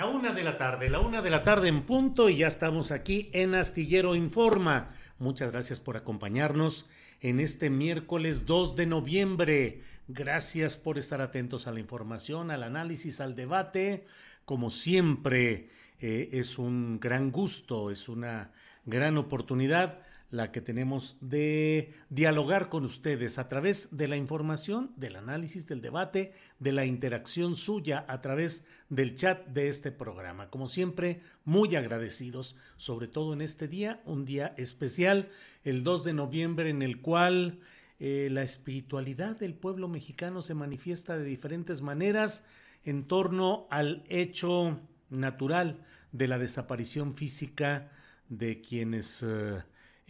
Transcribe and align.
La 0.00 0.06
una 0.06 0.32
de 0.32 0.42
la 0.42 0.56
tarde, 0.56 0.88
la 0.88 0.98
una 0.98 1.20
de 1.20 1.28
la 1.28 1.42
tarde 1.42 1.68
en 1.68 1.82
punto 1.82 2.30
y 2.30 2.38
ya 2.38 2.46
estamos 2.46 2.90
aquí 2.90 3.28
en 3.34 3.54
Astillero 3.54 4.16
Informa. 4.16 4.88
Muchas 5.18 5.52
gracias 5.52 5.78
por 5.78 5.98
acompañarnos 5.98 6.88
en 7.20 7.38
este 7.38 7.68
miércoles 7.68 8.46
2 8.46 8.76
de 8.76 8.86
noviembre. 8.86 9.82
Gracias 10.08 10.78
por 10.78 10.96
estar 10.96 11.20
atentos 11.20 11.66
a 11.66 11.72
la 11.72 11.80
información, 11.80 12.50
al 12.50 12.62
análisis, 12.62 13.20
al 13.20 13.36
debate. 13.36 14.06
Como 14.46 14.70
siempre, 14.70 15.68
eh, 16.00 16.30
es 16.32 16.56
un 16.56 16.98
gran 16.98 17.30
gusto, 17.30 17.90
es 17.90 18.08
una 18.08 18.52
gran 18.86 19.18
oportunidad 19.18 19.98
la 20.30 20.52
que 20.52 20.60
tenemos 20.60 21.16
de 21.20 21.92
dialogar 22.08 22.68
con 22.68 22.84
ustedes 22.84 23.38
a 23.38 23.48
través 23.48 23.88
de 23.96 24.06
la 24.06 24.16
información, 24.16 24.92
del 24.96 25.16
análisis, 25.16 25.66
del 25.66 25.80
debate, 25.80 26.32
de 26.60 26.72
la 26.72 26.84
interacción 26.84 27.56
suya 27.56 28.04
a 28.08 28.20
través 28.20 28.64
del 28.88 29.16
chat 29.16 29.46
de 29.48 29.68
este 29.68 29.90
programa. 29.90 30.48
Como 30.48 30.68
siempre, 30.68 31.20
muy 31.44 31.74
agradecidos, 31.74 32.56
sobre 32.76 33.08
todo 33.08 33.32
en 33.32 33.42
este 33.42 33.66
día, 33.66 34.00
un 34.04 34.24
día 34.24 34.54
especial, 34.56 35.28
el 35.64 35.82
2 35.82 36.04
de 36.04 36.12
noviembre, 36.12 36.70
en 36.70 36.82
el 36.82 37.00
cual 37.00 37.58
eh, 37.98 38.28
la 38.30 38.42
espiritualidad 38.42 39.38
del 39.38 39.54
pueblo 39.54 39.88
mexicano 39.88 40.42
se 40.42 40.54
manifiesta 40.54 41.18
de 41.18 41.24
diferentes 41.24 41.82
maneras 41.82 42.46
en 42.84 43.04
torno 43.04 43.66
al 43.70 44.04
hecho 44.08 44.80
natural 45.10 45.84
de 46.12 46.28
la 46.28 46.38
desaparición 46.38 47.14
física 47.14 47.90
de 48.28 48.60
quienes... 48.60 49.24
Eh, 49.24 49.62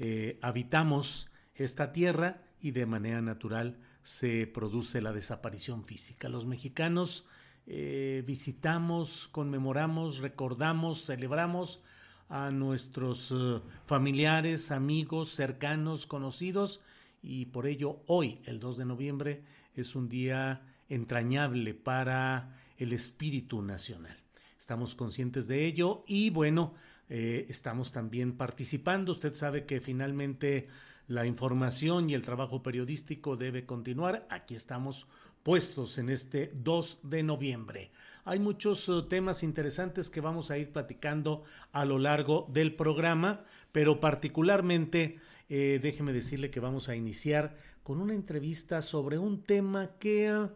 eh, 0.03 0.39
habitamos 0.41 1.29
esta 1.55 1.93
tierra 1.93 2.41
y 2.59 2.71
de 2.71 2.87
manera 2.87 3.21
natural 3.21 3.77
se 4.03 4.47
produce 4.47 5.03
la 5.03 5.13
desaparición 5.13 5.85
física. 5.85 6.31
Los 6.31 6.47
mexicanos 6.47 7.27
eh, 7.67 8.25
visitamos, 8.27 9.29
conmemoramos, 9.31 10.19
recordamos, 10.19 11.05
celebramos 11.05 11.83
a 12.31 12.51
nuestros 12.51 13.31
eh, 13.31 13.61
familiares, 13.85 14.71
amigos, 14.71 15.35
cercanos, 15.35 16.07
conocidos 16.07 16.81
y 17.23 17.45
por 17.47 17.67
ello 17.67 18.01
hoy, 18.07 18.41
el 18.47 18.59
2 18.59 18.79
de 18.79 18.85
noviembre, 18.87 19.43
es 19.75 19.95
un 19.95 20.09
día 20.09 20.63
entrañable 20.89 21.75
para 21.75 22.57
el 22.79 22.95
espíritu 22.95 23.61
nacional. 23.61 24.17
Estamos 24.59 24.95
conscientes 24.95 25.47
de 25.47 25.67
ello 25.67 26.05
y 26.07 26.31
bueno, 26.31 26.73
eh, 27.13 27.47
estamos 27.49 27.91
también 27.91 28.37
participando. 28.37 29.11
Usted 29.11 29.35
sabe 29.35 29.67
que 29.67 29.81
finalmente 29.81 30.69
la 31.09 31.27
información 31.27 32.09
y 32.09 32.15
el 32.15 32.23
trabajo 32.23 32.63
periodístico 32.63 33.37
debe 33.37 33.67
continuar. 33.67 34.29
Aquí 34.31 34.55
estamos 34.55 35.09
puestos 35.43 35.99
en 35.99 36.09
este 36.09 36.53
2 36.55 37.01
de 37.03 37.25
noviembre. 37.25 37.91
Hay 38.25 38.39
muchos 38.39 38.89
uh, 38.89 39.09
temas 39.09 39.43
interesantes 39.43 40.09
que 40.09 40.21
vamos 40.21 40.53
a 40.53 40.59
ir 40.59 40.71
platicando 40.71 41.43
a 41.73 41.85
lo 41.85 41.99
largo 41.99 42.47
del 42.53 42.77
programa, 42.77 43.45
pero 43.73 43.99
particularmente 43.99 45.19
eh, 45.49 45.81
déjeme 45.83 46.13
decirle 46.13 46.49
que 46.49 46.61
vamos 46.61 46.89
a 46.89 46.95
iniciar 46.95 47.57
con 47.83 48.01
una 48.01 48.15
entrevista 48.15 48.83
sobre 48.83 49.19
un 49.19 49.43
tema 49.43 49.97
que, 49.99 50.49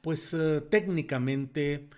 pues 0.00 0.34
técnicamente 0.68 1.88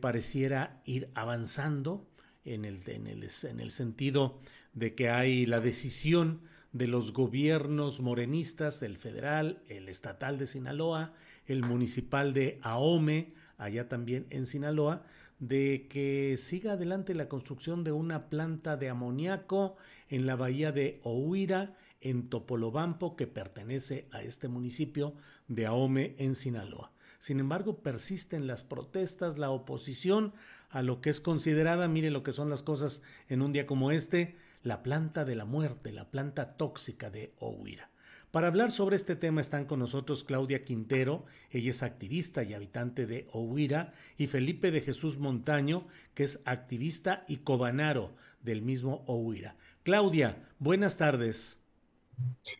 pareciera 0.00 0.82
ir 0.84 1.10
avanzando 1.14 2.06
en 2.46 2.64
el, 2.64 2.80
en 2.86 3.06
el, 3.06 3.28
en 3.44 3.60
el 3.60 3.70
sentido 3.70 4.40
de 4.72 4.94
que 4.94 5.10
hay 5.10 5.46
la 5.46 5.60
decisión 5.60 6.40
de 6.72 6.86
los 6.86 7.12
gobiernos 7.12 8.00
morenistas, 8.00 8.82
el 8.82 8.96
federal, 8.96 9.62
el 9.68 9.88
estatal 9.88 10.38
de 10.38 10.46
Sinaloa, 10.46 11.14
el 11.46 11.64
municipal 11.64 12.34
de 12.34 12.58
Ahome, 12.62 13.32
allá 13.56 13.88
también 13.88 14.26
en 14.30 14.46
Sinaloa, 14.46 15.02
de 15.38 15.86
que 15.88 16.36
siga 16.38 16.72
adelante 16.72 17.14
la 17.14 17.28
construcción 17.28 17.84
de 17.84 17.92
una 17.92 18.28
planta 18.28 18.76
de 18.76 18.88
amoníaco 18.88 19.76
en 20.08 20.26
la 20.26 20.36
bahía 20.36 20.72
de 20.72 21.00
Ohuira, 21.02 21.74
en 22.00 22.28
Topolobampo, 22.28 23.16
que 23.16 23.26
pertenece 23.26 24.06
a 24.12 24.22
este 24.22 24.48
municipio 24.48 25.14
de 25.48 25.66
Ahome, 25.66 26.14
en 26.18 26.34
Sinaloa. 26.34 26.92
Sin 27.18 27.40
embargo, 27.40 27.78
persisten 27.82 28.46
las 28.46 28.62
protestas, 28.62 29.38
la 29.38 29.50
oposición 29.50 30.32
a 30.76 30.82
lo 30.82 31.00
que 31.00 31.08
es 31.08 31.22
considerada, 31.22 31.88
mire 31.88 32.10
lo 32.10 32.22
que 32.22 32.34
son 32.34 32.50
las 32.50 32.62
cosas 32.62 33.00
en 33.30 33.40
un 33.40 33.50
día 33.50 33.66
como 33.66 33.92
este, 33.92 34.36
la 34.62 34.82
planta 34.82 35.24
de 35.24 35.34
la 35.34 35.46
muerte, 35.46 35.90
la 35.90 36.10
planta 36.10 36.58
tóxica 36.58 37.08
de 37.08 37.32
Ohuira. 37.38 37.88
Para 38.30 38.48
hablar 38.48 38.70
sobre 38.70 38.96
este 38.96 39.16
tema 39.16 39.40
están 39.40 39.64
con 39.64 39.78
nosotros 39.78 40.22
Claudia 40.22 40.64
Quintero, 40.64 41.24
ella 41.50 41.70
es 41.70 41.82
activista 41.82 42.42
y 42.42 42.52
habitante 42.52 43.06
de 43.06 43.26
Ohuira, 43.32 43.94
y 44.18 44.26
Felipe 44.26 44.70
de 44.70 44.82
Jesús 44.82 45.16
Montaño, 45.16 45.86
que 46.12 46.24
es 46.24 46.42
activista 46.44 47.24
y 47.26 47.38
cobanaro 47.38 48.14
del 48.42 48.60
mismo 48.60 49.02
Ohuira. 49.06 49.56
Claudia, 49.82 50.36
buenas 50.58 50.98
tardes. 50.98 51.58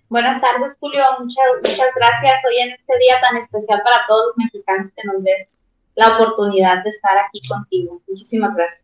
Buenas 0.09 0.41
tardes, 0.41 0.75
Julio. 0.81 1.03
Muchas, 1.19 1.45
muchas 1.63 1.89
gracias 1.95 2.35
hoy 2.49 2.61
en 2.63 2.71
este 2.71 2.99
día 2.99 3.21
tan 3.21 3.37
especial 3.37 3.83
para 3.83 4.07
todos 4.09 4.29
los 4.29 4.39
mexicanos 4.39 4.91
que 4.93 5.05
nos 5.05 5.23
ven 5.23 5.56
la 5.97 6.17
oportunidad 6.17 6.85
de 6.85 6.91
estar 6.91 7.19
aquí 7.19 7.41
contigo. 7.49 8.01
Muchísimas 8.07 8.55
gracias. 8.55 8.83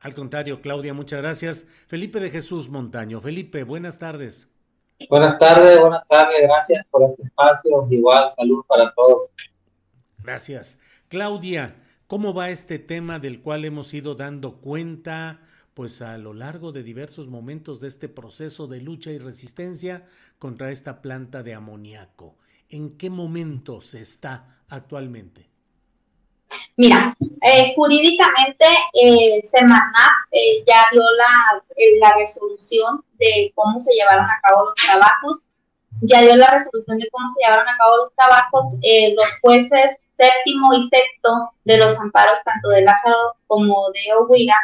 Al 0.00 0.14
contrario, 0.14 0.60
Claudia, 0.60 0.94
muchas 0.94 1.20
gracias. 1.20 1.66
Felipe 1.86 2.20
de 2.20 2.30
Jesús 2.30 2.68
Montaño. 2.68 3.20
Felipe, 3.20 3.64
buenas 3.64 3.98
tardes. 3.98 4.50
Buenas 5.10 5.38
tardes, 5.38 5.78
buenas 5.78 6.08
tardes, 6.08 6.42
gracias 6.42 6.86
por 6.90 7.02
este 7.10 7.24
espacio. 7.24 7.86
Igual, 7.90 8.30
salud 8.30 8.64
para 8.66 8.92
todos. 8.94 9.30
Gracias. 10.22 10.80
Claudia, 11.08 11.76
¿cómo 12.06 12.32
va 12.32 12.50
este 12.50 12.78
tema 12.78 13.18
del 13.18 13.42
cual 13.42 13.64
hemos 13.64 13.92
ido 13.92 14.14
dando 14.14 14.60
cuenta? 14.60 15.40
Pues 15.74 16.00
a 16.00 16.16
lo 16.16 16.32
largo 16.32 16.72
de 16.72 16.82
diversos 16.82 17.28
momentos 17.28 17.80
de 17.80 17.88
este 17.88 18.08
proceso 18.08 18.66
de 18.66 18.80
lucha 18.80 19.10
y 19.10 19.18
resistencia 19.18 20.06
contra 20.38 20.70
esta 20.70 21.02
planta 21.02 21.42
de 21.42 21.54
amoníaco. 21.54 22.38
¿En 22.70 22.96
qué 22.96 23.10
momento 23.10 23.82
se 23.82 24.00
está 24.00 24.62
actualmente? 24.68 25.55
Mira, 26.76 27.16
Eh, 27.42 27.74
jurídicamente, 27.76 28.66
eh, 28.92 29.40
Semarnat 29.44 30.12
eh, 30.32 30.64
ya 30.66 30.84
dio 30.90 31.02
la, 31.16 31.62
la 32.00 32.16
resolución 32.16 33.04
de 33.18 33.52
cómo 33.54 33.78
se 33.78 33.92
llevaron 33.94 34.24
a 34.24 34.40
cabo 34.42 34.64
los 34.66 34.74
trabajos, 34.74 35.40
ya 36.00 36.22
dio 36.22 36.34
la 36.36 36.48
resolución 36.48 36.98
de 36.98 37.08
cómo 37.10 37.28
se 37.32 37.44
llevaron 37.44 37.68
a 37.68 37.76
cabo 37.76 37.96
los 37.98 38.14
trabajos. 38.14 38.68
los 39.16 39.40
jueces 39.40 39.96
séptimo 40.18 40.74
y 40.74 40.88
sexto 40.88 41.52
de 41.64 41.76
los 41.76 41.96
amparos, 42.00 42.38
tanto 42.44 42.68
de 42.70 42.82
Lázaro 42.82 43.36
como 43.46 43.90
de 43.92 44.14
Oguira, 44.14 44.56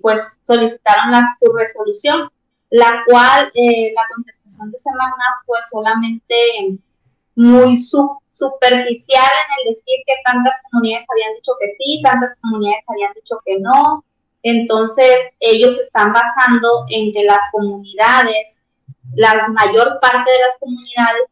pues 0.00 0.38
solicitaron 0.46 1.10
la, 1.10 1.36
su 1.38 1.52
resolución, 1.52 2.30
la 2.70 3.02
cual 3.06 3.52
la 3.54 4.02
contestación 4.14 4.70
de 4.70 4.78
Semarnat 4.78 5.44
fue 5.44 5.58
solamente 5.70 6.78
muy 7.38 7.78
superficial 7.78 9.30
en 9.30 9.68
el 9.68 9.74
decir 9.74 9.98
que 10.04 10.14
tantas 10.24 10.54
comunidades 10.70 11.06
habían 11.08 11.34
dicho 11.34 11.52
que 11.60 11.72
sí, 11.78 12.02
tantas 12.02 12.34
comunidades 12.40 12.84
habían 12.88 13.12
dicho 13.14 13.38
que 13.46 13.60
no. 13.60 14.04
Entonces, 14.42 15.16
ellos 15.38 15.78
están 15.78 16.12
basando 16.12 16.84
en 16.90 17.12
que 17.12 17.22
las 17.22 17.38
comunidades, 17.52 18.58
la 19.14 19.48
mayor 19.48 20.00
parte 20.00 20.30
de 20.30 20.38
las 20.40 20.58
comunidades 20.58 21.22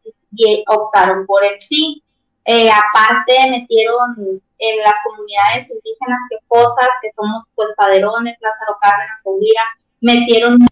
optaron 0.69 1.27
por 1.27 1.45
el 1.45 1.59
sí. 1.59 2.03
Eh, 2.45 2.71
aparte, 2.71 3.51
metieron 3.51 4.41
en 4.59 4.83
las 4.85 4.95
comunidades 5.05 5.69
indígenas 5.71 6.21
que 6.31 6.37
cosas, 6.47 6.89
que 7.03 7.11
somos 7.17 7.45
pues 7.57 7.69
Paderones, 7.77 8.37
Lázaro 8.41 8.79
Cárdenas, 8.81 9.23
Ovira, 9.25 9.63
metieron 10.01 10.65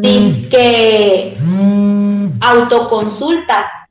disque 0.00 1.36
autoconsultas 2.40 3.83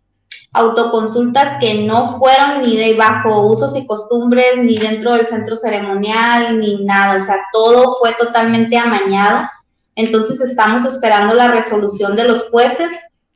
autoconsultas 0.54 1.58
que 1.60 1.84
no 1.86 2.20
fueron 2.20 2.62
ni 2.62 2.78
de 2.78 2.96
bajo 2.96 3.48
usos 3.48 3.76
y 3.76 3.88
costumbres, 3.88 4.58
ni 4.58 4.78
dentro 4.78 5.14
del 5.14 5.26
centro 5.26 5.58
ceremonial, 5.58 6.60
ni 6.60 6.86
nada, 6.86 7.18
o 7.18 7.20
sea, 7.20 7.40
todo 7.52 7.98
fue 8.00 8.14
totalmente 8.14 8.78
amañado. 8.78 9.50
Entonces 9.96 10.40
estamos 10.42 10.86
esperando 10.86 11.34
la 11.34 11.50
resolución 11.50 12.16
de 12.16 12.28
los 12.28 12.50
jueces 12.50 12.92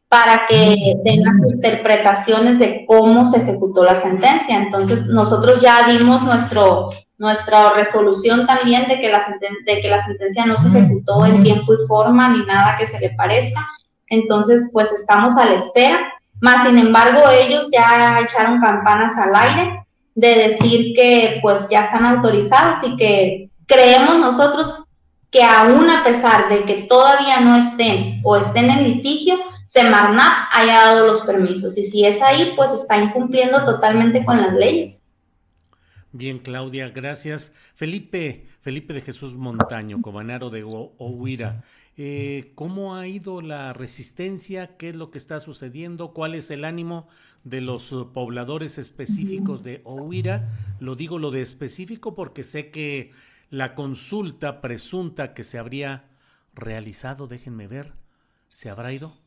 para 0.10 0.46
que 0.48 0.76
den 1.04 1.24
las 1.24 1.44
interpretaciones 1.52 2.60
de 2.60 2.86
cómo 2.88 3.26
se 3.26 3.38
ejecutó 3.38 3.84
la 3.84 3.98
sentencia. 3.98 4.58
Entonces 4.58 5.08
nosotros 5.08 5.60
ya 5.60 5.88
dimos 5.90 6.22
nuestro, 6.22 6.90
nuestra 7.18 7.72
resolución 7.72 8.46
también 8.46 8.88
de 8.88 9.02
que, 9.02 9.10
la 9.10 9.24
de 9.66 9.82
que 9.82 9.90
la 9.90 10.00
sentencia 10.00 10.46
no 10.46 10.56
se 10.56 10.70
ejecutó 10.70 11.26
en 11.26 11.44
tiempo 11.44 11.74
y 11.74 11.88
forma 11.88 12.30
ni 12.30 12.46
nada 12.46 12.78
que 12.78 12.86
se 12.86 13.00
le 13.00 13.10
parezca. 13.12 13.68
Entonces, 14.10 14.70
pues 14.72 14.92
estamos 14.94 15.36
a 15.36 15.46
la 15.46 15.56
espera 15.56 16.00
más 16.42 16.68
sin 16.68 16.78
embargo, 16.78 17.22
ellos 17.30 17.70
ya 17.72 18.20
echaron 18.22 18.62
campanas 18.62 19.18
al 19.18 19.36
aire 19.36 19.86
de 20.16 20.36
decir 20.50 20.94
que 20.96 21.40
pues 21.42 21.68
ya 21.70 21.82
están 21.82 22.06
autorizados 22.06 22.78
y 22.84 22.96
que 22.96 23.50
creemos 23.66 24.18
nosotros 24.18 24.86
que 25.30 25.44
aún 25.44 25.90
a 25.90 26.04
pesar 26.04 26.50
de 26.50 26.64
que 26.66 26.84
todavía 26.84 27.40
no 27.42 27.56
estén 27.56 28.22
o 28.24 28.38
estén 28.38 28.70
en 28.70 28.84
litigio, 28.84 29.38
Semarnat 29.68 30.48
haya 30.54 30.76
dado 30.76 31.08
los 31.08 31.22
permisos. 31.22 31.78
Y 31.78 31.84
si 31.84 32.06
es 32.06 32.22
ahí, 32.22 32.54
pues 32.56 32.72
está 32.72 32.98
incumpliendo 32.98 33.66
totalmente 33.66 34.24
con 34.24 34.38
las 34.38 34.54
leyes. 34.54 34.98
Bien, 36.14 36.40
Claudia, 36.40 36.90
gracias. 36.90 37.54
Felipe, 37.76 38.48
Felipe 38.62 38.94
de 38.94 39.02
Jesús 39.02 39.36
Montaño, 39.36 40.02
cobanaro 40.02 40.50
de 40.50 40.64
Ohuira. 40.64 41.64
Eh, 42.00 42.52
¿Cómo 42.54 42.96
ha 42.96 43.08
ido 43.08 43.42
la 43.42 43.74
resistencia? 43.74 44.78
¿Qué 44.78 44.90
es 44.90 44.96
lo 44.96 45.10
que 45.10 45.18
está 45.18 45.40
sucediendo? 45.40 46.14
¿Cuál 46.14 46.36
es 46.36 46.52
el 46.52 46.64
ánimo 46.64 47.08
de 47.44 47.60
los 47.60 47.92
uh, 47.92 48.14
pobladores 48.14 48.78
específicos 48.78 49.64
de 49.64 49.82
Ohuira? 49.84 50.48
Lo 50.80 50.96
digo 50.96 51.18
lo 51.18 51.32
de 51.32 51.42
específico 51.42 52.14
porque 52.14 52.44
sé 52.44 52.70
que 52.70 53.12
la 53.50 53.74
consulta 53.74 54.62
presunta 54.62 55.34
que 55.34 55.44
se 55.44 55.58
habría 55.58 56.06
realizado, 56.54 57.28
déjenme 57.28 57.68
ver, 57.68 57.94
¿se 58.50 58.70
habrá 58.70 58.94
ido? 58.94 59.18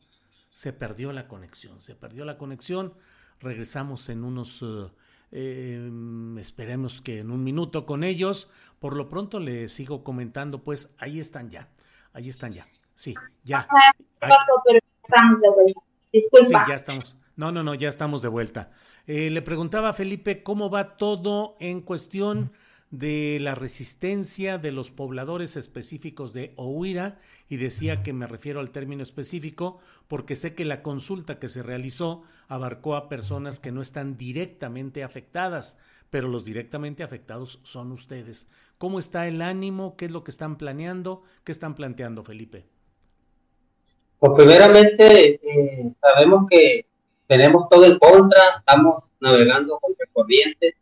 Se 0.53 0.71
perdió 0.71 1.11
la 1.11 1.27
conexión, 1.27 1.81
se 1.81 1.93
perdió 1.93 2.23
la 2.23 2.37
conexión. 2.37 2.93
Regresamos 3.41 4.07
en 4.07 4.23
unos, 4.23 4.61
uh, 4.61 4.91
em, 5.33 6.37
esperemos 6.37 7.01
que 7.01 7.19
en 7.19 7.31
un 7.31 7.43
minuto 7.43 7.85
con 7.85 8.05
ellos. 8.05 8.49
Por 8.79 8.95
lo 8.95 9.09
pronto 9.09 9.41
les 9.41 9.73
sigo 9.73 10.05
comentando, 10.05 10.63
pues 10.63 10.93
ahí 10.99 11.19
están 11.19 11.49
ya 11.49 11.67
Ahí 12.13 12.29
están 12.29 12.53
ya. 12.53 12.67
Sí, 12.95 13.15
ya. 13.43 13.67
estamos 14.21 15.41
de 15.41 15.49
vuelta. 15.49 15.81
Disculpa. 16.11 16.65
Sí, 16.65 16.69
ya 16.69 16.75
estamos. 16.75 17.17
No, 17.35 17.51
no, 17.51 17.63
no, 17.63 17.73
ya 17.73 17.89
estamos 17.89 18.21
de 18.21 18.27
vuelta. 18.27 18.71
Eh, 19.07 19.29
le 19.29 19.41
preguntaba 19.41 19.89
a 19.89 19.93
Felipe 19.93 20.43
cómo 20.43 20.69
va 20.69 20.97
todo 20.97 21.55
en 21.59 21.81
cuestión 21.81 22.51
de 22.91 23.39
la 23.39 23.55
resistencia 23.55 24.57
de 24.57 24.73
los 24.73 24.91
pobladores 24.91 25.55
específicos 25.55 26.33
de 26.33 26.53
Ohuira 26.57 27.19
y 27.47 27.55
decía 27.55 28.03
que 28.03 28.11
me 28.11 28.27
refiero 28.27 28.59
al 28.59 28.71
término 28.71 29.01
específico 29.01 29.79
porque 30.09 30.35
sé 30.35 30.53
que 30.55 30.65
la 30.65 30.83
consulta 30.83 31.39
que 31.39 31.47
se 31.47 31.63
realizó 31.63 32.23
abarcó 32.49 32.97
a 32.97 33.07
personas 33.07 33.61
que 33.61 33.71
no 33.71 33.81
están 33.81 34.17
directamente 34.17 35.03
afectadas, 35.03 35.77
pero 36.11 36.27
los 36.27 36.43
directamente 36.45 37.03
afectados 37.03 37.59
son 37.63 37.91
ustedes. 37.91 38.47
¿Cómo 38.77 38.99
está 38.99 39.27
el 39.27 39.41
ánimo? 39.41 39.95
¿Qué 39.95 40.05
es 40.05 40.11
lo 40.11 40.23
que 40.23 40.31
están 40.31 40.57
planeando? 40.57 41.23
¿Qué 41.45 41.53
están 41.53 41.73
planteando, 41.73 42.23
Felipe? 42.23 42.65
Pues 44.19 44.33
primeramente 44.35 45.39
eh, 45.41 45.93
sabemos 45.99 46.45
que 46.49 46.85
tenemos 47.25 47.67
todo 47.69 47.85
en 47.85 47.97
contra, 47.97 48.41
estamos 48.59 49.09
navegando 49.21 49.79
contra 49.79 50.05
corriente, 50.11 50.75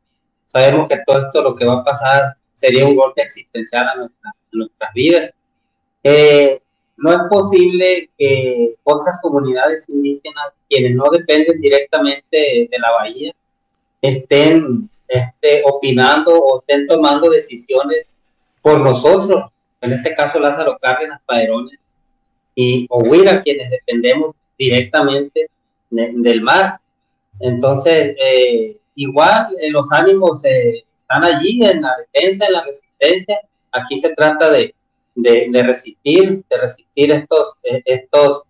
sabemos 0.47 0.89
que 0.89 0.97
todo 1.05 1.19
esto 1.27 1.43
lo 1.43 1.55
que 1.55 1.63
va 1.63 1.75
a 1.75 1.83
pasar 1.83 2.35
sería 2.55 2.87
un 2.87 2.95
golpe 2.95 3.21
existencial 3.21 3.87
a, 3.87 3.95
nuestras 4.51 4.93
vidas. 4.95 5.31
Eh, 6.03 6.59
no 6.97 7.13
es 7.13 7.21
posible 7.29 8.09
que 8.17 8.75
otras 8.83 9.21
comunidades 9.21 9.87
indígenas, 9.89 10.47
quienes 10.67 10.95
no 10.95 11.05
dependen 11.11 11.61
directamente 11.61 12.67
de 12.69 12.79
la 12.79 12.91
bahía, 12.91 13.33
estén 14.01 14.89
esté 15.09 15.63
opinando 15.65 16.39
o 16.39 16.59
estén 16.59 16.87
tomando 16.87 17.29
decisiones 17.29 18.07
por 18.61 18.79
nosotros, 18.79 19.51
en 19.81 19.93
este 19.93 20.15
caso 20.15 20.39
Lázaro 20.39 20.77
Cárdenas, 20.79 21.21
Paderones 21.25 21.79
y 22.55 22.85
Ohuira, 22.89 23.41
quienes 23.41 23.69
dependemos 23.71 24.35
directamente 24.57 25.49
del 25.89 26.41
mar. 26.41 26.79
Entonces, 27.39 28.15
eh, 28.21 28.77
igual 28.95 29.47
eh, 29.59 29.71
los 29.71 29.91
ánimos 29.91 30.43
eh, 30.45 30.83
están 30.95 31.23
allí 31.23 31.63
en 31.63 31.81
la 31.81 31.95
defensa, 31.97 32.45
en 32.45 32.53
la 32.53 32.65
resistencia. 32.65 33.39
Aquí 33.71 33.97
se 33.97 34.09
trata 34.09 34.51
de, 34.51 34.75
de, 35.15 35.63
resistir, 35.63 36.43
de 36.49 36.57
resistir 36.57 37.11
estos, 37.11 37.53
estos 37.63 38.43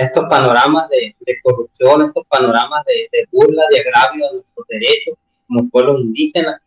estos 0.00 0.24
panoramas 0.30 0.88
de, 0.88 1.14
corrupción, 1.42 2.02
estos 2.02 2.26
panoramas 2.26 2.84
de, 2.86 3.26
burla, 3.30 3.62
de 3.70 3.80
agravio 3.80 4.28
a 4.28 4.32
nuestros 4.32 4.66
derechos 4.68 5.14
como 5.46 5.68
pueblos 5.68 6.00
indígenas. 6.00 6.60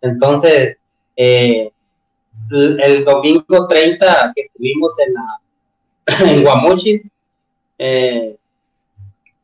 Entonces, 0.00 0.76
eh, 1.16 1.70
el, 2.50 3.04
domingo 3.04 3.66
30 3.68 4.32
que 4.34 4.42
estuvimos 4.42 4.94
en, 5.00 5.14
en 6.30 6.42
Guamuchi, 6.42 7.02
eh, 7.78 8.36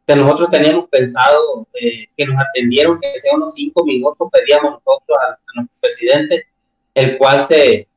que 0.06 0.16
nosotros 0.16 0.50
teníamos 0.50 0.88
pensado 0.88 1.66
eh, 1.74 2.06
que 2.16 2.26
nos 2.26 2.38
atendieron, 2.38 2.98
que 2.98 3.18
sea 3.20 3.34
unos 3.34 3.54
cinco 3.54 3.84
minutos, 3.84 4.28
pedíamos 4.32 4.72
nosotros 4.72 5.18
a, 5.18 5.38
nuestro 5.54 5.76
presidente, 5.80 6.46
el 6.94 7.18
cual 7.18 7.44
se, 7.44 7.88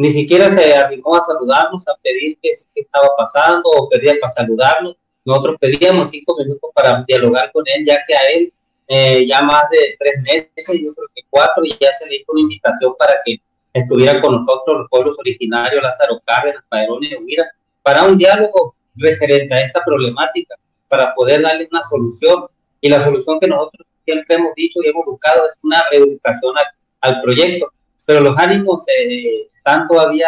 ni 0.00 0.08
siquiera 0.08 0.48
se 0.48 0.74
arrimó 0.74 1.14
a 1.14 1.20
saludarnos, 1.20 1.86
a 1.86 1.92
pedir 2.02 2.38
qué, 2.40 2.52
estaba 2.74 3.08
pasando 3.18 3.68
o 3.68 3.86
pedía 3.90 4.14
para 4.18 4.32
saludarnos. 4.32 4.96
Nosotros 5.26 5.56
pedíamos 5.60 6.08
cinco 6.08 6.34
minutos 6.38 6.70
para 6.74 7.04
dialogar 7.06 7.52
con 7.52 7.62
él, 7.68 7.84
ya 7.86 7.98
que 8.06 8.14
a 8.14 8.20
él 8.34 8.50
eh, 8.88 9.26
ya 9.26 9.42
más 9.42 9.64
de 9.68 9.96
tres 9.98 10.22
meses, 10.22 10.80
yo 10.82 10.94
creo 10.94 11.06
que 11.14 11.20
cuatro, 11.28 11.62
y 11.66 11.76
ya 11.78 11.92
se 11.92 12.08
le 12.08 12.16
hizo 12.16 12.32
una 12.32 12.40
invitación 12.40 12.94
para 12.98 13.12
que 13.26 13.42
estuviera 13.74 14.18
con 14.22 14.36
nosotros 14.36 14.78
los 14.78 14.88
pueblos 14.88 15.18
originarios, 15.18 15.82
Lázaro 15.82 16.18
Cárdenas, 16.24 16.64
Padrón 16.70 17.04
y 17.04 17.14
Huira, 17.16 17.50
para 17.82 18.04
un 18.04 18.16
diálogo 18.16 18.74
referente 18.96 19.54
a 19.54 19.66
esta 19.66 19.84
problemática, 19.84 20.54
para 20.88 21.14
poder 21.14 21.42
darle 21.42 21.68
una 21.70 21.82
solución. 21.82 22.46
Y 22.80 22.88
la 22.88 23.04
solución 23.04 23.38
que 23.38 23.48
nosotros 23.48 23.86
siempre 24.06 24.34
hemos 24.34 24.54
dicho 24.54 24.80
y 24.82 24.88
hemos 24.88 25.04
buscado 25.04 25.44
es 25.44 25.58
una 25.62 25.84
reeducación 25.90 26.54
al, 27.02 27.20
proyecto. 27.20 27.70
Pero 28.06 28.22
los 28.22 28.38
ánimos 28.38 28.82
eh, 28.88 29.49
están 29.60 29.86
todavía 29.86 30.26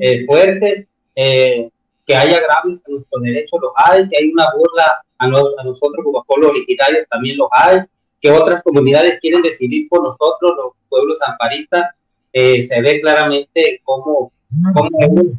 eh, 0.00 0.24
fuertes, 0.24 0.86
eh, 1.14 1.68
que 2.06 2.14
hay 2.14 2.32
agravios 2.32 2.80
a 2.86 2.90
nuestros 2.90 3.22
derechos 3.22 3.60
los 3.60 3.72
hay, 3.76 4.08
que 4.08 4.16
hay 4.16 4.30
una 4.30 4.46
burla 4.56 5.02
a, 5.18 5.26
a 5.26 5.64
nosotros 5.64 6.04
como 6.04 6.24
pueblos 6.24 6.50
originarios 6.50 7.06
también 7.10 7.36
los 7.36 7.48
hay, 7.52 7.78
que 8.20 8.30
otras 8.30 8.62
comunidades 8.62 9.18
quieren 9.20 9.42
decidir 9.42 9.88
por 9.88 10.02
nosotros, 10.02 10.52
los 10.56 10.72
pueblos 10.88 11.18
amparistas, 11.26 11.94
eh, 12.32 12.62
se 12.62 12.80
ve 12.80 13.00
claramente 13.00 13.80
cómo, 13.84 14.32
cómo 14.74 14.88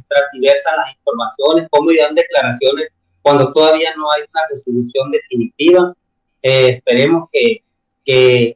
transversan 0.07 0.77
las 0.77 0.95
informaciones, 0.95 1.67
cómo 1.71 1.91
dan 1.97 2.15
declaraciones 2.15 2.89
cuando 3.21 3.51
todavía 3.53 3.93
no 3.95 4.11
hay 4.11 4.21
una 4.21 4.41
resolución 4.49 5.11
definitiva. 5.11 5.93
esperemos 6.41 7.29
que, 7.31 7.63
que 8.05 8.55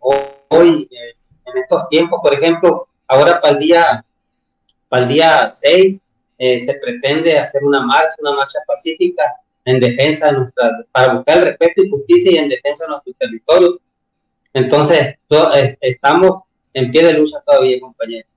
hoy, 0.50 0.88
eh, 0.92 1.16
en 1.46 1.58
estos 1.58 1.88
tiempos, 1.90 2.20
por 2.24 2.34
ejemplo, 2.34 2.88
ahora 3.08 3.40
para 3.42 3.56
el 3.56 3.60
día, 3.60 4.06
para 4.94 5.06
el 5.06 5.10
día 5.10 5.50
6 5.50 6.00
eh, 6.38 6.60
se 6.60 6.76
pretende 6.76 7.40
hacer 7.40 7.64
una 7.64 7.84
marcha, 7.84 8.14
una 8.20 8.34
marcha 8.34 8.60
pacífica 8.68 9.24
en 9.66 9.80
defensa 9.80 10.28
de 10.28 10.34
nuestra, 10.34 10.86
para 10.92 11.16
buscar 11.16 11.40
el 11.40 11.46
respeto 11.46 11.84
y 11.84 11.90
justicia 11.90 12.32
y 12.32 12.38
en 12.38 12.50
defensa 12.50 12.86
de 12.86 12.92
nuestro 12.92 13.14
territorio. 13.14 13.82
Entonces, 14.54 15.16
estamos 15.82 16.42
en 16.76 16.92
pie 16.92 17.08
de 17.08 17.14
lucha 17.14 17.38
todavía, 17.44 17.80
compañeros. 17.80 18.30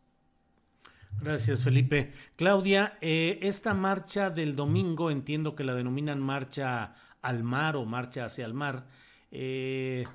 Gracias, 1.20 1.62
Felipe. 1.62 2.10
Claudia, 2.36 2.96
eh, 3.02 3.38
esta 3.42 3.74
marcha 3.74 4.30
del 4.30 4.56
domingo, 4.56 5.10
entiendo 5.10 5.54
que 5.54 5.64
la 5.64 5.74
denominan 5.74 6.20
marcha 6.20 6.94
al 7.20 7.42
mar 7.42 7.76
o 7.76 7.84
marcha 7.84 8.24
hacia 8.24 8.46
el 8.46 8.54
mar. 8.54 8.86
Eh, 9.30 10.06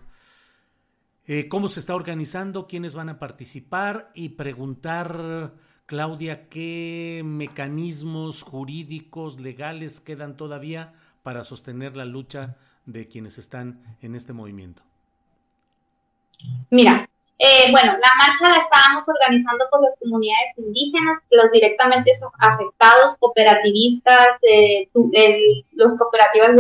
eh, 1.28 1.48
¿Cómo 1.48 1.68
se 1.68 1.82
está 1.82 1.94
organizando? 1.94 2.66
¿Quiénes 2.66 2.96
van 2.96 3.10
a 3.10 3.20
participar? 3.20 4.10
Y 4.16 4.30
preguntar, 4.30 5.54
Claudia, 5.92 6.48
¿qué 6.48 7.22
mecanismos 7.26 8.44
jurídicos, 8.44 9.42
legales 9.42 10.00
quedan 10.00 10.38
todavía 10.38 10.94
para 11.22 11.44
sostener 11.44 11.98
la 11.98 12.06
lucha 12.06 12.56
de 12.86 13.10
quienes 13.10 13.38
están 13.38 13.98
en 14.02 14.16
este 14.16 14.32
movimiento? 14.32 14.84
Mira, 16.70 17.10
eh, 17.38 17.70
bueno, 17.72 17.92
la 17.92 18.10
marcha 18.26 18.50
la 18.50 18.64
estábamos 18.64 19.04
organizando 19.06 19.66
con 19.70 19.82
las 19.82 19.94
comunidades 20.00 20.58
indígenas, 20.60 21.24
los 21.30 21.52
directamente 21.52 22.12
afectados, 22.40 23.18
cooperativistas, 23.20 24.40
de, 24.42 24.90
los 25.74 25.98
cooperativas 25.98 26.56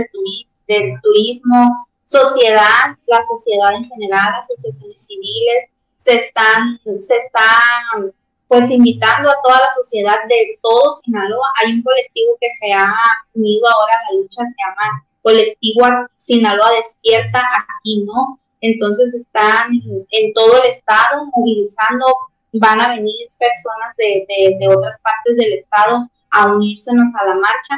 de, 0.67 0.99
turismo, 1.01 1.87
sociedad, 2.03 2.97
la 3.07 3.23
sociedad 3.23 3.75
en 3.77 3.85
general, 3.85 4.33
asociaciones 4.41 5.05
civiles, 5.05 5.69
se 5.95 6.15
están, 6.15 6.81
se 6.99 7.15
están 7.15 8.11
pues 8.51 8.69
invitando 8.69 9.29
a 9.29 9.41
toda 9.41 9.61
la 9.61 9.73
sociedad 9.73 10.17
de 10.27 10.59
todo 10.61 10.91
Sinaloa. 10.91 11.47
Hay 11.61 11.71
un 11.71 11.83
colectivo 11.83 12.37
que 12.41 12.49
se 12.49 12.73
ha 12.73 12.93
unido 13.33 13.65
ahora 13.65 13.93
a 13.93 14.11
la 14.11 14.19
lucha, 14.19 14.43
se 14.45 14.55
llama 14.59 15.05
Colectivo 15.21 15.85
Sinaloa 16.17 16.69
Despierta, 16.71 17.39
aquí 17.79 18.03
no, 18.03 18.41
entonces 18.59 19.13
están 19.13 19.71
en 20.09 20.33
todo 20.33 20.61
el 20.61 20.69
estado 20.69 21.27
movilizando, 21.33 22.05
van 22.51 22.81
a 22.81 22.89
venir 22.89 23.29
personas 23.39 23.95
de, 23.95 24.67
otras 24.67 24.99
partes 24.99 25.37
del 25.37 25.53
estado 25.53 26.09
a 26.31 26.47
unírsenos 26.47 27.09
a 27.21 27.27
la 27.27 27.35
marcha. 27.35 27.75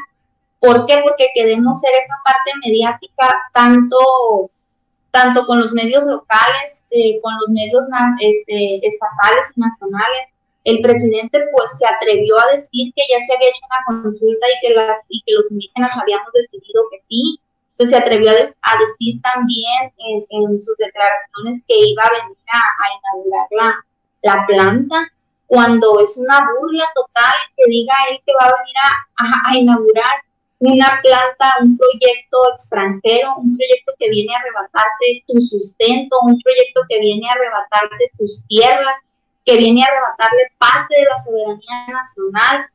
¿Por 0.58 0.88
qué? 0.88 1.02
Porque 1.04 1.28
queremos 1.36 1.82
ser 1.82 1.92
esa 2.04 2.16
parte 2.26 2.52
mediática 2.66 3.32
tanto, 3.54 4.50
tanto 5.12 5.46
con 5.46 5.60
los 5.62 5.72
medios 5.72 6.04
locales, 6.06 6.84
eh, 6.90 7.22
con 7.22 7.32
los 7.36 7.50
medios 7.50 7.86
este, 8.20 8.88
estatales 8.88 9.54
y 9.56 9.60
nacionales. 9.60 10.33
El 10.64 10.82
presidente 10.82 11.40
pues 11.52 11.78
se 11.78 11.86
atrevió 11.86 12.40
a 12.40 12.54
decir 12.54 12.94
que 12.96 13.04
ya 13.10 13.26
se 13.26 13.34
había 13.34 13.50
hecho 13.50 13.66
una 13.68 14.02
consulta 14.02 14.48
y 15.10 15.24
que, 15.24 15.34
los 15.34 15.52
indígenas 15.52 15.92
habíamos 15.98 16.32
decidido 16.32 16.84
que 16.90 17.02
sí, 17.10 17.40
entonces 17.72 17.90
se 17.90 18.04
atrevió 18.04 18.30
a, 18.32 18.34
decir 18.34 19.22
también 19.22 19.92
en, 19.98 20.62
sus 20.62 20.78
declaraciones 20.78 21.64
que 21.68 21.76
iba 21.76 22.04
a 22.04 22.12
venir 22.12 22.38
a, 22.48 22.86
inaugurar 22.98 23.76
la, 24.22 24.46
planta, 24.48 25.12
cuando 25.48 26.00
es 26.00 26.18
una 26.18 26.48
burla 26.60 26.86
total 26.96 27.34
que 27.58 27.70
diga 27.70 27.94
él 28.10 28.20
que 28.26 28.34
va 28.40 28.48
a 28.48 28.56
venir 28.58 28.76
a, 29.48 29.58
inaugurar 29.58 30.24
una 30.60 31.02
planta, 31.04 31.56
un 31.62 31.78
proyecto 31.78 32.38
extranjero, 32.54 33.36
un 33.36 33.58
proyecto 33.58 33.94
que 34.00 34.10
viene 34.10 34.34
a 34.34 34.40
arrebatarte 34.40 35.24
tu 35.28 35.42
sustento, 35.42 36.16
un 36.22 36.40
proyecto 36.40 36.82
que 36.88 37.00
viene 37.02 37.28
a 37.28 37.34
arrebatarte 37.34 38.12
tus 38.18 38.46
tierras, 38.48 38.98
que 39.46 39.58
viene 39.58 39.84
a 39.84 39.88
arrebatarle 39.88 40.52
parte 40.58 40.96
de 40.96 41.06
la 41.06 41.24
soberanía 41.24 41.88
nacional 41.88 42.66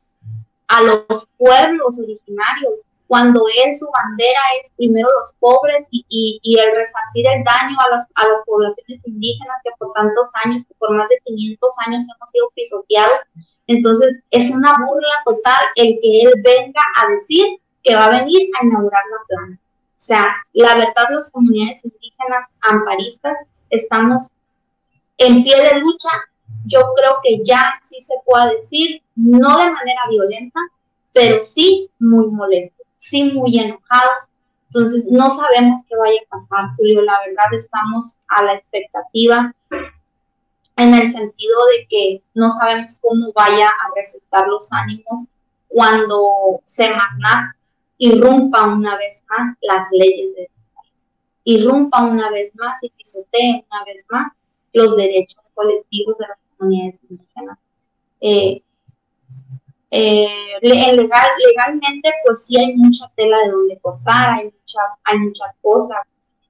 a 0.67 0.81
los 0.81 1.27
pueblos 1.37 1.99
originarios 1.99 2.85
cuando 3.09 3.43
él 3.65 3.73
su 3.73 3.89
bandera 3.89 4.39
es 4.61 4.69
primero 4.77 5.07
los 5.17 5.33
pobres 5.39 5.87
y, 5.89 6.05
y, 6.43 6.59
el 6.59 6.75
resarcir 6.75 7.27
el 7.27 7.43
daño 7.43 7.75
a 7.79 7.89
las, 7.89 8.07
a 8.13 8.27
las 8.27 8.43
poblaciones 8.45 9.01
indígenas 9.03 9.57
que 9.63 9.71
por 9.79 9.91
tantos 9.93 10.29
años, 10.45 10.63
que 10.63 10.75
por 10.75 10.95
más 10.95 11.09
de 11.09 11.19
500 11.25 11.73
años 11.87 12.03
hemos 12.03 12.29
sido 12.29 12.51
pisoteados. 12.53 13.21
Entonces 13.65 14.21
es 14.29 14.51
una 14.51 14.75
burla 14.77 15.23
total 15.25 15.57
el 15.75 15.99
que 15.99 16.21
él 16.21 16.33
venga 16.43 16.81
a 16.97 17.09
decir 17.09 17.59
que 17.83 17.95
va 17.95 18.05
a 18.05 18.19
venir 18.19 18.47
a 18.59 18.65
inaugurar 18.65 19.03
la 19.09 19.17
planta. 19.27 19.61
O 19.63 20.01
sea, 20.01 20.35
la 20.53 20.75
verdad 20.75 21.09
las 21.09 21.31
comunidades 21.31 21.83
indígenas 21.83 22.47
amparistas 22.61 23.37
estamos 23.71 24.29
en 25.17 25.43
pie 25.43 25.57
de 25.63 25.79
lucha. 25.79 26.09
Yo 26.65 26.93
creo 26.95 27.19
que 27.23 27.43
ya 27.43 27.79
sí 27.81 28.01
se 28.01 28.15
puede 28.25 28.53
decir, 28.53 29.01
no 29.15 29.57
de 29.57 29.71
manera 29.71 30.01
violenta, 30.09 30.59
pero 31.13 31.39
sí 31.39 31.89
muy 31.99 32.27
molesta 32.27 32.79
sí 32.99 33.23
muy 33.23 33.57
enojados. 33.57 34.29
Entonces, 34.67 35.05
no 35.09 35.35
sabemos 35.35 35.81
qué 35.89 35.95
vaya 35.95 36.19
a 36.21 36.29
pasar, 36.29 36.75
Julio. 36.77 37.01
La 37.01 37.19
verdad, 37.25 37.51
estamos 37.53 38.17
a 38.27 38.43
la 38.43 38.53
expectativa 38.53 39.55
en 40.75 40.93
el 40.93 41.11
sentido 41.11 41.57
de 41.77 41.87
que 41.89 42.21
no 42.35 42.49
sabemos 42.49 42.99
cómo 43.01 43.33
vaya 43.33 43.67
a 43.67 43.95
resultar 43.95 44.47
los 44.47 44.71
ánimos 44.71 45.25
cuando 45.67 46.61
Semarnat 46.63 47.55
irrumpa 47.97 48.67
una 48.67 48.95
vez 48.95 49.23
más 49.29 49.57
las 49.61 49.87
leyes 49.91 50.35
del 50.35 50.47
país, 50.73 51.05
irrumpa 51.43 52.03
una 52.03 52.29
vez 52.29 52.55
más 52.55 52.81
y 52.81 52.89
pisotee 52.91 53.65
una 53.69 53.83
vez 53.83 54.05
más 54.09 54.33
los 54.73 54.95
derechos 54.95 55.49
colectivos 55.53 56.17
de 56.17 56.27
las 56.27 56.37
comunidades 56.57 56.99
indígenas. 57.09 57.57
Eh, 58.21 58.61
eh, 59.91 60.57
legal, 60.61 61.29
legalmente, 61.47 62.13
pues 62.25 62.45
sí 62.45 62.57
hay 62.57 62.75
mucha 62.75 63.11
tela 63.15 63.37
de 63.39 63.51
donde 63.51 63.79
cortar, 63.79 64.35
hay 64.35 64.45
muchas, 64.45 64.99
hay 65.03 65.17
muchas 65.19 65.55
cosas. 65.61 65.99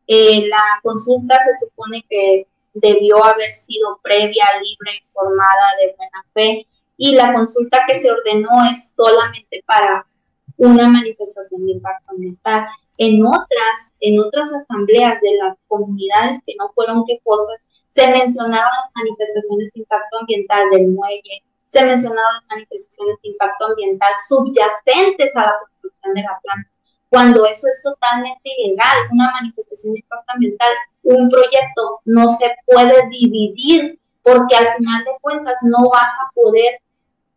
Eh, 0.07 0.47
la 0.47 0.79
consulta 0.83 1.37
se 1.43 1.65
supone 1.65 2.03
que 2.09 2.47
debió 2.73 3.23
haber 3.23 3.53
sido 3.53 3.99
previa, 4.01 4.45
libre, 4.61 5.03
informada, 5.05 5.75
de 5.79 5.95
buena 5.95 6.25
fe, 6.33 6.67
y 6.97 7.15
la 7.15 7.33
consulta 7.33 7.85
que 7.87 7.99
se 7.99 8.11
ordenó 8.11 8.49
es 8.73 8.93
solamente 8.95 9.63
para 9.65 10.05
una 10.57 10.89
manifestación 10.89 11.65
de 11.65 11.73
impacto 11.73 12.11
ambiental. 12.11 12.67
En 12.97 13.25
otras, 13.25 13.93
en 14.01 14.19
otras 14.19 14.51
asambleas 14.51 15.21
de 15.21 15.35
las 15.35 15.57
comunidades 15.69 16.41
que 16.45 16.55
no 16.59 16.69
fueron 16.73 17.05
quejosas, 17.05 17.55
se 17.89 18.07
mencionaron 18.07 18.69
las 18.81 18.91
manifestaciones 18.95 19.71
de 19.73 19.79
impacto 19.81 20.17
ambiental 20.19 20.69
del 20.71 20.87
muelle, 20.89 21.43
se 21.67 21.79
han 21.79 21.87
mencionado 21.87 22.27
las 22.33 22.43
manifestaciones 22.49 23.15
de 23.21 23.29
impacto 23.29 23.65
ambiental 23.67 24.13
subyacentes 24.27 25.35
a 25.35 25.41
la 25.41 25.55
construcción 25.59 26.13
de 26.13 26.21
la 26.21 26.39
planta, 26.41 26.69
cuando 27.09 27.45
eso 27.45 27.67
es 27.67 27.81
totalmente 27.83 28.49
ilegal. 28.57 28.97
Una 29.11 29.31
manifestación 29.31 29.93
de 29.93 29.99
impacto 29.99 30.33
ambiental, 30.33 30.69
un 31.03 31.29
proyecto 31.29 32.01
no 32.05 32.27
se 32.27 32.51
puede 32.65 33.07
dividir 33.09 33.99
porque 34.23 34.55
al 34.55 34.67
final 34.75 35.03
de 35.05 35.11
cuentas 35.21 35.57
no 35.63 35.89
vas 35.89 36.11
a 36.21 36.31
poder 36.33 36.81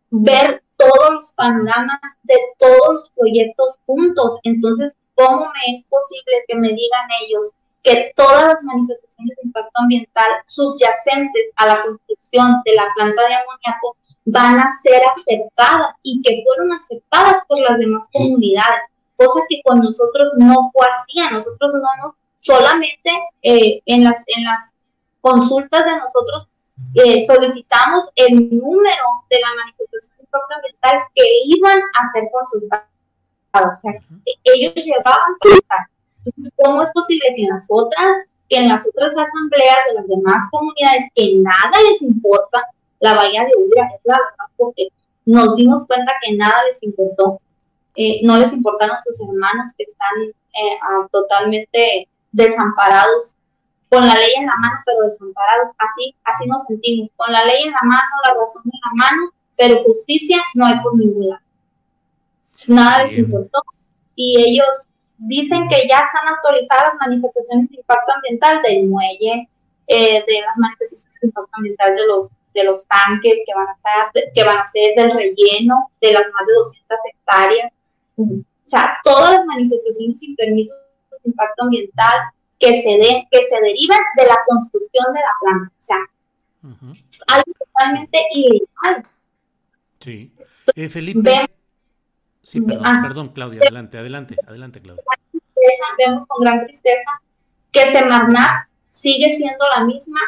ver 0.09 0.63
todos 0.77 1.11
los 1.11 1.33
panoramas 1.33 1.99
de 2.23 2.35
todos 2.59 2.93
los 2.93 3.09
proyectos 3.11 3.79
juntos. 3.85 4.39
Entonces, 4.43 4.93
¿cómo 5.15 5.39
me 5.41 5.75
es 5.75 5.83
posible 5.85 6.43
que 6.47 6.55
me 6.55 6.67
digan 6.69 7.07
ellos 7.25 7.51
que 7.83 8.13
todas 8.15 8.43
las 8.43 8.63
manifestaciones 8.63 9.35
de 9.35 9.43
impacto 9.43 9.71
ambiental 9.75 10.31
subyacentes 10.45 11.43
a 11.57 11.67
la 11.67 11.81
construcción 11.83 12.61
de 12.65 12.73
la 12.75 12.87
planta 12.95 13.21
de 13.21 13.35
amoníaco 13.35 13.97
van 14.25 14.59
a 14.59 14.69
ser 14.81 15.01
aceptadas 15.15 15.95
y 16.01 16.21
que 16.21 16.43
fueron 16.45 16.71
aceptadas 16.71 17.43
por 17.47 17.59
las 17.59 17.77
demás 17.77 18.07
comunidades, 18.13 18.87
cosa 19.17 19.41
que 19.49 19.61
con 19.63 19.79
nosotros 19.79 20.31
no 20.37 20.71
fue 20.71 20.87
así, 20.87 21.19
a 21.19 21.31
nosotros 21.31 21.73
no 21.73 21.81
nos, 22.01 22.15
solamente 22.39 23.11
eh, 23.41 23.81
en, 23.85 24.05
las, 24.05 24.23
en 24.27 24.45
las 24.45 24.73
consultas 25.19 25.85
de 25.85 25.97
nosotros 25.97 26.47
eh, 26.95 27.25
solicitamos 27.25 28.09
el 28.15 28.49
número 28.57 29.05
de 29.29 29.39
la 29.39 29.49
manifestación 29.55 30.27
ambiental 30.55 30.99
que 31.13 31.23
iban 31.45 31.79
a 31.79 32.11
ser 32.11 32.23
consultadas, 32.31 32.87
o 33.53 33.81
sea, 33.81 33.93
ellos 34.43 34.73
llevaban 34.75 35.35
consultar. 35.39 35.92
Entonces, 36.25 36.53
¿cómo 36.63 36.83
es 36.83 36.89
posible 36.91 37.33
que 37.35 37.43
en 37.43 37.49
las 37.49 37.67
otras, 37.69 38.25
que 38.49 38.57
en 38.57 38.69
las 38.69 38.87
otras 38.87 39.11
asambleas 39.11 39.77
de 39.89 39.95
las 39.95 40.07
demás 40.07 40.49
comunidades 40.51 41.05
que 41.15 41.35
nada 41.37 41.71
les 41.89 42.01
importa, 42.01 42.63
la 42.99 43.15
bahía 43.15 43.43
de 43.43 43.51
Uvira, 43.57 43.87
es 43.93 44.01
la 44.03 44.15
verdad, 44.17 44.53
porque 44.55 44.87
nos 45.25 45.55
dimos 45.55 45.85
cuenta 45.85 46.11
que 46.23 46.35
nada 46.35 46.63
les 46.69 46.81
importó, 46.83 47.39
eh, 47.95 48.21
no 48.23 48.37
les 48.37 48.53
importaron 48.53 48.97
sus 49.03 49.21
hermanos 49.27 49.69
que 49.77 49.83
están 49.83 50.29
eh, 50.29 51.07
totalmente 51.11 52.07
desamparados, 52.31 53.35
con 53.89 54.07
la 54.07 54.15
ley 54.15 54.31
en 54.37 54.47
la 54.47 54.55
mano, 54.55 54.75
pero 54.85 55.03
desamparados, 55.03 55.71
así, 55.77 56.15
así 56.23 56.47
nos 56.47 56.63
sentimos, 56.63 57.11
con 57.15 57.31
la 57.31 57.45
ley 57.45 57.63
en 57.63 57.71
la 57.71 57.81
mano, 57.83 58.01
la 58.25 58.33
razón 58.33 58.63
en 58.65 58.79
la 58.83 59.05
mano, 59.05 59.31
pero 59.55 59.83
justicia 59.83 60.41
no 60.55 60.65
hay 60.65 60.79
por 60.79 60.97
ningún 60.97 61.29
lado. 61.29 61.41
Nada 62.69 63.05
les 63.05 63.19
importó. 63.19 63.61
Y 64.15 64.39
ellos 64.39 64.87
dicen 65.27 65.67
que 65.69 65.87
ya 65.87 65.99
están 65.99 66.27
autorizadas 66.35 66.93
manifestaciones 66.99 67.69
de 67.69 67.77
impacto 67.77 68.13
ambiental 68.13 68.61
del 68.61 68.87
muelle, 68.87 69.49
eh, 69.87 70.23
de 70.25 70.41
las 70.41 70.57
manifestaciones 70.57 71.19
de 71.21 71.27
impacto 71.27 71.51
ambiental 71.53 71.95
de 71.95 72.07
los, 72.07 72.29
de 72.53 72.63
los 72.63 72.87
tanques 72.87 73.35
que 73.45 73.53
van, 73.55 73.67
a 73.67 73.73
estar, 73.73 74.33
que 74.33 74.43
van 74.43 74.57
a 74.57 74.65
ser 74.65 74.95
del 74.95 75.11
relleno 75.11 75.91
de 76.01 76.13
las 76.13 76.23
más 76.23 76.47
de 76.47 76.53
200 76.53 76.97
hectáreas. 77.11 77.71
O 78.17 78.25
sea, 78.65 78.97
todas 79.03 79.33
las 79.33 79.45
manifestaciones 79.45 80.19
sin 80.19 80.35
permiso 80.35 80.73
de 81.11 81.17
impacto 81.25 81.63
ambiental 81.63 82.21
que 82.59 82.81
se, 82.81 82.89
de, 82.89 83.27
que 83.31 83.43
se 83.43 83.61
derivan 83.61 84.01
de 84.17 84.25
la 84.25 84.37
construcción 84.47 85.05
de 85.13 85.19
la 85.19 85.33
planta. 85.41 85.71
O 85.77 85.81
sea, 85.81 85.97
algo 87.27 87.51
totalmente 87.59 88.19
ilegal. 88.33 89.05
Sí. 89.99 90.31
Eh, 90.75 90.89
Felipe. 90.89 91.45
Sí, 92.43 92.61
perdón, 92.61 92.85
ah. 92.85 92.99
perdón, 93.01 93.29
Claudia, 93.29 93.61
adelante, 93.61 93.97
adelante, 93.97 94.35
adelante, 94.47 94.81
Claudia. 94.81 95.03
Vemos 95.97 96.25
con 96.25 96.43
gran 96.43 96.65
tristeza 96.65 97.21
que 97.71 97.85
Semarnat 97.87 98.67
sigue 98.91 99.29
siendo 99.29 99.65
la 99.75 99.83
misma 99.83 100.19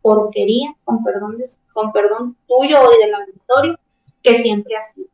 porquería, 0.00 0.74
con 0.84 1.02
perdón, 1.04 1.36
con 1.72 1.92
perdón 1.92 2.36
tuyo 2.46 2.78
y 2.92 3.04
del 3.04 3.14
auditorio, 3.14 3.78
que 4.22 4.34
siempre 4.36 4.76
ha 4.76 4.80
sido. 4.80 5.08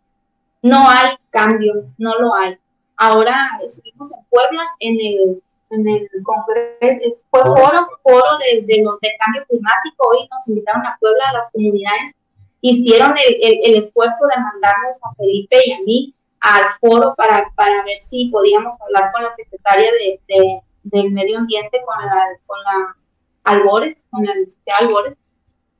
No 0.62 0.88
hay 0.88 1.17
cambio, 1.31 1.87
no 1.99 2.19
lo 2.19 2.35
hay. 2.35 2.57
Ahora 2.97 3.59
estuvimos 3.62 4.12
en 4.12 4.25
Puebla 4.31 4.62
en 4.81 5.00
el, 5.00 5.43
en 5.71 5.88
el 5.88 6.09
congreso, 6.23 7.25
fue 7.31 7.43
foro, 7.43 7.88
foro 8.03 8.38
de, 8.38 8.62
de, 8.62 8.76
de, 8.76 9.11
cambio 9.19 9.45
climático. 9.49 10.09
Hoy 10.09 10.29
nos 10.31 10.49
invitaron 10.49 10.87
a 10.87 10.97
Puebla, 11.00 11.25
a 11.31 11.33
las 11.35 11.50
comunidades, 11.50 12.12
hicieron 12.61 13.14
el, 13.17 13.61
el, 13.64 13.75
esfuerzo 13.79 14.26
de 14.26 14.41
mandarnos 14.41 14.97
a 15.03 15.14
Felipe 15.17 15.59
y 15.67 15.73
a 15.73 15.81
mí 15.81 16.14
al 16.44 16.64
foro 16.78 17.14
para, 17.16 17.50
para 17.56 17.82
ver 17.84 17.98
si 18.02 18.26
podíamos 18.26 18.74
hablar 18.82 19.10
con 19.12 19.24
la 19.24 19.32
secretaria 19.32 19.90
de, 19.92 20.20
de 20.28 20.60
del 20.84 21.10
medio 21.10 21.38
ambiente 21.38 21.80
con 21.86 21.96
la, 22.04 22.26
con 22.46 22.58
la 22.62 22.96
Albores, 23.44 24.04
con 24.10 24.24
la 24.24 24.34
licenciada 24.34 24.80
Albores, 24.80 25.14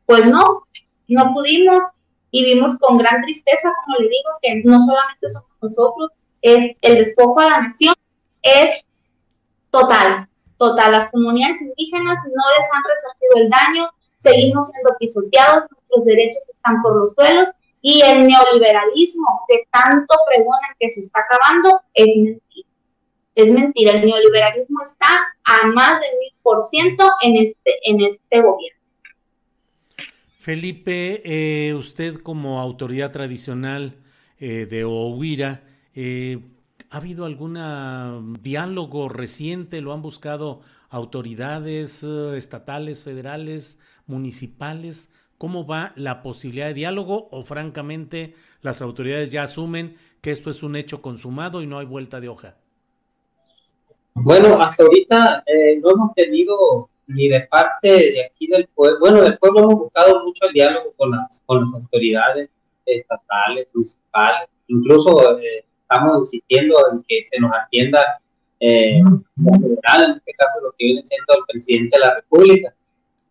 pues 0.07 0.25
no, 0.27 0.65
no 1.09 1.35
pudimos 1.35 1.85
y 2.31 2.45
vimos 2.45 2.79
con 2.79 2.97
gran 2.97 3.23
tristeza, 3.23 3.73
como 3.85 3.99
le 3.99 4.09
digo, 4.09 4.31
que 4.43 4.63
no 4.65 4.81
solamente 4.81 5.31
somos 5.31 5.51
nosotros, 5.61 6.11
es 6.41 6.77
el 6.81 7.05
despojo 7.05 7.41
a 7.41 7.51
la 7.51 7.61
nación, 7.61 7.95
es 8.43 8.85
total, 9.71 10.29
total. 10.57 10.93
Las 10.93 11.11
comunidades 11.11 11.61
indígenas 11.61 12.19
no 12.25 12.43
les 12.59 12.69
han 12.73 12.83
resarcido 12.85 13.37
el 13.37 13.51
daño, 13.51 13.91
seguimos 14.17 14.71
siendo 14.71 14.97
pisoteados, 14.99 15.71
nuestros 15.71 16.05
derechos 16.07 16.43
están 16.49 16.81
por 16.83 16.97
los 16.97 17.13
suelos 17.13 17.49
y 17.87 18.01
el 18.01 18.27
neoliberalismo 18.27 19.43
que 19.47 19.69
tanto 19.71 20.15
pregonan 20.27 20.75
que 20.81 20.89
se 20.89 21.01
está 21.01 21.21
acabando 21.21 21.83
es 21.93 22.17
mentira 22.17 22.65
es 23.35 23.51
mentira, 23.51 23.93
el 23.93 24.07
neoliberalismo 24.07 24.81
está 24.83 25.09
a 25.45 25.67
más 25.67 26.01
del 26.01 26.19
mil 26.21 26.33
por 26.43 26.63
ciento 26.63 27.11
en 27.23 27.37
este, 27.37 27.73
en 27.83 28.01
este 28.01 28.41
gobierno. 28.41 28.81
Felipe, 30.39 31.23
eh, 31.25 31.75
usted 31.75 32.17
como 32.17 32.61
autoridad 32.61 33.11
tradicional 33.11 33.97
eh, 34.39 34.67
de 34.67 34.85
Ohuira, 34.85 35.65
eh, 35.95 36.39
¿ha 36.91 36.99
habido 36.99 37.25
algún 37.25 38.39
diálogo 38.41 39.09
reciente? 39.09 39.81
¿Lo 39.81 39.93
han 39.93 40.03
buscado 40.03 40.61
autoridades 40.91 42.05
estatales, 42.05 43.03
federales, 43.03 43.81
municipales? 44.07 45.13
¿Cómo 45.39 45.67
va 45.67 45.93
la 45.97 46.23
posibilidad 46.23 46.69
de 46.69 46.75
diálogo 46.75 47.29
o 47.31 47.43
francamente 47.43 48.35
las 48.63 48.81
autoridades 48.83 49.33
ya 49.33 49.43
asumen 49.43 49.97
que 50.21 50.31
esto 50.31 50.51
es 50.51 50.63
un 50.63 50.77
hecho 50.77 51.03
consumado 51.03 51.63
y 51.63 51.67
no 51.67 51.79
hay 51.79 51.87
vuelta 51.87 52.21
de 52.21 52.29
hoja? 52.29 52.57
Bueno, 54.15 54.61
hasta 54.61 54.85
ahorita 54.85 55.43
eh, 55.47 55.79
no 55.81 55.91
hemos 55.91 56.15
tenido 56.15 56.89
ni 57.09 57.29
de 57.29 57.41
parte 57.43 57.89
de 57.89 58.25
aquí 58.25 58.47
del 58.47 58.67
pueblo, 58.69 58.99
bueno, 59.01 59.23
del 59.23 59.37
pueblo 59.39 59.61
hemos 59.61 59.75
buscado 59.75 60.25
mucho 60.25 60.47
el 60.47 60.53
diálogo 60.53 60.93
con 60.97 61.11
las, 61.11 61.43
con 61.45 61.61
las 61.61 61.75
autoridades 61.75 62.49
estatales, 62.87 63.69
municipales, 63.75 64.49
incluso 64.69 65.39
eh, 65.39 65.65
estamos 65.83 66.19
insistiendo 66.19 66.77
en 66.93 67.05
que 67.07 67.23
se 67.25 67.39
nos 67.41 67.51
atienda 67.53 68.21
eh, 68.61 68.99
en 68.99 70.13
este 70.17 70.33
caso 70.39 70.61
lo 70.63 70.73
que 70.79 70.87
viene 70.87 71.05
siendo 71.05 71.35
el 71.37 71.45
presidente 71.47 71.99
de 71.99 72.07
la 72.07 72.15
República. 72.15 72.75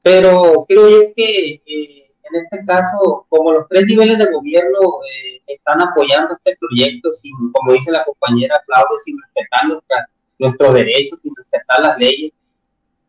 Pero 0.04 0.66
creo 0.68 0.90
yo 0.90 1.14
que 1.16 1.62
eh, 1.66 2.12
en 2.24 2.36
este 2.36 2.64
caso, 2.66 3.26
como 3.30 3.54
los 3.54 3.68
tres 3.68 3.86
niveles 3.86 4.20
de 4.20 4.32
gobierno 4.32 5.00
están 5.48 5.82
apoyando 5.82 6.36
este 6.36 6.56
proyecto, 6.58 7.12
sin, 7.12 7.32
como 7.52 7.74
dice 7.74 7.92
la 7.92 8.04
compañera 8.04 8.62
Claudia, 8.68 9.00
sin 9.04 9.18
respetar 9.20 9.68
nuestra 9.68 10.08
nuestros 10.44 10.74
derechos 10.74 11.20
y 11.24 11.30
respetar 11.36 11.80
las 11.82 11.98
leyes. 11.98 12.32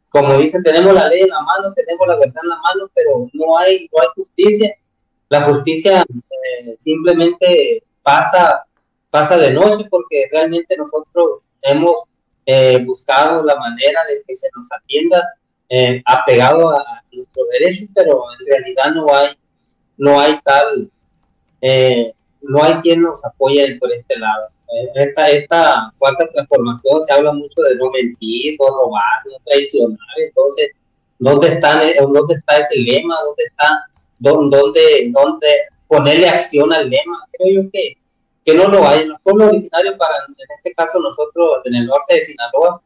Como 0.08 0.38
dicen, 0.38 0.62
tenemos 0.62 0.94
la 0.94 1.08
ley 1.08 1.22
en 1.22 1.28
la 1.28 1.40
mano, 1.40 1.72
tenemos 1.74 2.06
la 2.06 2.16
verdad 2.16 2.42
en 2.42 2.48
la 2.48 2.56
mano, 2.56 2.90
pero 2.94 3.28
no 3.32 3.58
hay, 3.58 3.88
no 3.92 4.02
hay 4.02 4.08
justicia. 4.14 4.74
La 5.28 5.42
justicia 5.42 6.02
eh, 6.02 6.76
simplemente 6.78 7.82
pasa, 8.02 8.64
pasa 9.10 9.36
de 9.38 9.52
noche 9.52 9.86
porque 9.90 10.28
realmente 10.30 10.76
nosotros 10.76 11.40
hemos 11.62 12.04
eh, 12.46 12.78
buscado 12.84 13.42
la 13.42 13.56
manera 13.56 14.00
de 14.08 14.22
que 14.26 14.36
se 14.36 14.48
nos 14.54 14.70
atienda 14.70 15.26
eh, 15.74 16.02
apegado 16.06 16.70
a, 16.70 16.84
nuestros 17.12 17.48
derechos, 17.50 17.88
pero 17.94 18.24
en 18.40 18.46
realidad 18.46 18.92
no 18.92 19.14
hay, 19.14 19.28
no 19.96 20.20
hay 20.20 20.40
tal, 20.44 20.90
no 22.42 22.62
hay 22.62 22.74
quien 22.82 23.02
nos 23.02 23.24
apoye 23.24 23.76
por 23.78 23.92
este 23.92 24.18
lado 24.18 24.48
esta, 24.94 25.28
esta 25.28 25.92
cuarta 25.98 26.26
transformación 26.28 27.02
se 27.02 27.12
habla 27.12 27.32
mucho 27.32 27.62
de 27.62 27.76
no 27.76 27.90
mentir, 27.90 28.56
no 28.58 28.68
robar, 28.68 29.26
no 29.26 29.36
traicionar. 29.44 29.98
Entonces, 30.16 30.70
¿dónde, 31.18 31.48
están, 31.48 31.80
dónde 32.12 32.34
está 32.34 32.58
ese 32.58 32.76
lema? 32.76 33.16
¿Dónde 33.24 33.44
está, 33.44 33.84
dónde, 34.18 35.12
dónde 35.12 35.48
ponerle 35.86 36.28
acción 36.28 36.72
al 36.72 36.88
lema? 36.88 37.26
Creo 37.32 37.62
yo 37.62 37.70
que, 37.72 37.96
que 38.44 38.54
no 38.54 38.68
lo 38.68 38.86
hay. 38.86 39.02
En 39.02 39.10
los 39.10 39.20
pueblos 39.22 39.50
originarios, 39.50 39.96
para, 39.96 40.14
en 40.26 40.34
este 40.56 40.74
caso 40.74 40.98
nosotros 40.98 41.60
en 41.64 41.74
el 41.76 41.86
norte 41.86 42.16
de 42.16 42.22
Sinaloa, 42.22 42.82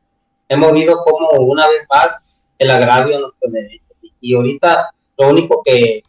hemos 0.48 0.72
visto 0.72 1.02
como 1.04 1.28
una 1.40 1.68
vez 1.68 1.82
más 1.88 2.22
el 2.58 2.70
agravio 2.70 3.16
a 3.16 3.20
nuestros 3.20 3.52
derechos. 3.52 3.86
Y 4.20 4.34
ahorita 4.34 4.90
lo 5.16 5.28
único 5.28 5.62
que, 5.64 6.02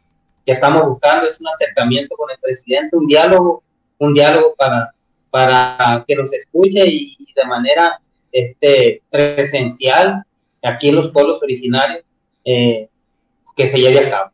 que 0.45 0.51
estamos 0.51 0.83
buscando 0.87 1.27
es 1.27 1.39
un 1.39 1.47
acercamiento 1.47 2.15
con 2.15 2.29
el 2.31 2.37
presidente, 2.39 2.97
un 2.97 3.07
diálogo, 3.07 3.63
un 3.99 4.13
diálogo 4.13 4.55
para 4.57 4.93
para 5.29 6.03
que 6.07 6.15
nos 6.15 6.33
escuche 6.33 6.85
y, 6.87 7.17
de 7.35 7.45
manera 7.45 8.01
este, 8.31 9.01
presencial 9.09 10.23
aquí 10.61 10.89
en 10.89 10.95
los 10.95 11.11
pueblos 11.11 11.41
originarios 11.41 12.03
eh, 12.43 12.89
que 13.55 13.67
se 13.67 13.79
lleve 13.79 14.07
a 14.07 14.09
cabo. 14.09 14.31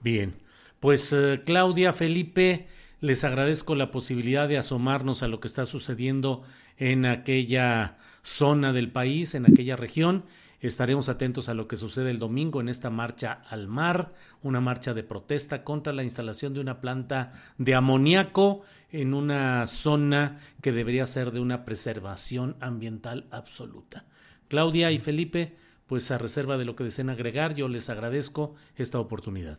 Bien, 0.00 0.34
pues 0.80 1.12
eh, 1.12 1.42
Claudia, 1.44 1.92
Felipe, 1.92 2.66
les 3.00 3.22
agradezco 3.24 3.74
la 3.74 3.90
posibilidad 3.90 4.48
de 4.48 4.58
asomarnos 4.58 5.22
a 5.22 5.28
lo 5.28 5.40
que 5.40 5.48
está 5.48 5.64
sucediendo 5.66 6.42
en 6.76 7.06
aquella 7.06 7.98
zona 8.22 8.72
del 8.72 8.90
país, 8.90 9.34
en 9.34 9.46
aquella 9.46 9.76
región. 9.76 10.24
Estaremos 10.64 11.10
atentos 11.10 11.50
a 11.50 11.54
lo 11.54 11.68
que 11.68 11.76
sucede 11.76 12.10
el 12.10 12.18
domingo 12.18 12.58
en 12.58 12.70
esta 12.70 12.88
marcha 12.88 13.42
al 13.50 13.68
mar, 13.68 14.12
una 14.42 14.62
marcha 14.62 14.94
de 14.94 15.02
protesta 15.02 15.62
contra 15.62 15.92
la 15.92 16.04
instalación 16.04 16.54
de 16.54 16.60
una 16.60 16.80
planta 16.80 17.32
de 17.58 17.74
amoníaco 17.74 18.62
en 18.90 19.12
una 19.12 19.66
zona 19.66 20.38
que 20.62 20.72
debería 20.72 21.04
ser 21.04 21.32
de 21.32 21.40
una 21.40 21.66
preservación 21.66 22.56
ambiental 22.60 23.26
absoluta. 23.30 24.06
Claudia 24.48 24.90
y 24.90 24.98
Felipe, 24.98 25.54
pues 25.86 26.10
a 26.10 26.16
reserva 26.16 26.56
de 26.56 26.64
lo 26.64 26.76
que 26.76 26.84
deseen 26.84 27.10
agregar, 27.10 27.54
yo 27.54 27.68
les 27.68 27.90
agradezco 27.90 28.54
esta 28.74 28.98
oportunidad. 28.98 29.58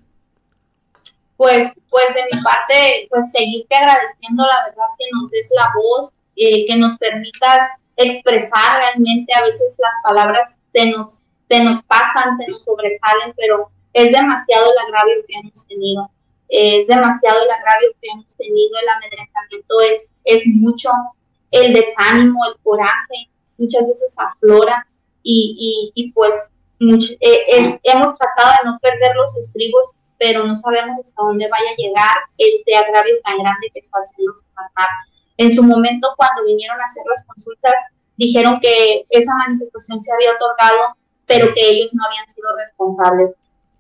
Pues, 1.38 1.72
pues 1.88 2.06
de 2.16 2.36
mi 2.36 2.42
parte, 2.42 3.08
pues 3.12 3.30
seguirte 3.30 3.76
agradeciendo 3.76 4.44
la 4.44 4.70
verdad 4.70 4.88
que 4.98 5.06
nos 5.14 5.30
des 5.30 5.52
la 5.56 5.72
voz, 5.76 6.12
eh, 6.36 6.66
que 6.66 6.76
nos 6.78 6.98
permitas 6.98 7.70
expresar 7.96 8.80
realmente 8.80 9.32
a 9.36 9.44
veces 9.44 9.76
las 9.78 9.94
palabras 10.04 10.58
se 10.76 10.92
nos, 10.92 11.24
se 11.50 11.64
nos 11.64 11.82
pasan, 11.84 12.38
se 12.38 12.48
nos 12.48 12.64
sobresalen, 12.64 13.34
pero 13.38 13.70
es 13.94 14.12
demasiado 14.12 14.66
el 14.72 14.78
agravio 14.86 15.26
que 15.28 15.40
hemos 15.40 15.66
tenido 15.66 16.10
es 16.50 16.88
demasiado 16.88 17.42
el 17.44 17.52
agravio 17.52 17.90
que 18.02 18.10
hemos 18.10 18.36
tenido, 18.36 18.78
el 18.82 18.90
amedrentamiento 18.90 19.82
es, 19.82 20.12
es 20.24 20.44
mucho, 20.46 20.90
el 21.52 21.74
desánimo, 21.74 22.40
el 22.46 22.60
coraje, 22.62 23.30
muchas 23.58 23.88
veces 23.88 24.14
aflora 24.18 24.86
y, 25.24 25.92
y, 25.96 26.02
y 26.02 26.12
pues 26.12 26.52
eh, 26.80 27.46
es, 27.48 27.80
hemos 27.84 28.18
tratado 28.18 28.52
de 28.62 28.70
no 28.70 28.80
perder 28.80 29.16
los 29.16 29.36
estribos, 29.38 29.92
pero 30.20 30.44
no 30.44 30.56
sabemos 30.58 31.00
hasta 31.00 31.24
dónde 31.24 31.48
vaya 31.50 31.72
a 31.72 31.76
llegar 31.76 32.16
este 32.38 32.76
agravio 32.76 33.16
tan 33.24 33.38
grande 33.38 33.72
que 33.74 33.80
está 33.80 33.98
haciendo 33.98 34.34
Semarnat. 34.36 34.90
En 35.38 35.54
su 35.54 35.64
momento, 35.64 36.14
cuando 36.16 36.46
vinieron 36.46 36.80
a 36.80 36.86
hacer 36.86 37.04
las 37.10 37.26
consultas, 37.26 37.74
dijeron 38.18 38.60
que 38.60 39.06
esa 39.10 39.36
manifestación 39.36 40.00
se 40.00 40.12
había 40.14 40.34
otorgado, 40.34 40.96
pero 41.26 41.54
que 41.54 41.70
ellos 41.70 41.94
no 41.94 42.06
habían 42.06 42.28
sido 42.28 42.48
responsables. 42.58 43.32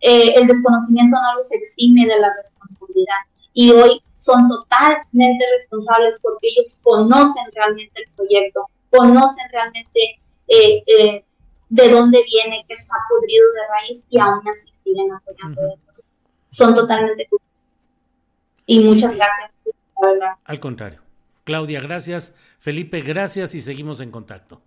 Eh, 0.01 0.33
el 0.35 0.47
desconocimiento 0.47 1.17
no 1.21 1.37
los 1.37 1.51
exime 1.51 2.05
de 2.05 2.19
la 2.19 2.33
responsabilidad. 2.35 3.17
Y 3.53 3.71
hoy 3.71 4.01
son 4.15 4.49
totalmente 4.49 5.45
responsables 5.57 6.15
porque 6.21 6.47
ellos 6.49 6.79
conocen 6.83 7.45
realmente 7.53 8.03
el 8.03 8.11
proyecto, 8.13 8.69
conocen 8.89 9.45
realmente 9.51 10.19
eh, 10.47 10.83
eh, 10.85 11.25
de 11.69 11.89
dónde 11.89 12.23
viene, 12.23 12.65
que 12.67 12.73
está 12.73 12.95
podrido 13.09 13.45
de 13.53 13.59
raíz 13.67 14.05
y 14.09 14.19
aún 14.19 14.41
así 14.47 14.69
siguen 14.83 15.13
apoyando. 15.13 15.77
Son 16.49 16.75
totalmente 16.75 17.27
Y 18.65 18.83
muchas 18.83 19.15
gracias, 19.15 19.51
Al 20.43 20.59
contrario. 20.59 21.04
Claudia, 21.45 21.79
gracias. 21.79 22.36
Felipe, 22.60 23.01
gracias 23.01 23.55
y 23.55 23.62
seguimos 23.62 24.01
en 24.01 24.12
contacto. 24.12 24.62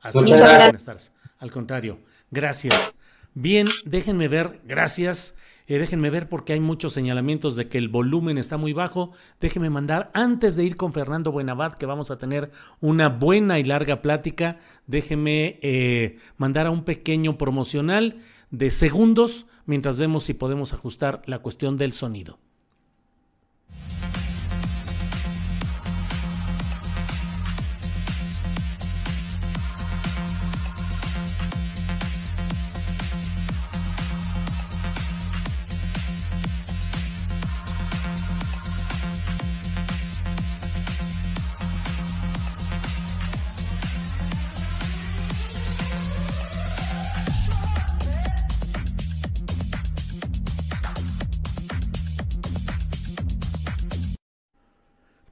Hasta 0.00 0.20
luego. 0.20 0.36
Buenas 0.36 0.84
tardes. 0.84 1.12
Al 1.38 1.50
contrario, 1.50 1.98
gracias. 2.30 2.94
Bien, 3.34 3.66
déjenme 3.84 4.28
ver, 4.28 4.60
gracias. 4.64 5.36
Eh, 5.66 5.78
déjenme 5.78 6.10
ver 6.10 6.28
porque 6.28 6.52
hay 6.52 6.60
muchos 6.60 6.92
señalamientos 6.92 7.56
de 7.56 7.68
que 7.68 7.78
el 7.78 7.88
volumen 7.88 8.38
está 8.38 8.56
muy 8.56 8.72
bajo. 8.72 9.12
Déjenme 9.40 9.70
mandar, 9.70 10.10
antes 10.14 10.56
de 10.56 10.64
ir 10.64 10.76
con 10.76 10.92
Fernando 10.92 11.32
Buenavad, 11.32 11.74
que 11.74 11.86
vamos 11.86 12.10
a 12.10 12.18
tener 12.18 12.50
una 12.80 13.08
buena 13.08 13.58
y 13.58 13.64
larga 13.64 14.02
plática, 14.02 14.58
déjenme 14.86 15.58
eh, 15.62 16.18
mandar 16.36 16.66
a 16.66 16.70
un 16.70 16.84
pequeño 16.84 17.38
promocional 17.38 18.18
de 18.50 18.70
segundos 18.70 19.46
mientras 19.66 19.98
vemos 19.98 20.24
si 20.24 20.34
podemos 20.34 20.72
ajustar 20.72 21.22
la 21.26 21.38
cuestión 21.40 21.76
del 21.76 21.92
sonido. 21.92 22.38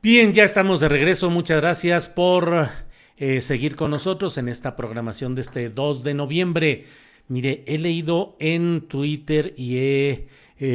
Bien, 0.07 0.33
ya 0.33 0.45
estamos 0.45 0.79
de 0.79 0.89
regreso. 0.89 1.31
Muchas 1.31 1.61
gracias 1.61 2.07
por 2.07 2.69
eh, 3.17 3.41
seguir 3.41 3.75
con 3.75 3.91
nosotros 3.91 4.39
en 4.39 4.49
esta 4.49 4.77
programación 4.77 5.35
de 5.35 5.41
este 5.41 5.69
2 5.69 6.05
de 6.05 6.15
noviembre. 6.15 6.85
Mire, 7.27 7.65
he 7.67 7.77
leído 7.77 8.37
en 8.39 8.83
Twitter 8.83 9.53
y 9.57 9.79
he, 9.79 10.29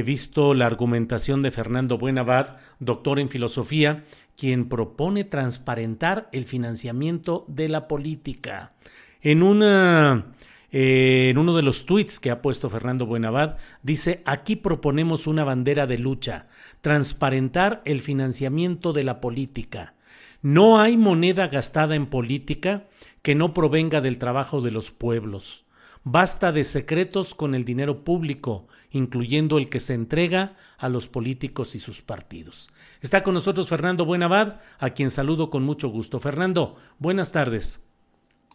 visto 0.03 0.53
la 0.53 0.65
argumentación 0.65 1.43
de 1.43 1.51
Fernando 1.51 1.97
Buenavad, 1.97 2.57
doctor 2.79 3.19
en 3.19 3.29
filosofía, 3.29 4.03
quien 4.35 4.67
propone 4.67 5.23
transparentar 5.23 6.27
el 6.33 6.43
financiamiento 6.43 7.45
de 7.47 7.69
la 7.69 7.87
política. 7.87 8.73
En 9.21 9.43
una 9.43 10.25
eh, 10.73 11.27
en 11.29 11.37
uno 11.37 11.53
de 11.55 11.63
los 11.63 11.85
tweets 11.85 12.19
que 12.19 12.31
ha 12.31 12.41
puesto 12.41 12.69
Fernando 12.69 13.05
Buenavad, 13.05 13.57
dice, 13.83 14.21
aquí 14.25 14.55
proponemos 14.55 15.27
una 15.27 15.43
bandera 15.43 15.85
de 15.85 15.97
lucha, 15.97 16.47
transparentar 16.81 17.81
el 17.85 18.01
financiamiento 18.01 18.93
de 18.93 19.03
la 19.03 19.21
política. 19.21 19.95
No 20.41 20.79
hay 20.79 20.97
moneda 20.97 21.47
gastada 21.47 21.95
en 21.95 22.07
política 22.07 22.87
que 23.21 23.35
no 23.35 23.53
provenga 23.53 24.01
del 24.01 24.17
trabajo 24.17 24.61
de 24.61 24.71
los 24.71 24.91
pueblos. 24.91 25.65
Basta 26.03 26.51
de 26.51 26.63
secretos 26.63 27.35
con 27.35 27.53
el 27.53 27.63
dinero 27.63 28.03
público, 28.03 28.67
incluyendo 28.89 29.59
el 29.59 29.69
que 29.69 29.79
se 29.79 29.93
entrega 29.93 30.55
a 30.79 30.89
los 30.89 31.07
políticos 31.07 31.75
y 31.75 31.79
sus 31.79 32.01
partidos. 32.01 32.71
Está 33.01 33.21
con 33.21 33.35
nosotros 33.35 33.69
Fernando 33.69 34.03
Buenavad, 34.03 34.59
a 34.79 34.89
quien 34.89 35.11
saludo 35.11 35.51
con 35.51 35.61
mucho 35.63 35.89
gusto. 35.89 36.19
Fernando, 36.19 36.75
buenas 36.97 37.31
tardes. 37.31 37.79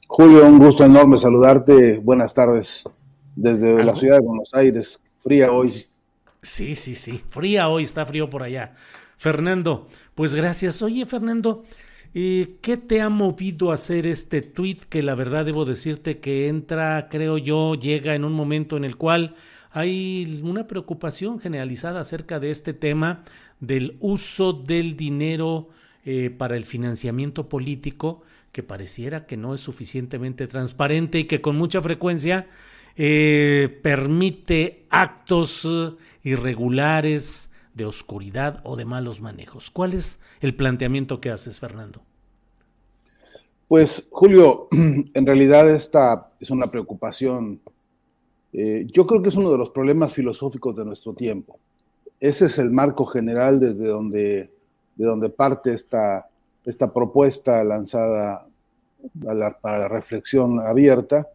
Julio, 0.09 0.45
un 0.45 0.59
gusto 0.59 0.85
enorme 0.85 1.19
saludarte. 1.19 1.99
Buenas 1.99 2.35
tardes 2.35 2.83
desde 3.37 3.85
la 3.85 3.95
ciudad 3.95 4.17
de 4.17 4.23
Buenos 4.23 4.53
Aires. 4.53 5.01
Fría 5.19 5.53
hoy. 5.53 5.87
Sí, 6.47 6.77
sí, 6.77 6.95
sí. 6.95 7.21
Fría 7.29 7.69
hoy, 7.69 7.83
está 7.83 8.07
frío 8.07 8.31
por 8.31 8.45
allá. 8.45 8.75
Fernando, 9.17 9.89
pues 10.15 10.35
gracias. 10.35 10.81
Oye, 10.81 11.05
Fernando, 11.05 11.65
eh, 12.15 12.57
¿qué 12.63 12.77
te 12.77 13.01
ha 13.01 13.09
movido 13.09 13.73
a 13.73 13.75
hacer 13.75 14.07
este 14.07 14.43
tweet 14.43 14.79
que 14.89 15.03
la 15.03 15.17
verdad 15.17 15.45
debo 15.45 15.65
decirte 15.65 16.21
que 16.21 16.47
entra, 16.47 17.09
creo 17.11 17.37
yo, 17.37 17.75
llega 17.75 18.15
en 18.15 18.25
un 18.25 18.33
momento 18.33 18.77
en 18.77 18.85
el 18.85 18.97
cual 18.97 19.35
hay 19.73 20.41
una 20.45 20.69
preocupación 20.69 21.41
generalizada 21.41 22.01
acerca 22.01 22.39
de 22.39 22.53
este 22.53 22.73
tema 22.73 23.25
del 23.59 23.97
uso 24.01 24.53
del 24.53 24.97
dinero 24.97 25.69
eh, 26.05 26.31
para 26.31 26.57
el 26.57 26.65
financiamiento 26.65 27.49
político? 27.49 28.23
que 28.53 28.63
pareciera 28.63 29.27
que 29.27 29.37
no 29.37 29.53
es 29.53 29.61
suficientemente 29.61 30.47
transparente 30.47 31.19
y 31.19 31.25
que 31.25 31.43
con 31.43 31.59
mucha 31.59 31.83
frecuencia 31.83 32.47
eh, 32.97 33.79
permite 33.83 34.87
actos 34.91 35.67
eh, 35.67 35.95
irregulares 36.23 37.51
de 37.75 37.85
oscuridad 37.85 38.61
o 38.65 38.75
de 38.77 38.87
malos 38.87 39.21
manejos. 39.21 39.71
¿Cuál 39.71 39.93
es 39.93 40.21
el 40.41 40.57
planteamiento 40.57 41.21
que 41.21 41.31
haces, 41.31 41.61
Fernando? 41.61 42.01
Pues, 43.69 44.09
Julio, 44.11 44.69
en 44.73 45.27
realidad 45.27 45.71
esta 45.71 46.31
es 46.41 46.51
una 46.51 46.69
preocupación. 46.69 47.61
Eh, 48.53 48.87
yo 48.91 49.07
creo 49.07 49.23
que 49.23 49.29
es 49.29 49.37
uno 49.37 49.53
de 49.53 49.59
los 49.59 49.71
problemas 49.71 50.15
filosóficos 50.15 50.75
de 50.75 50.87
nuestro 50.87 51.13
tiempo. 51.13 51.59
Ese 52.19 52.47
es 52.47 52.59
el 52.59 52.71
marco 52.71 53.05
general 53.05 53.61
desde 53.61 53.89
donde, 53.89 54.51
de 54.95 55.07
donde 55.07 55.29
parte 55.29 55.75
esta, 55.75 56.31
esta 56.65 56.91
propuesta 56.93 57.63
lanzada 57.63 58.47
para 59.61 59.79
la 59.81 59.89
reflexión 59.89 60.61
abierta. 60.61 61.29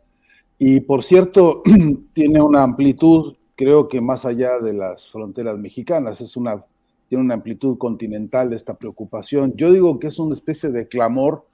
Y 0.64 0.82
por 0.82 1.02
cierto, 1.02 1.64
tiene 2.14 2.40
una 2.40 2.62
amplitud, 2.62 3.36
creo 3.56 3.88
que 3.88 4.00
más 4.00 4.26
allá 4.26 4.60
de 4.60 4.74
las 4.74 5.10
fronteras 5.10 5.58
mexicanas, 5.58 6.22
es 6.22 6.38
una, 6.38 6.64
tiene 7.10 7.24
una 7.24 7.34
amplitud 7.34 7.80
continental 7.80 8.54
esta 8.54 8.76
preocupación. 8.78 9.56
Yo 9.56 9.74
digo 9.74 9.98
que 9.98 10.10
es 10.10 10.20
una 10.20 10.36
especie 10.36 10.70
de 10.70 10.88
clamor 10.88 11.48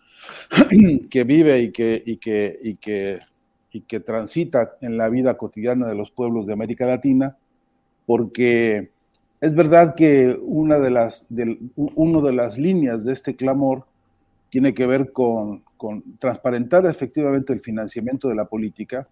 que 1.10 1.24
vive 1.24 1.58
y 1.60 1.72
que, 1.72 2.04
y 2.06 2.18
que, 2.18 2.60
y 2.62 2.76
que, 2.76 3.20
y 3.72 3.80
que 3.80 4.02
transita 4.02 4.74
en 4.82 4.98
la 4.98 5.08
vida 5.08 5.38
cotidiana 5.38 5.88
de 5.88 5.96
los 5.96 6.12
pueblos 6.12 6.46
de 6.46 6.52
América 6.52 6.86
Latina, 6.86 7.38
porque 8.06 8.92
es 9.40 9.56
verdad 9.56 9.96
que 9.96 10.38
una 10.42 10.80
de 10.80 10.90
las, 10.90 11.26
de, 11.30 11.58
uno 11.78 12.20
de 12.20 12.34
las 12.34 12.58
líneas 12.58 13.06
de 13.06 13.14
este 13.14 13.38
clamor 13.38 13.86
tiene 14.50 14.74
que 14.74 14.86
ver 14.86 15.12
con, 15.12 15.64
transparentar 16.20 16.86
efectivamente 16.86 17.54
el 17.54 17.62
financiamiento 17.62 18.28
de 18.28 18.36
la 18.36 18.46
política, 18.46 19.08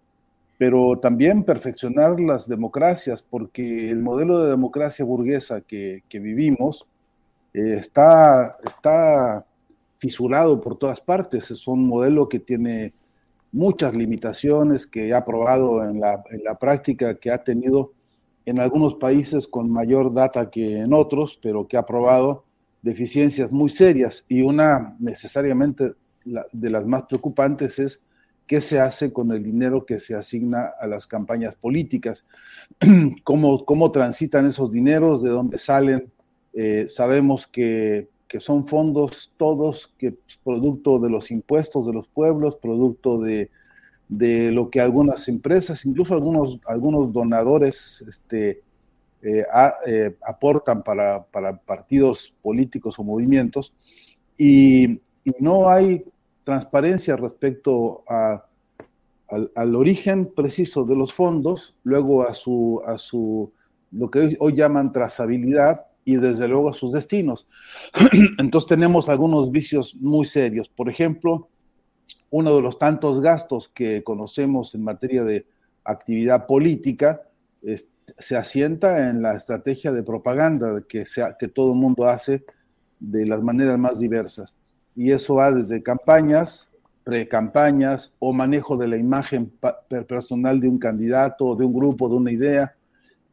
pero 0.58 0.98
también 0.98 1.44
perfeccionar 1.44 2.18
las 2.18 2.48
democracias, 2.48 3.22
porque 3.22 3.90
el 3.90 4.00
modelo 4.00 4.42
de 4.42 4.50
democracia 4.50 5.04
burguesa 5.04 5.60
que, 5.60 6.02
vivimos 6.10 6.86
eh, 7.52 7.76
está, 7.78 8.56
fisurado 9.98 10.60
por 10.60 10.76
todas 10.76 11.00
partes. 11.00 11.50
Es 11.50 11.66
un 11.68 11.86
modelo 11.86 12.28
que 12.28 12.38
tiene 12.38 12.92
muchas 13.52 13.94
limitaciones, 13.94 14.86
que 14.86 15.14
ha 15.14 15.24
probado 15.24 15.82
en 15.84 16.00
la 16.00 16.58
práctica, 16.58 17.14
que 17.14 17.30
ha 17.30 17.42
tenido 17.42 17.92
en 18.46 18.60
algunos 18.60 18.94
países 18.94 19.48
con 19.48 19.70
mayor 19.70 20.14
data 20.14 20.50
que 20.50 20.78
en 20.78 20.94
otros, 20.94 21.38
pero 21.42 21.66
que 21.66 21.76
ha 21.76 21.84
probado 21.84 22.44
deficiencias 22.86 23.50
muy 23.50 23.68
serias 23.68 24.24
y 24.28 24.42
una 24.42 24.94
necesariamente 25.00 25.94
de 26.52 26.70
las 26.70 26.86
más 26.86 27.02
preocupantes 27.02 27.80
es 27.80 28.04
qué 28.46 28.60
se 28.60 28.78
hace 28.78 29.12
con 29.12 29.32
el 29.32 29.42
dinero 29.42 29.84
que 29.84 29.98
se 29.98 30.14
asigna 30.14 30.70
a 30.80 30.86
las 30.86 31.04
campañas 31.08 31.56
políticas, 31.56 32.24
cómo, 33.24 33.64
cómo 33.64 33.90
transitan 33.90 34.46
esos 34.46 34.70
dineros, 34.70 35.20
de 35.20 35.30
dónde 35.30 35.58
salen. 35.58 36.12
Eh, 36.52 36.86
sabemos 36.88 37.48
que, 37.48 38.08
que, 38.28 38.38
son 38.38 38.68
fondos 38.68 39.32
todos 39.36 39.92
que 39.98 40.16
producto 40.44 41.00
de 41.00 41.10
los 41.10 41.32
impuestos 41.32 41.88
de 41.88 41.92
los 41.92 42.06
pueblos, 42.06 42.54
producto 42.54 43.18
de, 43.18 43.50
de 44.08 44.52
lo 44.52 44.70
que 44.70 44.80
algunas 44.80 45.26
empresas, 45.26 45.84
incluso 45.84 46.14
algunos, 46.14 46.60
algunos 46.66 47.12
donadores, 47.12 48.04
este, 48.06 48.62
eh, 49.28 49.44
eh, 49.88 50.16
aportan 50.24 50.84
para, 50.84 51.26
partidos 51.66 52.32
políticos 52.40 52.96
o 53.00 53.02
movimientos 53.02 53.74
y, 54.38 55.00
no 55.40 55.68
hay 55.68 56.04
transparencia 56.44 57.16
respecto 57.16 58.04
al, 58.06 59.74
origen 59.74 60.32
preciso 60.32 60.84
de 60.84 60.94
los 60.94 61.12
fondos, 61.12 61.74
luego 61.82 62.22
a 62.22 62.32
su, 62.32 62.80
a 62.86 62.96
su, 62.96 63.50
lo 63.90 64.08
que 64.08 64.36
hoy 64.38 64.54
llaman 64.54 64.92
trazabilidad 64.92 65.88
y 66.04 66.14
desde 66.14 66.46
luego 66.46 66.68
a 66.68 66.74
sus 66.74 66.92
destinos. 66.92 67.48
Entonces 68.38 68.68
tenemos 68.68 69.08
algunos 69.08 69.50
vicios 69.50 69.96
muy 69.96 70.26
serios. 70.26 70.68
Por 70.68 70.88
ejemplo, 70.88 71.48
uno 72.30 72.54
de 72.54 72.62
los 72.62 72.78
tantos 72.78 73.20
gastos 73.20 73.66
que 73.66 74.04
conocemos 74.04 74.76
en 74.76 74.84
materia 74.84 75.24
de 75.24 75.44
actividad 75.82 76.46
política 76.46 77.22
es, 77.62 77.88
se 78.18 78.36
asienta 78.36 79.08
en 79.08 79.22
la 79.22 79.34
estrategia 79.34 79.92
de 79.92 80.02
propaganda 80.02 80.82
que, 80.88 81.06
sea, 81.06 81.36
que 81.38 81.48
todo 81.48 81.72
el 81.72 81.78
mundo 81.78 82.06
hace 82.06 82.44
de 83.00 83.26
las 83.26 83.42
maneras 83.42 83.78
más 83.78 83.98
diversas. 83.98 84.56
Y 84.94 85.10
eso 85.10 85.36
va 85.36 85.52
desde 85.52 85.82
campañas 85.82 86.68
pre-campañas 87.06 88.12
o 88.18 88.32
manejo 88.32 88.76
de 88.76 88.88
la 88.88 88.96
imagen 88.96 89.52
personal 90.08 90.58
de 90.58 90.66
un 90.66 90.76
candidato, 90.76 91.54
de 91.54 91.64
un 91.64 91.72
grupo, 91.72 92.08
de 92.08 92.16
una 92.16 92.32
idea. 92.32 92.74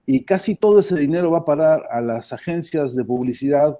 Y 0.05 0.23
casi 0.25 0.53
todo 0.53 0.77
ese 0.77 0.95
dinero 0.95 1.31
va 1.31 1.39
a 1.39 1.45
parar 1.45 1.87
a 1.89 1.99
las 1.99 2.31
agencias 2.31 2.93
de 2.93 3.03
publicidad 3.03 3.79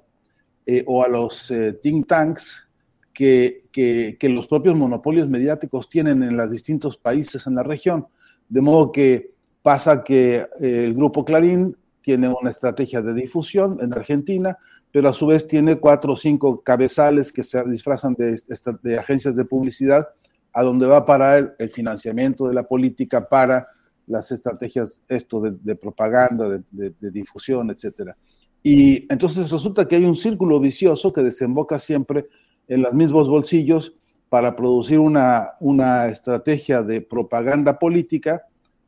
eh, 0.66 0.84
o 0.88 1.04
a 1.04 1.08
los 1.08 1.52
eh, 1.52 1.74
think 1.74 2.08
tanks 2.08 2.68
que, 3.14 3.66
que, 3.72 4.30
los 4.30 4.48
propios 4.48 4.76
monopolios 4.76 5.30
mediáticos 5.30 5.88
tienen 5.88 6.24
en 6.24 6.38
los 6.38 6.50
distintos 6.50 6.98
países 6.98 7.46
en 7.46 7.54
la 7.54 7.62
región. 7.62 8.08
De 8.50 8.62
modo 8.62 8.92
que 8.92 9.33
pasa 9.64 10.04
que 10.04 10.36
eh, 10.36 10.48
el 10.60 10.94
grupo 10.94 11.26
Clarín 11.26 11.76
tiene 12.02 12.28
una 12.28 12.52
estrategia 12.52 13.02
de 13.02 13.14
difusión 13.14 13.80
en 13.82 13.94
Argentina, 13.94 14.58
pero 14.92 15.10
a 15.10 15.14
su 15.14 15.26
vez 15.26 15.48
tiene 15.48 15.80
cuatro 15.80 16.14
o 16.14 16.16
cinco 16.16 16.62
cabezales 16.62 17.32
que 17.32 17.44
se 17.44 17.64
disfrazan 17.64 18.14
de, 18.16 19.00
agencias 19.00 19.36
de 19.36 19.46
publicidad, 19.46 20.10
a 20.52 20.62
donde 20.62 20.86
va 20.86 20.98
a 20.98 21.06
parar 21.06 21.56
el, 21.58 21.72
financiamiento 21.72 22.48
de 22.48 22.54
la 22.54 22.64
política 22.64 23.28
para 23.28 23.68
las 24.06 24.32
estrategias 24.32 25.02
esto 25.08 25.42
de, 25.42 25.76
propaganda, 25.76 26.62
de, 26.70 27.12
difusión, 27.12 27.72
etcétera. 27.72 28.16
Y 28.62 29.12
entonces 29.12 29.50
resulta 29.50 29.88
que 29.88 29.96
hay 29.96 30.06
un 30.06 30.16
círculo 30.16 30.60
vicioso 30.60 31.12
que 31.12 31.24
desemboca 31.24 31.80
siempre 31.80 32.28
en 32.68 32.82
los 32.82 32.94
mismos 32.94 33.30
bolsillos 33.30 33.96
para 34.30 34.56
producir 34.56 35.00
una, 35.00 35.52
una 35.60 36.08
estrategia 36.08 36.84
de 36.84 37.02
propaganda 37.02 37.80
política 37.80 38.44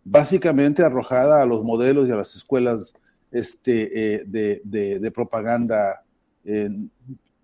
básicamente 0.05 0.83
arrojada 0.83 1.41
a 1.41 1.45
los 1.45 1.63
modelos 1.63 2.07
y 2.07 2.11
a 2.11 2.15
las 2.15 2.35
escuelas 2.35 2.93
este, 3.31 4.21
eh, 4.21 4.23
de, 4.25 5.11
propaganda, 5.11 6.03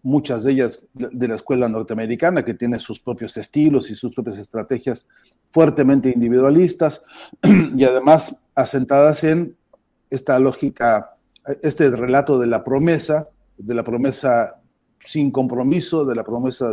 muchas 0.03 0.43
de 0.43 0.51
ellas 0.53 0.83
de 0.93 1.27
la 1.27 1.35
escuela 1.35 1.67
norteamericana, 1.67 2.45
que 2.45 2.53
tiene 2.53 2.79
sus 2.79 2.99
propios 2.99 3.35
estilos 3.37 3.89
y 3.91 3.95
sus 3.95 4.13
propias 4.13 4.37
estrategias 4.37 5.07
fuertemente 5.51 6.09
individualistas 6.09 7.03
y 7.75 7.83
además 7.83 8.39
asentadas 8.55 9.23
en 9.23 9.55
esta 10.09 10.39
lógica, 10.39 11.15
este 11.61 11.89
relato 11.89 12.39
de 12.39 12.47
la 12.47 12.63
promesa, 12.63 13.29
de 13.57 13.73
la 13.73 13.83
promesa 13.83 14.55
sin 14.99 15.31
compromiso, 15.31 16.05
de 16.05 16.15
la 16.15 16.23
promesa 16.23 16.71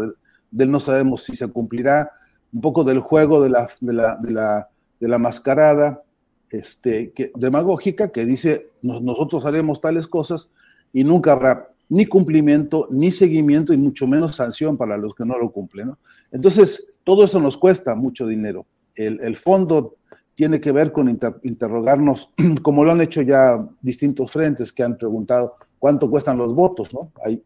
del, 0.51 0.71
no 0.71 0.81
sabemos 0.81 1.25
si 1.25 1.37
se 1.37 1.49
cumplirá, 1.49 2.11
un 2.53 2.61
poco 2.61 2.85
del 2.85 3.01
juego 3.01 3.43
de 3.43 3.51
de 3.81 3.93
de 4.21 4.31
la, 4.33 4.69
de 5.01 5.09
la 5.09 5.19
mascarada, 5.19 6.03
este, 6.51 7.13
que, 7.13 7.31
demagógica 7.35 8.11
que 8.11 8.25
dice 8.25 8.71
nosotros 8.81 9.45
haremos 9.45 9.81
tales 9.81 10.07
cosas 10.07 10.51
y 10.93 11.05
nunca 11.05 11.33
habrá 11.33 11.69
ni 11.89 12.07
cumplimiento, 12.07 12.87
ni 12.91 13.11
seguimiento 13.11 13.73
y 13.73 13.77
mucho 13.77 14.07
menos 14.07 14.37
sanción 14.37 14.77
para 14.77 14.97
los 14.97 15.15
que 15.15 15.25
no 15.25 15.39
lo 15.39 15.51
cumplen. 15.51 15.93
Entonces, 16.31 16.93
todo 17.03 17.25
eso 17.25 17.41
nos 17.41 17.57
cuesta 17.57 17.95
mucho 17.95 18.27
dinero. 18.27 18.67
El, 18.95 19.37
fondo 19.37 19.93
tiene 20.35 20.61
que 20.61 20.73
ver 20.73 20.93
con 20.93 21.09
interrogarnos, 21.09 22.35
como 22.63 22.85
lo 22.85 22.93
han 22.93 23.01
hecho 23.01 23.23
ya 23.23 23.67
distintos 23.81 24.33
frentes 24.33 24.73
que 24.73 24.83
han 24.83 24.99
preguntado 24.99 25.55
cuánto 25.79 26.11
cuestan 26.11 26.37
los 26.37 26.55
votos. 26.55 26.93
¿no? 26.93 27.13
Hay, 27.25 27.43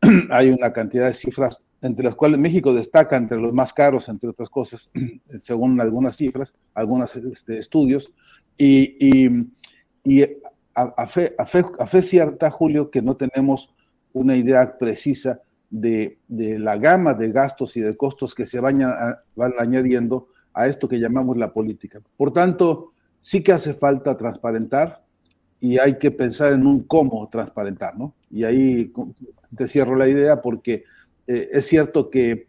hay 0.30 0.50
una 0.50 0.72
cantidad 0.72 1.06
de 1.06 1.14
cifras 1.14 1.62
entre 1.82 2.04
las 2.04 2.14
cuales 2.14 2.38
México 2.38 2.74
destaca 2.74 3.16
entre 3.16 3.38
los 3.38 3.52
más 3.52 3.72
caros, 3.72 4.08
entre 4.08 4.30
otras 4.30 4.48
cosas, 4.48 4.90
según 5.42 5.80
algunas 5.80 6.16
cifras, 6.16 6.54
algunos 6.74 7.16
este, 7.16 7.58
estudios, 7.58 8.12
y, 8.58 10.24
a, 10.74 11.06
fe, 11.06 11.34
a, 11.38 11.46
fe, 11.86 12.02
cierta, 12.02 12.50
Julio, 12.50 12.90
que 12.90 13.00
no 13.00 13.16
tenemos 13.16 13.74
una 14.12 14.36
idea 14.36 14.76
precisa 14.78 15.40
de, 15.70 16.18
la 16.28 16.76
gama 16.76 17.14
de 17.14 17.32
gastos 17.32 17.76
y 17.76 17.80
de 17.80 17.96
costos 17.96 18.34
que 18.34 18.44
se 18.44 18.60
van, 18.60 18.80
van 19.34 19.52
añadiendo 19.58 20.28
a 20.52 20.66
esto 20.66 20.88
que 20.88 20.98
llamamos 20.98 21.36
la 21.38 21.52
política. 21.52 22.00
Por 22.16 22.32
tanto, 22.32 22.92
sí 23.20 23.42
que 23.42 23.52
hace 23.52 23.72
falta 23.72 24.16
transparentar 24.16 25.02
y 25.60 25.78
hay 25.78 25.98
que 25.98 26.10
pensar 26.10 26.52
en 26.52 26.66
un 26.66 26.82
cómo 26.84 27.28
transparentar, 27.28 27.96
¿no? 27.98 28.14
Y 28.30 28.44
ahí 28.44 28.92
te 29.56 29.68
cierro 29.68 29.94
la 29.96 30.08
idea 30.08 30.40
porque 30.40 30.84
eh, 31.32 31.48
es 31.52 31.66
cierto 31.66 32.10
que 32.10 32.48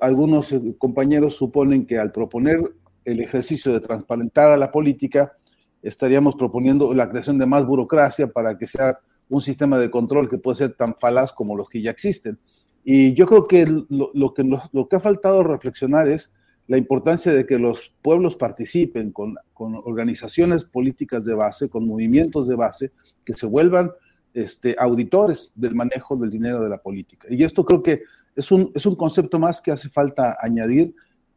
algunos 0.00 0.54
compañeros 0.78 1.36
suponen 1.36 1.84
que 1.84 1.98
al 1.98 2.12
proponer 2.12 2.62
el 3.04 3.20
ejercicio 3.20 3.72
de 3.72 3.80
transparentar 3.80 4.50
a 4.50 4.56
la 4.56 4.70
política, 4.70 5.36
estaríamos 5.82 6.36
proponiendo 6.36 6.94
la 6.94 7.10
creación 7.10 7.36
de 7.36 7.44
más 7.44 7.66
burocracia 7.66 8.28
para 8.28 8.56
que 8.56 8.66
sea 8.66 8.98
un 9.28 9.42
sistema 9.42 9.78
de 9.78 9.90
control 9.90 10.30
que 10.30 10.38
puede 10.38 10.56
ser 10.56 10.74
tan 10.74 10.94
falaz 10.94 11.30
como 11.32 11.56
los 11.56 11.68
que 11.68 11.82
ya 11.82 11.90
existen. 11.90 12.38
Y 12.82 13.12
yo 13.12 13.26
creo 13.26 13.46
que 13.46 13.66
lo, 13.66 14.32
que, 14.32 14.44
lo 14.72 14.88
que 14.88 14.96
ha 14.96 15.00
faltado 15.00 15.42
reflexionar 15.42 16.08
es 16.08 16.32
la 16.68 16.78
importancia 16.78 17.32
de 17.32 17.44
que 17.44 17.58
los 17.58 17.94
pueblos 18.00 18.36
participen 18.36 19.12
con, 19.12 19.34
con, 19.52 19.74
organizaciones 19.74 20.64
políticas 20.64 21.26
de 21.26 21.34
base, 21.34 21.68
con 21.68 21.86
movimientos 21.86 22.48
de 22.48 22.54
base, 22.54 22.92
que 23.26 23.34
se 23.34 23.46
vuelvan 23.46 23.90
este, 24.34 24.74
auditores 24.78 25.52
del 25.54 25.74
manejo 25.74 26.16
del 26.16 26.30
dinero 26.30 26.62
de 26.62 26.70
la 26.70 26.78
política. 26.78 27.28
Y 27.30 27.44
esto 27.44 27.66
creo 27.66 27.82
que 27.82 28.02
es 28.36 28.50
un, 28.50 28.70
es 28.74 28.86
un 28.86 28.94
concepto 28.94 29.38
más 29.38 29.60
que 29.60 29.70
hace 29.70 29.88
falta 29.88 30.36
añadir 30.40 30.94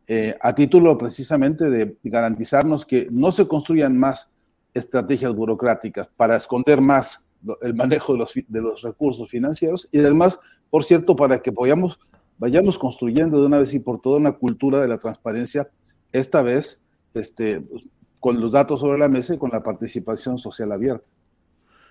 eh, 0.08 0.36
a 0.39 0.53
título 0.53 0.97
precisamente 0.97 1.69
de 1.69 1.97
garantizarnos 2.03 2.86
que 2.86 3.08
no 3.12 3.31
se 3.31 3.47
construyan 3.47 3.97
más 3.97 4.31
estrategias 4.73 5.34
burocráticas 5.34 6.08
para 6.15 6.36
esconder 6.36 6.81
más 6.81 7.25
el 7.62 7.73
manejo 7.73 8.13
de 8.13 8.19
los, 8.19 8.34
de 8.47 8.62
los 8.62 8.81
recursos 8.81 9.29
financieros 9.29 9.88
y 9.91 9.99
además, 9.99 10.39
por 10.69 10.84
cierto, 10.84 11.15
para 11.15 11.41
que 11.41 11.51
vayamos, 11.51 11.99
vayamos 12.38 12.77
construyendo 12.77 13.39
de 13.39 13.47
una 13.47 13.60
vez 13.60 13.73
y 13.73 13.79
por 13.79 14.01
todas 14.01 14.19
una 14.19 14.34
cultura 14.34 14.79
de 14.79 14.88
la 14.88 14.97
transparencia, 14.97 15.69
esta 16.12 16.41
vez 16.41 16.81
este, 17.13 17.65
con 18.19 18.39
los 18.39 18.51
datos 18.51 18.79
sobre 18.79 18.97
la 18.97 19.08
mesa 19.08 19.34
y 19.34 19.38
con 19.38 19.51
la 19.51 19.63
participación 19.63 20.38
social 20.38 20.71
abierta. 20.71 21.05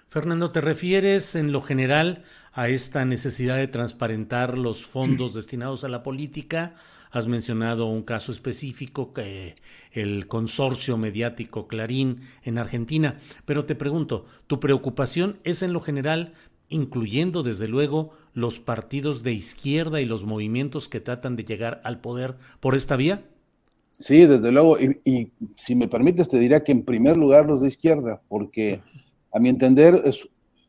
Fernando, 0.09 0.53
¿te 0.53 0.61
refieres 0.61 1.35
en 1.35 1.53
lo 1.53 1.61
general 1.61 2.23
a 2.53 2.69
esta 2.69 3.05
necesidad 3.05 3.57
de 3.57 3.67
transparentar 3.67 4.57
los 4.59 4.87
fondos 4.87 5.35
destinados 5.35 5.83
a 5.83 5.88
la 5.88 6.03
política? 6.03 6.75
Has 7.11 7.27
mencionado 7.27 7.87
un 7.87 8.03
caso 8.03 8.33
específico, 8.33 9.12
que 9.12 9.55
el 9.93 10.27
consorcio 10.27 10.97
mediático 10.97 11.69
Clarín 11.69 12.21
en 12.43 12.59
Argentina, 12.59 13.19
pero 13.45 13.64
te 13.64 13.75
pregunto, 13.75 14.27
¿tu 14.47 14.61
preocupación 14.61 15.38
es 15.45 15.62
en 15.62 15.73
lo 15.73 15.81
general, 15.81 16.35
incluyendo 16.69 17.43
desde 17.43 17.69
luego 17.69 18.11
los 18.35 18.59
partidos 18.59 19.23
de 19.23 19.33
izquierda 19.33 20.01
y 20.01 20.07
los 20.07 20.25
movimientos 20.25 20.88
que 20.88 21.01
tratan 21.01 21.37
de 21.37 21.45
llegar 21.45 21.81
al 21.85 22.01
poder 22.01 22.37
por 22.61 22.75
esta 22.75 22.97
vía? 22.97 23.23
Sí, 23.99 24.27
desde 24.27 24.51
luego, 24.51 24.77
y, 24.81 25.01
y 25.05 25.31
si 25.55 25.77
me 25.77 25.87
permites 25.87 26.29
te 26.29 26.38
diría 26.38 26.64
que 26.64 26.73
en 26.73 26.83
primer 26.83 27.17
lugar 27.17 27.47
los 27.47 27.61
de 27.61 27.69
izquierda, 27.69 28.23
porque 28.29 28.81
a 29.35 29.40
mi 29.40 29.49
entender, 29.49 30.03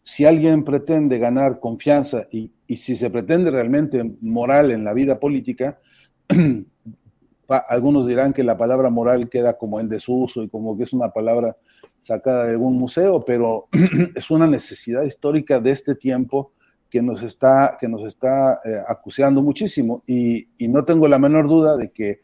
si 0.03 0.25
alguien 0.25 0.63
pretende 0.63 1.19
ganar 1.19 1.59
confianza 1.59 2.27
y, 2.31 2.51
si 2.67 2.95
se 2.95 3.11
pretende 3.11 3.51
realmente 3.51 4.03
moral 4.21 4.71
en 4.71 4.83
la 4.83 4.93
vida 4.93 5.19
política, 5.19 5.79
algunos 7.69 8.07
dirán 8.07 8.33
que 8.33 8.43
la 8.43 8.57
palabra 8.57 8.89
moral 8.89 9.29
queda 9.29 9.55
como 9.55 9.79
en 9.79 9.87
desuso 9.87 10.41
y 10.41 10.49
como 10.49 10.75
que 10.75 10.83
es 10.83 10.93
una 10.93 11.11
palabra 11.11 11.55
sacada 11.99 12.45
de 12.45 12.53
algún 12.53 12.75
museo, 12.75 13.23
pero 13.23 13.67
es 14.15 14.31
una 14.31 14.47
necesidad 14.47 15.03
histórica 15.03 15.59
de 15.59 15.69
este 15.69 15.93
tiempo 15.93 16.51
que 16.89 17.03
nos 17.03 17.21
está, 17.21 17.77
que 17.79 17.87
nos 17.87 18.03
está 18.03 18.53
eh, 18.65 18.81
acuciando 18.87 19.43
muchísimo. 19.43 20.01
Y, 20.07 20.47
no 20.69 20.85
tengo 20.85 21.07
la 21.07 21.19
menor 21.19 21.47
duda 21.47 21.77
de 21.77 21.91
que 21.91 22.21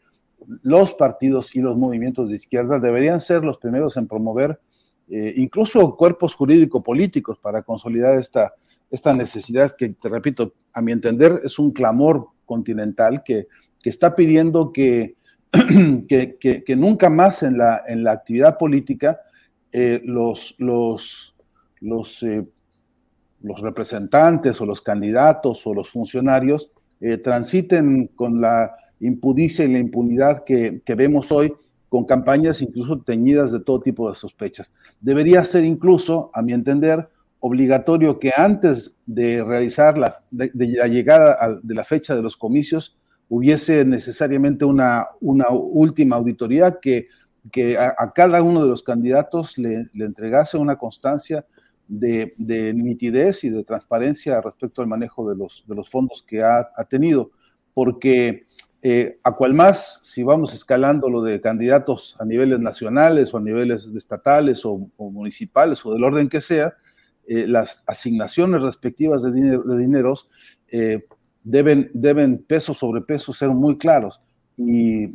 los 0.62 0.94
partidos 0.94 1.54
y 1.54 1.60
los 1.60 1.76
movimientos 1.76 2.28
de 2.28 2.34
izquierda 2.34 2.80
deberían 2.80 3.20
ser 3.20 3.44
los 3.44 3.58
primeros 3.58 3.96
en 3.96 4.08
promover 4.08 4.58
eh, 5.14 5.34
incluso 5.36 5.94
cuerpos 5.94 6.34
jurídico-políticos 6.34 7.38
para 7.38 7.62
consolidar 7.62 8.14
esta, 8.14 8.54
esta 8.90 9.12
necesidad 9.12 9.76
que, 9.76 9.90
te 9.90 10.08
repito, 10.08 10.54
a 10.72 10.80
mi 10.80 10.90
entender 10.90 11.42
es 11.44 11.58
un 11.58 11.70
clamor 11.70 12.28
continental 12.46 13.22
que, 13.22 13.46
que 13.78 13.90
está 13.90 14.16
pidiendo 14.16 14.72
que, 14.72 15.16
que, 16.08 16.74
nunca 16.78 17.10
más 17.10 17.42
en 17.42 17.58
la, 17.58 17.82
en 17.86 18.02
la 18.02 18.12
actividad 18.12 18.56
política 18.56 19.20
eh, 19.70 20.00
los, 20.02 20.54
los, 20.56 21.36
los, 21.80 22.22
eh, 22.22 22.48
los, 23.42 23.60
representantes 23.60 24.62
o 24.62 24.64
los 24.64 24.80
candidatos 24.80 25.66
o 25.66 25.74
los 25.74 25.90
funcionarios 25.90 26.70
transiten 27.22 28.06
con 28.14 28.40
la 28.40 28.72
impudicia 29.00 29.64
y 29.64 29.72
la 29.72 29.80
impunidad 29.80 30.44
que, 30.44 30.80
que 30.86 30.94
vemos 30.94 31.30
hoy 31.32 31.52
con 31.92 32.06
campañas 32.06 32.62
incluso 32.62 33.02
teñidas 33.02 33.52
de 33.52 33.60
todo 33.60 33.82
tipo 33.82 34.08
de 34.08 34.16
sospechas. 34.16 34.72
Debería 35.02 35.44
ser 35.44 35.66
incluso, 35.66 36.30
a 36.32 36.40
mi 36.40 36.54
entender, 36.54 37.06
obligatorio 37.38 38.18
que 38.18 38.32
antes 38.34 38.96
de 39.04 39.44
realizar 39.44 39.98
la, 39.98 40.24
de, 40.30 40.50
la 40.54 40.86
llegada 40.86 41.60
de 41.62 41.74
la 41.74 41.84
fecha 41.84 42.16
de 42.16 42.22
los 42.22 42.34
comicios 42.38 42.96
hubiese 43.28 43.84
necesariamente 43.84 44.64
una, 44.64 45.06
una 45.20 45.50
última 45.50 46.16
auditoría 46.16 46.78
que, 46.80 47.08
que 47.50 47.76
a, 47.76 47.94
cada 48.14 48.42
uno 48.42 48.62
de 48.62 48.70
los 48.70 48.82
candidatos 48.82 49.58
le, 49.58 49.84
entregase 49.92 50.56
una 50.56 50.76
constancia 50.76 51.44
de, 51.88 52.32
de, 52.38 52.72
nitidez 52.72 53.44
y 53.44 53.50
de 53.50 53.64
transparencia 53.64 54.40
respecto 54.40 54.80
al 54.80 54.88
manejo 54.88 55.28
de 55.28 55.36
los, 55.36 55.62
de 55.68 55.74
los 55.74 55.90
fondos 55.90 56.24
que 56.26 56.42
ha, 56.42 56.64
ha 56.74 56.84
tenido, 56.84 57.32
porque 57.74 58.46
Eh, 58.84 59.20
a 59.22 59.30
cual 59.32 59.54
más, 59.54 60.00
si 60.02 60.24
vamos 60.24 60.52
escalando 60.54 61.08
lo 61.08 61.22
de 61.22 61.40
candidatos 61.40 62.16
a 62.18 62.24
niveles 62.24 62.58
nacionales 62.58 63.32
o 63.32 63.36
a 63.38 63.40
niveles 63.40 63.86
estatales 63.86 64.64
o, 64.64 64.90
municipales 64.98 65.86
o 65.86 65.92
del 65.92 66.02
orden 66.02 66.28
que 66.28 66.40
sea, 66.40 66.74
eh, 67.28 67.46
las 67.46 67.84
asignaciones 67.86 68.60
respectivas 68.60 69.22
de, 69.22 69.30
dinero, 69.30 69.62
de 69.62 69.78
dineros 69.78 70.28
eh, 70.68 71.00
deben, 71.44 71.92
deben 71.94 72.38
peso 72.38 72.74
sobre 72.74 73.02
peso 73.02 73.32
ser 73.32 73.50
muy 73.50 73.78
claros. 73.78 74.20
Y, 74.56 75.14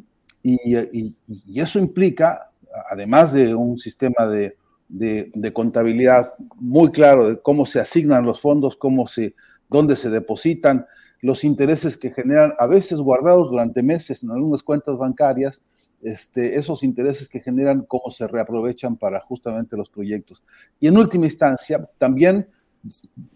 eso 1.53 1.77
implica, 1.77 2.51
además 2.89 3.33
de 3.33 3.53
un 3.53 3.77
sistema 3.77 4.27
de, 4.27 4.55
de, 4.87 5.51
contabilidad 5.51 6.33
muy 6.55 6.89
claro 6.91 7.27
de 7.27 7.41
cómo 7.41 7.65
se 7.65 7.81
asignan 7.81 8.25
los 8.25 8.39
fondos, 8.39 8.77
cómo 8.77 9.07
se, 9.07 9.35
dónde 9.69 9.97
se 9.97 10.09
depositan, 10.09 10.85
los 11.21 11.43
intereses 11.43 11.97
que 11.97 12.11
generan, 12.11 12.53
a 12.59 12.67
veces 12.67 12.99
guardados 12.99 13.49
durante 13.49 13.83
meses 13.83 14.23
en 14.23 14.31
algunas 14.31 14.63
cuentas 14.63 14.97
bancarias, 14.97 15.61
este, 16.01 16.57
esos 16.57 16.83
intereses 16.83 17.27
que 17.27 17.39
generan, 17.39 17.83
cómo 17.87 18.11
se 18.11 18.27
reaprovechan 18.27 18.97
para 18.97 19.19
justamente 19.19 19.75
los 19.75 19.89
proyectos. 19.89 20.43
Y 20.79 20.87
en 20.87 20.97
última 20.97 21.25
instancia, 21.25 21.89
también 21.97 22.47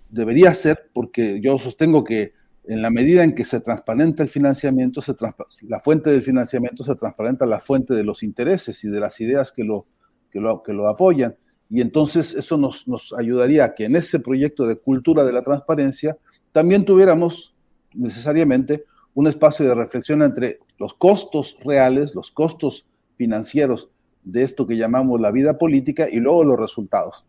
debería 0.10 0.54
ser, 0.54 0.90
porque 0.94 1.42
yo 1.42 1.58
sostengo 1.58 2.04
que 2.04 2.34
en 2.66 2.82
la 2.82 2.92
medida 2.92 3.24
en 3.24 3.34
que 3.34 3.44
se 3.44 3.60
transparenta 3.60 4.22
el 4.22 4.30
financiamiento, 4.30 5.02
se 5.02 5.16
la 5.68 5.80
fuente 5.80 6.12
del 6.12 6.22
financiamiento 6.22 6.84
se 6.84 6.96
transparenta 6.96 7.46
la 7.46 7.60
fuente 7.60 7.96
de 7.96 8.04
los 8.04 8.22
intereses 8.22 8.84
y 8.84 8.90
de 8.90 9.00
las 9.00 9.20
ideas 9.20 9.52
que 9.52 9.64
lo, 9.64 9.88
que 10.30 10.40
lo, 10.40 10.62
que 10.62 10.74
lo 10.74 10.88
apoyan. 10.88 11.36
Y 11.70 11.82
entonces 11.82 12.36
eso 12.36 12.58
nos, 12.58 12.88
nos 12.88 13.14
ayudaría 13.18 13.66
a 13.66 13.74
que 13.74 13.86
en 13.86 13.96
ese 13.96 14.20
proyecto 14.20 14.68
de 14.68 14.76
cultura 14.76 15.24
de 15.24 15.34
la 15.34 15.42
transparencia 15.42 16.18
también 16.52 16.86
tuviéramos 16.86 17.56
necesariamente 17.94 18.86
un 19.14 19.28
espacio 19.28 19.68
de 19.68 19.76
reflexión 19.76 20.22
entre 20.22 20.60
los 20.78 20.94
costos 20.94 21.58
reales, 21.64 22.16
los 22.16 22.32
costos 22.32 22.86
financieros 23.18 23.90
de 24.24 24.44
esto 24.44 24.68
que 24.68 24.78
llamamos 24.78 25.20
la 25.20 25.32
vida 25.32 25.58
política 25.58 26.08
y 26.10 26.20
luego 26.20 26.44
los 26.44 26.60
resultados. 26.60 27.26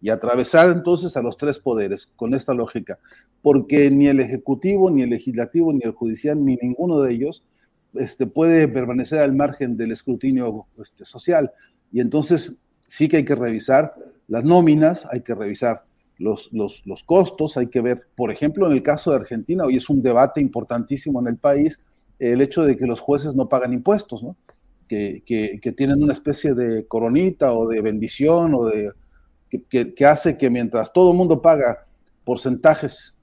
Y 0.00 0.10
atravesar 0.10 0.70
entonces 0.70 1.16
a 1.16 1.22
los 1.22 1.36
tres 1.36 1.58
poderes 1.58 2.10
con 2.16 2.34
esta 2.34 2.54
lógica, 2.54 2.98
porque 3.42 3.90
ni 3.90 4.06
el 4.06 4.20
Ejecutivo, 4.20 4.90
ni 4.90 5.02
el 5.02 5.10
Legislativo, 5.10 5.72
ni 5.72 5.80
el 5.84 5.92
Judicial, 5.92 6.42
ni 6.44 6.56
ninguno 6.56 7.00
de 7.00 7.14
ellos 7.14 7.44
este, 7.94 8.26
puede 8.26 8.68
permanecer 8.68 9.20
al 9.20 9.34
margen 9.34 9.76
del 9.76 9.92
escrutinio 9.92 10.66
este, 10.82 11.04
social. 11.04 11.50
Y 11.92 12.00
entonces 12.00 12.58
sí 12.86 13.08
que 13.08 13.18
hay 13.18 13.24
que 13.24 13.34
revisar 13.34 13.94
las 14.28 14.44
nóminas, 14.44 15.06
hay 15.10 15.22
que 15.22 15.34
revisar 15.34 15.84
los, 16.18 16.52
los, 16.52 16.82
los, 16.86 17.04
costos, 17.04 17.56
hay 17.56 17.68
que 17.68 17.80
ver, 17.80 18.06
por 18.14 18.30
ejemplo, 18.30 18.66
en 18.66 18.72
el 18.72 18.82
caso 18.82 19.10
de 19.10 19.16
Argentina, 19.16 19.64
hoy 19.64 19.76
es 19.76 19.90
un 19.90 20.02
debate 20.02 20.40
importantísimo 20.40 21.20
en 21.20 21.28
el 21.28 21.38
país, 21.38 21.80
el 22.18 22.40
hecho 22.40 22.64
de 22.64 22.76
que 22.76 22.86
los 22.86 23.00
jueces 23.00 23.36
no 23.36 23.48
pagan 23.48 23.72
impuestos. 23.72 24.24
Que, 24.88 25.24
que, 25.26 25.72
tienen 25.72 26.00
una 26.00 26.12
especie 26.12 26.54
de 26.54 26.86
coronita 26.86 27.52
o 27.52 27.66
de 27.66 27.80
bendición 27.80 28.54
o 28.54 28.66
de 28.66 28.92
que, 29.68 29.94
que 29.94 30.06
hace 30.06 30.38
que 30.38 30.48
mientras 30.48 30.92
todo 30.92 31.10
el 31.10 31.16
mundo 31.16 31.42
paga 31.42 31.86
porcentajes 32.22 33.16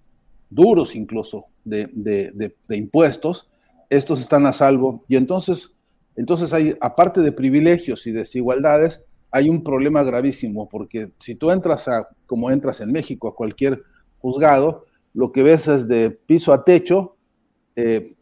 duros 0.50 0.96
incluso 0.96 1.46
de, 1.64 1.90
de, 1.94 2.54
de, 2.68 2.78
impuestos, 2.78 3.50
estos 3.90 4.22
están 4.22 4.46
a 4.46 4.54
salvo. 4.54 5.04
Y 5.08 5.16
entonces, 5.16 5.76
entonces 6.16 6.54
hay, 6.54 6.76
aparte 6.82 7.22
de 7.22 7.32
privilegios 7.32 8.06
y 8.08 8.12
desigualdades, 8.12 9.02
hay 9.34 9.50
un 9.50 9.64
problema 9.64 10.04
gravísimo, 10.04 10.70
porque 10.70 11.12
si 11.20 11.34
tú 11.34 11.50
entras 11.50 11.88
a, 11.88 12.08
como 12.28 12.52
entras 12.52 12.82
en 12.82 12.92
México, 12.92 13.28
a 13.28 13.36
cualquier 13.36 13.82
juzgado, 14.20 14.86
lo 15.12 15.32
que 15.32 15.42
ves 15.42 15.68
es 15.68 15.88
de 15.88 16.12
piso 16.12 16.54
a 16.54 16.64
techo, 16.64 17.18
eh, 17.76 18.14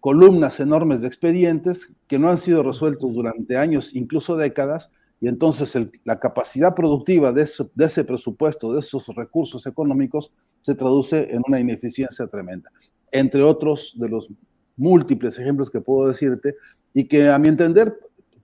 columnas 0.00 0.58
enormes 0.58 1.02
de 1.02 1.08
expedientes 1.08 1.94
que 2.08 2.18
no 2.18 2.30
han 2.30 2.38
sido 2.38 2.62
resueltos 2.62 3.12
durante 3.12 3.58
años, 3.58 3.94
incluso 3.94 4.34
décadas, 4.34 4.90
y 5.20 5.28
entonces 5.28 5.76
la 6.04 6.18
capacidad 6.18 6.74
productiva 6.74 7.32
de, 7.32 7.46
de 7.74 7.84
ese 7.84 8.04
presupuesto, 8.04 8.72
de 8.72 8.80
esos 8.80 9.08
recursos 9.08 9.66
económicos, 9.66 10.32
se 10.62 10.74
traduce 10.74 11.34
en 11.34 11.42
una 11.46 11.60
ineficiencia 11.60 12.26
tremenda. 12.28 12.70
Entre 13.12 13.42
otros 13.42 13.94
de 13.98 14.08
los 14.08 14.30
múltiples 14.74 15.38
ejemplos 15.38 15.68
que 15.68 15.82
puedo 15.82 16.08
decirte, 16.08 16.54
y 16.94 17.04
que 17.04 17.28
a 17.28 17.38
mi 17.38 17.48
entender 17.48 17.94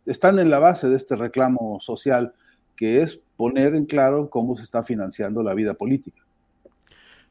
están 0.06 0.38
en 0.38 0.50
la 0.50 0.58
base 0.58 0.88
de 0.88 0.96
este 0.96 1.16
reclamo 1.16 1.80
social, 1.80 2.34
que 2.76 3.02
es 3.02 3.20
poner 3.36 3.74
en 3.74 3.86
claro 3.86 4.30
cómo 4.30 4.56
se 4.56 4.62
está 4.62 4.82
financiando 4.82 5.42
la 5.42 5.54
vida 5.54 5.74
política. 5.74 6.22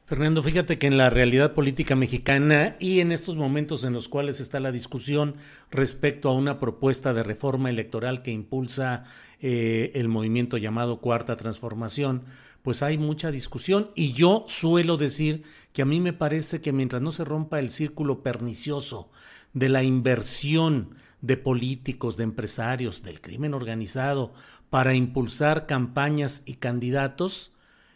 Fernando, 0.04 0.42
fíjate 0.42 0.78
que 0.78 0.88
en 0.88 0.98
la 0.98 1.10
realidad 1.10 1.54
política 1.54 1.96
mexicana 1.96 2.76
y 2.78 3.00
en 3.00 3.12
estos 3.12 3.36
momentos 3.36 3.82
en 3.84 3.92
los 3.92 4.08
cuales 4.08 4.40
está 4.40 4.60
la 4.60 4.72
discusión 4.72 5.36
respecto 5.70 6.28
a 6.28 6.34
una 6.34 6.58
propuesta 6.58 7.14
de 7.14 7.22
reforma 7.22 7.70
electoral 7.70 8.22
que 8.22 8.30
impulsa 8.30 9.04
eh, 9.40 9.92
el 9.94 10.08
movimiento 10.08 10.58
llamado 10.58 11.00
Cuarta 11.00 11.36
Transformación, 11.36 12.24
pues 12.62 12.82
hay 12.82 12.98
mucha 12.98 13.30
discusión 13.30 13.90
y 13.94 14.12
yo 14.12 14.44
suelo 14.48 14.96
decir 14.96 15.44
que 15.72 15.82
a 15.82 15.86
mí 15.86 16.00
me 16.00 16.12
parece 16.12 16.60
que 16.60 16.72
mientras 16.72 17.00
no 17.00 17.12
se 17.12 17.24
rompa 17.24 17.58
el 17.58 17.70
círculo 17.70 18.22
pernicioso 18.22 19.08
de 19.54 19.68
la 19.68 19.82
inversión 19.82 20.96
de 21.22 21.36
políticos, 21.36 22.16
de 22.16 22.24
empresarios, 22.24 23.02
del 23.02 23.20
crimen 23.20 23.54
organizado, 23.54 24.34
para 24.68 24.94
impulsar 24.94 25.66
campañas 25.66 26.42
y 26.44 26.54
candidatos 26.54 27.52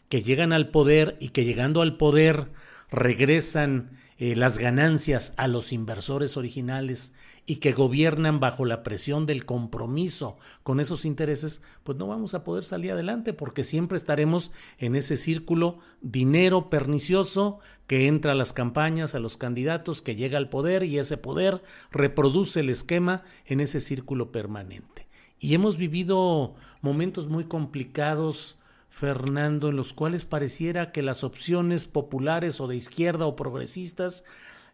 que 0.09 0.23
llegan 0.23 0.53
al 0.53 0.71
poder 0.71 1.17
y 1.21 1.31
que 1.31 1.45
llegando 1.45 1.83
al 1.83 1.97
poder 1.97 2.49
regresan 2.91 3.91
eh, 4.19 4.37
las 4.37 4.59
ganancias 4.59 5.35
a 5.37 5.49
los 5.49 5.73
inversores 5.73 6.37
originales 6.37 7.13
y 7.47 7.57
que 7.57 7.73
gobiernan 7.73 8.41
bajo 8.41 8.65
la 8.65 8.83
presión 8.83 9.25
del 9.25 9.47
compromiso 9.47 10.37
con 10.65 10.81
esos 10.81 11.05
intereses, 11.05 11.63
pues 11.85 11.97
no 11.97 12.09
vamos 12.09 12.35
a 12.35 12.43
poder 12.43 12.65
salir 12.65 12.91
adelante 12.91 13.33
porque 13.33 13.63
siempre 13.63 13.97
estaremos 13.97 14.51
en 14.79 14.97
ese 14.97 15.17
círculo 15.17 15.79
dinero 16.03 16.69
pernicioso 16.69 17.61
que 17.87 18.09
entra 18.09 18.33
a 18.33 18.35
las 18.35 18.53
campañas, 18.53 19.15
a 19.15 19.21
los 19.21 19.37
candidatos, 19.37 20.03
que 20.03 20.17
llega 20.17 20.39
al 20.39 20.49
poder 20.49 20.83
y 20.83 20.99
ese 20.99 21.17
poder 21.17 21.63
reproduce 21.93 22.61
el 22.61 22.69
esquema 22.69 23.23
en 23.47 23.61
ese 23.61 23.81
círculo 23.81 24.33
permanente. 24.33 25.07
Y 25.39 25.55
hemos 25.55 25.77
vivido 25.77 26.55
momentos 26.81 27.29
muy 27.29 27.45
complicados 27.45 28.59
Fernando, 28.97 29.69
en 29.69 29.77
los 29.77 29.93
cuales 29.93 30.25
pareciera 30.25 30.91
que 30.91 31.03
las 31.03 31.23
opciones 31.23 31.85
populares 31.85 32.63
o 32.63 32.67
de 32.67 32.77
izquierda 32.77 33.27
o 33.27 33.37
progresistas 33.37 34.25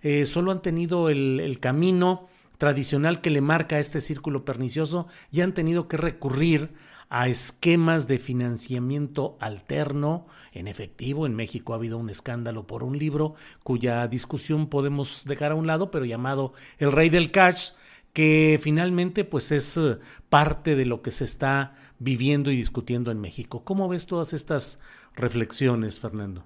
eh, 0.00 0.26
solo 0.26 0.52
han 0.52 0.62
tenido 0.62 1.08
el, 1.08 1.58
camino 1.60 2.28
tradicional 2.62 3.20
que 3.20 3.30
le 3.30 3.40
marca 3.40 3.80
este 3.80 4.00
círculo 4.00 4.44
pernicioso 4.44 5.08
y 5.32 5.40
han 5.40 5.52
tenido 5.52 5.88
que 5.88 5.96
recurrir 5.96 6.70
a 7.08 7.26
esquemas 7.26 8.06
de 8.06 8.20
financiamiento 8.20 9.36
alterno 9.40 10.26
en 10.52 10.68
efectivo. 10.68 11.26
En 11.26 11.34
México 11.34 11.72
ha 11.72 11.76
habido 11.76 11.98
un 11.98 12.08
escándalo 12.08 12.68
por 12.68 12.84
un 12.84 12.96
libro 12.96 13.34
cuya 13.64 14.06
discusión 14.06 14.68
podemos 14.68 15.24
dejar 15.24 15.50
a 15.50 15.54
un 15.56 15.66
lado, 15.66 15.90
pero 15.90 16.04
llamado 16.04 16.52
El 16.78 16.92
Rey 16.92 17.10
del 17.10 17.32
Cash, 17.32 17.70
que 18.12 18.60
finalmente 18.62 19.24
pues 19.24 19.50
es 19.50 19.76
eh, 19.76 19.98
parte 20.28 20.76
de 20.76 20.86
lo 20.86 21.02
que 21.02 21.10
se 21.10 21.24
está 21.24 21.74
viviendo 21.98 22.52
y 22.52 22.56
discutiendo 22.56 23.10
en 23.10 23.20
México. 23.20 23.64
¿Cómo 23.64 23.88
ves 23.88 24.06
todas 24.06 24.34
estas 24.34 24.78
reflexiones, 25.16 25.98
Fernando? 25.98 26.44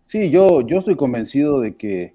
Sí, 0.00 0.30
yo, 0.30 0.60
yo 0.60 0.78
estoy 0.78 0.94
convencido 0.94 1.58
de 1.58 1.74
que, 1.74 2.14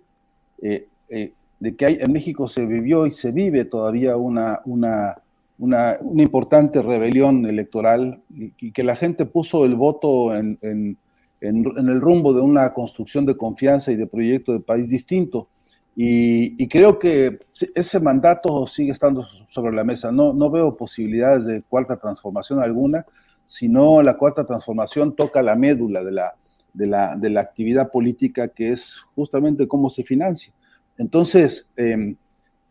eh, 0.61 0.87
eh, 1.09 1.33
de 1.59 1.75
que 1.75 1.85
hay, 1.85 1.97
en 1.99 2.11
México 2.11 2.47
se 2.47 2.65
vivió 2.65 3.05
y 3.05 3.11
se 3.11 3.31
vive 3.31 3.65
todavía 3.65 4.17
una, 4.17 4.61
una, 4.65 5.15
una, 5.57 5.97
importante 6.15 6.81
rebelión 6.81 7.45
electoral 7.45 8.21
y, 8.29 8.71
que 8.71 8.83
la 8.83 8.95
gente 8.95 9.25
puso 9.25 9.65
el 9.65 9.75
voto 9.75 10.35
en, 10.35 10.57
en, 10.61 10.97
en 11.41 11.89
el 11.89 12.01
rumbo 12.01 12.33
de 12.33 12.41
una 12.41 12.73
construcción 12.73 13.25
de 13.25 13.37
confianza 13.37 13.91
y 13.91 13.95
de 13.95 14.07
proyecto 14.07 14.53
de 14.53 14.59
país 14.59 14.89
distinto. 14.89 15.49
Y, 15.95 16.67
creo 16.69 16.97
que 16.97 17.39
ese 17.75 17.99
mandato 17.99 18.65
sigue 18.67 18.93
estando 18.93 19.25
sobre 19.49 19.75
la 19.75 19.83
mesa. 19.83 20.13
No, 20.13 20.33
no 20.33 20.49
veo 20.49 20.77
posibilidades 20.77 21.45
de 21.45 21.61
cuarta 21.61 21.97
transformación 21.97 22.61
alguna, 22.61 23.05
sino 23.45 24.01
la 24.01 24.17
cuarta 24.17 24.45
transformación 24.45 25.13
toca 25.13 25.41
la 25.41 25.57
médula 25.57 26.01
de 26.03 26.11
la, 26.13 26.35
de 26.73 26.87
la, 26.87 27.15
de 27.17 27.29
la 27.29 27.41
actividad 27.41 27.91
política, 27.91 28.47
que 28.47 28.71
es 28.71 29.01
justamente 29.13 29.67
cómo 29.67 29.89
se 29.89 30.03
financia. 30.03 30.53
Entonces, 30.99 31.67
em, 31.77 32.15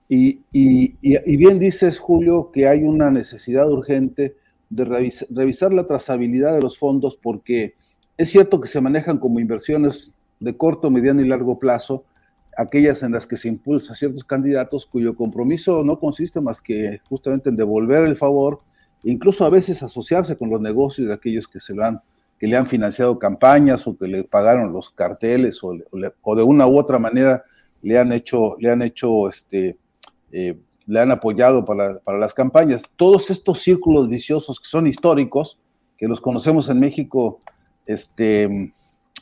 y, 0.09 1.37
bien 1.37 1.59
dices, 1.59 1.99
Julio, 1.99 2.51
que 2.53 2.68
hay 2.68 2.85
una 2.85 3.11
necesidad 3.11 3.68
urgente 3.68 4.37
de 4.70 4.85
revisar 4.85 5.72
la 5.72 5.87
trazabilidad 5.87 6.55
de 6.55 6.62
los 6.62 6.79
fondos, 6.79 7.18
porque 7.20 7.74
es 8.16 8.31
cierto 8.31 8.61
que 8.61 8.68
se 8.68 8.81
manejan 8.81 9.18
como 9.18 9.41
inversiones 9.41 10.14
de 10.41 10.57
corto, 10.57 10.91
mediano 10.91 11.22
y 11.22 11.29
largo 11.29 11.59
plazo, 11.59 12.05
aquellas 12.57 13.03
en 13.03 13.12
las 13.12 13.26
que 13.26 13.37
se 13.37 13.49
impulsa 13.49 13.95
ciertos 13.95 14.24
candidatos 14.24 14.87
cuyo 14.87 15.16
compromiso 15.16 15.83
no 15.83 15.99
consiste 15.99 16.41
más 16.41 16.61
que 16.61 17.01
justamente 17.09 17.49
en 17.49 17.57
devolver 17.57 18.05
el 18.05 18.16
favor, 18.16 18.59
incluso 19.05 19.45
a 19.47 19.51
veces 19.51 19.83
asociarse 19.83 20.37
con 20.37 20.51
los 20.51 20.61
negocios 20.61 21.09
de 21.09 21.14
aquellos 21.14 21.49
que 21.49 21.61
se 21.61 21.74
lo 21.74 21.85
han 21.85 22.01
que 22.39 22.47
le 22.47 22.57
han 22.57 22.66
financiado 22.66 23.18
campañas 23.18 23.87
o 23.89 23.97
que 23.97 24.07
le 24.07 24.22
pagaron 24.22 24.72
los 24.72 24.91
carteles 24.91 25.61
o, 25.64 25.72
de 25.74 26.43
una 26.43 26.68
u 26.68 26.79
otra 26.79 26.99
manera 26.99 27.43
le 27.83 27.99
han 27.99 28.12
hecho, 28.12 28.57
le 28.59 28.70
han 28.70 28.83
hecho 28.83 29.29
este, 29.29 29.76
eh, 30.33 30.59
le 30.89 31.01
han 31.01 31.11
apoyado 31.11 31.64
para, 31.64 32.01
las 32.18 32.33
campañas. 32.33 32.83
Todos 32.97 33.31
estos 33.31 33.61
círculos 33.61 34.09
viciosos 34.09 34.59
que 34.59 34.66
son 34.66 34.87
históricos, 34.87 35.59
que 35.99 36.09
los 36.09 36.20
conocemos 36.20 36.70
en 36.70 36.81
México 36.81 37.41
este, 37.85 38.72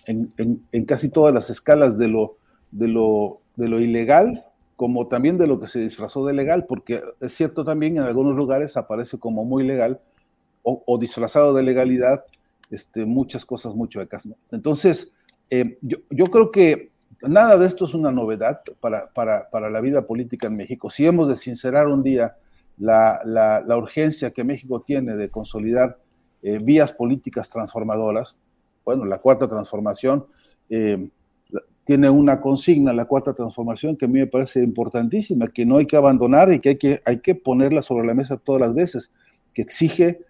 en, 0.07 0.85
casi 0.87 1.09
todas 1.09 1.35
las 1.35 1.51
escalas 1.51 1.99
de 1.99 2.07
lo, 2.07 2.37
de, 2.71 2.87
lo, 2.87 3.41
de 3.57 3.69
lo 3.69 3.81
ilegal, 3.81 4.45
como 4.77 5.09
también 5.09 5.39
de 5.39 5.49
lo 5.49 5.59
que 5.59 5.67
se 5.67 5.81
disfrazó 5.81 6.25
de 6.25 6.35
legal, 6.35 6.67
porque 6.67 7.03
es 7.21 7.35
cierto 7.35 7.65
también 7.65 7.97
en 7.97 8.05
algunos 8.05 8.37
lugares 8.37 8.77
aparece 8.77 9.19
como 9.19 9.45
muy 9.45 9.65
legal 9.65 10.01
o, 10.63 10.99
disfrazado 10.99 11.55
de 11.55 11.63
legalidad 11.63 12.25
este, 12.71 13.07
muchas 13.07 13.45
cosas 13.45 13.75
muy 13.75 13.89
chuecas. 13.89 14.29
Entonces, 14.51 15.13
eh, 15.51 15.79
yo, 15.81 15.99
yo, 16.11 16.27
creo 16.27 16.51
que 16.51 16.91
nada 17.23 17.57
de 17.59 17.67
esto 17.67 17.85
es 17.85 17.95
una 17.95 18.11
novedad 18.11 18.61
para, 18.81 19.11
para, 19.13 19.49
para, 19.51 19.71
la 19.71 19.81
vida 19.81 20.07
política 20.07 20.47
en 20.49 20.57
México. 20.57 20.91
Si 20.91 21.07
hemos 21.07 21.29
de 21.29 21.37
sincerar 21.37 21.89
un 21.89 22.03
día 22.03 22.37
la, 22.79 23.21
la, 23.25 23.77
urgencia 23.77 24.31
que 24.31 24.45
México 24.45 24.83
tiene 24.87 25.17
de 25.17 25.31
consolidar 25.31 25.99
eh, 26.43 26.59
vías 26.63 26.93
políticas 26.93 27.49
transformadoras, 27.49 28.39
bueno, 28.85 29.05
la 29.05 29.19
cuarta 29.19 29.49
transformación 29.49 30.27
eh, 30.69 31.09
tiene 31.85 32.11
una 32.11 32.41
consigna, 32.41 32.93
la 32.93 33.05
cuarta 33.05 33.33
transformación, 33.33 33.97
que 33.97 34.07
a 34.07 34.09
mí 34.09 34.19
me 34.19 34.27
parece 34.27 34.63
importantísima, 34.63 35.47
que 35.47 35.65
no 35.65 35.77
hay 35.77 35.87
que 35.87 35.97
abandonar 35.97 36.53
y 36.53 36.61
que 36.61 36.71
hay 36.71 36.77
que, 36.77 37.03
hay 37.05 37.21
que 37.21 37.35
ponerla 37.35 37.81
sobre 37.81 38.07
la 38.07 38.15
mesa 38.15 38.37
todas 38.37 38.61
las 38.61 38.75
veces, 38.75 39.13
que 39.55 39.63
exige, 39.63 40.21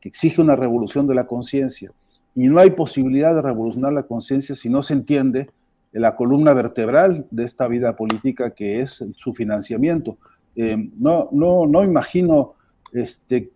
que 0.00 0.08
exige 0.08 0.40
una 0.40 0.56
revolución 0.56 1.06
de 1.06 1.16
la 1.16 1.26
conciencia. 1.26 1.92
Y 2.34 2.46
no 2.46 2.60
hay 2.60 2.70
posibilidad 2.70 3.34
de 3.34 3.42
revolucionar 3.42 3.92
la 3.92 4.04
conciencia 4.04 4.54
si 4.54 4.68
no 4.68 4.84
se 4.84 4.94
entiende 4.94 5.50
la 5.92 6.14
columna 6.14 6.54
vertebral 6.54 7.26
de 7.30 7.44
esta 7.44 7.66
vida 7.66 7.96
política 7.96 8.50
que 8.50 8.80
es 8.80 9.04
su 9.16 9.34
financiamiento. 9.34 10.18
Eh, 10.56 10.90
no, 10.98 11.28
no, 11.32 11.66
no 11.66 11.84
imagino 11.84 12.54
este, 12.92 13.52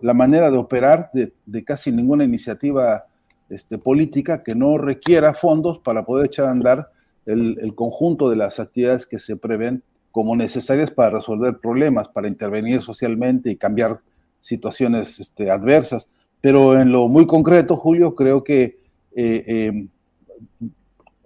la 0.00 0.14
manera 0.14 0.50
de 0.50 0.58
operar 0.58 1.10
de, 1.12 1.64
casi 1.64 1.92
ninguna 1.92 2.24
iniciativa 2.24 3.06
este, 3.48 3.78
política 3.78 4.42
que 4.42 4.54
no 4.54 4.78
requiera 4.78 5.34
fondos 5.34 5.78
para 5.78 6.04
poder 6.04 6.26
echar 6.26 6.46
a 6.46 6.50
andar 6.50 6.90
el, 7.24 7.74
conjunto 7.74 8.30
de 8.30 8.36
las 8.36 8.60
actividades 8.60 9.06
que 9.06 9.18
se 9.18 9.36
prevén 9.36 9.82
como 10.12 10.36
necesarias 10.36 10.90
para 10.90 11.16
resolver 11.16 11.58
problemas, 11.58 12.08
para 12.08 12.28
intervenir 12.28 12.80
socialmente 12.80 13.50
y 13.50 13.56
cambiar 13.56 14.00
situaciones 14.40 15.18
este, 15.20 15.50
adversas. 15.50 16.08
Pero 16.40 16.80
en 16.80 16.92
lo 16.92 17.08
muy 17.08 17.26
concreto, 17.26 17.76
Julio, 17.76 18.14
creo 18.14 18.44
que 18.44 18.78
eh, 19.14 19.44
eh, 19.46 19.88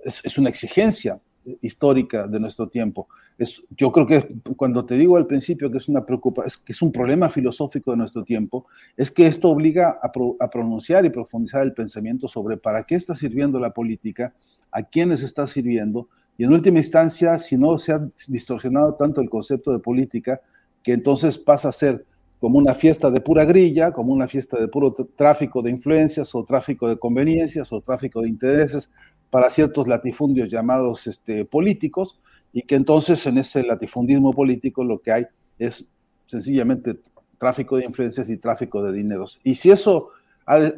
es, 0.04 0.38
una 0.38 0.48
exigencia 0.48 1.20
histórica 1.62 2.26
de 2.26 2.38
nuestro 2.38 2.68
tiempo. 2.68 3.08
Es, 3.38 3.62
yo 3.76 3.90
creo 3.92 4.06
que 4.06 4.26
cuando 4.56 4.84
te 4.84 4.96
digo 4.96 5.16
al 5.16 5.26
principio 5.26 5.70
que 5.70 5.78
es 5.78 5.88
una 5.88 6.04
preocupación, 6.04 6.46
es 6.46 6.58
que 6.58 6.72
es 6.72 6.82
un 6.82 6.92
problema 6.92 7.28
filosófico 7.30 7.90
de 7.90 7.96
nuestro 7.96 8.24
tiempo, 8.24 8.66
es 8.96 9.10
que 9.10 9.26
esto 9.26 9.48
obliga 9.48 9.98
a, 10.02 10.50
pronunciar 10.50 11.04
y 11.04 11.10
profundizar 11.10 11.62
el 11.62 11.72
pensamiento 11.72 12.28
sobre 12.28 12.56
para 12.56 12.84
qué 12.84 12.94
está 12.94 13.14
sirviendo 13.14 13.58
la 13.58 13.72
política, 13.72 14.34
a 14.70 14.82
quiénes 14.82 15.22
está 15.22 15.46
sirviendo, 15.46 16.08
y 16.36 16.44
en 16.44 16.52
última 16.52 16.78
instancia, 16.78 17.38
si 17.38 17.58
no 17.58 17.76
se 17.76 17.92
ha 17.92 18.08
distorsionado 18.28 18.94
tanto 18.94 19.20
el 19.20 19.28
concepto 19.28 19.72
de 19.72 19.78
política, 19.78 20.40
que 20.82 20.92
entonces 20.92 21.36
pasa 21.36 21.68
a 21.68 21.72
ser 21.72 22.06
como 22.40 22.56
una 22.56 22.74
fiesta 22.74 23.10
de 23.10 23.20
pura 23.20 23.44
grilla, 23.44 23.92
como 23.92 24.12
una 24.12 24.26
fiesta 24.26 24.58
de 24.58 24.66
puro 24.66 24.92
tráfico 25.14 25.60
de 25.62 25.70
influencias 25.70 26.34
o 26.34 26.42
tráfico 26.42 26.88
de 26.88 26.98
conveniencias 26.98 27.70
o 27.70 27.82
tráfico 27.82 28.22
de 28.22 28.28
intereses 28.28 28.90
para 29.28 29.50
ciertos 29.50 29.86
latifundios 29.86 30.50
llamados 30.50 31.06
este, 31.06 31.44
políticos 31.44 32.18
y 32.52 32.62
que 32.62 32.76
entonces 32.76 33.24
en 33.26 33.38
ese 33.38 33.62
latifundismo 33.62 34.32
político 34.32 34.82
lo 34.84 35.00
que 35.00 35.12
hay 35.12 35.26
es 35.58 35.84
sencillamente 36.24 36.98
tráfico 37.36 37.76
de 37.76 37.84
influencias 37.84 38.30
y 38.30 38.38
tráfico 38.38 38.82
de 38.82 38.92
dineros. 38.92 39.38
Y 39.44 39.54
si 39.54 39.70
eso, 39.70 40.08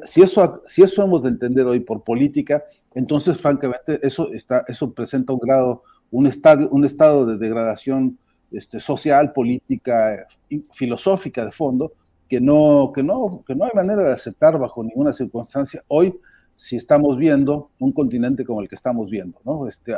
si 0.04 0.22
eso, 0.22 0.62
si 0.66 0.82
eso 0.82 1.02
hemos 1.04 1.22
de 1.22 1.28
entender 1.28 1.66
hoy 1.66 1.80
por 1.80 2.02
política, 2.02 2.64
entonces 2.94 3.36
francamente 3.36 4.00
eso, 4.02 4.32
está, 4.32 4.64
eso 4.66 4.92
presenta 4.92 5.32
un 5.32 5.38
grado, 5.38 5.84
un 6.10 6.26
estado, 6.26 6.68
un 6.70 6.84
estado 6.84 7.24
de 7.24 7.38
degradación 7.38 8.18
este, 8.52 8.80
social, 8.80 9.32
política, 9.32 10.26
filosófica 10.72 11.44
de 11.44 11.52
fondo, 11.52 11.92
que 12.28 12.40
no, 12.40 12.92
que, 12.94 13.02
no, 13.02 13.42
que 13.46 13.54
no 13.54 13.64
hay 13.64 13.70
manera 13.74 14.02
de 14.02 14.12
aceptar 14.12 14.58
bajo 14.58 14.82
ninguna 14.82 15.12
circunstancia 15.12 15.82
hoy 15.88 16.14
si 16.54 16.76
estamos 16.76 17.16
viendo 17.16 17.70
un 17.78 17.92
continente 17.92 18.44
como 18.44 18.60
el 18.60 18.68
que 18.68 18.74
estamos 18.74 19.10
viendo, 19.10 19.38
¿no? 19.44 19.66
Este, 19.66 19.94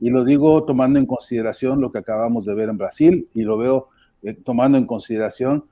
Y 0.00 0.10
lo 0.10 0.24
digo 0.24 0.64
tomando 0.64 0.98
en 0.98 1.06
consideración 1.06 1.80
lo 1.80 1.90
que 1.90 1.98
acabamos 1.98 2.44
de 2.44 2.54
ver 2.54 2.68
en 2.68 2.78
Brasil 2.78 3.28
y 3.32 3.42
lo 3.42 3.56
veo 3.56 3.88
eh, 4.22 4.34
tomando 4.34 4.76
en 4.76 4.86
consideración 4.86 5.64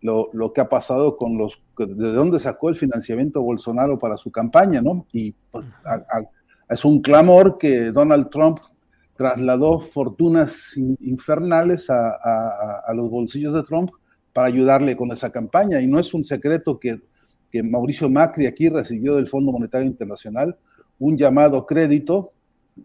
lo, 0.00 0.30
lo, 0.32 0.52
que 0.52 0.60
ha 0.60 0.68
pasado 0.68 1.16
con 1.16 1.36
los, 1.36 1.60
de 1.76 2.12
dónde 2.12 2.38
sacó 2.38 2.68
el 2.68 2.76
financiamiento 2.76 3.42
Bolsonaro 3.42 3.98
para 3.98 4.16
su 4.16 4.30
campaña, 4.30 4.80
¿no? 4.80 5.06
Y 5.12 5.34
pues, 5.50 5.66
es 6.68 6.84
un 6.84 7.00
clamor 7.00 7.58
que 7.58 7.90
Donald 7.90 8.30
Trump 8.30 8.60
trasladó 9.16 9.78
fortunas 9.80 10.76
infernales 11.00 11.88
a, 11.90 12.92
los 12.94 13.10
bolsillos 13.10 13.54
de 13.54 13.62
Trump 13.62 13.90
para 14.32 14.48
ayudarle 14.48 14.96
con 14.96 15.10
esa 15.12 15.30
campaña. 15.30 15.80
Y 15.80 15.86
no 15.86 15.98
es 15.98 16.12
un 16.14 16.24
secreto 16.24 16.78
que, 16.78 17.00
Mauricio 17.62 18.08
Macri 18.10 18.46
aquí 18.46 18.68
recibió 18.68 19.14
del 19.14 19.28
Fondo 19.28 19.52
Monetario 19.52 19.86
Internacional 19.86 20.56
un 20.98 21.16
llamado 21.16 21.66
crédito, 21.66 22.32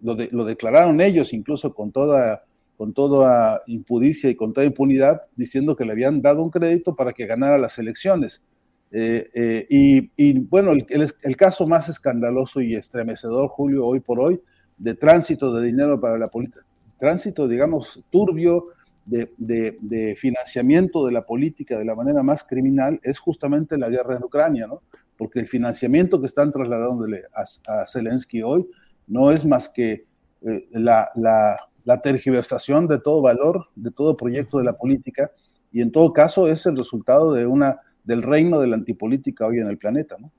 lo, 0.02 0.16
lo 0.32 0.46
declararon 0.46 1.02
ellos 1.02 1.34
incluso 1.34 1.74
con 1.74 1.92
toda, 1.92 2.44
con 2.78 2.94
toda 2.94 3.64
impudicia 3.66 4.30
y 4.30 4.36
con 4.36 4.54
toda 4.54 4.68
impunidad, 4.68 5.22
diciendo 5.36 5.76
que 5.76 5.86
le 5.86 5.94
habían 5.94 6.22
dado 6.22 6.44
un 6.44 6.52
crédito 6.52 6.96
para 6.96 7.14
que 7.14 7.26
ganara 7.26 7.58
las 7.58 7.80
elecciones. 7.80 8.44
Eh, 8.92 9.30
eh, 9.34 10.10
y, 10.18 10.40
bueno, 10.40 10.72
el, 10.72 10.86
el, 11.22 11.38
caso 11.38 11.68
más 11.68 11.90
escandaloso 11.90 12.62
y 12.62 12.76
estremecedor, 12.76 13.50
Julio, 13.50 13.86
hoy 13.86 14.00
por 14.00 14.20
hoy, 14.20 14.40
de 14.80 14.96
tránsito 14.96 15.54
de 15.54 15.66
dinero 15.66 16.00
para 16.00 16.18
la 16.18 16.30
política, 16.30 16.66
tránsito, 16.98 17.48
digamos, 17.48 18.04
turbio 18.10 18.70
de, 19.06 20.16
financiamiento 20.18 21.06
de 21.06 21.12
la 21.12 21.26
política 21.26 21.78
de 21.78 21.86
la 21.86 21.96
manera 21.96 22.24
más 22.24 22.44
criminal, 22.44 23.00
es 23.04 23.20
justamente 23.20 23.78
la 23.78 23.90
guerra 23.90 24.16
en 24.16 24.24
Ucrania, 24.24 24.68
¿no? 24.68 24.82
Porque 25.18 25.40
el 25.40 25.48
financiamiento 25.48 26.20
que 26.20 26.28
están 26.28 26.52
trasladándole 26.52 27.24
a, 27.34 27.86
Zelensky 27.86 28.42
hoy 28.42 28.68
no 29.08 29.32
es 29.32 29.46
más 29.46 29.70
que 29.70 30.06
eh, 30.42 30.68
la, 30.72 31.10
la 31.16 32.02
tergiversación 32.02 32.88
de 32.88 33.00
todo 33.00 33.22
valor, 33.22 33.68
de 33.76 33.92
todo 33.92 34.16
proyecto 34.16 34.60
de 34.60 34.64
la 34.64 34.74
política, 34.74 35.32
y 35.72 35.82
en 35.82 35.92
todo 35.92 36.14
caso 36.14 36.48
es 36.48 36.66
el 36.66 36.78
resultado 36.78 37.34
de 37.34 37.46
una, 37.46 37.80
del 38.04 38.24
reino 38.24 38.60
de 38.60 38.68
la 38.68 38.76
antipolítica 38.76 39.46
hoy 39.46 39.60
en 39.60 39.68
el 39.68 39.78
planeta, 39.78 40.16
¿no? 40.20 40.32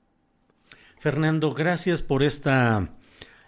Fernando, 0.99 1.53
gracias 1.53 2.01
por 2.03 2.21
esta 2.21 2.91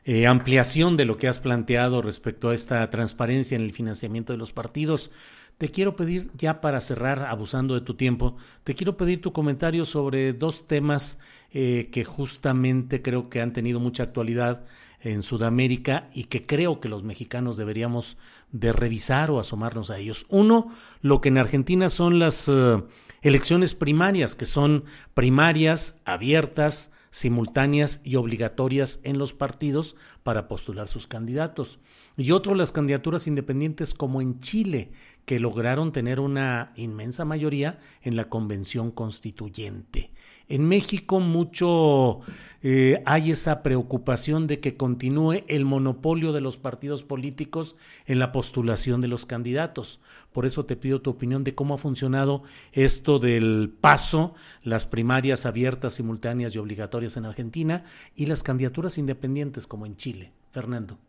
eh, 0.06 0.28
ampliación 0.28 0.98
de 0.98 1.06
lo 1.06 1.18
que 1.18 1.28
has 1.28 1.40
planteado 1.40 2.02
respecto 2.02 2.50
a 2.50 2.56
esta 2.56 2.90
transparencia 2.90 3.56
en 3.56 3.64
el 3.64 3.72
financiamiento 3.72 4.34
de 4.34 4.38
los 4.38 4.52
partidos. 4.52 5.12
Te 5.58 5.70
quiero 5.70 5.96
pedir, 5.96 6.32
ya 6.38 6.62
para 6.62 6.82
cerrar, 6.82 7.26
abusando 7.30 7.74
de 7.76 7.82
tu 7.82 7.94
tiempo, 7.94 8.36
te 8.64 8.76
quiero 8.76 8.98
pedir 8.98 9.22
tu 9.22 9.32
comentario 9.32 9.86
sobre 9.86 10.34
dos 10.34 10.68
temas 10.68 11.20
eh, 11.52 11.90
que 11.92 12.04
justamente 12.04 13.02
creo 13.02 13.30
que 13.30 13.42
han 13.42 13.54
tenido 13.54 13.80
mucha 13.80 14.04
actualidad 14.04 14.66
en 15.04 15.22
Sudamérica 15.22 16.10
y 16.14 16.26
que 16.26 16.46
creo 16.46 16.80
que 16.80 16.90
los 16.90 17.04
mexicanos 17.04 17.58
deberíamos 17.58 18.18
de 18.52 18.72
revisar 18.72 19.30
o 19.32 19.40
asomarnos 19.40 19.90
a 19.90 20.00
ellos. 20.00 20.26
Uno, 20.30 20.70
lo 21.02 21.22
que 21.22 21.30
en 21.30 21.38
Argentina 21.38 21.90
son 21.90 22.20
las 22.20 22.48
eh, 22.48 22.82
elecciones 23.22 23.74
primarias, 23.76 24.36
que 24.36 24.46
son 24.46 24.86
primarias 25.14 26.02
abiertas, 26.06 26.93
simultáneas 27.14 28.02
y 28.04 28.16
obligatorias 28.16 29.00
en 29.04 29.20
los 29.20 29.34
partidos 29.34 29.96
para 30.24 30.48
postular 30.48 30.88
sus 30.88 31.06
candidatos. 31.06 31.80
Y 32.16 32.32
otro, 32.32 32.54
las 32.54 32.72
candidaturas 32.72 33.26
independientes 33.26 33.94
como 33.94 34.22
en 34.22 34.40
Chile, 34.40 34.92
que 35.26 35.40
lograron 35.40 35.92
tener 35.92 36.20
una 36.20 36.74
inmensa 36.76 37.26
mayoría 37.26 37.80
en 38.02 38.16
la 38.16 38.30
convención 38.30 38.92
constituyente. 38.92 40.12
En 40.50 40.68
México 40.68 41.20
mucho 41.22 42.20
eh, 42.62 43.02
hay 43.06 43.32
esa 43.32 43.64
preocupación 43.64 44.46
de 44.46 44.60
que 44.60 44.76
continúe 44.76 45.44
el 45.48 45.66
monopolio 45.66 46.34
de 46.34 46.42
los 46.42 46.58
partidos 46.58 47.04
políticos 47.04 47.76
en 48.06 48.20
la 48.20 48.32
postulación 48.32 49.00
de 49.00 49.08
los 49.08 49.26
candidatos. 49.26 50.02
Por 50.34 50.46
eso 50.46 50.66
te 50.66 50.76
pido 50.76 51.02
tu 51.02 51.12
opinión 51.12 51.44
de 51.44 51.56
cómo 51.56 51.74
ha 51.74 51.78
funcionado 51.78 52.44
esto 52.74 53.20
del 53.20 53.74
paso, 53.80 54.36
las 54.64 54.86
primarias 54.86 55.46
abiertas, 55.46 55.94
simultáneas 55.94 56.54
y 56.54 56.60
obligatorias 56.60 57.16
en 57.18 57.26
Argentina 57.26 57.86
y 58.16 58.26
las 58.26 58.44
candidaturas 58.44 58.98
independientes 58.98 59.66
como 59.66 59.86
en 59.86 59.96
Chile. 59.96 60.34
Fernando. 60.52 61.00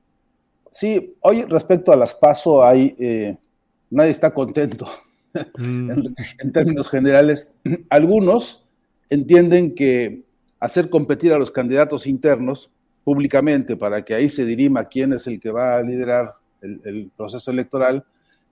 Sí, 0.76 1.14
hoy 1.20 1.42
respecto 1.42 1.92
a 1.92 1.96
las 1.96 2.14
paso 2.14 2.64
hay, 2.64 2.96
eh, 2.98 3.36
nadie 3.90 4.10
está 4.10 4.34
contento 4.34 4.88
mm. 5.56 5.88
en 6.40 6.52
términos 6.52 6.90
generales. 6.90 7.52
Algunos 7.88 8.66
entienden 9.08 9.76
que 9.76 10.24
hacer 10.58 10.90
competir 10.90 11.32
a 11.32 11.38
los 11.38 11.52
candidatos 11.52 12.08
internos 12.08 12.72
públicamente 13.04 13.76
para 13.76 14.04
que 14.04 14.14
ahí 14.14 14.28
se 14.28 14.44
dirima 14.44 14.88
quién 14.88 15.12
es 15.12 15.28
el 15.28 15.38
que 15.38 15.52
va 15.52 15.76
a 15.76 15.82
liderar 15.82 16.34
el, 16.60 17.08
proceso 17.16 17.52
electoral, 17.52 18.04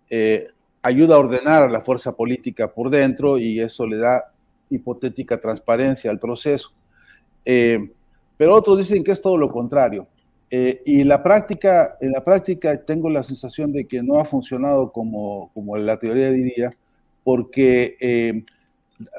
eh, 0.08 0.46
ayuda 0.80 1.16
a 1.16 1.18
ordenar 1.18 1.64
a 1.64 1.70
la 1.70 1.80
fuerza 1.80 2.14
política 2.14 2.72
por 2.72 2.88
dentro 2.88 3.36
y 3.36 3.58
eso 3.58 3.84
le 3.84 3.96
da 3.96 4.32
hipotética 4.70 5.40
transparencia 5.40 6.08
al 6.08 6.20
proceso. 6.20 6.72
Eh, 7.44 7.80
pero 8.36 8.54
otros 8.54 8.78
dicen 8.78 9.02
que 9.02 9.10
es 9.10 9.20
todo 9.20 9.36
lo 9.36 9.48
contrario. 9.48 10.06
Eh, 10.54 10.82
y 10.84 11.02
la 11.04 11.22
práctica, 11.22 11.96
en 11.98 12.12
la 12.12 12.22
práctica 12.22 12.76
tengo 12.84 13.08
la 13.08 13.22
sensación 13.22 13.72
de 13.72 13.86
que 13.86 14.02
no 14.02 14.18
ha 14.18 14.26
funcionado 14.26 14.92
como, 14.92 15.50
como 15.54 15.78
la 15.78 15.98
teoría 15.98 16.28
diría, 16.28 16.76
porque 17.24 17.96
eh, 17.98 18.44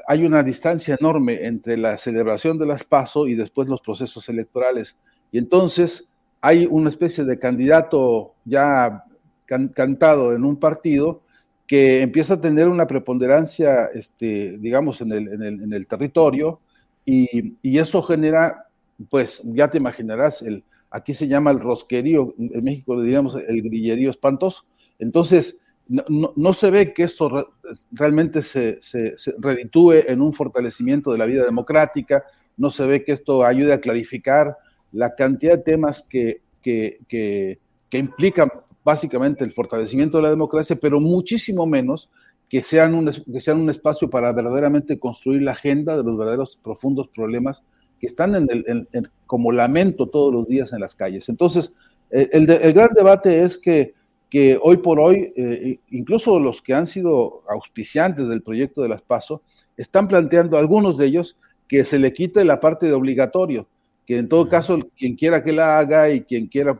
hay 0.06 0.24
una 0.24 0.44
distancia 0.44 0.96
enorme 0.96 1.44
entre 1.44 1.76
la 1.76 1.98
celebración 1.98 2.56
de 2.56 2.66
las 2.66 2.84
PASO 2.84 3.26
y 3.26 3.34
después 3.34 3.68
los 3.68 3.80
procesos 3.80 4.28
electorales. 4.28 4.96
Y 5.32 5.38
entonces 5.38 6.08
hay 6.40 6.68
una 6.70 6.88
especie 6.88 7.24
de 7.24 7.36
candidato 7.36 8.34
ya 8.44 9.02
cantado 9.46 10.36
en 10.36 10.44
un 10.44 10.56
partido 10.60 11.22
que 11.66 12.02
empieza 12.02 12.34
a 12.34 12.40
tener 12.40 12.68
una 12.68 12.86
preponderancia, 12.86 13.86
este, 13.86 14.56
digamos, 14.58 15.00
en 15.00 15.10
el, 15.10 15.42
en 15.42 15.72
el, 15.72 15.86
territorio 15.88 16.60
y, 17.04 17.56
y, 17.60 17.78
eso 17.78 18.02
genera, 18.02 18.68
pues 19.10 19.40
ya 19.42 19.68
te 19.68 19.78
imaginarás, 19.78 20.40
el, 20.42 20.62
aquí 20.94 21.12
se 21.12 21.26
llama 21.26 21.50
el 21.50 21.58
rosquerío, 21.58 22.34
en 22.38 22.62
México 22.62 22.94
le 22.94 23.02
diríamos 23.02 23.34
el 23.34 23.62
grillerío 23.62 24.10
espantoso. 24.10 24.64
Entonces, 25.00 25.58
no, 25.88 26.54
se 26.54 26.70
ve 26.70 26.94
que 26.94 27.02
esto 27.02 27.52
realmente 27.90 28.42
se, 28.42 28.80
se, 28.80 29.18
se, 29.18 29.34
reditúe 29.38 29.94
en 30.06 30.22
un 30.22 30.32
fortalecimiento 30.32 31.10
de 31.10 31.18
la 31.18 31.26
vida 31.26 31.44
democrática, 31.44 32.24
no 32.56 32.70
se 32.70 32.86
ve 32.86 33.02
que 33.02 33.10
esto 33.10 33.44
ayude 33.44 33.72
a 33.72 33.80
clarificar 33.80 34.56
la 34.92 35.16
cantidad 35.16 35.58
de 35.58 35.64
temas 35.64 36.04
que, 36.08 36.42
que, 36.62 36.98
que, 37.08 37.58
que 37.90 37.98
implican 37.98 38.48
básicamente 38.84 39.42
el 39.42 39.50
fortalecimiento 39.50 40.18
de 40.18 40.22
la 40.22 40.30
democracia, 40.30 40.78
pero 40.80 41.00
muchísimo 41.00 41.66
menos 41.66 42.08
que 42.48 42.62
sean, 42.62 42.94
un, 42.94 43.10
que 43.10 43.40
sean 43.40 43.60
un 43.60 43.68
espacio 43.68 44.08
para 44.08 44.32
verdaderamente 44.32 45.00
construir 45.00 45.42
la 45.42 45.52
agenda 45.52 45.96
de 45.96 46.04
los 46.04 46.16
verdaderos 46.16 46.56
profundos 46.62 47.08
problemas 47.08 47.64
que 48.04 48.08
están 48.08 48.34
en 48.34 48.46
el, 48.50 48.64
en, 48.68 48.86
en, 48.92 49.08
como 49.26 49.50
lamento 49.50 50.10
todos 50.10 50.30
los 50.30 50.46
días 50.46 50.74
en 50.74 50.80
las 50.80 50.94
calles. 50.94 51.30
Entonces, 51.30 51.72
eh, 52.10 52.28
el, 52.32 52.44
de, 52.44 52.56
el 52.56 52.74
gran 52.74 52.90
debate 52.94 53.40
es 53.40 53.56
que, 53.56 53.94
que 54.28 54.58
hoy 54.62 54.76
por 54.76 55.00
hoy, 55.00 55.32
eh, 55.36 55.80
incluso 55.88 56.38
los 56.38 56.60
que 56.60 56.74
han 56.74 56.86
sido 56.86 57.42
auspiciantes 57.48 58.28
del 58.28 58.42
proyecto 58.42 58.82
de 58.82 58.90
las 58.90 59.00
PASO, 59.00 59.40
están 59.78 60.06
planteando, 60.06 60.58
algunos 60.58 60.98
de 60.98 61.06
ellos, 61.06 61.38
que 61.66 61.86
se 61.86 61.98
le 61.98 62.12
quite 62.12 62.44
la 62.44 62.60
parte 62.60 62.84
de 62.84 62.92
obligatorio, 62.92 63.68
que 64.04 64.18
en 64.18 64.28
todo 64.28 64.50
caso 64.50 64.78
quien 64.94 65.16
quiera 65.16 65.42
que 65.42 65.52
la 65.52 65.78
haga 65.78 66.10
y 66.10 66.20
quien 66.20 66.46
quiera, 66.46 66.76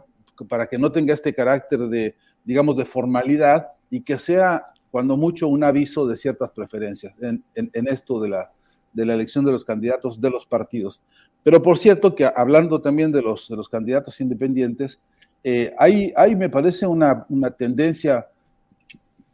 para 0.46 0.66
que 0.66 0.76
no 0.76 0.92
tenga 0.92 1.14
este 1.14 1.32
carácter 1.32 1.80
de, 1.88 2.16
digamos, 2.44 2.76
de 2.76 2.84
formalidad 2.84 3.68
y 3.88 4.02
que 4.02 4.18
sea 4.18 4.66
cuando 4.90 5.16
mucho 5.16 5.48
un 5.48 5.64
aviso 5.64 6.06
de 6.06 6.18
ciertas 6.18 6.50
preferencias 6.50 7.14
en, 7.22 7.42
en, 7.54 7.70
en 7.72 7.88
esto 7.88 8.20
de 8.20 8.28
la, 8.28 8.52
de 8.94 9.04
la 9.04 9.14
elección 9.14 9.44
de 9.44 9.52
los 9.52 9.64
candidatos 9.64 10.20
de 10.20 10.30
los 10.30 10.46
partidos. 10.46 11.02
Pero 11.42 11.60
por 11.60 11.76
cierto 11.76 12.14
que 12.14 12.30
hablando 12.34 12.80
también 12.80 13.12
de 13.12 13.20
los, 13.20 13.48
de 13.48 13.56
los 13.56 13.68
candidatos 13.68 14.20
independientes, 14.20 15.00
eh, 15.42 15.74
hay, 15.78 16.34
me 16.36 16.48
parece, 16.48 16.86
una, 16.86 17.26
una, 17.28 17.50
tendencia, 17.50 18.26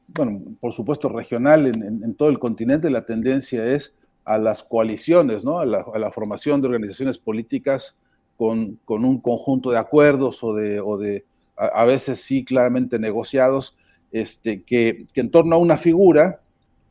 bueno, 0.08 0.42
por 0.60 0.72
supuesto 0.72 1.08
regional 1.08 1.68
en, 1.68 1.82
en, 1.84 2.04
en, 2.04 2.14
todo 2.14 2.30
el 2.30 2.40
continente, 2.40 2.90
la 2.90 3.06
tendencia 3.06 3.64
es 3.64 3.94
a 4.24 4.36
las 4.38 4.64
coaliciones, 4.64 5.44
¿no? 5.44 5.60
a, 5.60 5.66
la, 5.66 5.84
a 5.94 5.98
la 6.00 6.10
formación 6.10 6.60
de 6.60 6.66
organizaciones 6.66 7.18
políticas 7.18 7.96
con, 8.36 8.80
con, 8.84 9.04
un 9.04 9.20
conjunto 9.20 9.70
de 9.70 9.78
acuerdos 9.78 10.42
o 10.42 10.52
de, 10.52 10.80
o 10.80 10.98
de 10.98 11.24
a, 11.56 11.66
a, 11.66 11.84
veces 11.84 12.20
sí 12.20 12.44
claramente 12.44 12.98
negociados, 12.98 13.76
este, 14.10 14.64
que, 14.64 15.04
que 15.12 15.20
en 15.20 15.30
torno 15.30 15.54
a 15.54 15.58
una 15.58 15.76
figura, 15.76 16.40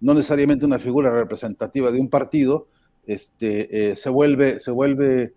no 0.01 0.13
necesariamente 0.13 0.65
una 0.65 0.79
figura 0.79 1.11
representativa 1.11 1.91
de 1.91 1.99
un 1.99 2.09
partido, 2.09 2.67
este, 3.05 3.91
eh, 3.91 3.95
se, 3.95 4.09
vuelve, 4.09 4.59
se 4.59 4.71
vuelve, 4.71 5.33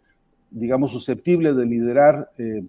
digamos, 0.51 0.93
susceptible 0.93 1.53
de 1.53 1.67
liderar 1.67 2.31
eh, 2.39 2.63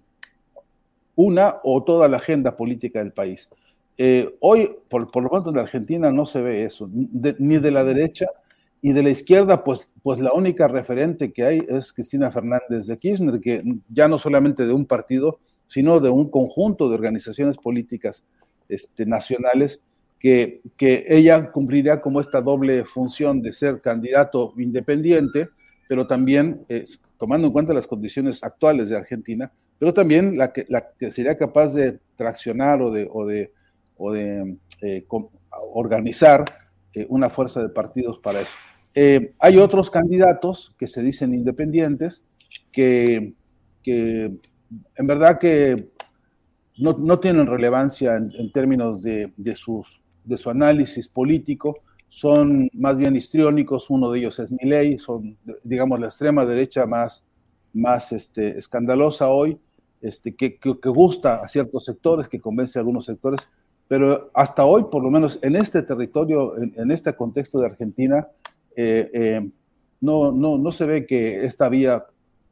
una 1.14 1.60
o 1.62 1.84
toda 1.84 2.08
la 2.08 2.16
agenda 2.16 2.56
política 2.56 2.98
del 3.00 3.12
país. 3.12 3.48
Eh, 3.96 4.34
hoy, 4.40 4.76
por, 4.88 5.10
por, 5.10 5.22
lo 5.22 5.30
tanto, 5.30 5.50
en 5.50 5.58
Argentina 5.58 6.10
no 6.10 6.26
se 6.26 6.42
ve 6.42 6.64
eso, 6.64 6.88
ni 6.92 7.58
de 7.58 7.70
la 7.70 7.84
derecha 7.84 8.26
y 8.82 8.92
de 8.92 9.02
la 9.02 9.10
izquierda, 9.10 9.62
pues, 9.62 9.88
pues 10.02 10.20
la 10.20 10.32
única 10.32 10.68
referente 10.68 11.32
que 11.32 11.44
hay 11.44 11.62
es 11.68 11.92
Cristina 11.92 12.30
Fernández 12.30 12.86
de 12.86 12.98
Kirchner, 12.98 13.40
que 13.40 13.62
ya 13.88 14.08
no 14.08 14.18
solamente 14.18 14.66
de 14.66 14.72
un 14.72 14.84
partido, 14.84 15.38
sino 15.66 16.00
de 16.00 16.10
un 16.10 16.28
conjunto 16.28 16.88
de 16.88 16.94
organizaciones 16.94 17.56
políticas 17.56 18.24
este, 18.68 19.06
nacionales 19.06 19.80
que, 20.18 20.62
que, 20.76 21.04
ella 21.08 21.50
cumpliría 21.50 22.00
como 22.00 22.20
esta 22.20 22.40
doble 22.40 22.84
función 22.84 23.42
de 23.42 23.52
ser 23.52 23.80
candidato 23.80 24.52
independiente, 24.56 25.48
pero 25.88 26.06
también 26.06 26.64
eh, 26.68 26.86
tomando 27.18 27.46
en 27.46 27.52
cuenta 27.52 27.74
las 27.74 27.86
condiciones 27.86 28.42
actuales 28.42 28.88
de 28.88 28.96
Argentina, 28.96 29.52
pero 29.78 29.92
también 29.92 30.38
la 30.38 30.52
que, 30.52 30.64
la 30.68 30.86
que 30.98 31.12
sería 31.12 31.36
capaz 31.36 31.74
de 31.74 31.98
traccionar 32.14 32.80
o 32.80 32.90
de, 32.90 33.08
o 33.12 33.26
de, 33.26 33.52
o 33.96 34.12
de 34.12 34.56
eh, 34.80 35.06
organizar 35.72 36.44
eh, 36.94 37.06
una 37.08 37.28
fuerza 37.28 37.62
de 37.62 37.68
partidos 37.68 38.18
para 38.18 38.40
eso. 38.40 38.52
Hay 39.40 39.58
otros 39.58 39.90
candidatos 39.90 40.74
que 40.78 40.86
se 40.86 41.02
dicen 41.02 41.34
independientes 41.34 42.22
que, 42.70 43.34
que 43.82 44.38
en 44.96 45.06
verdad 45.06 45.38
que 45.38 45.90
no, 46.78 46.96
no 46.98 47.20
tienen 47.20 47.46
relevancia 47.46 48.16
en, 48.16 48.32
en 48.36 48.52
términos 48.52 49.02
de, 49.02 49.32
de, 49.36 49.56
sus 49.56 50.02
de 50.24 50.38
su 50.38 50.50
análisis 50.50 51.08
político 51.08 51.78
son 52.08 52.68
más 52.74 52.96
bien 52.96 53.16
histriónicos, 53.16 53.90
uno 53.90 54.10
de 54.10 54.20
ellos 54.20 54.38
es 54.38 54.52
Milei, 54.52 54.98
son, 54.98 55.36
digamos, 55.64 55.98
la 55.98 56.06
extrema 56.06 56.44
derecha 56.44 56.86
más, 56.86 57.24
más 57.72 58.12
este, 58.12 58.56
escandalosa 58.56 59.28
hoy, 59.28 59.58
este, 60.00 60.34
que, 60.34 60.56
que, 60.56 60.78
que, 60.78 60.88
gusta 60.90 61.36
a 61.36 61.48
ciertos 61.48 61.84
sectores, 61.84 62.28
que 62.28 62.40
convence 62.40 62.78
a 62.78 62.82
algunos 62.82 63.06
sectores, 63.06 63.48
pero 63.88 64.30
hasta 64.32 64.64
hoy, 64.64 64.84
por 64.90 65.02
lo 65.02 65.10
menos 65.10 65.38
en 65.42 65.56
este 65.56 65.82
territorio, 65.82 66.56
en, 66.56 66.72
en 66.76 66.90
este 66.90 67.12
contexto 67.14 67.58
de 67.58 67.66
Argentina, 67.66 68.28
eh, 68.76 69.10
eh, 69.12 69.50
no, 70.00 70.32
no, 70.32 70.58
no 70.58 70.72
se 70.72 70.86
ve 70.86 71.06
que 71.06 71.44
esta 71.44 71.68
vía 71.68 72.04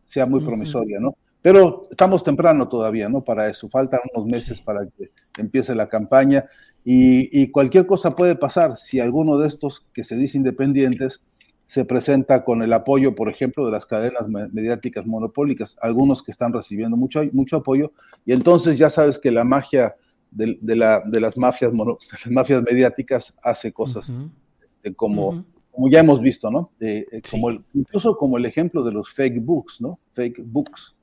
sea 0.05 0.27
muy 0.27 0.41
promisoria, 0.41 0.99
¿no? 1.01 1.17
Pero 1.43 1.89
estamos 1.91 2.23
temprano 2.23 2.69
todavía, 2.69 3.09
¿no? 3.09 3.23
Para 3.23 3.49
eso, 3.49 3.69
faltan 3.69 4.01
unos 4.15 4.31
meses 4.31 4.61
para 4.61 4.87
que 4.87 5.11
empiece 5.37 5.75
la 5.75 5.89
campaña 5.89 6.47
y, 6.85 7.43
y, 7.43 7.51
cualquier 7.51 7.87
cosa 7.87 8.17
puede 8.17 8.37
pasar 8.37 8.77
si 8.77 9.01
alguno 9.01 9.39
de 9.39 9.49
estos 9.49 9.89
que 9.93 10.05
se 10.05 10.17
dice 10.17 10.39
independientes 10.39 11.21
se 11.73 11.87
presenta 11.87 12.45
con 12.45 12.63
el 12.63 12.71
apoyo, 12.75 13.15
por 13.15 13.31
ejemplo, 13.31 13.65
de 13.65 13.73
las 13.73 13.87
cadenas 13.87 14.29
mediáticas 14.29 15.07
monopólicas, 15.07 15.77
algunos 15.81 16.23
que 16.23 16.31
están 16.31 16.53
recibiendo 16.53 16.99
mucho, 16.99 17.23
mucho 17.33 17.57
apoyo, 17.57 17.93
y 18.27 18.35
entonces 18.35 18.77
ya 18.77 18.91
sabes 18.91 19.19
que 19.19 19.31
la 19.31 19.43
magia 19.43 19.95
de, 20.31 20.59
de, 20.61 20.77
la, 20.77 21.01
de 21.01 21.19
las, 21.19 21.39
mafias 21.39 21.73
mono, 21.73 21.97
de 21.99 22.19
las 22.25 22.31
mafias 22.31 22.63
mediáticas 22.63 23.35
hace 23.43 23.73
cosas 23.73 24.11
uh 24.11 24.13
-huh. 24.13 24.31
este, 24.67 24.95
como, 24.95 25.29
uh 25.29 25.33
-huh. 25.35 25.45
como 25.71 25.89
ya 25.89 26.01
hemos 26.01 26.21
visto, 26.21 26.51
¿no? 26.51 26.73
Eh, 26.79 27.07
eh, 27.11 27.23
como 27.31 27.49
el, 27.49 27.65
incluso 27.73 28.19
como 28.19 28.37
el 28.37 28.45
ejemplo 28.45 28.83
de 28.83 28.93
los 28.93 29.11
fake 29.11 29.41
books, 29.41 29.81
¿no? 29.81 29.99
Fake 30.11 30.43
books. 30.45 30.95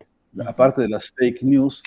Aparte 0.46 0.82
de 0.82 0.90
las 0.90 1.12
fake 1.12 1.44
news, 1.44 1.84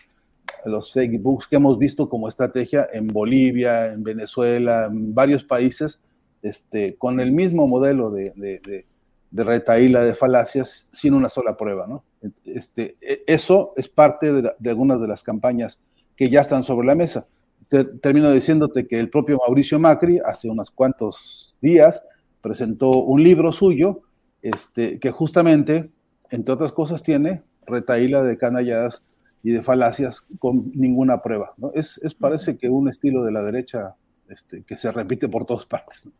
los 0.64 0.92
fake 0.92 1.20
books 1.20 1.46
que 1.46 1.56
hemos 1.56 1.78
visto 1.78 2.08
como 2.08 2.28
estrategia 2.28 2.88
en 2.92 3.08
Bolivia, 3.08 3.92
en 3.92 4.02
Venezuela, 4.02 4.86
en 4.90 5.14
varios 5.14 5.44
países, 5.44 6.02
este, 6.42 6.96
con 6.96 7.20
el 7.20 7.32
mismo 7.32 7.66
modelo 7.66 8.10
de, 8.10 8.32
de, 8.36 8.60
de, 8.60 8.86
de 9.30 9.44
retaíla 9.44 10.04
de 10.04 10.14
falacias 10.14 10.88
sin 10.92 11.14
una 11.14 11.28
sola 11.28 11.56
prueba. 11.56 11.86
¿no? 11.86 12.04
Este, 12.44 12.96
e, 13.00 13.24
eso 13.26 13.72
es 13.76 13.88
parte 13.88 14.32
de, 14.32 14.70
algunas 14.70 15.00
de 15.00 15.08
las 15.08 15.22
campañas 15.22 15.80
que 16.16 16.28
ya 16.30 16.42
están 16.42 16.62
sobre 16.62 16.86
la 16.86 16.94
mesa. 16.94 17.26
Te, 17.68 17.84
termino 17.84 18.30
diciéndote 18.30 18.86
que 18.86 19.00
el 19.00 19.08
propio 19.08 19.38
Mauricio 19.38 19.78
Macri 19.78 20.20
hace 20.24 20.48
unos 20.48 20.70
cuantos 20.70 21.56
días 21.60 22.04
presentó 22.40 22.90
un 22.90 23.22
libro 23.22 23.52
suyo 23.52 24.02
este, 24.42 24.98
que 24.98 25.10
justamente, 25.10 25.90
entre 26.30 26.54
otras 26.54 26.72
cosas, 26.72 27.02
tiene 27.02 27.42
retaíla 27.66 28.22
de 28.22 28.36
canalladas 28.36 29.02
y 29.42 29.52
de 29.52 29.62
falacias 29.62 30.24
con 30.38 30.70
ninguna 30.74 31.22
prueba. 31.22 31.54
¿no? 31.56 31.72
Es, 31.74 31.98
es, 32.02 32.14
parece 32.14 32.56
que 32.56 32.68
un 32.68 32.88
estilo 32.88 33.22
de 33.24 33.32
la 33.32 33.42
derecha 33.42 33.96
este, 34.28 34.62
que 34.62 34.78
se 34.78 34.92
repite 34.92 35.28
por 35.28 35.44
todas 35.44 35.66
partes. 35.66 36.06
¿no? 36.06 36.12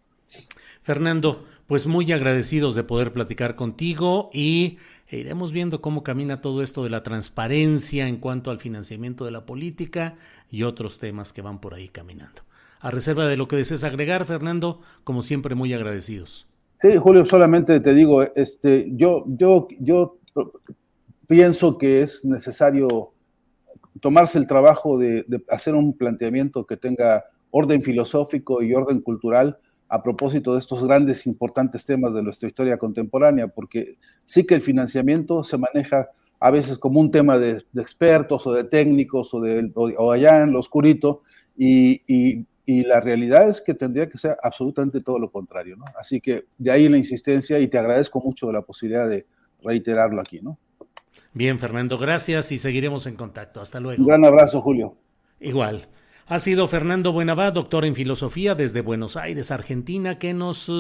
Fernando, 0.82 1.44
pues 1.66 1.86
muy 1.86 2.10
agradecidos 2.12 2.74
de 2.74 2.84
poder 2.84 3.12
platicar 3.12 3.54
contigo 3.54 4.30
y 4.32 4.78
iremos 5.10 5.52
viendo 5.52 5.80
cómo 5.80 6.02
camina 6.02 6.40
todo 6.40 6.62
esto 6.62 6.82
de 6.82 6.90
la 6.90 7.02
transparencia 7.02 8.08
en 8.08 8.16
cuanto 8.16 8.50
al 8.50 8.58
financiamiento 8.58 9.24
de 9.24 9.30
la 9.30 9.46
política 9.46 10.16
y 10.50 10.64
otros 10.64 10.98
temas 10.98 11.32
que 11.32 11.42
van 11.42 11.60
por 11.60 11.74
ahí 11.74 11.88
caminando. 11.88 12.42
A 12.80 12.90
reserva 12.90 13.26
de 13.26 13.36
lo 13.36 13.46
que 13.46 13.56
desees 13.56 13.84
agregar, 13.84 14.24
Fernando, 14.24 14.80
como 15.04 15.22
siempre, 15.22 15.54
muy 15.54 15.72
agradecidos. 15.72 16.48
Sí, 16.74 16.96
Julio, 16.96 17.24
solamente 17.26 17.78
te 17.78 17.94
digo, 17.94 18.22
este, 18.34 18.90
yo, 18.96 19.24
yo, 19.28 19.68
yo 19.78 20.18
pienso 21.32 21.78
que 21.78 22.02
es 22.02 22.26
necesario 22.26 23.14
tomarse 24.00 24.36
el 24.36 24.46
trabajo 24.46 24.98
de, 24.98 25.24
hacer 25.48 25.74
un 25.74 25.96
planteamiento 25.96 26.66
que 26.66 26.76
tenga 26.76 27.24
orden 27.50 27.80
filosófico 27.80 28.62
y 28.62 28.74
orden 28.74 29.00
cultural 29.00 29.56
a 29.88 30.02
propósito 30.02 30.52
de 30.52 30.58
estos 30.58 30.84
grandes, 30.84 31.26
importantes 31.26 31.86
temas 31.86 32.12
de 32.12 32.22
nuestra 32.22 32.48
historia 32.48 32.76
contemporánea, 32.76 33.48
porque 33.48 33.94
sí 34.26 34.44
que 34.44 34.56
el 34.56 34.60
financiamiento 34.60 35.42
se 35.42 35.56
maneja 35.56 36.10
a 36.38 36.50
veces 36.50 36.76
como 36.76 37.00
un 37.00 37.10
tema 37.10 37.38
de, 37.38 37.64
expertos 37.76 38.46
o 38.46 38.52
de 38.52 38.64
técnicos 38.64 39.32
o, 39.32 39.40
de, 39.40 39.72
allá 40.12 40.42
en 40.42 40.52
lo 40.52 40.60
oscurito, 40.60 41.22
y, 41.56 42.44
la 42.66 43.00
realidad 43.00 43.48
es 43.48 43.62
que 43.62 43.72
tendría 43.72 44.06
que 44.06 44.18
ser 44.18 44.36
absolutamente 44.42 45.00
todo 45.00 45.18
lo 45.18 45.30
contrario, 45.30 45.76
¿no? 45.76 45.84
Así 45.98 46.20
que 46.20 46.44
de 46.58 46.70
ahí 46.70 46.88
la 46.90 46.98
insistencia 46.98 47.58
y 47.58 47.68
te 47.68 47.78
agradezco 47.78 48.20
mucho 48.20 48.52
la 48.52 48.62
posibilidad 48.62 49.08
de 49.08 49.26
reiterarlo 49.62 50.20
aquí, 50.20 50.40
¿no? 50.40 50.58
Bien, 51.34 51.58
Fernando, 51.58 51.98
gracias 51.98 52.52
y 52.52 52.58
seguiremos 52.58 53.06
en 53.06 53.16
contacto. 53.16 53.60
Hasta 53.60 53.80
luego. 53.80 54.02
Un 54.02 54.08
gran 54.08 54.24
abrazo, 54.24 54.60
Julio. 54.60 54.94
Igual. 55.40 55.88
Ha 56.26 56.38
sido 56.38 56.68
Fernando 56.68 57.12
Buenabá, 57.12 57.50
doctor 57.50 57.84
en 57.84 57.94
filosofía 57.94 58.54
desde 58.54 58.80
Buenos 58.80 59.16
Aires, 59.16 59.50
Argentina, 59.50 60.18
que 60.18 60.34
nos 60.34 60.70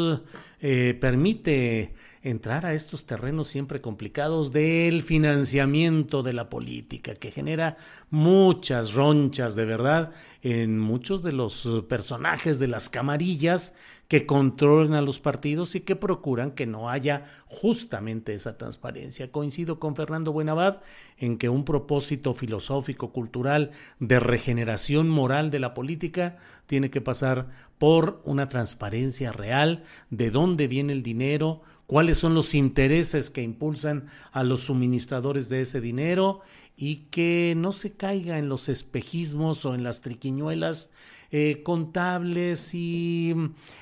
eh, 0.60 0.96
permite 1.00 1.94
entrar 2.22 2.64
a 2.64 2.74
estos 2.74 3.04
terrenos 3.04 3.48
siempre 3.48 3.80
complicados 3.80 4.52
del 4.52 5.02
financiamiento 5.02 6.22
de 6.22 6.32
la 6.32 6.48
política, 6.48 7.16
que 7.16 7.32
genera 7.32 7.76
muchas 8.10 8.94
ronchas 8.94 9.56
de 9.56 9.64
verdad 9.64 10.12
en 10.42 10.78
muchos 10.78 11.22
de 11.22 11.32
los 11.32 11.68
personajes 11.88 12.60
de 12.60 12.68
las 12.68 12.88
camarillas 12.88 13.74
que 14.12 14.26
controlan 14.26 14.92
a 14.92 15.00
los 15.00 15.20
partidos 15.20 15.74
y 15.74 15.80
que 15.80 15.96
procuran 15.96 16.50
que 16.50 16.66
no 16.66 16.90
haya 16.90 17.24
justamente 17.46 18.34
esa 18.34 18.58
transparencia. 18.58 19.32
Coincido 19.32 19.80
con 19.80 19.96
Fernando 19.96 20.32
Buenabad 20.32 20.82
en 21.16 21.38
que 21.38 21.48
un 21.48 21.64
propósito 21.64 22.34
filosófico, 22.34 23.10
cultural, 23.10 23.70
de 24.00 24.20
regeneración 24.20 25.08
moral 25.08 25.50
de 25.50 25.60
la 25.60 25.72
política 25.72 26.36
tiene 26.66 26.90
que 26.90 27.00
pasar 27.00 27.48
por 27.78 28.20
una 28.26 28.50
transparencia 28.50 29.32
real 29.32 29.82
de 30.10 30.30
dónde 30.30 30.68
viene 30.68 30.92
el 30.92 31.02
dinero, 31.02 31.62
cuáles 31.86 32.18
son 32.18 32.34
los 32.34 32.54
intereses 32.54 33.30
que 33.30 33.40
impulsan 33.40 34.08
a 34.30 34.44
los 34.44 34.64
suministradores 34.64 35.48
de 35.48 35.62
ese 35.62 35.80
dinero 35.80 36.42
y 36.76 37.06
que 37.10 37.54
no 37.56 37.72
se 37.72 37.92
caiga 37.92 38.36
en 38.36 38.50
los 38.50 38.68
espejismos 38.68 39.64
o 39.64 39.74
en 39.74 39.82
las 39.84 40.02
triquiñuelas 40.02 40.90
eh, 41.32 41.62
contables 41.62 42.74
y 42.74 43.34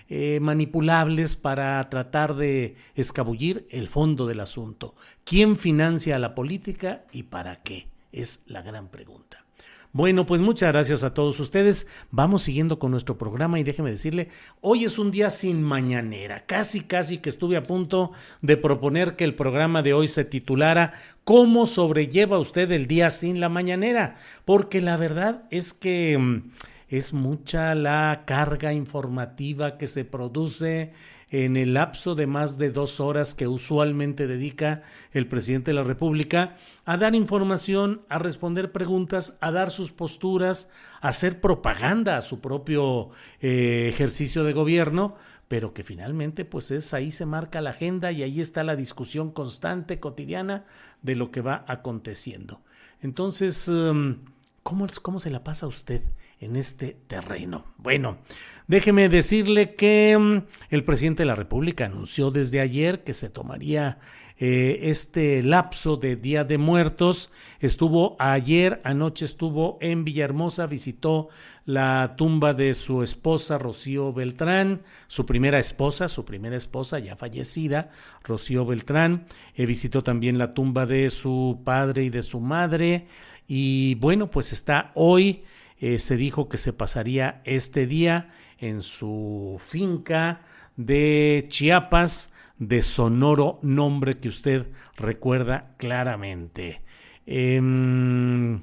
eh, 0.08 0.38
manipulables 0.40 1.34
para 1.34 1.88
tratar 1.90 2.36
de 2.36 2.76
escabullir 2.94 3.66
el 3.70 3.88
fondo 3.88 4.26
del 4.26 4.40
asunto. 4.40 4.94
¿Quién 5.24 5.56
financia 5.56 6.16
a 6.16 6.20
la 6.20 6.34
política 6.34 7.04
y 7.12 7.24
para 7.24 7.56
qué? 7.62 7.88
Es 8.12 8.44
la 8.46 8.62
gran 8.62 8.88
pregunta. 8.88 9.44
Bueno, 9.92 10.24
pues 10.24 10.40
muchas 10.40 10.72
gracias 10.72 11.02
a 11.02 11.14
todos 11.14 11.40
ustedes. 11.40 11.88
Vamos 12.12 12.42
siguiendo 12.42 12.78
con 12.78 12.92
nuestro 12.92 13.18
programa 13.18 13.58
y 13.58 13.64
déjeme 13.64 13.90
decirle, 13.90 14.28
hoy 14.60 14.84
es 14.84 15.00
un 15.00 15.10
día 15.10 15.30
sin 15.30 15.64
mañanera. 15.64 16.46
Casi, 16.46 16.82
casi 16.82 17.18
que 17.18 17.28
estuve 17.28 17.56
a 17.56 17.64
punto 17.64 18.12
de 18.40 18.56
proponer 18.56 19.16
que 19.16 19.24
el 19.24 19.34
programa 19.34 19.82
de 19.82 19.92
hoy 19.92 20.06
se 20.06 20.24
titulara 20.24 20.92
¿Cómo 21.24 21.66
sobrelleva 21.66 22.38
usted 22.38 22.70
el 22.72 22.86
día 22.86 23.10
sin 23.10 23.40
la 23.40 23.48
mañanera? 23.48 24.14
Porque 24.44 24.80
la 24.80 24.96
verdad 24.96 25.44
es 25.50 25.72
que 25.72 26.18
mm, 26.18 26.50
es 26.90 27.12
mucha 27.12 27.74
la 27.76 28.24
carga 28.26 28.72
informativa 28.72 29.78
que 29.78 29.86
se 29.86 30.04
produce 30.04 30.92
en 31.30 31.56
el 31.56 31.74
lapso 31.74 32.16
de 32.16 32.26
más 32.26 32.58
de 32.58 32.70
dos 32.70 32.98
horas 32.98 33.36
que 33.36 33.46
usualmente 33.46 34.26
dedica 34.26 34.82
el 35.12 35.28
presidente 35.28 35.70
de 35.70 35.76
la 35.76 35.84
República 35.84 36.56
a 36.84 36.96
dar 36.96 37.14
información, 37.14 38.02
a 38.08 38.18
responder 38.18 38.72
preguntas, 38.72 39.38
a 39.40 39.52
dar 39.52 39.70
sus 39.70 39.92
posturas, 39.92 40.68
a 41.00 41.08
hacer 41.08 41.40
propaganda 41.40 42.16
a 42.16 42.22
su 42.22 42.40
propio 42.40 43.10
eh, 43.40 43.86
ejercicio 43.88 44.42
de 44.42 44.52
gobierno, 44.52 45.14
pero 45.46 45.72
que 45.72 45.84
finalmente 45.84 46.44
pues 46.44 46.72
es 46.72 46.92
ahí 46.92 47.12
se 47.12 47.24
marca 47.24 47.60
la 47.60 47.70
agenda 47.70 48.10
y 48.10 48.24
ahí 48.24 48.40
está 48.40 48.64
la 48.64 48.74
discusión 48.74 49.30
constante, 49.30 50.00
cotidiana 50.00 50.64
de 51.02 51.14
lo 51.14 51.30
que 51.30 51.40
va 51.40 51.64
aconteciendo. 51.68 52.62
Entonces, 53.00 53.68
em, 53.68 54.24
¿cómo, 54.64 54.88
cómo 55.02 55.20
se 55.20 55.30
la 55.30 55.44
pasa 55.44 55.68
usted? 55.68 56.02
En 56.40 56.56
este 56.56 56.96
terreno. 57.06 57.64
Bueno, 57.76 58.18
déjeme 58.66 59.08
decirle 59.08 59.74
que 59.74 60.16
mm, 60.18 60.42
el 60.70 60.84
presidente 60.84 61.22
de 61.22 61.26
la 61.26 61.36
República 61.36 61.84
anunció 61.84 62.30
desde 62.30 62.60
ayer 62.60 63.04
que 63.04 63.14
se 63.14 63.28
tomaría 63.28 63.98
eh, 64.42 64.88
este 64.88 65.42
lapso 65.42 65.98
de 65.98 66.16
Día 66.16 66.44
de 66.44 66.56
Muertos. 66.56 67.30
Estuvo 67.60 68.16
ayer, 68.18 68.80
anoche 68.84 69.26
estuvo 69.26 69.76
en 69.82 70.02
Villahermosa, 70.02 70.66
visitó 70.66 71.28
la 71.66 72.14
tumba 72.16 72.54
de 72.54 72.72
su 72.72 73.02
esposa 73.02 73.58
Rocío 73.58 74.14
Beltrán, 74.14 74.80
su 75.08 75.26
primera 75.26 75.58
esposa, 75.58 76.08
su 76.08 76.24
primera 76.24 76.56
esposa 76.56 76.98
ya 76.98 77.16
fallecida, 77.16 77.90
Rocío 78.24 78.64
Beltrán. 78.64 79.26
Eh, 79.54 79.66
visitó 79.66 80.02
también 80.02 80.38
la 80.38 80.54
tumba 80.54 80.86
de 80.86 81.10
su 81.10 81.60
padre 81.62 82.04
y 82.04 82.08
de 82.08 82.22
su 82.22 82.40
madre. 82.40 83.08
Y 83.46 83.96
bueno, 83.96 84.30
pues 84.30 84.54
está 84.54 84.90
hoy 84.94 85.44
eh, 85.80 85.98
se 85.98 86.16
dijo 86.16 86.48
que 86.48 86.58
se 86.58 86.72
pasaría 86.72 87.40
este 87.44 87.86
día 87.86 88.30
en 88.58 88.82
su 88.82 89.60
finca 89.66 90.42
de 90.76 91.46
Chiapas, 91.48 92.32
de 92.58 92.82
Sonoro, 92.82 93.58
nombre 93.62 94.18
que 94.18 94.28
usted 94.28 94.66
recuerda 94.96 95.74
claramente. 95.78 96.82
Em, 97.24 98.60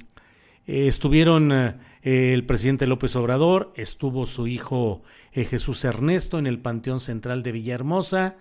estuvieron 0.68 1.51
eh, 1.51 2.34
el 2.34 2.45
presidente 2.45 2.86
López 2.86 3.15
Obrador, 3.15 3.74
estuvo 3.76 4.28
su 4.28 4.45
hijo 4.47 5.01
eh, 5.32 5.45
Jesús 5.45 5.84
Ernesto 5.84 6.38
en 6.38 6.45
el 6.45 6.59
Panteón 6.59 6.99
Central 6.99 7.41
de 7.41 7.51
Villahermosa, 7.51 8.38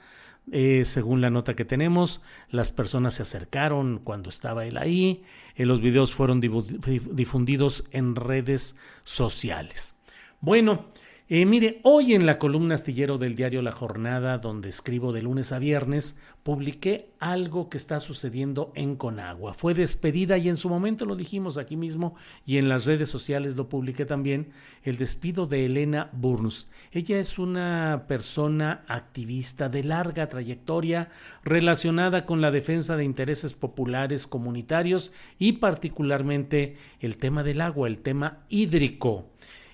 eh, 0.53 0.85
según 0.85 1.21
la 1.21 1.31
nota 1.31 1.57
que 1.57 1.65
tenemos, 1.65 2.21
las 2.51 2.71
personas 2.71 3.15
se 3.15 3.23
acercaron 3.23 3.99
cuando 3.99 4.31
estaba 4.31 4.65
él 4.65 4.77
ahí. 4.77 5.25
Eh, 5.57 5.67
los 5.67 5.81
videos 5.81 6.15
fueron 6.15 6.41
difundidos 6.41 7.85
en 7.91 8.15
redes 8.15 8.77
sociales. 9.05 9.97
Bueno, 10.41 10.87
eh, 11.29 11.45
mire, 11.45 11.81
hoy 11.83 12.15
en 12.15 12.25
la 12.25 12.39
columna 12.39 12.77
astillero 12.77 13.19
del 13.19 13.35
diario 13.35 13.61
La 13.61 13.73
Jornada, 13.73 14.39
donde 14.39 14.69
escribo 14.69 15.13
de 15.13 15.23
lunes 15.23 15.51
a 15.51 15.59
viernes, 15.59 16.17
publiqué 16.45 17.11
algo 17.19 17.69
que 17.69 17.77
está 17.77 17.99
sucediendo 17.99 18.71
en 18.77 18.95
Conagua. 18.95 19.55
Fue 19.55 19.75
despedida 19.75 20.39
y 20.39 20.49
en 20.49 20.57
su 20.57 20.69
momento 20.69 21.05
lo 21.05 21.17
dijimos 21.17 21.59
aquí 21.59 21.77
mismo 21.77 22.15
y 22.45 22.59
en 22.59 22.69
las 22.69 22.87
redes 22.87 23.11
sociales 23.11 23.57
lo 23.57 23.69
publiqué 23.69 24.07
también, 24.07 24.51
el 24.85 24.99
despido 24.99 25.49
de 25.49 25.67
Elena 25.67 26.11
Burns. 26.13 26.71
Ella 26.93 27.19
es 27.19 27.41
una 27.41 28.05
persona 28.07 28.85
activista 28.87 29.69
de 29.69 29.83
larga 29.83 30.29
trayectoria 30.29 31.09
relacionada 31.43 32.25
con 32.25 32.41
la 32.41 32.53
defensa 32.53 32.97
de 32.97 33.05
intereses 33.05 33.53
populares 33.53 34.29
comunitarios 34.29 35.11
y 35.41 35.55
particularmente 35.55 36.77
el 37.01 37.17
tema 37.17 37.43
del 37.43 37.61
agua, 37.61 37.89
el 37.89 37.99
tema 37.99 38.45
hídrico. 38.49 39.31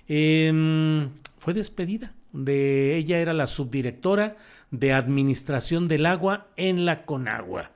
Em, 0.07 1.11
fue 1.43 1.53
despedida. 1.53 2.13
De 2.31 2.95
ella 2.95 3.19
era 3.19 3.33
la 3.33 3.47
subdirectora 3.47 4.37
de 4.71 4.93
administración 4.93 5.89
del 5.89 6.05
agua 6.05 6.47
en 6.55 6.85
la 6.85 7.03
Conagua. 7.03 7.73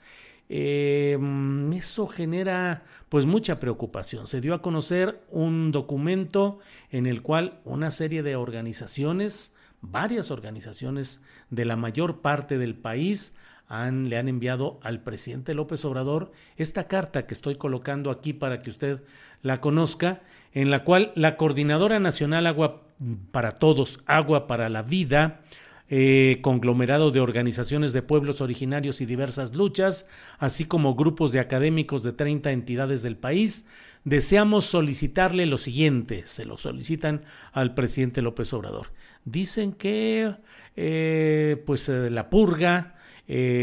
Em, 0.48 1.74
eso 1.74 2.08
genera 2.08 2.86
pues 3.10 3.26
mucha 3.26 3.60
preocupación. 3.60 4.26
Se 4.28 4.40
dio 4.40 4.54
a 4.54 4.62
conocer 4.62 5.22
un 5.32 5.74
documento 5.74 6.60
en 6.92 7.08
el 7.08 7.22
cual 7.22 7.60
una 7.66 7.92
serie 7.92 8.24
de 8.24 8.38
organizaciones, 8.38 9.54
varias 9.82 10.32
organizaciones 10.32 11.26
de 11.50 11.66
la 11.66 11.76
mayor 11.76 12.22
parte 12.22 12.58
del 12.58 12.74
país, 12.74 13.36
le 13.70 14.18
han 14.18 14.30
enviado 14.30 14.80
al 14.82 15.02
presidente 15.02 15.54
López 15.54 15.84
Obrador 15.84 16.32
esta 16.56 16.88
carta 16.88 17.28
que 17.28 17.34
estoy 17.34 17.56
colocando 17.56 18.12
aquí 18.12 18.32
para 18.32 18.62
que 18.62 18.70
usted 18.70 19.04
la 19.42 19.60
conozca, 19.60 20.22
en 20.54 20.72
la 20.72 20.86
cual 20.86 21.12
la 21.16 21.36
Coordinadora 21.36 22.00
Nacional 22.00 22.48
Agua 22.48 22.87
para 23.32 23.54
Todos, 23.54 24.00
Agua 24.06 24.48
para 24.48 24.70
la 24.70 24.84
Vida, 24.84 25.42
eh, 25.90 26.40
conglomerado 26.42 27.12
de 27.12 27.22
organizaciones 27.22 27.94
de 27.94 28.02
pueblos 28.02 28.42
originarios 28.42 29.00
y 29.00 29.06
diversas 29.06 29.56
luchas, 29.56 30.06
así 30.38 30.66
como 30.66 30.96
grupos 30.96 31.32
de 31.32 31.40
académicos 31.40 32.04
de 32.04 32.12
30 32.12 32.52
entidades 32.52 33.04
del 33.04 33.16
país, 33.16 33.66
deseamos 34.04 34.66
solicitarle 34.66 35.46
lo 35.46 35.58
siguiente, 35.58 36.24
se 36.26 36.44
lo 36.44 36.58
solicitan 36.58 37.24
al 37.54 37.74
presidente 37.74 38.22
López 38.22 38.52
Obrador. 38.52 38.92
Dicen 39.24 39.72
que 39.72 40.36
eh, 40.76 41.64
pues 41.66 41.88
eh, 41.90 42.10
la 42.10 42.30
purga 42.30 42.94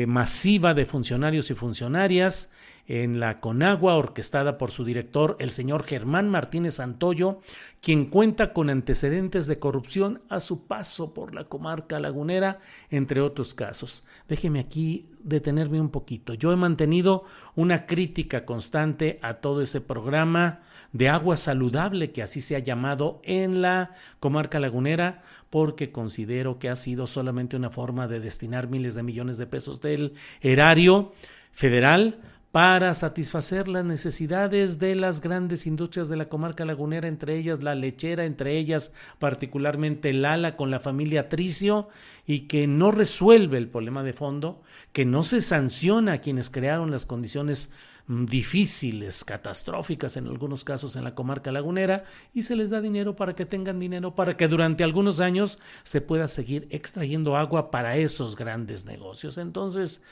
masiva 0.06 0.74
de 0.74 0.84
funcionarios 0.84 1.50
y 1.50 1.54
funcionarias 1.54 2.50
en 2.86 3.20
la 3.20 3.40
Conagua, 3.40 3.96
orquestada 3.96 4.58
por 4.58 4.70
su 4.70 4.84
director, 4.84 5.36
el 5.38 5.50
señor 5.50 5.84
Germán 5.84 6.28
Martínez 6.28 6.74
Santoyo, 6.74 7.40
quien 7.80 8.06
cuenta 8.06 8.52
con 8.52 8.70
antecedentes 8.70 9.46
de 9.46 9.58
corrupción 9.58 10.22
a 10.28 10.40
su 10.40 10.66
paso 10.66 11.14
por 11.14 11.34
la 11.34 11.44
comarca 11.44 11.98
lagunera, 11.98 12.58
entre 12.90 13.20
otros 13.20 13.54
casos. 13.54 14.04
Déjeme 14.28 14.60
aquí 14.60 15.08
detenerme 15.20 15.80
un 15.80 15.88
poquito. 15.88 16.34
Yo 16.34 16.52
he 16.52 16.56
mantenido 16.56 17.24
una 17.54 17.86
crítica 17.86 18.44
constante 18.44 19.18
a 19.22 19.34
todo 19.34 19.62
ese 19.62 19.80
programa 19.80 20.62
de 20.92 21.08
agua 21.08 21.36
saludable, 21.36 22.12
que 22.12 22.22
así 22.22 22.40
se 22.40 22.54
ha 22.54 22.60
llamado 22.60 23.20
en 23.24 23.62
la 23.62 23.92
comarca 24.20 24.60
lagunera, 24.60 25.22
porque 25.50 25.90
considero 25.90 26.58
que 26.58 26.68
ha 26.68 26.76
sido 26.76 27.06
solamente 27.06 27.56
una 27.56 27.70
forma 27.70 28.06
de 28.06 28.20
destinar 28.20 28.68
miles 28.68 28.94
de 28.94 29.02
millones 29.02 29.38
de 29.38 29.46
pesos 29.46 29.80
del 29.80 30.14
erario 30.40 31.12
federal 31.50 32.20
para 32.54 32.94
satisfacer 32.94 33.66
las 33.66 33.84
necesidades 33.84 34.78
de 34.78 34.94
las 34.94 35.20
grandes 35.20 35.66
industrias 35.66 36.06
de 36.06 36.14
la 36.14 36.28
comarca 36.28 36.64
lagunera, 36.64 37.08
entre 37.08 37.36
ellas 37.36 37.64
la 37.64 37.74
lechera, 37.74 38.26
entre 38.26 38.56
ellas 38.56 38.92
particularmente 39.18 40.12
Lala 40.12 40.54
con 40.54 40.70
la 40.70 40.78
familia 40.78 41.28
Tricio, 41.28 41.88
y 42.28 42.42
que 42.42 42.68
no 42.68 42.92
resuelve 42.92 43.58
el 43.58 43.68
problema 43.68 44.04
de 44.04 44.12
fondo, 44.12 44.62
que 44.92 45.04
no 45.04 45.24
se 45.24 45.40
sanciona 45.40 46.12
a 46.12 46.18
quienes 46.18 46.48
crearon 46.48 46.92
las 46.92 47.06
condiciones 47.06 47.72
mm, 48.06 48.26
difíciles, 48.26 49.24
catastróficas 49.24 50.16
en 50.16 50.28
algunos 50.28 50.62
casos 50.62 50.94
en 50.94 51.02
la 51.02 51.16
comarca 51.16 51.50
lagunera, 51.50 52.04
y 52.32 52.42
se 52.42 52.54
les 52.54 52.70
da 52.70 52.80
dinero 52.80 53.16
para 53.16 53.34
que 53.34 53.46
tengan 53.46 53.80
dinero, 53.80 54.14
para 54.14 54.36
que 54.36 54.46
durante 54.46 54.84
algunos 54.84 55.18
años 55.18 55.58
se 55.82 56.00
pueda 56.00 56.28
seguir 56.28 56.68
extrayendo 56.70 57.36
agua 57.36 57.72
para 57.72 57.96
esos 57.96 58.36
grandes 58.36 58.84
negocios. 58.84 59.38
Entonces, 59.38 60.02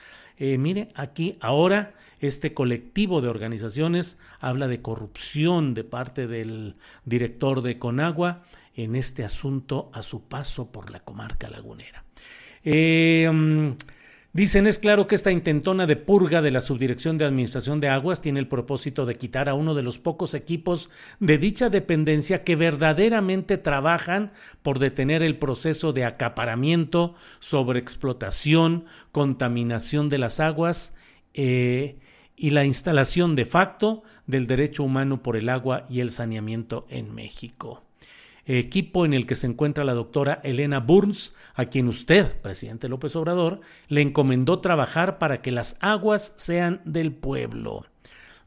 eh, 0.45 0.59
mire, 0.59 0.89
aquí 0.97 1.39
ahora 1.41 1.95
este 2.19 2.53
colectivo 2.53 3.21
de 3.21 3.29
organizaciones 3.29 4.19
habla 4.41 4.67
de 4.67 4.83
corrupción 4.83 5.73
de 5.73 5.85
parte 5.85 6.27
del 6.27 6.75
director 7.05 7.63
de 7.63 7.79
Conagua 7.79 8.43
en 8.75 8.97
este 8.97 9.25
asunto 9.25 9.89
a 9.95 10.03
su 10.03 10.25
paso 10.25 10.73
por 10.73 10.91
la 10.91 10.99
comarca 10.99 11.49
lagunera. 11.49 12.03
Eh, 12.65 13.31
mm, 13.33 13.71
Dicen, 14.35 14.67
es 14.67 14.79
claro 14.79 15.07
que 15.07 15.15
esta 15.15 15.31
intentona 15.31 15.87
de 15.87 15.97
purga 15.97 16.41
de 16.41 16.51
la 16.51 16.63
Subdirección 16.63 17.19
de 17.19 17.27
Administración 17.27 17.81
de 17.81 17.91
Aguas 17.91 18.23
tiene 18.23 18.41
el 18.41 18.49
propósito 18.49 19.05
de 19.05 19.17
quitar 19.17 19.51
a 19.51 19.55
uno 19.55 19.75
de 19.75 19.83
los 19.83 19.99
pocos 19.99 20.33
equipos 20.33 20.89
de 21.21 21.37
dicha 21.37 21.69
dependencia 21.69 22.43
que 22.43 22.57
verdaderamente 22.57 23.59
trabajan 23.59 24.33
por 24.63 24.79
detener 24.79 25.23
el 25.23 25.37
proceso 25.37 25.93
de 25.93 26.07
acaparamiento, 26.07 27.15
sobreexplotación, 27.41 28.87
contaminación 29.11 30.09
de 30.09 30.17
las 30.17 30.41
aguas 30.41 30.95
eh, 31.35 31.99
y 32.35 32.51
la 32.51 32.65
instalación 32.65 33.37
de 33.37 33.45
facto 33.45 34.03
del 34.27 34.47
derecho 34.47 34.83
humano 34.83 35.23
por 35.23 35.37
el 35.37 35.51
agua 35.51 35.85
y 35.91 36.01
el 36.01 36.11
saneamiento 36.11 36.87
en 36.89 37.15
México 37.15 37.83
equipo 38.47 39.05
en 39.05 39.15
el 39.15 39.27
que 39.27 39.35
se 39.35 39.47
encuentra 39.47 39.85
la 39.85 39.95
doctora 39.95 40.41
Elena 40.43 40.81
Burns, 40.81 41.35
a 41.55 41.67
quien 41.67 41.89
usted, 41.89 42.41
presidente 42.41 42.89
López 42.89 43.15
Obrador, 43.17 43.61
le 43.89 44.03
encomendó 44.03 44.61
trabajar 44.61 45.19
para 45.19 45.43
que 45.43 45.53
las 45.53 45.77
aguas 45.81 46.35
sean 46.37 46.81
del 46.85 47.13
pueblo. 47.13 47.87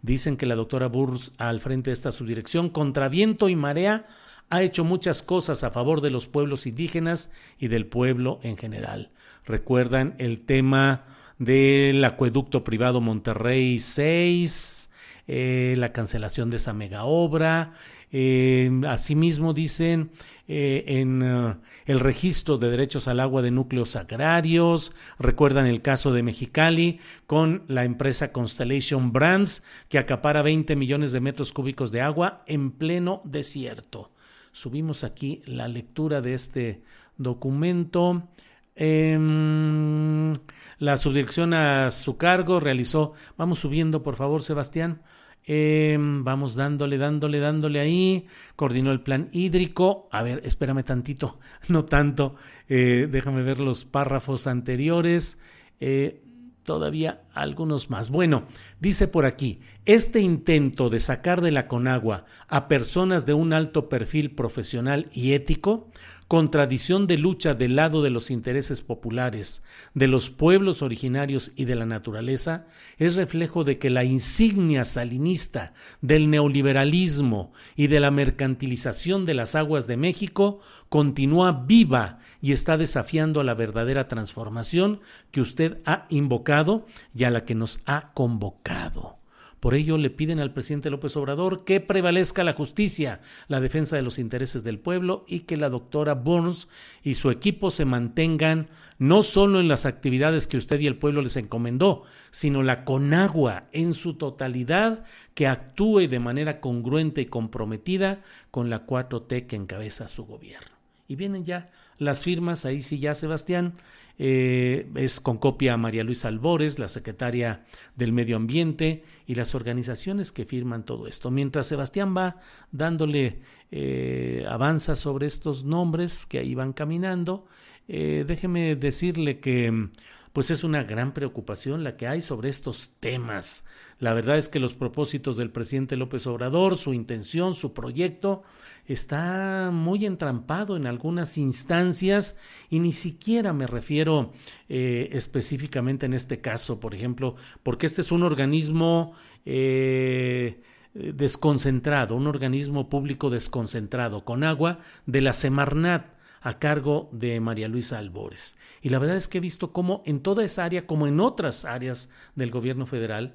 Dicen 0.01 0.37
que 0.37 0.45
la 0.45 0.55
doctora 0.55 0.87
Burns, 0.87 1.31
al 1.37 1.59
frente 1.59 1.89
de 1.89 1.93
esta 1.95 2.11
subdirección, 2.11 2.69
contra 2.69 3.09
viento 3.09 3.49
y 3.49 3.55
marea, 3.55 4.05
ha 4.49 4.61
hecho 4.61 4.83
muchas 4.83 5.23
cosas 5.23 5.63
a 5.63 5.71
favor 5.71 6.01
de 6.01 6.11
los 6.11 6.27
pueblos 6.27 6.67
indígenas 6.67 7.31
y 7.57 7.67
del 7.69 7.87
pueblo 7.87 8.39
en 8.43 8.57
general. 8.57 9.09
Recuerdan 9.45 10.15
el 10.17 10.41
tema 10.41 11.05
del 11.39 12.03
acueducto 12.03 12.63
privado 12.63 13.01
Monterrey 13.01 13.79
6, 13.79 14.89
eh, 15.27 15.73
la 15.77 15.91
cancelación 15.91 16.49
de 16.49 16.57
esa 16.57 16.73
mega 16.73 17.05
obra, 17.05 17.73
eh, 18.17 18.71
asimismo 18.87 19.53
dicen 19.53 20.11
eh, 20.47 20.85
en 20.87 21.21
eh, 21.21 21.57
el 21.85 21.99
registro 21.99 22.57
de 22.57 22.71
derechos 22.71 23.09
al 23.09 23.19
agua 23.19 23.41
de 23.41 23.51
núcleos 23.51 23.97
agrarios, 23.97 24.93
recuerdan 25.19 25.67
el 25.67 25.81
caso 25.81 26.13
de 26.13 26.23
Mexicali 26.23 27.01
con 27.27 27.63
la 27.67 27.83
empresa 27.83 28.31
Constellation 28.31 29.11
Brands 29.11 29.65
que 29.89 29.97
acapara 29.97 30.43
20 30.43 30.77
millones 30.77 31.11
de 31.11 31.19
metros 31.19 31.51
cúbicos 31.51 31.91
de 31.91 31.99
agua 31.99 32.45
en 32.47 32.71
pleno 32.71 33.21
desierto. 33.25 34.13
Subimos 34.53 35.03
aquí 35.03 35.41
la 35.45 35.67
lectura 35.67 36.21
de 36.21 36.35
este 36.35 36.83
documento. 37.17 38.29
Em, 38.77 40.31
la 40.79 40.95
subdirección 40.95 41.53
a 41.53 41.91
su 41.91 42.15
cargo 42.15 42.61
realizó, 42.61 43.11
vamos 43.37 43.59
subiendo 43.59 44.03
por 44.03 44.15
favor 44.15 44.41
Sebastián, 44.41 45.01
Em, 45.47 46.23
vamos 46.23 46.55
dándole, 46.55 46.97
dándole, 46.97 47.39
dándole 47.39 47.79
ahí. 47.79 48.27
Coordinó 48.55 48.91
el 48.91 49.01
plan 49.01 49.29
hídrico. 49.31 50.09
A 50.11 50.23
ver, 50.23 50.41
espérame 50.43 50.83
tantito, 50.83 51.39
no 51.67 51.85
tanto. 51.85 52.35
Eh, 52.67 53.07
déjame 53.11 53.43
ver 53.43 53.59
los 53.59 53.85
párrafos 53.85 54.47
anteriores. 54.47 55.39
Eh, 55.79 56.23
todavía 56.63 57.24
algunos 57.35 57.89
más. 57.89 58.09
Bueno, 58.09 58.45
dice 58.79 59.07
por 59.07 59.25
aquí, 59.25 59.59
este 59.85 60.21
intento 60.21 60.89
de 60.89 60.99
sacar 60.99 61.41
de 61.41 61.51
la 61.51 61.67
Conagua 61.67 62.25
a 62.47 62.67
personas 62.67 63.25
de 63.25 63.33
un 63.33 63.53
alto 63.53 63.89
perfil 63.89 64.31
profesional 64.31 65.09
y 65.13 65.33
ético 65.33 65.89
contradicción 66.27 67.05
de 67.05 67.17
lucha 67.17 67.53
del 67.53 67.75
lado 67.75 68.01
de 68.01 68.09
los 68.09 68.31
intereses 68.31 68.81
populares, 68.81 69.63
de 69.93 70.07
los 70.07 70.31
pueblos 70.31 70.81
originarios 70.81 71.51
y 71.55 71.65
de 71.65 71.75
la 71.75 71.85
naturaleza, 71.85 72.65
es 72.97 73.15
reflejo 73.15 73.63
de 73.63 73.77
que 73.77 73.91
la 73.91 74.03
insignia 74.03 74.85
salinista 74.85 75.73
del 76.01 76.31
neoliberalismo 76.31 77.53
y 77.75 77.87
de 77.87 77.99
la 77.99 78.09
mercantilización 78.09 79.25
de 79.25 79.35
las 79.35 79.53
aguas 79.53 79.85
de 79.85 79.97
México 79.97 80.59
continúa 80.89 81.63
viva 81.67 82.17
y 82.41 82.53
está 82.53 82.77
desafiando 82.77 83.39
a 83.39 83.43
la 83.43 83.53
verdadera 83.53 84.07
transformación 84.07 85.01
que 85.31 85.41
usted 85.41 85.77
ha 85.85 86.07
invocado 86.09 86.87
a 87.25 87.31
la 87.31 87.45
que 87.45 87.55
nos 87.55 87.79
ha 87.85 88.13
convocado. 88.13 89.17
Por 89.65 89.73
ello 89.73 89.97
le 89.97 90.11
piden 90.11 90.39
al 90.39 90.53
presidente 90.53 90.91
López 90.91 91.17
Obrador 91.17 91.63
que 91.63 91.79
prevalezca 91.79 92.43
la 92.43 92.53
justicia, 92.53 93.21
la 93.47 93.59
defensa 93.59 93.95
de 93.95 94.03
los 94.03 94.19
intereses 94.19 94.63
del 94.63 94.77
pueblo 94.77 95.25
y 95.27 95.39
que 95.39 95.57
la 95.57 95.69
doctora 95.69 96.13
Burns 96.13 96.67
y 97.01 97.15
su 97.15 97.31
equipo 97.31 97.71
se 97.71 97.83
mantengan 97.83 98.69
no 98.99 99.23
solo 99.23 99.59
en 99.59 99.67
las 99.67 99.87
actividades 99.87 100.45
que 100.45 100.57
usted 100.57 100.79
y 100.81 100.85
el 100.85 100.97
pueblo 100.97 101.23
les 101.23 101.35
encomendó, 101.35 102.03
sino 102.29 102.61
la 102.61 102.85
Conagua 102.85 103.63
en 103.71 103.95
su 103.95 104.13
totalidad 104.13 105.03
que 105.33 105.47
actúe 105.47 106.01
de 106.09 106.19
manera 106.19 106.61
congruente 106.61 107.21
y 107.21 107.25
comprometida 107.25 108.21
con 108.51 108.69
la 108.69 108.85
4T 108.85 109.47
que 109.47 109.55
encabeza 109.55 110.07
su 110.07 110.25
gobierno. 110.25 110.75
Y 111.07 111.15
vienen 111.15 111.43
ya 111.43 111.71
las 111.97 112.23
firmas, 112.23 112.65
ahí 112.65 112.83
sí 112.83 112.99
ya 112.99 113.15
Sebastián, 113.15 113.73
eh, 114.17 114.87
es 114.95 115.19
con 115.19 115.37
copia 115.37 115.73
a 115.73 115.77
María 115.77 116.03
Luisa 116.03 116.29
Albores, 116.29 116.79
la 116.79 116.87
secretaria 116.87 117.65
del 117.95 118.13
Medio 118.13 118.37
Ambiente 118.37 119.03
y 119.25 119.35
las 119.35 119.55
organizaciones 119.55 120.31
que 120.31 120.45
firman 120.45 120.85
todo 120.85 121.07
esto. 121.07 121.31
Mientras 121.31 121.67
Sebastián 121.67 122.15
va 122.15 122.39
dándole 122.71 123.41
eh, 123.71 124.45
avanza 124.49 124.95
sobre 124.95 125.27
estos 125.27 125.65
nombres 125.65 126.25
que 126.25 126.39
ahí 126.39 126.55
van 126.55 126.73
caminando, 126.73 127.45
eh, 127.87 128.23
déjeme 128.25 128.75
decirle 128.75 129.39
que 129.39 129.89
pues 130.35 130.51
es 130.51 130.65
una 130.65 130.83
gran 130.83 131.13
preocupación 131.13 131.85
la 131.85 131.95
que 131.95 132.07
hay 132.07 132.21
sobre 132.21 132.49
estos 132.49 132.91
temas. 132.99 133.63
La 133.99 134.13
verdad 134.13 134.37
es 134.37 134.49
que 134.49 134.59
los 134.59 134.75
propósitos 134.75 135.37
del 135.37 135.49
presidente 135.49 135.95
López 135.95 136.27
Obrador, 136.27 136.75
su 136.75 136.93
intención, 136.93 137.53
su 137.53 137.73
proyecto, 137.73 138.43
está 138.87 139.69
muy 139.71 140.05
entrampado 140.05 140.77
en 140.77 140.87
algunas 140.87 141.37
instancias 141.37 142.37
y 142.69 142.79
ni 142.79 142.93
siquiera 142.93 143.53
me 143.53 143.67
refiero 143.67 144.33
eh, 144.69 145.09
específicamente 145.11 146.05
en 146.05 146.13
este 146.13 146.41
caso, 146.41 146.79
por 146.79 146.93
ejemplo, 146.95 147.35
porque 147.63 147.85
este 147.85 148.01
es 148.01 148.11
un 148.11 148.23
organismo 148.23 149.13
eh, 149.45 150.61
desconcentrado, 150.93 152.15
un 152.15 152.27
organismo 152.27 152.89
público 152.89 153.29
desconcentrado, 153.29 154.23
con 154.23 154.43
agua 154.43 154.79
de 155.05 155.21
la 155.21 155.33
Semarnat 155.33 156.15
a 156.45 156.59
cargo 156.59 157.09
de 157.11 157.39
María 157.39 157.67
Luisa 157.67 157.97
Albores. 157.97 158.55
Y 158.83 158.89
la 158.89 158.99
verdad 158.99 159.17
es 159.17 159.27
que 159.27 159.39
he 159.39 159.41
visto 159.41 159.73
cómo 159.73 160.03
en 160.05 160.19
toda 160.19 160.45
esa 160.45 160.63
área, 160.63 160.85
como 160.85 161.07
en 161.07 161.19
otras 161.19 161.65
áreas 161.65 162.09
del 162.35 162.51
gobierno 162.51 162.85
federal, 162.85 163.33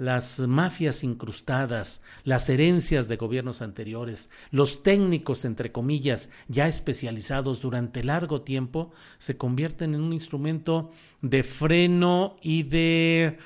las 0.00 0.38
mafias 0.38 1.04
incrustadas, 1.04 2.02
las 2.24 2.48
herencias 2.48 3.06
de 3.06 3.18
gobiernos 3.18 3.60
anteriores, 3.60 4.30
los 4.50 4.82
técnicos, 4.82 5.44
entre 5.44 5.72
comillas, 5.72 6.30
ya 6.48 6.68
especializados 6.68 7.60
durante 7.60 8.02
largo 8.02 8.40
tiempo, 8.40 8.92
se 9.18 9.36
convierten 9.36 9.92
en 9.92 10.00
un 10.00 10.14
instrumento 10.14 10.90
de 11.20 11.42
freno 11.42 12.38
y 12.40 12.62
de 12.62 13.36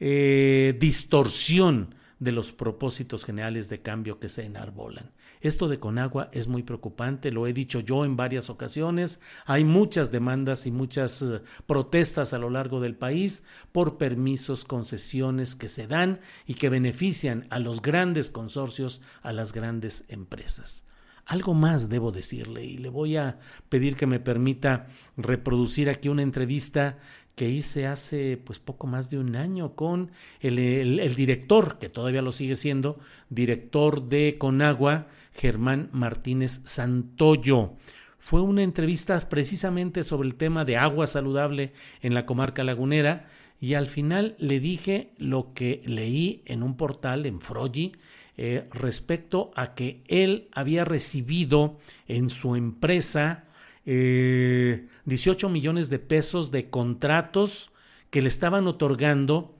eh, 0.00 0.76
distorsión 0.78 1.94
de 2.18 2.32
los 2.32 2.52
propósitos 2.52 3.24
generales 3.24 3.70
de 3.70 3.80
cambio 3.80 4.20
que 4.20 4.28
se 4.28 4.44
enarbolan. 4.44 5.10
Esto 5.42 5.66
de 5.66 5.80
Conagua 5.80 6.30
es 6.32 6.46
muy 6.46 6.62
preocupante, 6.62 7.32
lo 7.32 7.48
he 7.48 7.52
dicho 7.52 7.80
yo 7.80 8.04
en 8.04 8.16
varias 8.16 8.48
ocasiones. 8.48 9.20
Hay 9.44 9.64
muchas 9.64 10.12
demandas 10.12 10.66
y 10.66 10.70
muchas 10.70 11.20
eh, 11.20 11.42
protestas 11.66 12.32
a 12.32 12.38
lo 12.38 12.48
largo 12.48 12.80
del 12.80 12.94
país 12.94 13.42
por 13.72 13.98
permisos, 13.98 14.64
concesiones 14.64 15.56
que 15.56 15.68
se 15.68 15.88
dan 15.88 16.20
y 16.46 16.54
que 16.54 16.68
benefician 16.68 17.48
a 17.50 17.58
los 17.58 17.82
grandes 17.82 18.30
consorcios, 18.30 19.02
a 19.22 19.32
las 19.32 19.52
grandes 19.52 20.04
empresas. 20.06 20.84
Algo 21.26 21.54
más 21.54 21.88
debo 21.88 22.12
decirle 22.12 22.64
y 22.64 22.78
le 22.78 22.88
voy 22.88 23.16
a 23.16 23.38
pedir 23.68 23.96
que 23.96 24.06
me 24.06 24.20
permita 24.20 24.86
reproducir 25.16 25.88
aquí 25.88 26.08
una 26.08 26.22
entrevista 26.22 26.98
que 27.34 27.48
hice 27.48 27.86
hace 27.86 28.36
pues 28.36 28.58
poco 28.58 28.86
más 28.86 29.08
de 29.08 29.18
un 29.18 29.36
año 29.36 29.74
con 29.74 30.10
el, 30.40 31.14
director, 31.14 31.78
que 31.78 31.88
todavía 31.88 32.22
lo 32.22 32.32
sigue 32.32 32.56
siendo, 32.56 32.98
director 33.30 34.08
de 34.08 34.36
Conagua, 34.38 35.06
Germán 35.32 35.88
Martínez 35.92 36.60
Santoyo. 36.64 37.74
Fue 38.18 38.40
una 38.40 38.62
entrevista 38.62 39.18
precisamente 39.28 40.04
sobre 40.04 40.28
el 40.28 40.36
tema 40.36 40.64
de 40.64 40.76
agua 40.76 41.06
saludable 41.06 41.72
en 42.02 42.14
la 42.14 42.24
comarca 42.24 42.62
lagunera 42.62 43.26
y 43.60 43.74
al 43.74 43.86
final 43.86 44.36
le 44.38 44.60
dije 44.60 45.12
lo 45.18 45.52
que 45.54 45.82
leí 45.86 46.42
en 46.46 46.62
un 46.62 46.76
portal 46.76 47.26
en 47.26 47.40
Frogi 47.40 47.92
eh, 48.36 48.68
respecto 48.72 49.50
a 49.54 49.74
que 49.74 50.02
él 50.08 50.48
había 50.52 50.84
recibido 50.84 51.78
en 52.08 52.30
su 52.30 52.56
empresa 52.56 53.44
18 53.84 53.86
eh, 53.86 55.50
millones 55.50 55.90
de 55.90 55.98
pesos 55.98 56.50
de 56.50 56.70
contratos 56.70 57.70
que 58.10 58.22
le 58.22 58.28
estaban 58.28 58.66
otorgando 58.66 59.54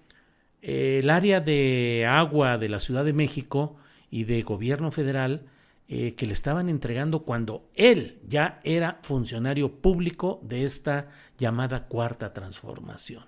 eh, 0.62 1.00
el 1.02 1.10
área 1.10 1.40
de 1.40 2.06
agua 2.08 2.58
de 2.58 2.68
la 2.68 2.80
Ciudad 2.80 3.04
de 3.04 3.12
México 3.12 3.76
y 4.10 4.24
de 4.24 4.42
gobierno 4.42 4.90
federal 4.90 5.46
eh, 5.88 6.14
que 6.14 6.26
le 6.26 6.32
estaban 6.32 6.68
entregando 6.68 7.24
cuando 7.24 7.70
él 7.74 8.20
ya 8.26 8.60
era 8.64 9.00
funcionario 9.02 9.80
público 9.80 10.40
de 10.42 10.64
esta 10.64 11.08
llamada 11.38 11.86
cuarta 11.86 12.32
transformación. 12.32 13.24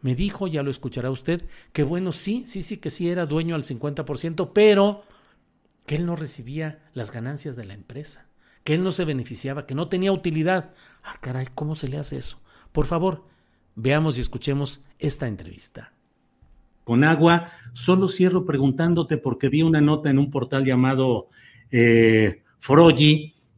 Me 0.00 0.14
dijo, 0.14 0.46
ya 0.46 0.62
lo 0.62 0.70
escuchará 0.70 1.10
usted, 1.10 1.44
que 1.72 1.82
bueno, 1.82 2.12
sí, 2.12 2.44
sí, 2.46 2.62
sí, 2.62 2.78
que 2.78 2.90
sí 2.90 3.10
era 3.10 3.26
dueño 3.26 3.54
al 3.54 3.64
50%, 3.64 4.52
pero 4.54 5.04
que 5.84 5.96
él 5.96 6.06
no 6.06 6.16
recibía 6.16 6.82
las 6.94 7.10
ganancias 7.10 7.56
de 7.56 7.66
la 7.66 7.74
empresa 7.74 8.30
que 8.64 8.74
él 8.74 8.84
no 8.84 8.92
se 8.92 9.04
beneficiaba, 9.04 9.66
que 9.66 9.74
no 9.74 9.88
tenía 9.88 10.12
utilidad. 10.12 10.72
Ah, 11.02 11.16
caray, 11.20 11.46
¿cómo 11.54 11.74
se 11.74 11.88
le 11.88 11.98
hace 11.98 12.16
eso? 12.16 12.40
Por 12.72 12.86
favor, 12.86 13.24
veamos 13.74 14.18
y 14.18 14.20
escuchemos 14.20 14.84
esta 14.98 15.26
entrevista. 15.26 15.92
Con 16.84 17.04
agua, 17.04 17.50
solo 17.72 18.08
cierro 18.08 18.44
preguntándote 18.44 19.16
porque 19.16 19.48
vi 19.48 19.62
una 19.62 19.80
nota 19.80 20.10
en 20.10 20.18
un 20.18 20.30
portal 20.30 20.64
llamado 20.64 21.28
eh, 21.70 22.42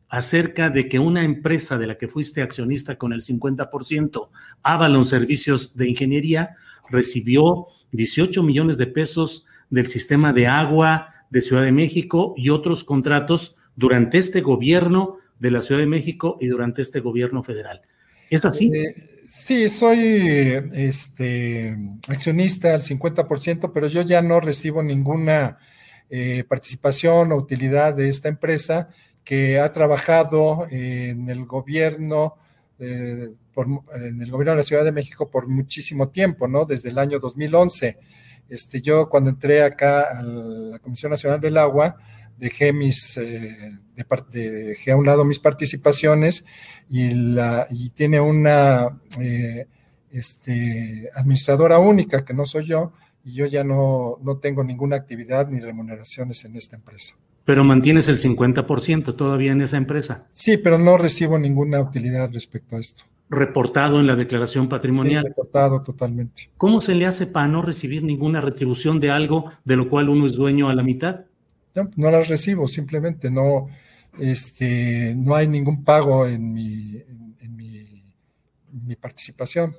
acerca 0.08 0.68
de 0.68 0.88
que 0.88 0.98
una 0.98 1.24
empresa 1.24 1.78
de 1.78 1.86
la 1.86 1.96
que 1.96 2.08
fuiste 2.08 2.42
accionista 2.42 2.98
con 2.98 3.12
el 3.12 3.22
50%, 3.22 4.28
Avalon 4.62 5.04
Servicios 5.04 5.76
de 5.76 5.88
Ingeniería, 5.88 6.54
recibió 6.90 7.66
18 7.92 8.42
millones 8.42 8.76
de 8.76 8.86
pesos 8.86 9.46
del 9.70 9.86
sistema 9.86 10.32
de 10.32 10.46
agua 10.46 11.08
de 11.30 11.40
Ciudad 11.40 11.62
de 11.62 11.72
México 11.72 12.34
y 12.36 12.50
otros 12.50 12.84
contratos 12.84 13.56
durante 13.74 14.18
este 14.18 14.42
gobierno 14.42 15.16
de 15.38 15.50
la 15.50 15.62
Ciudad 15.62 15.80
de 15.80 15.86
México 15.86 16.36
y 16.40 16.48
durante 16.48 16.82
este 16.82 17.00
gobierno 17.00 17.42
federal. 17.42 17.80
¿Es 18.28 18.44
así? 18.44 18.70
Eh, 18.74 18.94
sí, 19.26 19.68
soy 19.68 19.98
este, 20.72 21.76
accionista 22.08 22.74
al 22.74 22.82
50%, 22.82 23.72
pero 23.72 23.86
yo 23.88 24.02
ya 24.02 24.20
no 24.22 24.40
recibo 24.40 24.82
ninguna 24.82 25.58
eh, 26.14 26.44
participación 26.44 27.32
o 27.32 27.36
utilidad 27.36 27.94
de 27.94 28.06
esta 28.06 28.28
empresa 28.28 28.90
que 29.24 29.58
ha 29.58 29.72
trabajado 29.72 30.66
en 30.70 31.30
el 31.30 31.46
gobierno. 31.46 32.34
Eh, 32.78 33.30
en 33.94 34.20
el 34.20 34.30
gobierno 34.30 34.50
de 34.50 34.56
la 34.58 34.62
Ciudad 34.62 34.84
de 34.84 34.92
México 34.92 35.30
por 35.30 35.48
muchísimo 35.48 36.10
tiempo, 36.10 36.46
¿no? 36.46 36.66
Desde 36.66 36.90
el 36.90 36.98
año 36.98 37.18
2011. 37.18 37.98
Este, 38.46 38.82
yo 38.82 39.08
cuando 39.08 39.30
entré 39.30 39.62
acá 39.62 40.02
a 40.02 40.22
la 40.22 40.78
Comisión 40.80 41.08
Nacional 41.08 41.40
del 41.40 41.56
Agua, 41.56 41.96
dejé 42.36 42.74
mis 42.74 43.16
eh, 43.16 43.78
dejé 44.30 44.90
a 44.90 44.96
un 44.96 45.06
lado 45.06 45.24
mis 45.24 45.38
participaciones 45.38 46.44
y 46.90 47.08
la 47.08 47.66
y 47.70 47.88
tiene 47.88 48.20
una 48.20 49.00
este, 50.10 51.08
administradora 51.14 51.78
única 51.78 52.22
que 52.22 52.34
no 52.34 52.44
soy 52.44 52.66
yo 52.66 52.92
y 53.24 53.34
yo 53.34 53.46
ya 53.46 53.64
no, 53.64 54.18
no 54.22 54.38
tengo 54.38 54.64
ninguna 54.64 54.96
actividad 54.96 55.48
ni 55.48 55.60
remuneraciones 55.60 56.44
en 56.44 56.56
esta 56.56 56.76
empresa. 56.76 57.14
Pero 57.44 57.64
mantienes 57.64 58.08
el 58.08 58.18
50% 58.18 59.16
todavía 59.16 59.52
en 59.52 59.62
esa 59.62 59.76
empresa. 59.76 60.26
Sí, 60.28 60.56
pero 60.56 60.78
no 60.78 60.96
recibo 60.96 61.38
ninguna 61.38 61.80
utilidad 61.80 62.30
respecto 62.32 62.76
a 62.76 62.80
esto. 62.80 63.04
Reportado 63.28 63.98
en 63.98 64.06
la 64.06 64.14
declaración 64.14 64.68
patrimonial. 64.68 65.24
Sí, 65.24 65.28
reportado 65.28 65.82
totalmente. 65.82 66.50
¿Cómo 66.56 66.80
se 66.80 66.94
le 66.94 67.06
hace 67.06 67.26
para 67.26 67.48
no 67.48 67.62
recibir 67.62 68.04
ninguna 68.04 68.40
retribución 68.40 69.00
de 69.00 69.10
algo 69.10 69.50
de 69.64 69.76
lo 69.76 69.88
cual 69.88 70.08
uno 70.08 70.26
es 70.26 70.34
dueño 70.34 70.68
a 70.68 70.74
la 70.74 70.82
mitad? 70.82 71.24
No, 71.96 72.10
las 72.10 72.28
recibo, 72.28 72.68
simplemente 72.68 73.30
no, 73.30 73.68
este, 74.18 75.14
no 75.16 75.34
hay 75.34 75.48
ningún 75.48 75.84
pago 75.84 76.26
en 76.26 76.52
mi, 76.52 77.02
en, 77.40 77.56
mi, 77.56 78.96
participación. 78.96 79.74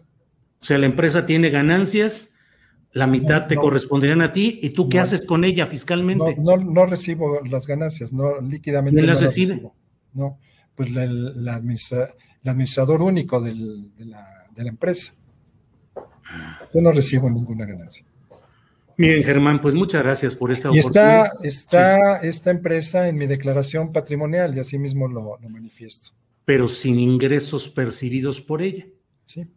O 0.59 0.65
sea, 0.65 0.79
la 0.79 0.87
empresa 0.87 1.25
tiene 1.25 1.49
ganancias, 1.51 2.32
la 2.93 3.07
mitad 3.07 3.47
te 3.47 3.55
corresponderían 3.55 4.21
a 4.21 4.31
ti, 4.31 4.59
¿y 4.61 4.69
tú 4.69 4.87
qué 4.87 4.99
haces 4.99 5.25
con 5.25 5.43
ella 5.43 5.65
fiscalmente? 5.65 6.35
No, 6.39 6.57
no, 6.57 6.85
recibo 6.85 7.41
las 7.43 7.65
ganancias, 7.65 8.13
no 8.13 8.39
líquidamente. 8.39 8.99
¿Quién 8.99 9.07
las 9.07 9.21
recibe? 9.21 9.61
No, 10.13 10.37
pues 10.75 10.89
el 10.89 11.49
administrador 11.49 13.01
único 13.01 13.41
de, 13.41 13.55
la, 13.97 14.47
de 14.55 14.63
la 14.63 14.69
empresa. 14.69 15.13
Yo 16.73 16.81
no 16.81 16.91
recibo 16.91 17.29
ninguna 17.29 17.65
ganancia. 17.65 18.05
Bien, 18.95 19.23
Germán, 19.23 19.59
pues 19.59 19.73
muchas 19.73 20.03
gracias 20.03 20.35
por 20.35 20.51
esta 20.51 20.69
y 20.71 20.79
oportunidad. 20.79 21.25
Está, 21.43 22.17
está 22.17 22.17
esta 22.17 22.51
empresa 22.51 23.07
en 23.07 23.17
mi 23.17 23.25
declaración 23.25 23.91
patrimonial 23.91 24.55
y 24.55 24.59
así 24.59 24.77
mismo 24.77 25.07
lo, 25.07 25.39
lo 25.39 25.49
manifiesto. 25.49 26.11
Pero 26.45 26.67
sin 26.67 26.99
ingresos 26.99 27.69
percibidos 27.69 28.39
por 28.39 28.61
ella. 28.61 28.85
Sí. 29.25 29.47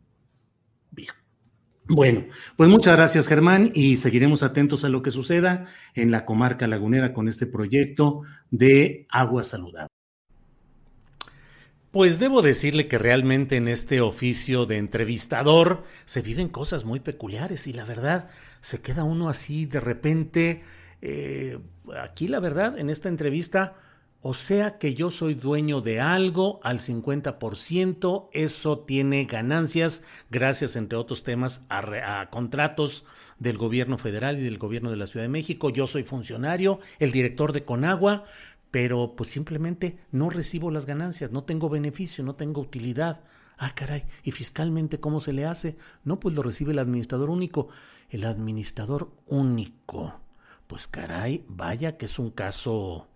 Bueno, 1.88 2.24
pues 2.56 2.68
muchas 2.68 2.96
gracias 2.96 3.28
Germán 3.28 3.70
y 3.72 3.96
seguiremos 3.96 4.42
atentos 4.42 4.82
a 4.82 4.88
lo 4.88 5.02
que 5.02 5.12
suceda 5.12 5.66
en 5.94 6.10
la 6.10 6.24
comarca 6.24 6.66
lagunera 6.66 7.12
con 7.12 7.28
este 7.28 7.46
proyecto 7.46 8.22
de 8.50 9.06
agua 9.08 9.44
saludable. 9.44 9.88
Pues 11.92 12.18
debo 12.18 12.42
decirle 12.42 12.88
que 12.88 12.98
realmente 12.98 13.56
en 13.56 13.68
este 13.68 14.00
oficio 14.00 14.66
de 14.66 14.78
entrevistador 14.78 15.84
se 16.06 16.22
viven 16.22 16.48
cosas 16.48 16.84
muy 16.84 16.98
peculiares 16.98 17.68
y 17.68 17.72
la 17.72 17.84
verdad 17.84 18.28
se 18.60 18.80
queda 18.80 19.04
uno 19.04 19.28
así 19.28 19.64
de 19.64 19.80
repente, 19.80 20.64
eh, 21.02 21.58
aquí 21.98 22.26
la 22.26 22.40
verdad, 22.40 22.78
en 22.78 22.90
esta 22.90 23.08
entrevista, 23.08 23.76
o 24.28 24.34
sea 24.34 24.76
que 24.76 24.92
yo 24.92 25.12
soy 25.12 25.34
dueño 25.34 25.80
de 25.80 26.00
algo 26.00 26.58
al 26.64 26.80
50%, 26.80 28.28
eso 28.32 28.80
tiene 28.80 29.24
ganancias 29.24 30.02
gracias, 30.30 30.74
entre 30.74 30.98
otros 30.98 31.22
temas, 31.22 31.64
a, 31.68 32.20
a, 32.20 32.28
contratos 32.28 33.04
del 33.38 33.56
gobierno 33.56 33.98
federal 33.98 34.40
y 34.40 34.42
del 34.42 34.58
gobierno 34.58 34.90
de 34.90 34.96
la 34.96 35.06
Ciudad 35.06 35.22
de 35.22 35.28
México. 35.28 35.70
Yo 35.70 35.86
soy 35.86 36.02
funcionario, 36.02 36.80
el 36.98 37.12
director 37.12 37.52
de 37.52 37.62
Conagua, 37.62 38.24
pero 38.72 39.14
pues 39.14 39.30
simplemente 39.30 39.96
no 40.10 40.28
recibo 40.28 40.72
las 40.72 40.86
ganancias, 40.86 41.30
no 41.30 41.44
tengo 41.44 41.68
beneficio, 41.68 42.24
no 42.24 42.34
tengo 42.34 42.62
utilidad. 42.62 43.20
Ah, 43.58 43.76
caray, 43.76 44.06
¿y 44.24 44.32
fiscalmente 44.32 44.98
cómo 44.98 45.20
se 45.20 45.34
le 45.34 45.46
hace? 45.46 45.76
No, 46.02 46.18
pues 46.18 46.34
lo 46.34 46.42
recibe 46.42 46.72
el 46.72 46.80
administrador 46.80 47.30
único. 47.30 47.68
El 48.10 48.24
administrador 48.24 49.08
único. 49.28 50.18
Pues 50.66 50.88
caray, 50.88 51.44
vaya 51.46 51.96
que 51.96 52.06
es 52.06 52.18
un 52.18 52.32
caso 52.32 53.06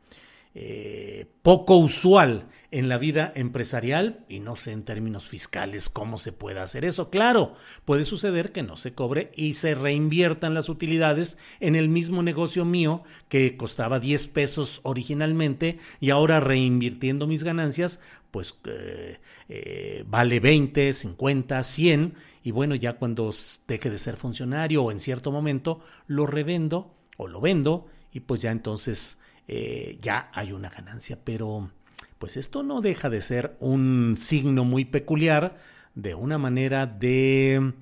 eh, 0.55 1.27
poco 1.43 1.77
usual 1.77 2.49
en 2.73 2.89
la 2.89 2.99
vida 2.99 3.33
empresarial 3.35 4.25
y 4.29 4.41
no 4.41 4.57
sé 4.57 4.73
en 4.73 4.85
términos 4.85 5.29
fiscales 5.29 5.89
cómo 5.89 6.19
se 6.19 6.33
puede 6.33 6.61
hacer 6.61 6.85
eso. 6.85 7.11
Claro, 7.11 7.55
puede 7.85 8.05
suceder 8.05 8.53
que 8.53 8.63
no 8.63 8.77
se 8.77 8.95
cobre 8.95 9.33
y 9.35 9.55
se 9.55 9.75
reinviertan 9.75 10.55
las 10.55 10.69
utilidades 10.69 11.39
en 11.59 11.75
el 11.75 11.89
mismo 11.89 12.23
negocio 12.23 12.65
mío 12.65 13.03
que 13.29 13.57
costaba 13.57 13.99
10 13.99 14.27
pesos 14.29 14.81
originalmente 14.85 15.79
y 16.01 16.11
ahora 16.11 16.41
reinvirtiendo 16.41 17.27
mis 17.27 17.45
ganancias, 17.45 17.99
pues 18.31 18.57
eh, 18.65 19.19
eh, 19.49 20.05
vale 20.07 20.39
20, 20.39 20.93
50, 20.93 21.63
100 21.63 22.15
y 22.43 22.51
bueno, 22.53 22.75
ya 22.75 22.95
cuando 22.95 23.35
deje 23.67 23.91
de 23.91 23.99
ser 23.99 24.17
funcionario 24.17 24.85
o 24.85 24.93
en 24.93 25.01
cierto 25.01 25.33
momento 25.33 25.81
lo 26.07 26.27
revendo 26.27 26.95
o 27.17 27.27
lo 27.27 27.41
vendo 27.41 27.89
y 28.13 28.21
pues 28.21 28.41
ya 28.41 28.51
entonces 28.51 29.20
eh, 29.53 29.99
ya 30.01 30.31
hay 30.33 30.53
una 30.53 30.71
ganancia. 30.71 31.19
Pero 31.25 31.73
pues 32.19 32.37
esto 32.37 32.63
no 32.63 32.81
deja 32.81 33.11
de 33.11 33.21
ser 33.21 33.57
un 33.59 34.15
signo 34.17 34.65
muy 34.65 34.85
peculiar 34.85 35.57
de 35.97 36.15
una 36.15 36.39
manera 36.39 36.87
de, 36.87 37.73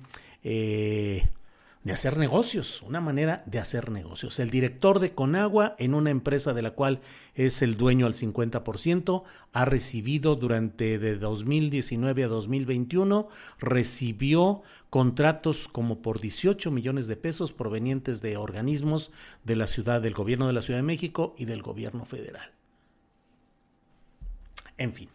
eh, 0.43 1.27
de 1.83 1.93
hacer 1.93 2.17
negocios, 2.17 2.81
una 2.81 3.01
manera 3.01 3.43
de 3.45 3.59
hacer 3.59 3.91
negocios. 3.91 4.39
El 4.39 4.49
director 4.49 4.99
de 4.99 5.13
Conagua, 5.13 5.75
en 5.77 5.93
una 5.93 6.09
empresa 6.09 6.55
de 6.55 6.63
la 6.63 6.71
cual 6.71 7.01
es 7.35 7.61
el 7.61 7.77
dueño 7.77 8.07
al 8.07 8.15
50%, 8.15 9.21
ha 9.53 9.65
recibido 9.65 10.35
durante 10.35 10.97
de 10.97 11.17
2019 11.17 12.23
a 12.23 12.27
2021, 12.29 13.27
recibió 13.59 14.63
contratos 14.89 15.67
como 15.67 16.01
por 16.01 16.19
18 16.19 16.71
millones 16.71 17.07
de 17.07 17.15
pesos 17.15 17.53
provenientes 17.53 18.21
de 18.21 18.37
organismos 18.37 19.11
de 19.43 19.55
la 19.55 19.67
ciudad, 19.67 20.01
del 20.01 20.13
gobierno 20.13 20.47
de 20.47 20.53
la 20.53 20.61
Ciudad 20.61 20.79
de 20.79 20.83
México 20.83 21.35
y 21.37 21.45
del 21.45 21.61
gobierno 21.61 22.05
federal. 22.05 22.51
En 24.77 24.93
fin. 24.93 25.09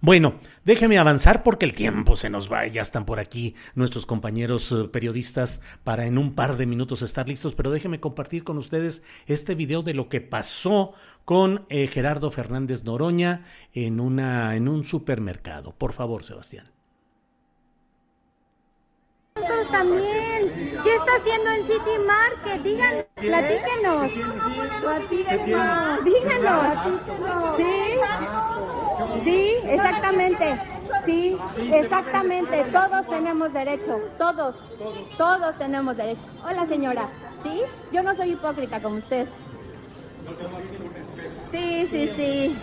Bueno, 0.00 0.34
déjeme 0.64 0.98
avanzar 0.98 1.42
porque 1.42 1.64
el 1.66 1.72
tiempo 1.72 2.16
se 2.16 2.30
nos 2.30 2.52
va. 2.52 2.66
Ya 2.66 2.82
están 2.82 3.06
por 3.06 3.18
aquí 3.18 3.54
nuestros 3.74 4.06
compañeros 4.06 4.70
eh, 4.72 4.88
periodistas 4.88 5.60
para 5.82 6.06
en 6.06 6.18
un 6.18 6.34
par 6.34 6.56
de 6.56 6.66
minutos 6.66 7.02
estar 7.02 7.28
listos, 7.28 7.54
pero 7.54 7.70
déjeme 7.70 8.00
compartir 8.00 8.44
con 8.44 8.58
ustedes 8.58 9.02
este 9.26 9.54
video 9.54 9.82
de 9.82 9.94
lo 9.94 10.08
que 10.08 10.20
pasó 10.20 10.92
con 11.24 11.64
eh, 11.70 11.86
Gerardo 11.86 12.30
Fernández 12.30 12.84
Noroña 12.84 13.44
en, 13.72 14.00
una, 14.00 14.56
en 14.56 14.68
un 14.68 14.84
supermercado. 14.84 15.72
Por 15.72 15.92
favor, 15.92 16.24
Sebastián. 16.24 16.73
También, 19.74 20.80
¿qué 20.84 20.94
está 20.94 21.16
haciendo 21.18 21.50
en 21.50 21.66
City 21.66 21.98
Market? 22.06 22.62
Díganos, 22.62 23.04
platíquenos. 23.16 24.12
Platíquenos, 24.80 26.04
díganos. 26.04 27.56
¿Sí? 27.56 29.24
Sí, 29.24 29.54
exactamente. 29.64 30.60
Sí, 31.04 31.36
exactamente. 31.72 32.64
Todos 32.70 33.08
tenemos 33.08 33.52
derecho. 33.52 33.98
Todos. 34.16 34.56
Todos 35.18 35.58
tenemos 35.58 35.96
derecho. 35.96 36.22
Hola, 36.48 36.66
señora. 36.66 37.08
¿Sí? 37.42 37.62
Yo 37.90 38.04
no 38.04 38.14
soy 38.14 38.34
hipócrita 38.34 38.80
como 38.80 38.98
usted. 38.98 39.26
Sí, 41.50 41.88
sí, 41.90 42.12
sí. 42.14 42.58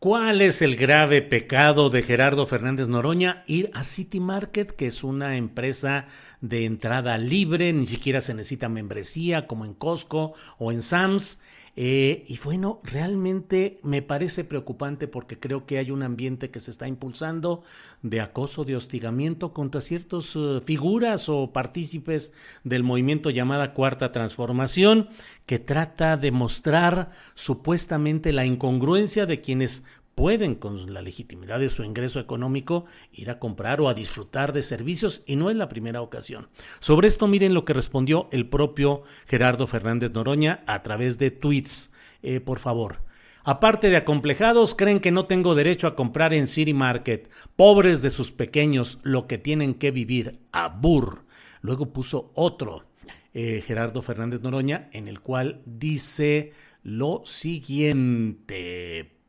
¿Cuál 0.00 0.40
es 0.40 0.62
el 0.62 0.76
grave 0.76 1.20
pecado 1.20 1.90
de 1.90 2.02
Gerardo 2.02 2.46
Fernández 2.46 2.88
Noroña? 2.88 3.44
Ir 3.46 3.70
a 3.74 3.84
City 3.84 4.18
Market, 4.18 4.70
que 4.70 4.86
es 4.86 5.04
una 5.04 5.36
empresa 5.36 6.06
de 6.40 6.64
entrada 6.64 7.18
libre, 7.18 7.70
ni 7.74 7.86
siquiera 7.86 8.22
se 8.22 8.32
necesita 8.32 8.70
membresía 8.70 9.46
como 9.46 9.66
en 9.66 9.74
Costco 9.74 10.32
o 10.56 10.72
en 10.72 10.80
Sam's 10.80 11.42
eh, 11.76 12.24
y 12.26 12.38
bueno, 12.38 12.80
realmente 12.82 13.78
me 13.82 14.02
parece 14.02 14.44
preocupante 14.44 15.06
porque 15.06 15.38
creo 15.38 15.66
que 15.66 15.78
hay 15.78 15.90
un 15.90 16.02
ambiente 16.02 16.50
que 16.50 16.60
se 16.60 16.70
está 16.70 16.88
impulsando 16.88 17.62
de 18.02 18.20
acoso, 18.20 18.64
de 18.64 18.76
hostigamiento 18.76 19.52
contra 19.52 19.80
ciertas 19.80 20.34
eh, 20.36 20.60
figuras 20.64 21.28
o 21.28 21.52
partícipes 21.52 22.32
del 22.64 22.82
movimiento 22.82 23.30
llamada 23.30 23.72
Cuarta 23.72 24.10
Transformación, 24.10 25.08
que 25.46 25.58
trata 25.58 26.16
de 26.16 26.32
mostrar 26.32 27.10
supuestamente 27.34 28.32
la 28.32 28.44
incongruencia 28.44 29.26
de 29.26 29.40
quienes 29.40 29.84
pueden, 30.14 30.54
con 30.54 30.92
la 30.92 31.02
legitimidad 31.02 31.60
de 31.60 31.70
su 31.70 31.82
ingreso 31.82 32.20
económico, 32.20 32.84
ir 33.12 33.30
a 33.30 33.38
comprar 33.38 33.80
o 33.80 33.88
a 33.88 33.94
disfrutar 33.94 34.52
de 34.52 34.62
servicios 34.62 35.22
y 35.26 35.36
no 35.36 35.50
es 35.50 35.56
la 35.56 35.68
primera 35.68 36.02
ocasión. 36.02 36.48
Sobre 36.80 37.08
esto 37.08 37.26
miren 37.26 37.54
lo 37.54 37.64
que 37.64 37.72
respondió 37.72 38.28
el 38.32 38.48
propio 38.48 39.02
Gerardo 39.26 39.66
Fernández 39.66 40.12
Noroña 40.12 40.62
a 40.66 40.82
través 40.82 41.18
de 41.18 41.30
tweets. 41.30 41.90
Eh, 42.22 42.40
por 42.40 42.58
favor. 42.58 43.02
Aparte 43.42 43.88
de 43.88 43.96
acomplejados, 43.96 44.74
creen 44.74 45.00
que 45.00 45.12
no 45.12 45.24
tengo 45.24 45.54
derecho 45.54 45.86
a 45.86 45.96
comprar 45.96 46.34
en 46.34 46.46
City 46.46 46.74
Market. 46.74 47.30
Pobres 47.56 48.02
de 48.02 48.10
sus 48.10 48.32
pequeños, 48.32 48.98
lo 49.02 49.26
que 49.26 49.38
tienen 49.38 49.72
que 49.74 49.90
vivir. 49.90 50.40
Abur. 50.52 51.24
Luego 51.62 51.92
puso 51.92 52.30
otro, 52.34 52.84
eh, 53.32 53.62
Gerardo 53.66 54.02
Fernández 54.02 54.42
Noroña, 54.42 54.90
en 54.92 55.08
el 55.08 55.20
cual 55.20 55.62
dice 55.64 56.52
lo 56.82 57.22
siguiente. 57.24 59.19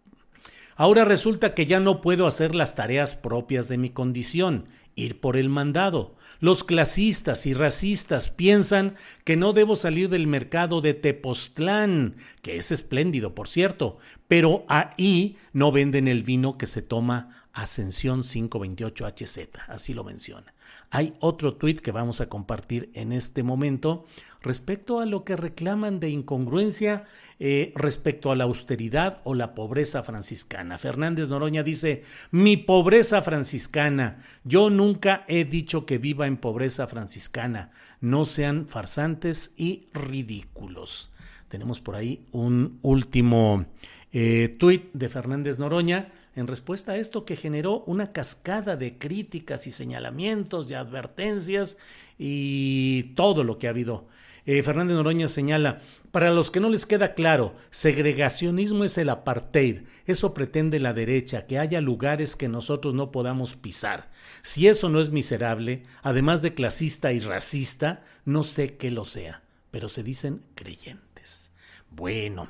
Ahora 0.82 1.06
resulta 1.06 1.54
que 1.54 1.68
ya 1.68 1.80
no 1.80 2.02
puedo 2.02 2.26
hacer 2.26 2.56
las 2.56 2.74
tareas 2.74 3.16
propias 3.16 3.68
de 3.68 3.78
mi 3.78 3.92
condición, 3.92 4.66
ir 4.96 5.20
por 5.20 5.38
el 5.38 5.48
mandado. 5.48 6.16
Los 6.40 6.64
clasistas 6.64 7.46
y 7.46 7.54
racistas 7.54 8.30
piensan 8.30 8.96
que 9.24 9.38
no 9.38 9.54
debo 9.54 9.76
salir 9.76 10.10
del 10.10 10.26
mercado 10.26 10.82
de 10.82 10.96
Tepoztlán, 10.96 12.16
que 12.42 12.58
es 12.58 12.72
espléndido, 12.72 13.36
por 13.36 13.48
cierto, 13.48 14.00
pero 14.28 14.66
ahí 14.70 15.38
no 15.54 15.72
venden 15.72 16.08
el 16.08 16.24
vino 16.24 16.58
que 16.58 16.66
se 16.66 16.82
toma 16.82 17.41
Ascensión 17.54 18.22
528HZ, 18.22 19.50
así 19.68 19.94
lo 19.94 20.04
menciona. 20.04 20.54
Hay 20.90 21.16
otro 21.20 21.56
tuit 21.56 21.80
que 21.80 21.92
vamos 21.92 22.22
a 22.22 22.30
compartir 22.30 22.90
en 22.94 23.12
este 23.12 23.44
momento 23.44 24.06
respecto 24.42 25.00
a 25.00 25.06
lo 25.06 25.24
que 25.26 25.36
reclaman 25.36 26.00
de 26.00 26.10
incongruencia 26.10 27.06
eh, 27.40 27.74
respecto 27.76 28.32
a 28.32 28.36
la 28.36 28.46
austeridad 28.46 29.22
o 29.26 29.36
la 29.36 29.54
pobreza 29.54 30.02
franciscana. 30.04 30.78
Fernández 30.78 31.28
Noroña 31.28 31.64
dice, 31.64 32.04
mi 32.32 32.56
pobreza 32.56 33.22
franciscana, 33.22 34.20
yo 34.44 34.70
nunca 34.70 35.26
he 35.28 35.44
dicho 35.44 35.86
que 35.86 35.98
viva 35.98 36.28
en 36.28 36.38
pobreza 36.38 36.88
franciscana, 36.88 37.72
no 38.00 38.26
sean 38.26 38.68
farsantes 38.68 39.54
y 39.58 39.90
ridículos. 39.94 41.12
Tenemos 41.50 41.82
por 41.82 41.96
ahí 41.96 42.26
un 42.32 42.80
último 42.82 43.66
eh, 44.14 44.56
tuit 44.58 44.92
de 44.94 45.10
Fernández 45.10 45.60
Noroña 45.60 46.12
en 46.36 46.48
respuesta 46.48 46.94
a 46.94 46.98
esto 46.98 47.26
que 47.26 47.36
generó 47.36 47.84
una 47.88 48.12
cascada 48.12 48.76
de 48.78 48.98
críticas 48.98 49.68
y 49.68 49.72
señalamientos 49.72 50.70
y 50.70 50.74
advertencias 50.74 51.78
y 52.18 53.04
todo 53.16 53.44
lo 53.44 53.58
que 53.58 53.68
ha 53.68 53.72
habido. 53.72 54.08
Eh, 54.46 54.64
Fernández 54.64 54.96
Noroña 54.96 55.30
señala, 55.30 55.82
para 56.12 56.32
los 56.32 56.50
que 56.50 56.60
no 56.60 56.70
les 56.70 56.86
queda 56.86 57.14
claro, 57.14 57.56
segregacionismo 57.70 58.84
es 58.84 58.98
el 58.98 59.10
apartheid. 59.10 59.84
Eso 60.06 60.34
pretende 60.34 60.80
la 60.80 60.94
derecha, 60.94 61.46
que 61.46 61.60
haya 61.60 61.80
lugares 61.80 62.36
que 62.36 62.48
nosotros 62.48 62.94
no 62.94 63.12
podamos 63.12 63.56
pisar. 63.56 64.10
Si 64.42 64.68
eso 64.68 64.90
no 64.90 65.00
es 65.00 65.12
miserable, 65.12 65.84
además 66.02 66.42
de 66.42 66.54
clasista 66.54 67.14
y 67.14 67.20
racista, 67.20 68.04
no 68.26 68.44
sé 68.44 68.78
qué 68.78 68.90
lo 68.90 69.06
sea, 69.06 69.44
pero 69.70 69.90
se 69.90 70.02
dicen 70.02 70.42
creyentes. 70.56 71.52
Bueno, 71.92 72.50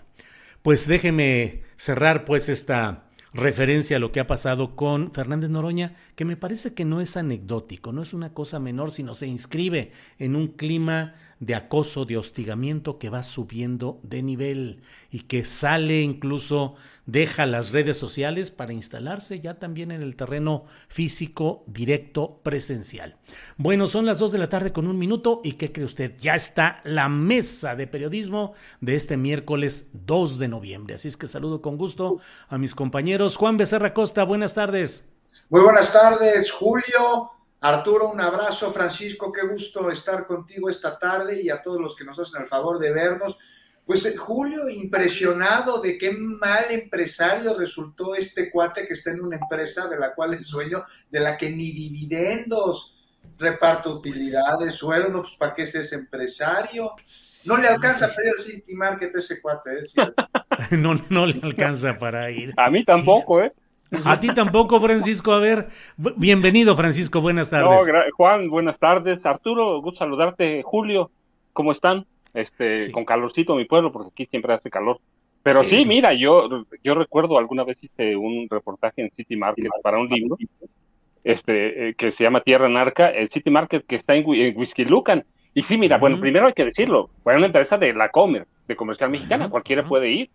pues 0.62 0.88
déjeme 0.88 1.64
cerrar 1.76 2.24
pues 2.26 2.48
esta 2.48 3.11
referencia 3.34 3.98
a 3.98 4.00
lo 4.00 4.12
que 4.12 4.20
ha 4.20 4.28
pasado 4.28 4.76
con 4.76 5.12
Fernández 5.12 5.50
Noroña, 5.50 5.94
que 6.16 6.26
me 6.26 6.38
parece 6.38 6.74
que 6.74 6.86
no 6.86 7.02
es 7.02 7.16
anecdótico, 7.18 7.94
no 7.94 8.02
es 8.02 8.14
una 8.14 8.34
cosa 8.34 8.60
menor, 8.60 8.92
sino 8.92 9.16
se 9.16 9.28
inscribe 9.28 9.92
en 10.20 10.36
un 10.36 10.48
clima 10.48 11.16
de 11.42 11.56
acoso, 11.56 12.06
de 12.06 12.18
hostigamiento 12.18 13.00
que 13.00 13.10
va 13.10 13.24
subiendo 13.24 14.00
de 14.04 14.22
nivel 14.22 14.82
y 15.10 15.22
que 15.22 15.44
sale 15.44 16.02
incluso, 16.02 16.76
deja 17.08 17.48
las 17.48 17.72
redes 17.72 17.98
sociales 17.98 18.52
para 18.52 18.74
instalarse 18.74 19.40
ya 19.40 19.56
también 19.56 19.90
en 19.92 20.04
el 20.04 20.16
terreno 20.16 20.66
físico 20.88 21.64
directo 21.66 22.40
presencial. 22.44 23.18
Bueno, 23.58 23.88
son 23.88 24.06
las 24.06 24.20
dos 24.20 24.32
de 24.32 24.38
la 24.38 24.50
tarde 24.50 24.72
con 24.72 24.88
un 24.88 25.00
minuto 25.00 25.42
y 25.44 25.54
¿qué 25.54 25.72
cree 25.72 25.86
usted? 25.86 26.16
Ya 26.20 26.36
está 26.36 26.80
la 26.84 27.10
mesa 27.10 27.76
de 27.76 27.88
periodismo 27.88 28.54
de 28.80 28.96
este 28.96 29.18
miércoles 29.18 29.90
2 29.94 30.38
de 30.38 30.48
noviembre. 30.48 30.94
Así 30.94 31.08
es 31.08 31.18
que 31.18 31.28
saludo 31.28 31.60
con 31.60 31.76
gusto 31.76 32.20
a 32.50 32.60
mis 32.60 32.76
compañeros. 32.76 33.36
Juan 33.38 33.58
Becerra 33.58 33.96
Costa, 33.96 34.24
buenas 34.26 34.54
tardes. 34.54 35.10
Muy 35.50 35.62
buenas 35.62 35.92
tardes, 35.92 36.52
Julio. 36.52 37.32
Arturo, 37.62 38.10
un 38.10 38.20
abrazo. 38.20 38.72
Francisco, 38.72 39.32
qué 39.32 39.46
gusto 39.48 39.90
estar 39.92 40.26
contigo 40.26 40.70
esta 40.70 40.98
tarde 40.98 41.42
y 41.42 41.50
a 41.50 41.62
todos 41.62 41.80
los 41.80 41.96
que 41.96 42.04
nos 42.04 42.18
hacen 42.20 42.42
el 42.42 42.48
favor 42.48 42.80
de 42.80 42.92
vernos. 42.92 43.38
Pues 43.86 44.06
eh, 44.06 44.18
Julio, 44.18 44.68
impresionado 44.68 45.80
de 45.80 45.98
qué 45.98 46.12
mal 46.12 46.66
empresario 46.70 47.58
resultó 47.58 48.16
este 48.16 48.50
cuate 48.50 48.88
que 48.88 48.94
está 48.94 49.12
en 49.12 49.22
una 49.22 49.38
empresa 49.38 49.88
de 49.88 50.00
la 50.00 50.14
cual 50.14 50.34
es 50.34 50.48
sueño, 50.48 50.84
de 51.10 51.20
la 51.20 51.38
que 51.38 51.50
ni 51.52 51.72
dividendos 51.72 52.96
reparto 53.38 53.96
utilidades, 53.96 54.76
sueldo, 54.76 55.22
pues 55.22 55.34
¿para 55.34 55.54
qué 55.54 55.64
es 55.64 55.76
ese 55.76 55.96
empresario? 55.96 56.92
No 57.46 57.58
le 57.58 57.68
alcanza 57.68 58.08
para 58.08 58.28
ir 58.28 58.34
al 58.38 58.44
City 58.44 58.76
Market 58.76 59.16
ese 59.16 59.42
cuate, 59.42 59.80
¿eh? 59.80 59.82
no, 60.78 61.00
no 61.10 61.26
le 61.26 61.40
alcanza 61.42 61.96
para 61.96 62.30
ir. 62.30 62.54
A 62.58 62.70
mí 62.70 62.84
tampoco, 62.84 63.42
¿eh? 63.42 63.52
A 64.06 64.20
ti 64.20 64.30
tampoco, 64.34 64.80
Francisco. 64.80 65.34
A 65.34 65.40
ver, 65.40 65.68
bienvenido, 66.16 66.76
Francisco. 66.78 67.20
Buenas 67.20 67.50
tardes. 67.50 67.92
Juan, 68.16 68.48
buenas 68.48 68.80
tardes. 68.80 69.26
Arturo, 69.26 69.82
gusto 69.82 70.00
saludarte. 70.00 70.64
Julio, 70.64 71.12
¿cómo 71.52 71.74
están? 71.74 72.06
Este, 72.34 72.90
con 72.92 73.04
calorcito 73.04 73.56
mi 73.56 73.66
pueblo, 73.66 73.92
porque 73.92 74.12
aquí 74.14 74.26
siempre 74.28 74.54
hace 74.54 74.70
calor. 74.70 75.00
Pero 75.44 75.64
sí, 75.64 75.86
mira, 75.86 76.14
yo, 76.14 76.48
yo 76.84 76.96
recuerdo 76.96 77.38
alguna 77.38 77.64
vez 77.64 77.84
hice 77.84 78.16
un 78.16 78.48
reportaje 78.50 79.02
en 79.02 79.12
City 79.12 79.36
Market 79.36 79.68
para 79.84 80.00
un 80.00 80.08
libro, 80.08 80.38
este, 81.24 81.90
eh, 81.90 81.96
que 81.96 82.12
se 82.12 82.24
llama 82.24 82.42
Tierra 82.42 82.70
Narca, 82.70 83.10
el 83.10 83.30
City 83.30 83.50
Market 83.50 83.86
que 83.86 83.98
está 83.98 84.16
en, 84.16 84.26
Whisky 84.56 84.86
Lucan. 84.86 85.26
Y 85.54 85.64
sí, 85.64 85.78
mira, 85.78 85.98
bueno, 85.98 86.18
primero 86.20 86.48
hay 86.48 86.54
que 86.54 86.64
decirlo, 86.64 87.10
fue 87.24 87.36
una 87.36 87.48
empresa 87.48 87.78
de 87.78 87.92
la 87.94 88.10
Comer, 88.10 88.48
de 88.68 88.76
comercial 88.78 89.10
mexicana, 89.10 89.50
cualquiera 89.50 89.86
puede 89.86 90.10
ir 90.10 90.30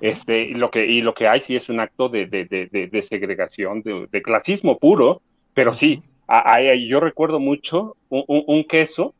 este, 0.00 0.42
y, 0.42 0.54
lo 0.54 0.70
que, 0.70 0.86
y 0.86 1.00
lo 1.00 1.14
que 1.14 1.28
hay 1.28 1.40
sí 1.40 1.56
es 1.56 1.68
un 1.68 1.80
acto 1.80 2.08
de, 2.08 2.26
de, 2.26 2.44
de, 2.46 3.02
segregación, 3.02 3.82
de, 3.82 4.22
clasismo 4.22 4.78
puro, 4.78 5.22
pero 5.54 5.74
sí, 5.74 6.02
yo 6.88 7.00
recuerdo 7.00 7.40
mucho 7.40 7.96
un, 8.08 8.64
queso, 8.64 9.14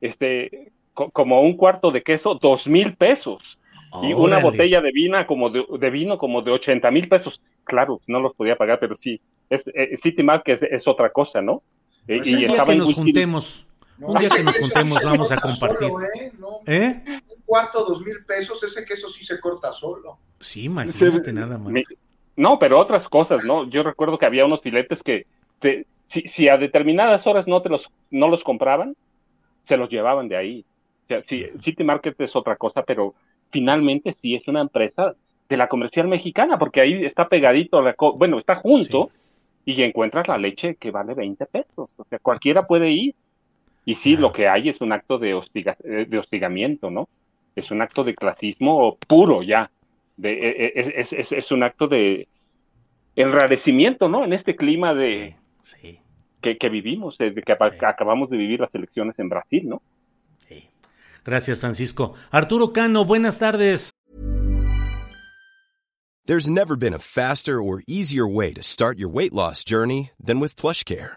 este, 0.00 0.72
como 0.94 1.42
un 1.42 1.56
cuarto 1.56 1.90
de 1.90 2.02
queso, 2.02 2.34
dos 2.34 2.66
mil 2.66 2.94
pesos. 2.94 3.58
Y 4.02 4.14
una 4.14 4.38
botella 4.38 4.80
de 4.80 4.90
vino 4.90 5.26
como 5.26 5.50
de, 5.50 5.90
vino 5.90 6.16
como 6.16 6.40
de 6.40 6.50
80 6.50 6.90
mil 6.90 7.08
pesos. 7.08 7.40
Claro, 7.64 8.00
no 8.06 8.20
los 8.20 8.34
podía 8.34 8.56
pagar, 8.56 8.78
pero 8.80 8.96
sí. 8.96 9.20
Es, 9.50 9.64
eh, 9.74 9.98
City 10.02 10.22
Market 10.22 10.62
es, 10.62 10.88
otra 10.88 11.10
cosa, 11.10 11.42
¿no? 11.42 11.62
Eh, 12.08 12.16
pues 12.16 12.26
y 12.26 12.34
un 12.34 12.46
día 12.46 12.64
que 12.64 12.74
nos 12.74 12.94
juntemos, 12.94 13.66
un 14.00 14.18
día 14.18 14.30
que 14.30 14.42
nos 14.42 14.56
juntemos 14.56 14.98
vamos 15.04 15.30
a 15.30 15.36
compartir. 15.36 15.90
¿eh? 16.10 16.32
¿Eh? 16.66 17.20
Cuarto, 17.52 17.84
dos 17.84 18.00
mil 18.00 18.24
pesos, 18.24 18.62
ese 18.62 18.82
queso 18.86 19.10
sí 19.10 19.26
se 19.26 19.38
corta 19.38 19.74
solo. 19.74 20.16
Sí, 20.40 20.64
imagínate 20.64 21.34
nada 21.34 21.58
más. 21.58 21.84
No, 22.34 22.58
pero 22.58 22.78
otras 22.78 23.06
cosas, 23.10 23.44
¿no? 23.44 23.68
Yo 23.68 23.82
recuerdo 23.82 24.16
que 24.16 24.24
había 24.24 24.46
unos 24.46 24.62
filetes 24.62 25.02
que 25.02 25.26
te, 25.58 25.84
si, 26.06 26.22
si, 26.30 26.48
a 26.48 26.56
determinadas 26.56 27.26
horas 27.26 27.46
no 27.46 27.60
te 27.60 27.68
los, 27.68 27.90
no 28.10 28.28
los 28.28 28.42
compraban, 28.42 28.96
se 29.64 29.76
los 29.76 29.90
llevaban 29.90 30.28
de 30.28 30.36
ahí. 30.38 30.64
O 31.04 31.08
sea, 31.08 31.22
sí, 31.28 31.44
City 31.60 31.84
Market 31.84 32.18
es 32.22 32.34
otra 32.34 32.56
cosa, 32.56 32.84
pero 32.84 33.14
finalmente 33.50 34.16
sí 34.22 34.34
es 34.34 34.48
una 34.48 34.62
empresa 34.62 35.14
de 35.46 35.56
la 35.58 35.68
comercial 35.68 36.08
mexicana, 36.08 36.58
porque 36.58 36.80
ahí 36.80 37.04
está 37.04 37.28
pegadito, 37.28 37.84
bueno, 38.14 38.38
está 38.38 38.56
junto 38.56 39.10
y 39.66 39.82
encuentras 39.82 40.26
la 40.26 40.38
leche 40.38 40.76
que 40.76 40.90
vale 40.90 41.12
20 41.12 41.44
pesos. 41.44 41.90
O 41.98 42.04
sea, 42.08 42.18
cualquiera 42.18 42.66
puede 42.66 42.92
ir. 42.92 43.14
Y 43.84 43.96
sí, 43.96 44.16
lo 44.16 44.32
que 44.32 44.48
hay 44.48 44.70
es 44.70 44.80
un 44.80 44.92
acto 44.92 45.18
de, 45.18 45.34
hostiga, 45.34 45.76
eh, 45.84 46.06
de 46.08 46.18
hostigamiento, 46.18 46.90
¿no? 46.90 47.10
Es 47.56 47.70
un 47.70 47.82
acto 47.82 48.04
de 48.04 48.14
clasismo 48.14 48.96
puro 49.06 49.42
ya. 49.42 49.70
De, 50.16 50.32
e, 50.32 50.66
e, 50.66 51.00
es, 51.00 51.12
es, 51.12 51.32
es, 51.32 51.50
un 51.52 51.62
acto 51.62 51.88
de 51.88 52.28
enrarecimiento, 53.16 54.08
¿no? 54.08 54.24
En 54.24 54.32
este 54.32 54.56
clima 54.56 54.94
de 54.94 55.36
Que, 56.40 56.58
que, 56.58 56.68
vivimos, 56.68 57.16
de 57.18 57.32
que 57.32 57.52
acabamos 57.52 58.28
de 58.28 58.36
vivir 58.36 58.60
las 58.60 58.74
elecciones 58.74 59.16
en 59.18 59.28
Brasil, 59.28 59.68
¿no? 59.68 59.80
Gracias, 61.24 61.60
Francisco. 61.60 62.14
Arturo 62.30 62.72
Cano, 62.72 63.04
buenas 63.04 63.38
tardes. 63.38 63.90
There's 66.24 66.48
never 66.48 66.76
been 66.76 66.94
a 66.94 66.98
faster 66.98 67.60
or 67.60 67.82
easier 67.88 68.26
way 68.26 68.52
to 68.54 68.62
start 68.62 68.98
your 68.98 69.08
weight 69.08 69.32
loss 69.32 69.64
journey 69.64 70.10
than 70.20 70.40
with 70.40 70.54
PlushCare. 70.54 71.16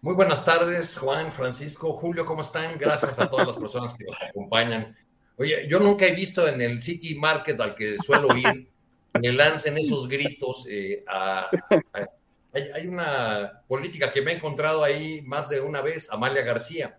Muy 0.00 0.14
buenas 0.14 0.44
tardes, 0.44 0.96
Juan, 0.96 1.32
Francisco, 1.32 1.92
Julio, 1.92 2.24
¿cómo 2.24 2.42
están? 2.42 2.78
Gracias 2.78 3.18
a 3.18 3.28
todas 3.28 3.48
las 3.48 3.56
personas 3.56 3.92
que 3.94 4.04
nos 4.04 4.22
acompañan. 4.22 4.96
Oye, 5.36 5.66
yo 5.68 5.80
nunca 5.80 6.06
he 6.06 6.14
visto 6.14 6.46
en 6.46 6.60
el 6.60 6.80
City 6.80 7.16
Market 7.16 7.60
al 7.60 7.74
que 7.74 7.98
suelo 7.98 8.36
ir, 8.36 8.70
me 9.20 9.32
lancen 9.32 9.76
esos 9.76 10.06
gritos. 10.06 10.66
Eh, 10.70 11.04
hay, 11.08 12.86
una 12.86 13.64
política 13.66 14.12
que 14.12 14.22
me 14.22 14.30
he 14.30 14.36
encontrado 14.36 14.84
ahí 14.84 15.20
más 15.22 15.48
de 15.48 15.60
una 15.60 15.80
vez, 15.80 16.08
Amalia 16.12 16.42
García, 16.42 16.96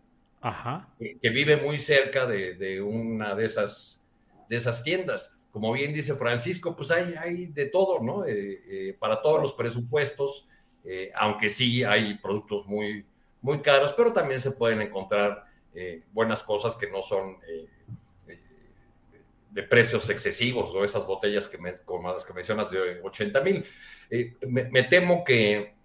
Que, 0.99 1.29
vive 1.29 1.55
muy 1.55 1.79
cerca 1.79 2.25
de, 2.25 2.81
una 2.81 3.33
de 3.33 3.45
esas, 3.45 4.03
de 4.49 4.57
esas 4.57 4.83
tiendas. 4.83 5.37
Como 5.53 5.71
bien 5.71 5.93
dice 5.93 6.15
Francisco, 6.15 6.75
pues 6.75 6.91
hay, 6.91 7.13
hay 7.17 7.47
de 7.47 7.67
todo, 7.67 8.01
¿no? 8.01 8.25
Eh, 8.25 8.61
eh, 8.69 8.97
para 8.99 9.21
todos 9.21 9.41
los 9.41 9.53
presupuestos 9.53 10.49
eh, 10.83 11.11
aunque 11.15 11.49
sí 11.49 11.83
hay 11.83 12.15
productos 12.15 12.65
muy, 12.65 13.05
muy 13.41 13.61
caros, 13.61 13.93
pero 13.93 14.13
también 14.13 14.39
se 14.39 14.51
pueden 14.51 14.81
encontrar 14.81 15.45
eh, 15.73 16.03
buenas 16.11 16.41
cosas 16.43 16.75
que 16.75 16.89
no 16.89 17.01
son 17.01 17.37
eh, 17.47 17.67
de 19.51 19.63
precios 19.63 20.09
excesivos, 20.09 20.73
o 20.73 20.83
esas 20.83 21.05
botellas 21.05 21.47
que 21.47 21.57
como 21.83 22.13
las 22.13 22.25
que 22.25 22.33
mencionas 22.33 22.69
de 22.69 23.01
80 23.01 23.41
mil. 23.41 23.65
Me, 24.47 24.83
temo 24.83 25.23
que, 25.23 25.75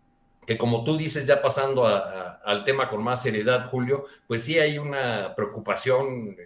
que, 0.46 0.58
como 0.58 0.84
tú 0.84 0.96
dices, 0.96 1.26
ya 1.26 1.40
pasando 1.40 1.86
al 1.86 2.62
tema 2.64 2.86
con 2.86 3.02
más 3.02 3.22
seriedad, 3.22 3.66
Julio, 3.68 4.04
pues 4.26 4.42
sí 4.42 4.58
hay 4.58 4.78
una 4.78 5.34
preocupación, 5.34 6.36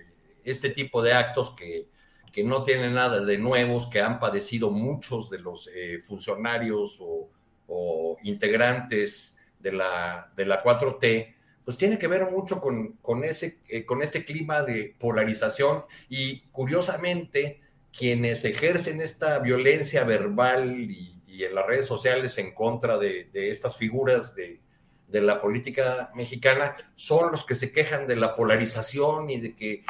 este 0.44 0.70
tipo 0.70 1.02
de 1.02 1.12
actos 1.12 1.50
que, 1.50 1.88
que 2.32 2.44
no 2.44 2.62
tienen 2.62 2.94
nada 2.94 3.20
de 3.20 3.36
nuevos, 3.36 3.88
que 3.88 4.00
han 4.00 4.20
padecido 4.20 4.70
muchos 4.70 5.28
de 5.28 5.40
los 5.40 5.68
funcionarios 6.06 6.98
o 7.00 7.30
o 7.68 8.16
integrantes 8.22 9.36
de 9.60 9.72
la, 9.72 10.32
de 10.36 10.46
la 10.46 10.62
4T, 10.62 11.34
pues 11.64 11.76
tiene 11.76 11.98
que 11.98 12.08
ver 12.08 12.30
mucho 12.30 12.60
con, 12.60 12.94
con, 13.02 13.24
ese, 13.24 13.58
eh, 13.68 13.84
con 13.84 14.02
este 14.02 14.24
clima 14.24 14.62
de 14.62 14.96
polarización. 14.98 15.84
Y 16.08 16.40
curiosamente 16.50 17.60
quienes 17.96 18.44
ejercen 18.44 19.00
esta 19.00 19.38
violencia 19.40 20.04
verbal 20.04 20.90
y, 20.90 21.14
en 21.26 21.54
las 21.54 21.66
redes 21.66 21.86
sociales 21.86 22.36
en 22.38 22.52
contra 22.52 22.98
de, 22.98 23.28
estas 23.32 23.76
figuras 23.76 24.34
de, 24.34 24.58
de, 25.06 25.20
la 25.20 25.40
política 25.40 26.10
mexicana 26.16 26.74
son 26.96 27.30
los 27.30 27.44
que 27.44 27.54
se 27.54 27.70
quejan 27.70 28.08
de 28.08 28.16
la 28.16 28.34
polarización 28.34 29.30
y 29.30 29.38
de 29.38 29.54
que 29.54 29.84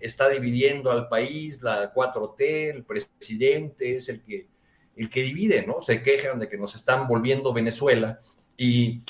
está 0.00 0.28
dividiendo 0.28 0.92
al 0.92 1.08
país, 1.08 1.60
la 1.60 1.92
4T, 1.92 2.70
el 2.70 2.84
presidente 2.84 3.96
es 3.96 4.08
el 4.10 4.22
que 4.22 4.46
el 4.96 5.08
que 5.08 5.22
divide, 5.22 5.66
¿no? 5.66 5.80
Se 5.80 6.02
quejan 6.02 6.38
de 6.38 6.48
que 6.48 6.58
nos 6.58 6.74
están 6.74 7.06
volviendo 7.06 7.52
Venezuela 7.52 8.18
y, 8.56 9.02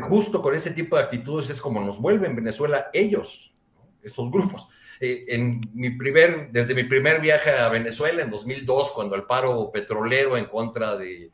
justo 0.00 0.42
con 0.42 0.54
ese 0.54 0.72
tipo 0.72 0.96
de 0.96 1.02
actitudes 1.02 1.50
es 1.50 1.60
como 1.60 1.80
nos 1.80 2.00
vuelven 2.00 2.34
Venezuela 2.34 2.90
ellos, 2.92 3.54
estos 4.02 4.30
grupos. 4.30 4.68
Eh, 5.00 5.24
en 5.28 5.60
mi 5.72 5.90
primer, 5.90 6.50
desde 6.50 6.74
mi 6.74 6.84
primer 6.84 7.20
viaje 7.20 7.50
a 7.50 7.68
Venezuela 7.68 8.22
en 8.22 8.30
2002, 8.30 8.92
cuando 8.92 9.14
el 9.14 9.24
paro 9.24 9.70
petrolero 9.70 10.36
en 10.36 10.46
contra 10.46 10.96
de, 10.96 11.30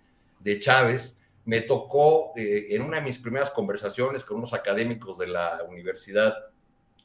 Chávez, 0.59 1.19
me 1.47 1.63
tocó 1.63 2.33
eh, 2.37 2.67
en 2.71 2.83
una 2.83 2.99
de 2.99 3.03
mis 3.03 3.19
primeras 3.19 3.51
conversaciones 3.51 4.25
con 4.25 4.39
unos 4.39 4.53
académicos 4.53 5.19
de 5.19 5.29
la 5.29 5.63
Universidad 5.69 6.35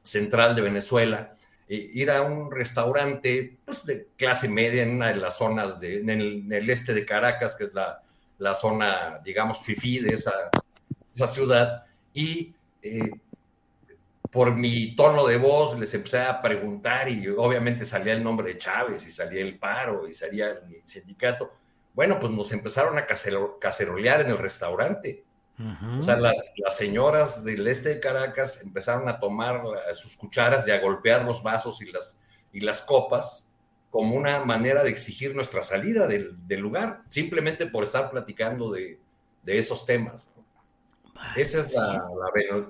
Central 0.01 0.55
de 0.55 0.61
Venezuela, 0.61 1.35
eh, 1.67 1.89
ir 1.93 2.11
a 2.11 2.21
un 2.21 2.51
restaurante 2.51 3.57
pues, 3.65 3.83
de 3.85 4.07
clase 4.15 4.47
media 4.47 4.83
en 4.83 4.95
una 4.95 5.07
de 5.07 5.15
las 5.15 5.37
zonas 5.37 5.79
de, 5.79 5.97
en, 5.97 6.09
el, 6.51 6.69
este 6.69 6.93
de 6.93 7.05
Caracas, 7.05 7.55
que 7.55 7.65
es 7.65 7.73
la, 7.73 8.55
zona, 8.55 9.19
digamos, 9.23 9.59
fifí 9.59 9.99
de 9.99 10.13
esa, 10.13 10.33
esa 11.13 11.27
ciudad, 11.27 11.85
y 12.13 12.53
eh, 12.81 13.11
por 14.29 14.53
mi 14.53 14.95
tono 14.95 15.25
de 15.25 15.37
voz 15.37 15.79
les 15.79 15.93
empecé 15.93 16.19
a 16.19 16.41
preguntar 16.41 17.07
y 17.09 17.27
obviamente 17.29 17.85
salía 17.85 18.13
el 18.13 18.23
nombre 18.23 18.49
de 18.49 18.57
Chávez 18.57 19.07
y 19.07 19.11
salía 19.11 19.41
el 19.41 19.57
paro 19.57 20.07
y 20.07 20.13
salía 20.13 20.49
el 20.49 20.81
sindicato. 20.83 21.51
Bueno, 21.93 22.19
pues 22.19 22.33
nos 22.33 22.51
empezaron 22.51 22.97
a 22.97 23.05
cacerolear 23.05 24.21
en 24.21 24.31
el 24.31 24.37
restaurante. 24.37 25.23
O 25.97 26.01
sea, 26.01 26.17
las, 26.17 26.53
las, 26.57 26.75
señoras 26.75 27.43
del 27.45 27.65
este 27.67 27.89
de 27.89 27.99
Caracas 28.01 28.59
empezaron 28.61 29.07
a 29.07 29.19
tomar 29.19 29.61
sus 29.93 30.17
cucharas 30.17 30.67
y 30.67 30.71
a 30.71 30.81
golpear 30.81 31.23
los 31.23 31.41
vasos 31.41 31.81
y 31.81 31.91
las, 31.91 32.19
y 32.51 32.59
las 32.59 32.81
copas 32.81 33.47
como 33.95 34.17
una 34.17 34.43
manera 34.43 34.83
de 34.83 34.89
exigir 34.89 35.33
nuestra 35.33 35.61
salida 35.61 36.05
del, 36.05 36.35
lugar, 36.59 37.03
simplemente 37.07 37.65
por 37.65 37.83
estar 37.83 38.11
platicando 38.11 38.69
de, 38.69 38.99
esos 39.45 39.85
temas. 39.85 40.29
Esa 41.37 41.61
es 41.61 41.75
la, 41.77 42.05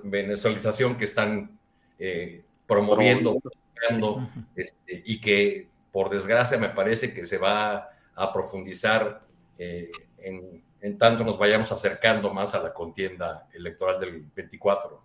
venezuelización 0.04 0.96
que 0.96 1.04
están 1.04 1.58
eh, 1.98 2.44
promoviendo 2.68 3.40
este, 4.54 5.02
y 5.04 5.20
que, 5.20 5.68
por 5.90 6.10
desgracia, 6.10 6.58
me 6.58 6.68
parece 6.68 7.12
que 7.12 7.24
se 7.24 7.38
va 7.38 7.90
a 8.14 8.32
profundizar 8.32 9.22
eh, 9.58 9.90
en 10.18 10.62
en 10.86 10.98
tanto 10.98 11.24
nos 11.24 11.36
vayamos 11.36 11.72
acercando 11.72 12.32
más 12.32 12.54
a 12.54 12.62
la 12.62 12.72
contienda 12.72 13.48
electoral 13.52 13.98
del 13.98 14.24
24. 14.36 15.02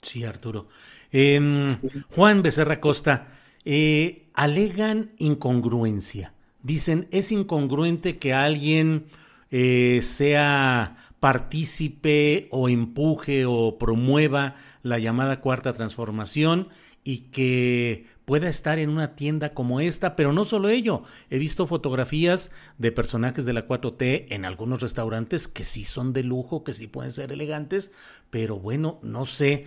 Sí, 0.00 0.22
Arturo. 0.22 0.68
Em, 1.10 1.68
Juan 2.14 2.42
Becerra 2.42 2.80
Costa, 2.80 3.26
eh, 3.64 4.28
alegan 4.34 5.10
incongruencia. 5.18 6.32
Dicen, 6.62 7.08
es 7.10 7.32
incongruente 7.32 8.18
que 8.18 8.32
alguien 8.34 9.06
eh, 9.50 9.98
sea 10.04 10.96
partícipe 11.18 12.46
o 12.52 12.68
empuje 12.68 13.46
o 13.46 13.78
promueva 13.78 14.54
la 14.82 15.00
llamada 15.00 15.40
cuarta 15.40 15.72
transformación 15.72 16.68
y 17.02 17.22
que 17.32 18.06
pueda 18.30 18.48
estar 18.48 18.78
en 18.78 18.90
una 18.90 19.16
tienda 19.16 19.54
como 19.54 19.80
esta, 19.80 20.14
pero 20.14 20.32
no 20.32 20.44
solo 20.44 20.68
ello, 20.68 21.02
he 21.30 21.38
visto 21.38 21.66
fotografías 21.66 22.52
de 22.78 22.92
personajes 22.92 23.44
de 23.44 23.52
la 23.52 23.66
4T 23.66 24.26
en 24.30 24.44
algunos 24.44 24.82
restaurantes 24.82 25.48
que 25.48 25.64
sí 25.64 25.82
son 25.82 26.12
de 26.12 26.22
lujo, 26.22 26.62
que 26.62 26.72
sí 26.72 26.86
pueden 26.86 27.10
ser 27.10 27.32
elegantes, 27.32 27.90
pero 28.30 28.56
bueno, 28.56 29.00
no 29.02 29.24
sé 29.24 29.66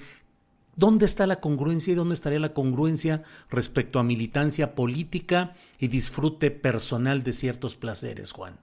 ¿Dónde 0.77 1.05
está 1.05 1.27
la 1.27 1.41
congruencia 1.41 1.91
y 1.91 1.95
dónde 1.95 2.13
estaría 2.13 2.39
la 2.39 2.53
congruencia 2.53 3.23
respecto 3.49 3.99
a 3.99 4.03
militancia 4.03 4.75
política 4.75 5.55
y 5.77 5.89
disfrute 5.89 6.49
personal 6.49 7.21
de 7.21 7.33
ciertos 7.33 7.75
placeres, 7.75 8.31
Juan? 8.31 8.57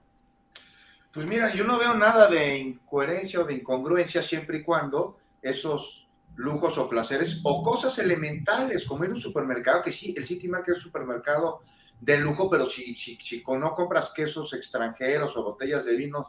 Pues 1.13 1.27
mira, 1.27 1.53
yo 1.53 1.63
no 1.63 1.77
veo 1.77 1.93
nada 1.93 2.27
de 2.27 2.57
incoherencia 2.57 3.41
o 3.41 3.43
de 3.43 3.53
incongruencia 3.53 4.23
siempre 4.23 4.57
y 4.57 4.63
cuando 4.63 5.19
esos 5.43 6.07
lujos 6.41 6.77
o 6.77 6.89
placeres 6.89 7.39
o 7.43 7.61
cosas 7.61 7.97
elementales 7.99 8.85
como 8.85 9.03
ir 9.03 9.11
a 9.11 9.13
un 9.13 9.19
supermercado, 9.19 9.81
que 9.81 9.91
sí, 9.91 10.13
el 10.17 10.25
City 10.25 10.47
Market 10.47 10.75
es 10.75 10.77
un 10.77 10.83
supermercado 10.83 11.61
de 11.99 12.17
lujo, 12.17 12.49
pero 12.49 12.65
si, 12.65 12.95
si, 12.95 13.15
si 13.21 13.43
no 13.47 13.73
compras 13.73 14.11
quesos 14.13 14.53
extranjeros 14.53 15.37
o 15.37 15.43
botellas 15.43 15.85
de 15.85 15.95
vinos 15.95 16.27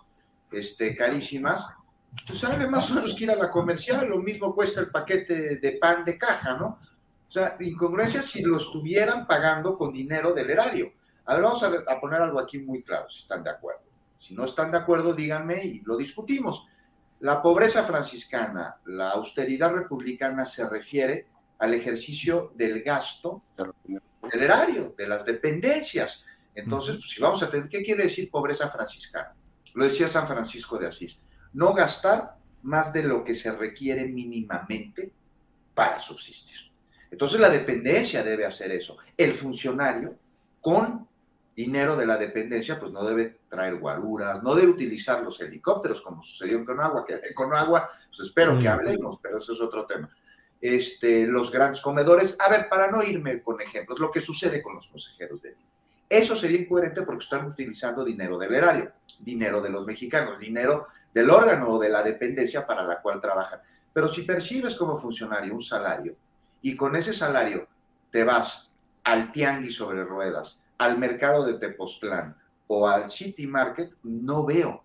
este, 0.51 0.95
carísimas, 0.95 1.67
pues 2.27 2.39
sale 2.39 2.67
más 2.67 2.91
o 2.91 2.95
menos 2.95 3.15
que 3.15 3.25
ir 3.25 3.31
a 3.31 3.37
la 3.37 3.51
comercial, 3.51 4.07
lo 4.07 4.19
mismo 4.19 4.55
cuesta 4.55 4.81
el 4.81 4.91
paquete 4.91 5.57
de 5.57 5.73
pan 5.73 6.05
de 6.05 6.19
caja, 6.19 6.57
¿no? 6.59 6.79
O 7.27 7.33
sea, 7.33 7.57
incongruencia 7.61 8.21
si 8.21 8.43
lo 8.43 8.59
estuvieran 8.59 9.27
pagando 9.27 9.79
con 9.79 9.91
dinero 9.91 10.35
del 10.35 10.51
erario. 10.51 10.93
A 11.25 11.35
ver, 11.35 11.45
vamos 11.45 11.63
a 11.63 12.01
poner 12.01 12.21
algo 12.21 12.39
aquí 12.39 12.59
muy 12.59 12.83
claro, 12.83 13.09
si 13.09 13.21
están 13.21 13.43
de 13.43 13.51
acuerdo. 13.51 13.81
Si 14.19 14.35
no 14.35 14.45
están 14.45 14.71
de 14.71 14.77
acuerdo, 14.77 15.15
díganme 15.15 15.65
y 15.65 15.81
lo 15.81 15.97
discutimos. 15.97 16.67
La 17.23 17.41
pobreza 17.41 17.85
franciscana, 17.85 18.77
la 18.87 19.11
austeridad 19.11 19.73
republicana 19.73 20.45
se 20.45 20.69
refiere 20.69 21.27
al 21.59 21.73
ejercicio 21.73 22.53
del 22.57 22.83
gasto 22.83 23.43
del 23.57 24.43
erario, 24.43 24.95
de 24.99 25.07
las 25.07 25.25
dependencias. 25.25 26.25
Entonces, 26.55 26.97
pues, 26.97 27.11
si 27.11 27.21
vamos 27.23 27.43
a 27.43 27.49
tener, 27.49 27.69
¿qué 27.69 27.83
quiere 27.83 28.05
decir 28.05 28.29
pobreza 28.29 28.69
franciscana? 28.69 29.35
Lo 29.75 29.85
decía 29.85 30.09
San 30.09 30.27
Francisco 30.27 30.77
de 30.79 30.89
Asís 30.89 31.23
no 31.53 31.73
gastar 31.73 32.37
más 32.63 32.93
de 32.93 33.05
lo 33.05 33.23
que 33.23 33.35
se 33.35 33.53
requiere 33.53 34.07
mínimamente 34.07 35.13
para 35.75 35.99
subsistir. 36.01 36.59
Entonces 37.11 37.39
la 37.41 37.51
dependencia 37.51 38.23
debe 38.23 38.47
hacer 38.47 38.73
eso. 38.73 38.97
El 39.17 39.33
funcionario 39.35 40.17
con 40.61 41.07
dinero 41.55 41.97
de 41.97 42.07
la 42.07 42.17
dependencia 42.17 42.79
pues 42.79 42.93
no 42.93 43.05
debe 43.05 43.41
traer 43.49 43.77
guaruras, 43.77 44.43
no 44.43 44.55
debe 44.55 44.69
utilizar 44.69 45.23
los 45.23 45.41
helicópteros 45.41 46.01
como 46.01 46.23
sucedió 46.23 46.57
en 46.57 46.65
Conagua, 46.65 47.05
que 47.05 47.21
con 47.35 47.49
Conagua 47.49 47.91
pues 48.09 48.21
espero 48.21 48.59
que 48.59 48.69
hablemos, 48.69 49.19
pero 49.23 49.39
eso 49.39 49.53
es 49.53 49.61
otro 49.61 49.85
tema. 49.87 50.09
Este, 50.61 51.27
los 51.27 51.51
grandes 51.51 51.81
comedores, 51.81 52.39
a 52.41 52.49
ver, 52.49 52.69
para 52.69 52.91
no 52.91 53.03
irme 53.03 53.43
con 53.43 53.61
ejemplos, 53.61 53.99
lo 53.99 54.11
que 54.11 54.21
sucede 54.21 54.63
con 54.63 54.77
los 54.77 54.87
consejeros 54.87 55.43
de 55.43 55.51
vida. 55.51 55.69
Eso 56.09 56.37
sería 56.37 56.61
incoherente 56.61 57.03
porque 57.03 57.25
están 57.25 57.47
utilizando 57.47 58.05
dinero 58.05 58.39
del 58.39 58.55
erario, 58.55 58.93
dinero 59.19 59.61
de 59.61 59.71
los 59.71 59.87
mexicanos, 59.87 60.39
dinero 60.39 60.87
del 61.13 61.31
órgano 61.31 61.71
o 61.71 61.79
de 61.79 61.89
la 61.89 62.03
dependencia 62.03 62.67
para 62.67 62.83
la 62.83 63.01
cual 63.01 63.21
trabajan. 63.21 63.61
Pero 63.93 64.09
si 64.09 64.23
percibes 64.23 64.75
como 64.77 64.97
funcionario 64.97 65.55
un 65.55 65.63
salario 65.63 66.15
y 66.61 66.77
con 66.77 66.95
ese 66.97 67.13
salario 67.13 67.67
te 68.11 68.25
vas 68.25 68.71
al 69.05 69.33
tianguis 69.33 69.75
sobre 69.75 70.05
ruedas, 70.05 70.62
al 70.85 70.99
mercado 70.99 71.45
de 71.45 71.55
Tepoztlán 71.55 72.37
o 72.67 72.89
al 72.89 73.11
City 73.11 73.47
Market, 73.47 73.93
no 74.03 74.45
veo, 74.45 74.83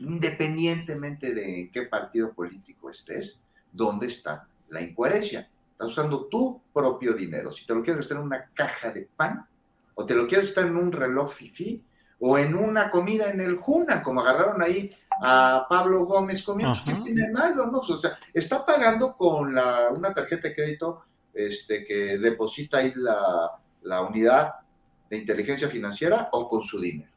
independientemente 0.00 1.34
de 1.34 1.60
en 1.60 1.72
qué 1.72 1.82
partido 1.82 2.32
político 2.32 2.90
estés, 2.90 3.42
dónde 3.72 4.06
está 4.06 4.46
la 4.68 4.80
incoherencia. 4.80 5.48
Estás 5.72 5.88
usando 5.88 6.26
tu 6.26 6.60
propio 6.72 7.14
dinero. 7.14 7.52
Si 7.52 7.66
te 7.66 7.74
lo 7.74 7.82
quieres 7.82 8.02
estar 8.02 8.18
en 8.18 8.24
una 8.24 8.50
caja 8.54 8.90
de 8.90 9.08
pan 9.16 9.46
o 9.94 10.04
te 10.04 10.14
lo 10.14 10.26
quieres 10.26 10.48
estar 10.48 10.66
en 10.66 10.76
un 10.76 10.92
reloj 10.92 11.30
fifi 11.30 11.82
o 12.20 12.38
en 12.38 12.54
una 12.54 12.90
comida 12.90 13.30
en 13.30 13.40
el 13.40 13.56
Juna, 13.56 14.02
como 14.02 14.20
agarraron 14.20 14.62
ahí 14.62 14.90
a 15.22 15.66
Pablo 15.68 16.04
Gómez 16.04 16.42
comiendo, 16.42 16.76
¿qué 16.84 16.94
tiene 16.94 17.30
malo? 17.30 17.66
No? 17.66 17.78
O 17.78 17.98
sea, 17.98 18.18
está 18.32 18.64
pagando 18.64 19.16
con 19.16 19.54
la, 19.54 19.90
una 19.90 20.12
tarjeta 20.12 20.48
de 20.48 20.54
crédito 20.54 21.04
este, 21.34 21.84
que 21.84 22.18
deposita 22.18 22.78
ahí 22.78 22.92
la, 22.96 23.52
la 23.82 24.02
unidad 24.02 24.54
de 25.08 25.18
inteligencia 25.18 25.68
financiera 25.68 26.28
o 26.32 26.48
con 26.48 26.62
su 26.62 26.80
dinero. 26.80 27.10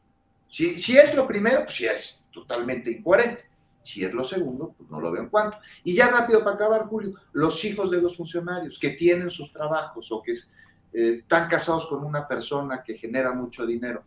Si, 0.48 0.80
si 0.80 0.96
es 0.96 1.14
lo 1.14 1.26
primero, 1.26 1.64
pues 1.64 1.78
ya 1.78 1.92
es 1.92 2.24
totalmente 2.30 2.90
incoherente. 2.90 3.50
Si 3.84 4.04
es 4.04 4.12
lo 4.14 4.24
segundo, 4.24 4.74
pues 4.76 4.88
no 4.90 5.00
lo 5.00 5.10
veo 5.10 5.22
en 5.22 5.28
cuanto. 5.28 5.58
Y 5.82 5.94
ya 5.94 6.08
rápido 6.08 6.44
para 6.44 6.54
acabar, 6.54 6.86
Julio, 6.86 7.14
los 7.32 7.64
hijos 7.64 7.90
de 7.90 8.00
los 8.00 8.16
funcionarios 8.16 8.78
que 8.78 8.90
tienen 8.90 9.28
sus 9.30 9.50
trabajos 9.50 10.10
o 10.12 10.22
que 10.22 10.32
eh, 10.32 11.16
están 11.18 11.48
casados 11.48 11.86
con 11.86 12.04
una 12.04 12.28
persona 12.28 12.82
que 12.82 12.96
genera 12.96 13.32
mucho 13.32 13.66
dinero, 13.66 14.04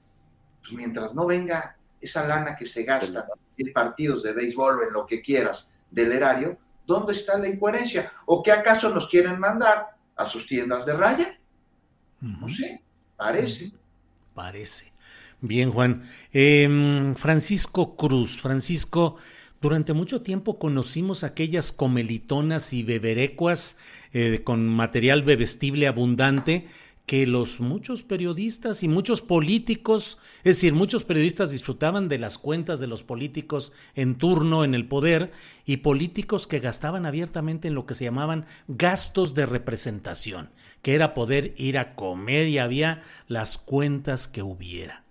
pues 0.61 0.73
mientras 0.73 1.13
no 1.13 1.25
venga 1.25 1.77
esa 1.99 2.25
lana 2.25 2.55
que 2.55 2.65
se 2.65 2.83
gasta 2.83 3.27
en 3.57 3.73
partidos 3.73 4.23
de 4.23 4.33
béisbol 4.33 4.79
o 4.79 4.83
en 4.83 4.93
lo 4.93 5.05
que 5.05 5.21
quieras 5.21 5.69
del 5.89 6.11
erario, 6.11 6.57
¿dónde 6.85 7.13
está 7.13 7.37
la 7.37 7.47
incoherencia? 7.47 8.11
¿O 8.25 8.41
qué 8.41 8.51
acaso 8.51 8.89
nos 8.89 9.09
quieren 9.09 9.39
mandar 9.39 9.95
a 10.15 10.25
sus 10.25 10.45
tiendas 10.47 10.85
de 10.85 10.93
raya? 10.93 11.39
No 12.21 12.47
sé, 12.47 12.83
parece. 13.17 13.71
Parece. 14.33 14.91
Bien, 15.41 15.71
Juan. 15.71 16.03
Em, 16.33 17.15
Francisco 17.15 17.95
Cruz. 17.95 18.39
Francisco, 18.41 19.17
durante 19.61 19.93
mucho 19.93 20.21
tiempo 20.21 20.59
conocimos 20.59 21.23
aquellas 21.23 21.71
comelitonas 21.71 22.73
y 22.73 22.83
beberecuas 22.83 23.77
eh, 24.13 24.41
con 24.43 24.67
material 24.67 25.23
bebestible 25.23 25.87
abundante 25.87 26.67
que 27.05 27.27
los 27.27 27.59
muchos 27.59 28.01
periodistas 28.01 28.81
y 28.81 28.87
muchos 28.87 29.21
políticos, 29.21 30.17
es 30.39 30.57
decir, 30.57 30.73
muchos 30.73 31.03
periodistas 31.03 31.51
disfrutaban 31.51 32.07
de 32.07 32.17
las 32.17 32.39
cuentas 32.39 32.79
de 32.79 32.87
los 32.87 33.03
políticos 33.03 33.71
en 33.93 34.15
turno 34.15 34.63
en 34.63 34.73
el 34.73 34.87
poder 34.87 35.31
y 35.65 35.77
políticos 35.77 36.47
que 36.47 36.59
gastaban 36.59 37.05
abiertamente 37.05 37.67
en 37.67 37.75
lo 37.75 37.85
que 37.85 37.93
se 37.93 38.05
llamaban 38.05 38.47
gastos 38.67 39.35
de 39.35 39.45
representación, 39.45 40.49
que 40.81 40.95
era 40.95 41.13
poder 41.13 41.53
ir 41.57 41.77
a 41.77 41.93
comer 41.95 42.47
y 42.47 42.57
había 42.57 43.03
las 43.27 43.59
cuentas 43.59 44.27
que 44.27 44.41
hubiera, 44.41 45.03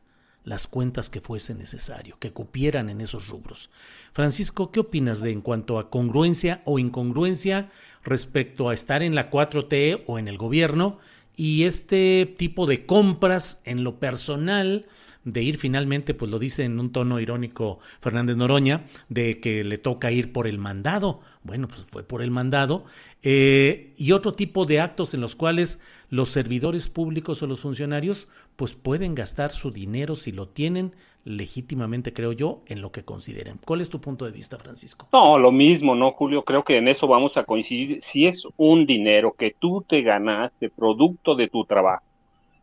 las 0.42 0.66
cuentas 0.66 1.10
que 1.10 1.20
fuese 1.20 1.54
necesario, 1.54 2.18
que 2.18 2.32
cupieran 2.32 2.88
en 2.88 3.02
esos 3.02 3.28
rubros. 3.28 3.70
Francisco, 4.12 4.72
¿qué 4.72 4.80
opinas 4.80 5.20
de 5.20 5.30
en 5.30 5.42
cuanto 5.42 5.78
a 5.78 5.90
congruencia 5.90 6.60
o 6.64 6.80
incongruencia 6.80 7.70
respecto 8.02 8.68
a 8.68 8.74
estar 8.74 9.04
en 9.04 9.14
la 9.14 9.30
4T 9.30 10.02
o 10.08 10.18
en 10.18 10.26
el 10.26 10.38
gobierno? 10.38 10.98
Y 11.36 11.64
este 11.64 12.32
tipo 12.36 12.66
de 12.66 12.86
compras 12.86 13.60
en 13.64 13.84
lo 13.84 13.98
personal, 13.98 14.86
de 15.24 15.42
ir 15.42 15.56
finalmente, 15.58 16.14
pues 16.14 16.30
lo 16.30 16.38
dice 16.38 16.64
en 16.64 16.78
un 16.78 16.90
tono 16.90 17.18
irónico 17.18 17.78
Fernández 18.00 18.36
Noroña, 18.36 18.86
de 19.08 19.40
que 19.40 19.64
le 19.64 19.78
toca 19.78 20.12
ir 20.12 20.32
por 20.32 20.46
el 20.46 20.58
mandado. 20.58 21.20
Bueno, 21.42 21.66
pues 21.66 21.86
fue 21.90 22.02
por 22.02 22.22
el 22.22 22.30
mandado. 22.30 22.84
Eh, 23.22 23.94
y 23.96 24.12
otro 24.12 24.32
tipo 24.32 24.66
de 24.66 24.80
actos 24.80 25.14
en 25.14 25.20
los 25.20 25.34
cuales 25.34 25.80
los 26.10 26.30
servidores 26.30 26.88
públicos 26.88 27.42
o 27.42 27.46
los 27.46 27.60
funcionarios, 27.60 28.28
pues 28.56 28.74
pueden 28.74 29.14
gastar 29.14 29.52
su 29.52 29.70
dinero 29.70 30.14
si 30.14 30.30
lo 30.30 30.48
tienen 30.48 30.94
legítimamente, 31.24 32.12
creo 32.12 32.32
yo, 32.32 32.60
en 32.66 32.82
lo 32.82 32.92
que 32.92 33.04
consideren. 33.04 33.58
¿Cuál 33.64 33.80
es 33.80 33.90
tu 33.90 34.00
punto 34.00 34.26
de 34.26 34.32
vista, 34.32 34.58
Francisco? 34.58 35.08
No, 35.12 35.38
lo 35.38 35.50
mismo, 35.50 35.94
¿no, 35.94 36.12
Julio? 36.12 36.44
Creo 36.44 36.64
que 36.64 36.76
en 36.76 36.88
eso 36.88 37.06
vamos 37.06 37.36
a 37.36 37.44
coincidir. 37.44 38.02
Si 38.04 38.26
es 38.26 38.42
un 38.56 38.86
dinero 38.86 39.32
que 39.32 39.54
tú 39.58 39.84
te 39.88 40.02
ganaste, 40.02 40.70
producto 40.70 41.34
de 41.34 41.48
tu 41.48 41.64
trabajo, 41.64 42.04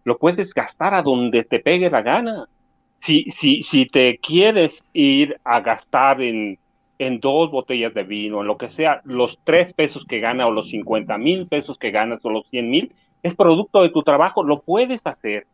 lo 0.04 0.18
puedes 0.18 0.54
gastar 0.54 0.94
a 0.94 1.02
donde 1.02 1.44
te 1.44 1.60
pegue 1.60 1.90
la 1.90 2.02
gana. 2.02 2.46
Si, 2.98 3.26
si, 3.32 3.64
si 3.64 3.88
te 3.88 4.20
quieres 4.20 4.84
ir 4.94 5.38
a 5.44 5.60
gastar 5.62 6.22
en, 6.22 6.60
en 7.00 7.20
dos 7.20 7.50
botellas 7.50 7.96
de 7.96 8.04
vino, 8.04 8.42
en 8.42 8.48
lo 8.48 8.58
que 8.58 8.70
sea, 8.70 9.02
los 9.06 9.40
tres 9.44 9.74
pesos 9.74 10.06
que 10.08 10.20
gana 10.20 10.46
o 10.46 10.52
los 10.52 10.70
cincuenta 10.70 11.18
mil 11.18 11.48
pesos 11.48 11.80
que 11.80 11.90
ganas 11.90 12.24
o 12.24 12.30
los 12.30 12.48
cien 12.50 12.70
mil, 12.70 12.94
es 13.24 13.36
producto 13.36 13.82
de 13.82 13.90
tu 13.90 14.04
trabajo, 14.04 14.44
lo 14.44 14.62
puedes 14.62 15.02
hacer 15.04 15.48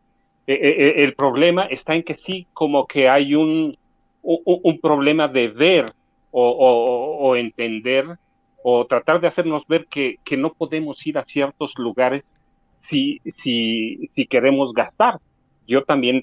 el 0.54 1.14
problema 1.14 1.64
está 1.64 1.94
en 1.94 2.02
que 2.02 2.14
sí, 2.14 2.46
como 2.54 2.86
que 2.86 3.08
hay 3.08 3.34
un, 3.34 3.76
un, 4.22 4.80
problema 4.80 5.28
de 5.28 5.48
ver 5.48 5.92
o, 6.30 7.36
entender 7.36 8.06
o 8.62 8.86
tratar 8.86 9.20
de 9.20 9.28
hacernos 9.28 9.66
ver 9.66 9.86
que, 9.86 10.18
no 10.36 10.52
podemos 10.52 11.06
ir 11.06 11.18
a 11.18 11.24
ciertos 11.24 11.74
lugares 11.76 12.24
si, 12.80 13.20
si, 13.36 14.10
si 14.14 14.26
queremos 14.26 14.72
gastar. 14.72 15.18
Yo 15.66 15.84
también 15.84 16.22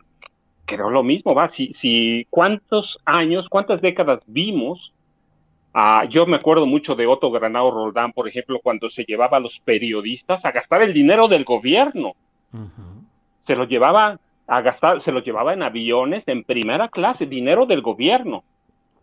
creo 0.65 0.89
lo 0.89 1.03
mismo, 1.03 1.35
va. 1.35 1.49
Si, 1.49 1.73
si 1.73 2.25
cuántos 2.29 2.97
años, 3.05 3.47
cuántas 3.49 3.81
décadas 3.81 4.21
vimos 4.25 4.91
Ah, 5.77 6.05
yo 6.07 6.25
me 6.25 6.37
acuerdo 6.37 6.65
mucho 6.65 6.95
de 6.95 7.05
Otto 7.05 7.29
Granado 7.31 7.69
Roldán, 7.69 8.13
por 8.13 8.29
ejemplo, 8.29 8.61
cuando 8.63 8.89
se 8.89 9.03
llevaba 9.03 9.35
a 9.35 9.41
los 9.41 9.59
periodistas 9.59 10.45
a 10.45 10.53
gastar 10.53 10.81
el 10.81 10.93
dinero 10.93 11.27
del 11.27 11.43
gobierno. 11.43 12.13
Se 13.45 13.55
lo 13.55 13.65
llevaba 13.65 14.19
a 14.47 14.61
gastar, 14.61 15.01
se 15.01 15.11
lo 15.11 15.21
llevaba 15.21 15.53
en 15.53 15.63
aviones 15.63 16.27
en 16.27 16.43
primera 16.43 16.89
clase, 16.89 17.25
dinero 17.25 17.65
del 17.65 17.81
gobierno. 17.81 18.43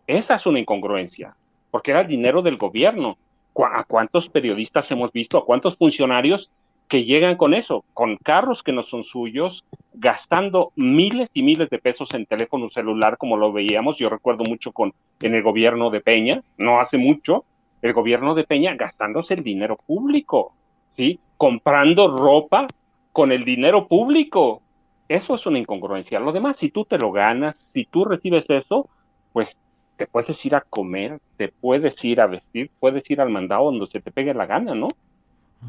Esa 0.07 0.35
es 0.35 0.45
una 0.45 0.59
incongruencia, 0.59 1.35
porque 1.71 1.91
era 1.91 2.01
el 2.01 2.07
dinero 2.07 2.41
del 2.41 2.57
gobierno. 2.57 3.17
¿A 3.55 3.83
cuántos 3.83 4.29
periodistas 4.29 4.89
hemos 4.91 5.11
visto? 5.11 5.37
¿A 5.37 5.45
cuántos 5.45 5.77
funcionarios 5.77 6.49
que 6.87 7.05
llegan 7.05 7.37
con 7.37 7.53
eso, 7.53 7.85
con 7.93 8.17
carros 8.17 8.61
que 8.61 8.71
no 8.71 8.83
son 8.83 9.03
suyos, 9.03 9.63
gastando 9.93 10.71
miles 10.75 11.29
y 11.33 11.41
miles 11.41 11.69
de 11.69 11.79
pesos 11.79 12.13
en 12.13 12.25
teléfono 12.25 12.69
celular, 12.69 13.17
como 13.17 13.37
lo 13.37 13.51
veíamos, 13.51 13.97
yo 13.97 14.09
recuerdo 14.09 14.43
mucho 14.43 14.71
con 14.71 14.93
en 15.21 15.33
el 15.33 15.43
gobierno 15.43 15.89
de 15.89 16.01
Peña, 16.01 16.43
no 16.57 16.79
hace 16.79 16.97
mucho, 16.97 17.45
el 17.81 17.93
gobierno 17.93 18.35
de 18.35 18.43
Peña 18.43 18.75
gastándose 18.75 19.33
el 19.33 19.43
dinero 19.43 19.77
público, 19.87 20.53
¿sí? 20.95 21.19
Comprando 21.37 22.15
ropa 22.15 22.67
con 23.13 23.31
el 23.31 23.45
dinero 23.45 23.87
público. 23.87 24.61
Eso 25.07 25.35
es 25.35 25.45
una 25.45 25.59
incongruencia. 25.59 26.19
Lo 26.19 26.33
demás, 26.33 26.57
si 26.57 26.69
tú 26.69 26.83
te 26.83 26.97
lo 26.97 27.11
ganas, 27.11 27.55
si 27.73 27.85
tú 27.85 28.03
recibes 28.03 28.43
eso, 28.49 28.89
pues 29.31 29.57
te 29.97 30.07
puedes 30.07 30.43
ir 30.45 30.55
a 30.55 30.61
comer, 30.61 31.19
te 31.37 31.49
puedes 31.49 32.03
ir 32.03 32.19
a 32.19 32.27
vestir, 32.27 32.69
puedes 32.79 33.09
ir 33.09 33.21
al 33.21 33.29
mandado 33.29 33.65
donde 33.65 33.87
se 33.87 34.01
te 34.01 34.11
pegue 34.11 34.33
la 34.33 34.47
gana, 34.47 34.73
¿no? 34.73 34.87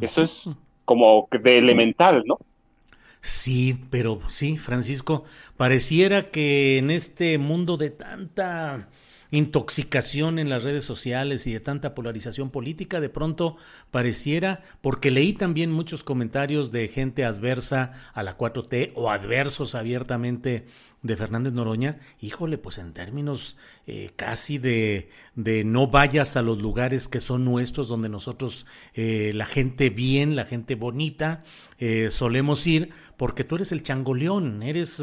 Eso 0.01 0.23
es 0.23 0.49
como 0.85 1.29
de 1.31 1.59
elemental, 1.59 2.25
¿no? 2.27 2.39
Sí, 3.21 3.79
pero 3.91 4.21
sí, 4.29 4.57
Francisco, 4.57 5.25
pareciera 5.57 6.31
que 6.31 6.79
en 6.79 6.91
este 6.91 7.39
mundo 7.39 7.77
de 7.77 7.91
tanta 7.91 8.89
intoxicación 9.37 10.39
en 10.39 10.49
las 10.49 10.63
redes 10.63 10.85
sociales 10.85 11.47
y 11.47 11.53
de 11.53 11.61
tanta 11.61 11.95
polarización 11.95 12.51
política, 12.51 13.01
de 13.01 13.09
pronto 13.09 13.57
pareciera, 13.91 14.63
porque 14.81 15.11
leí 15.11 15.33
también 15.33 15.73
muchos 15.73 16.05
comentarios 16.05 16.73
de 16.73 16.89
gente 16.89 17.25
adversa 17.25 17.93
a 18.13 18.23
la 18.23 18.39
4T 18.39 18.93
o 18.95 19.11
adversos 19.11 19.75
abiertamente 19.75 20.67
de 21.05 21.17
Fernández 21.19 21.53
Noroña, 21.53 21.99
híjole, 22.19 22.57
pues 22.57 22.79
en 22.79 22.95
términos 22.95 23.59
eh, 23.87 24.11
casi 24.17 24.57
de, 24.57 25.11
de, 25.35 25.63
no 25.63 25.87
vayas 25.87 26.35
a 26.37 26.43
los 26.43 26.59
lugares 26.59 27.09
que 27.09 27.21
son 27.21 27.45
nuestros, 27.45 27.89
donde 27.89 28.09
nosotros, 28.09 28.65
eh, 28.95 29.33
la 29.35 29.45
gente 29.45 29.91
bien, 29.91 30.35
la 30.35 30.47
gente 30.47 30.77
bonita, 30.77 31.45
eh, 31.79 32.09
solemos 32.11 32.67
ir, 32.67 32.89
porque 33.19 33.45
tú 33.45 33.57
eres 33.57 33.71
el 33.71 33.83
changoleón, 33.83 34.63
eres 34.63 35.03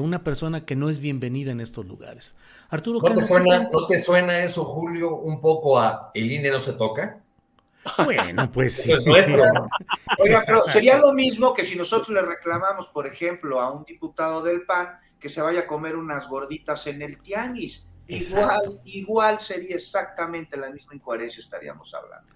una 0.00 0.22
persona 0.22 0.64
que 0.64 0.76
no 0.76 0.88
es 0.88 1.00
bienvenida 1.00 1.50
en 1.50 1.60
estos 1.60 1.84
lugares. 1.84 2.36
Arturo, 2.68 3.00
¿No 3.00 3.14
te, 3.14 3.22
suena, 3.22 3.68
¿No 3.72 3.86
te 3.88 3.98
suena 3.98 4.38
eso, 4.38 4.64
Julio, 4.64 5.16
un 5.16 5.40
poco 5.40 5.76
a 5.76 6.12
el 6.14 6.30
INE 6.30 6.50
no 6.50 6.60
se 6.60 6.74
toca? 6.74 7.20
Bueno, 8.04 8.50
pues 8.50 8.74
sí. 8.74 8.92
Oiga, 10.18 10.44
pero 10.46 10.64
sería 10.68 10.98
lo 10.98 11.12
mismo 11.12 11.54
que 11.54 11.64
si 11.64 11.76
nosotros 11.76 12.10
le 12.10 12.22
reclamamos, 12.22 12.88
por 12.88 13.06
ejemplo, 13.06 13.60
a 13.60 13.72
un 13.72 13.84
diputado 13.84 14.42
del 14.42 14.62
PAN 14.62 14.98
que 15.18 15.28
se 15.28 15.40
vaya 15.40 15.60
a 15.60 15.66
comer 15.66 15.96
unas 15.96 16.28
gorditas 16.28 16.86
en 16.86 17.02
el 17.02 17.18
tianguis. 17.20 17.86
Igual, 18.06 18.80
igual 18.84 19.38
sería 19.38 19.76
exactamente 19.76 20.56
la 20.56 20.70
misma 20.70 20.94
incoherencia 20.94 21.40
estaríamos 21.40 21.94
hablando. 21.94 22.34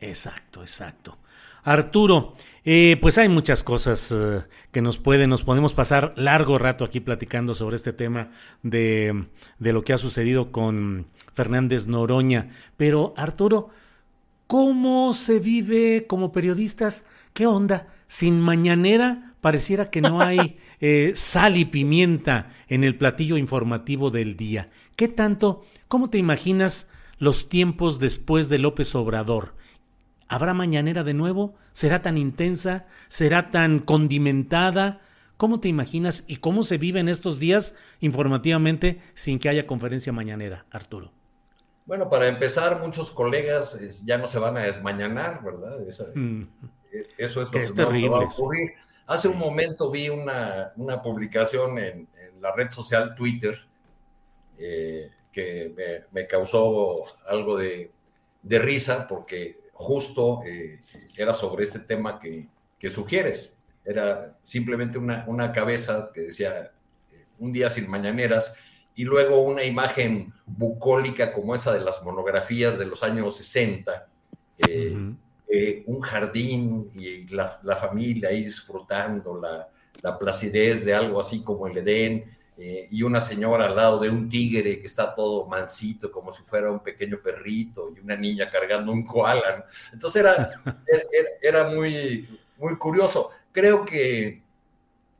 Exacto, 0.00 0.62
exacto. 0.62 1.18
Arturo, 1.62 2.34
eh, 2.64 2.96
pues 3.02 3.18
hay 3.18 3.28
muchas 3.28 3.62
cosas 3.62 4.10
eh, 4.12 4.42
que 4.72 4.80
nos 4.80 4.98
pueden, 4.98 5.28
nos 5.28 5.44
podemos 5.44 5.74
pasar 5.74 6.14
largo 6.16 6.56
rato 6.56 6.84
aquí 6.84 7.00
platicando 7.00 7.54
sobre 7.54 7.76
este 7.76 7.92
tema 7.92 8.30
de, 8.62 9.26
de 9.58 9.72
lo 9.74 9.84
que 9.84 9.92
ha 9.92 9.98
sucedido 9.98 10.52
con 10.52 11.06
Fernández 11.34 11.86
Noroña. 11.86 12.48
Pero 12.78 13.12
Arturo, 13.18 13.68
¿cómo 14.50 15.14
se 15.14 15.38
vive 15.38 16.06
como 16.08 16.32
periodistas? 16.32 17.04
¿Qué 17.34 17.46
onda? 17.46 17.86
Sin 18.08 18.40
mañanera 18.40 19.36
pareciera 19.40 19.90
que 19.90 20.00
no 20.00 20.22
hay 20.22 20.58
eh, 20.80 21.12
sal 21.14 21.56
y 21.56 21.66
pimienta 21.66 22.48
en 22.66 22.82
el 22.82 22.96
platillo 22.96 23.36
informativo 23.36 24.10
del 24.10 24.36
día. 24.36 24.68
¿Qué 24.96 25.06
tanto? 25.06 25.64
¿Cómo 25.86 26.10
te 26.10 26.18
imaginas 26.18 26.90
los 27.18 27.48
tiempos 27.48 28.00
después 28.00 28.48
de 28.48 28.58
López 28.58 28.92
Obrador? 28.96 29.54
¿Habrá 30.26 30.52
mañanera 30.52 31.04
de 31.04 31.14
nuevo? 31.14 31.54
¿Será 31.72 32.02
tan 32.02 32.18
intensa? 32.18 32.88
¿Será 33.06 33.52
tan 33.52 33.78
condimentada? 33.78 35.00
¿Cómo 35.36 35.60
te 35.60 35.68
imaginas 35.68 36.24
y 36.26 36.38
cómo 36.38 36.64
se 36.64 36.76
vive 36.76 36.98
en 36.98 37.08
estos 37.08 37.38
días 37.38 37.76
informativamente 38.00 38.98
sin 39.14 39.38
que 39.38 39.48
haya 39.48 39.68
conferencia 39.68 40.12
mañanera, 40.12 40.66
Arturo? 40.72 41.19
Bueno, 41.90 42.08
para 42.08 42.28
empezar, 42.28 42.78
muchos 42.78 43.10
colegas 43.10 44.04
ya 44.04 44.16
no 44.16 44.28
se 44.28 44.38
van 44.38 44.56
a 44.56 44.60
desmañanar, 44.60 45.42
¿verdad? 45.42 45.76
Mm. 46.14 46.42
E, 46.92 47.08
eso 47.18 47.42
es 47.42 47.52
lo 47.52 47.60
que, 47.62 47.66
terrible. 47.66 48.08
va 48.10 48.18
a 48.18 48.26
ocurrir. 48.26 48.74
Hace 49.08 49.26
un 49.26 49.36
momento 49.36 49.90
vi 49.90 50.08
una, 50.08 50.72
publicación 51.02 51.80
en, 51.80 52.08
la 52.40 52.54
red 52.54 52.70
social 52.70 53.12
Twitter 53.16 53.58
eh, 54.56 55.10
que 55.32 56.06
me, 56.12 56.28
causó 56.28 57.02
algo 57.26 57.56
de, 57.56 57.90
risa 58.44 59.08
porque 59.08 59.58
justo 59.72 60.44
eh, 60.46 60.82
era 61.16 61.32
sobre 61.32 61.64
este 61.64 61.80
tema 61.80 62.20
que, 62.20 62.46
sugieres. 62.88 63.52
Era 63.84 64.38
simplemente 64.44 64.96
una, 64.96 65.24
una, 65.26 65.50
cabeza 65.50 66.12
que 66.14 66.20
decía 66.20 66.70
eh, 67.10 67.24
un 67.40 67.52
día 67.52 67.68
sin 67.68 67.90
mañaneras 67.90 68.54
y 69.00 69.04
luego 69.04 69.40
una 69.40 69.64
imagen 69.64 70.30
bucólica 70.44 71.32
como 71.32 71.54
esa 71.54 71.72
de 71.72 71.80
las 71.80 72.02
monografías 72.02 72.76
de 72.76 72.84
los 72.84 73.02
años 73.02 73.34
60 73.34 74.06
eh, 74.58 75.82
un 75.86 76.00
jardín 76.02 76.90
y 76.92 77.26
la, 77.28 77.48
familia 77.76 78.28
ahí 78.28 78.44
disfrutando 78.44 79.40
la, 79.40 80.18
placidez 80.18 80.84
de 80.84 80.92
algo 80.92 81.18
así 81.18 81.42
como 81.42 81.66
el 81.66 81.78
Edén, 81.78 82.36
eh, 82.58 82.88
y 82.90 83.02
una 83.02 83.22
señora 83.22 83.64
al 83.64 83.74
lado 83.74 83.98
de 84.00 84.10
un 84.10 84.28
tigre 84.28 84.78
que 84.80 84.86
está 84.86 85.14
todo 85.14 85.46
mansito, 85.46 86.12
como 86.12 86.30
si 86.30 86.42
fuera 86.42 86.70
un 86.70 86.80
pequeño 86.80 87.20
perrito, 87.22 87.90
y 87.96 88.00
una 88.00 88.16
niña 88.16 88.50
cargando 88.50 88.92
un 88.92 89.02
koala. 89.02 89.64
Entonces 89.94 90.22
era, 90.22 90.52
era, 91.40 91.70
muy, 91.70 92.28
muy 92.58 92.76
curioso. 92.76 93.30
Creo 93.50 93.82
que 93.82 94.42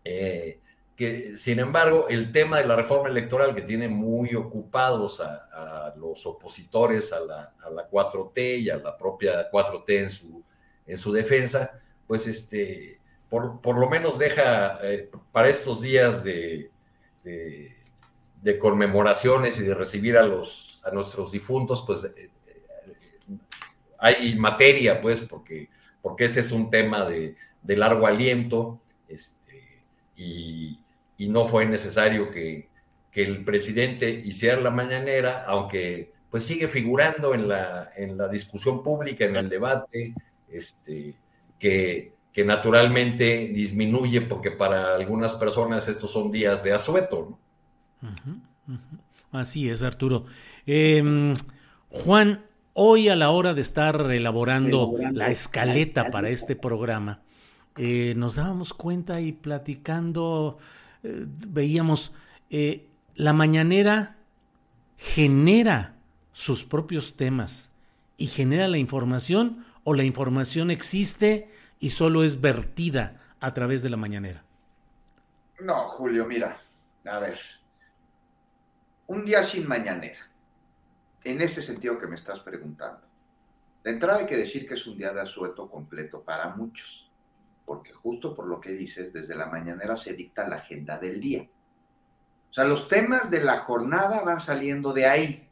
eh, 0.05 0.60
que, 1.01 1.35
sin 1.39 1.59
embargo, 1.61 2.09
el 2.11 2.31
tema 2.31 2.59
de 2.59 2.67
la 2.67 2.77
reforma 2.77 3.09
electoral 3.09 3.55
que 3.55 3.63
tiene 3.63 3.89
muy 3.89 4.35
ocupados 4.35 5.19
a, 5.19 5.95
los 5.97 6.27
opositores 6.27 7.11
a 7.15 7.21
la, 7.21 7.55
a 7.59 7.71
la, 7.71 7.89
4T 7.89 8.61
y 8.61 8.69
a 8.69 8.77
la 8.77 8.99
propia 8.99 9.51
4T 9.51 9.99
en 9.99 10.11
su, 10.11 10.45
en 10.87 10.99
su 10.99 11.11
defensa, 11.11 11.71
pues 12.07 12.27
este, 12.27 13.01
por, 13.31 13.63
por 13.63 13.79
lo 13.79 13.89
menos 13.89 14.19
deja 14.19 14.79
eh, 14.83 15.11
para 15.33 15.49
estos 15.49 15.81
días 15.81 16.23
de, 16.23 16.71
de, 17.25 18.59
conmemoraciones 18.59 19.59
y 19.59 19.63
de 19.63 19.75
recibir 19.75 20.19
a, 20.19 20.23
los, 20.23 20.83
a 20.85 20.91
nuestros 20.91 21.33
difuntos, 21.33 21.83
pues 21.87 22.05
eh, 22.05 22.31
eh, 22.47 23.37
hay 23.99 24.35
materia, 24.35 25.01
pues, 25.01 25.21
porque, 25.21 25.71
porque 26.03 26.27
ese 26.27 26.41
es 26.41 26.53
un 26.53 26.69
tema 26.69 27.07
de, 27.09 27.37
de 27.63 27.77
largo 27.77 28.07
aliento. 28.07 28.83
Este, 29.09 29.83
y, 30.15 30.80
y 31.21 31.29
no 31.29 31.47
fue 31.47 31.67
necesario 31.67 32.31
que, 32.31 32.69
el 33.13 33.45
presidente 33.45 34.09
hiciera 34.09 34.59
la 34.59 34.71
mañanera, 34.71 35.45
aunque 35.47 36.13
pues 36.31 36.45
sigue 36.45 36.67
figurando 36.67 37.35
en 37.35 37.49
la, 37.49 37.91
en 37.95 38.17
la 38.17 38.27
discusión 38.29 38.83
pública, 38.83 39.27
en 39.27 39.37
el 39.37 39.51
debate, 39.51 40.15
este, 40.49 41.15
que, 41.59 42.15
que 42.33 42.45
naturalmente 42.45 43.49
disminuye 43.49 44.23
porque 44.23 44.53
para 44.53 44.95
algunas 44.95 45.35
personas 45.35 45.87
estos 45.89 46.11
son 46.11 46.31
días 46.31 46.63
de 46.65 46.73
asueto. 46.73 47.39
Así 49.31 49.69
es, 49.69 49.83
Arturo. 49.83 50.25
Em, 50.65 51.35
Juan, 51.91 52.47
hoy 52.73 53.11
a 53.11 53.17
la 53.17 53.29
hora 53.29 53.53
de 53.53 53.61
estar 53.61 54.11
elaborando 54.11 54.95
la 55.13 55.29
escaleta 55.29 56.11
para 56.11 56.31
este 56.31 56.57
programa, 56.57 57.21
eh, 57.77 58.15
nos 58.17 58.37
dábamos 58.37 58.73
cuenta 58.73 59.21
y 59.21 59.33
platicando 59.33 60.59
veíamos, 61.03 62.13
eh, 62.51 62.89
la 63.15 63.33
mañanera 63.33 64.17
genera 64.97 65.97
sus 66.33 66.65
propios 66.65 67.17
temas 67.17 67.73
y 68.17 68.27
genera 68.27 68.69
la 68.69 68.79
información 68.79 69.65
o 69.85 69.95
la 69.95 70.05
información 70.05 70.71
existe 70.71 71.51
y 71.79 71.91
solo 71.91 72.23
es 72.23 72.41
vertida 72.41 73.21
a 73.41 73.55
través 73.55 73.83
de 73.83 73.91
la 73.91 73.97
mañanera. 73.97 74.45
No, 75.61 75.89
Julio, 75.89 76.27
mira, 76.27 76.59
a 77.05 77.19
ver, 77.19 77.39
un 79.07 79.25
día 79.25 79.43
sin 79.43 79.67
mañanera, 79.67 80.21
en 81.25 81.41
ese 81.41 81.63
sentido 81.63 81.99
que 81.99 82.07
me 82.07 82.17
estás 82.17 82.41
preguntando. 82.41 83.01
De 83.83 83.91
entrada 83.91 84.21
hay 84.21 84.27
que 84.27 84.37
decir 84.37 84.67
que 84.67 84.75
es 84.75 84.87
un 84.87 84.97
día 84.97 85.13
de 85.13 85.21
asueto 85.21 85.69
completo 85.71 86.23
para 86.23 86.49
muchos 86.55 87.10
porque 87.71 87.93
justo 87.93 88.35
por 88.35 88.49
lo 88.49 88.61
que 88.61 88.73
dices, 88.73 89.13
desde 89.13 89.37
la 89.37 89.47
mañanera 89.47 89.97
se 89.97 90.15
dicta 90.15 90.49
la 90.49 90.57
agenda 90.57 90.99
del 90.99 91.21
día. 91.21 91.47
O 92.51 92.53
sea, 92.53 92.65
los 92.65 92.89
temas 92.89 93.31
de 93.31 93.45
la 93.45 93.61
jornada 93.61 94.25
van 94.25 94.41
saliendo 94.41 94.93
de 94.93 95.07
ahí. 95.07 95.49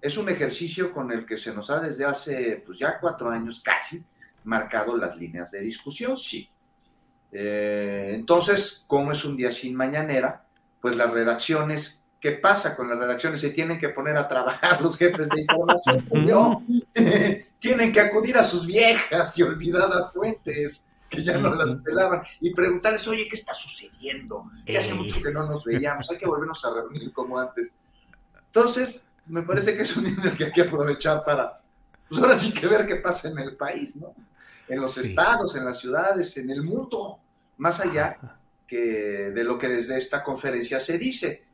es 0.00 0.16
un 0.16 0.30
ejercicio 0.30 0.94
con 0.94 1.12
el 1.12 1.26
que 1.26 1.36
se 1.36 1.52
nos 1.52 1.68
ha 1.68 1.78
desde 1.78 2.06
hace 2.06 2.62
pues 2.64 2.78
ya 2.78 2.98
cuatro 2.98 3.28
años 3.28 3.60
casi 3.62 4.02
marcado 4.44 4.96
las 4.96 5.18
líneas 5.18 5.50
de 5.50 5.60
discusión, 5.60 6.16
sí. 6.16 6.48
Eh, 7.30 8.12
entonces, 8.14 8.86
como 8.86 9.12
es 9.12 9.22
un 9.22 9.36
día 9.36 9.52
sin 9.52 9.74
mañanera, 9.74 10.46
pues 10.80 10.96
las 10.96 11.10
redacciones, 11.10 12.02
¿qué 12.18 12.32
pasa 12.32 12.74
con 12.74 12.88
las 12.88 12.98
redacciones? 12.98 13.42
Se 13.42 13.50
tienen 13.50 13.78
que 13.78 13.90
poner 13.90 14.16
a 14.16 14.26
trabajar 14.26 14.80
los 14.80 14.96
jefes 14.96 15.28
de 15.28 15.42
información, 15.42 16.02
¿no? 16.26 16.64
tienen 17.58 17.92
que 17.92 18.00
acudir 18.00 18.38
a 18.38 18.42
sus 18.42 18.66
viejas 18.66 19.36
y 19.36 19.42
olvidadas 19.42 20.14
fuentes 20.14 20.88
que 21.12 21.22
ya 21.22 21.36
no 21.36 21.54
las 21.54 21.74
pelaban, 21.76 22.22
y 22.40 22.54
preguntarles, 22.54 23.06
oye, 23.06 23.28
¿qué 23.28 23.36
está 23.36 23.52
sucediendo? 23.52 24.50
Que 24.64 24.78
hace 24.78 24.94
mucho 24.94 25.22
que 25.22 25.30
no 25.30 25.46
nos 25.46 25.62
veíamos, 25.62 26.10
hay 26.10 26.16
que 26.16 26.26
volvernos 26.26 26.64
a 26.64 26.72
reunir 26.72 27.12
como 27.12 27.38
antes. 27.38 27.72
Entonces, 28.46 29.10
me 29.26 29.42
parece 29.42 29.76
que 29.76 29.82
es 29.82 29.94
un 29.96 30.04
día 30.04 30.14
en 30.14 30.28
el 30.30 30.36
que 30.36 30.44
hay 30.46 30.52
que 30.52 30.62
aprovechar 30.62 31.22
para, 31.24 31.60
pues 32.08 32.20
ahora 32.20 32.38
sí 32.38 32.52
que 32.52 32.66
ver 32.66 32.86
qué 32.86 32.96
pasa 32.96 33.28
en 33.28 33.38
el 33.38 33.56
país, 33.56 33.96
¿no? 33.96 34.14
En 34.68 34.80
los 34.80 34.96
estados, 34.96 35.54
en 35.54 35.64
las 35.66 35.78
ciudades, 35.78 36.36
en 36.38 36.48
el 36.50 36.62
mundo, 36.62 37.18
más 37.58 37.80
allá 37.80 38.16
que 38.66 39.30
de 39.30 39.44
lo 39.44 39.58
que 39.58 39.68
desde 39.68 39.98
esta 39.98 40.22
conferencia 40.22 40.80
se 40.80 40.96
dice. 40.96 41.44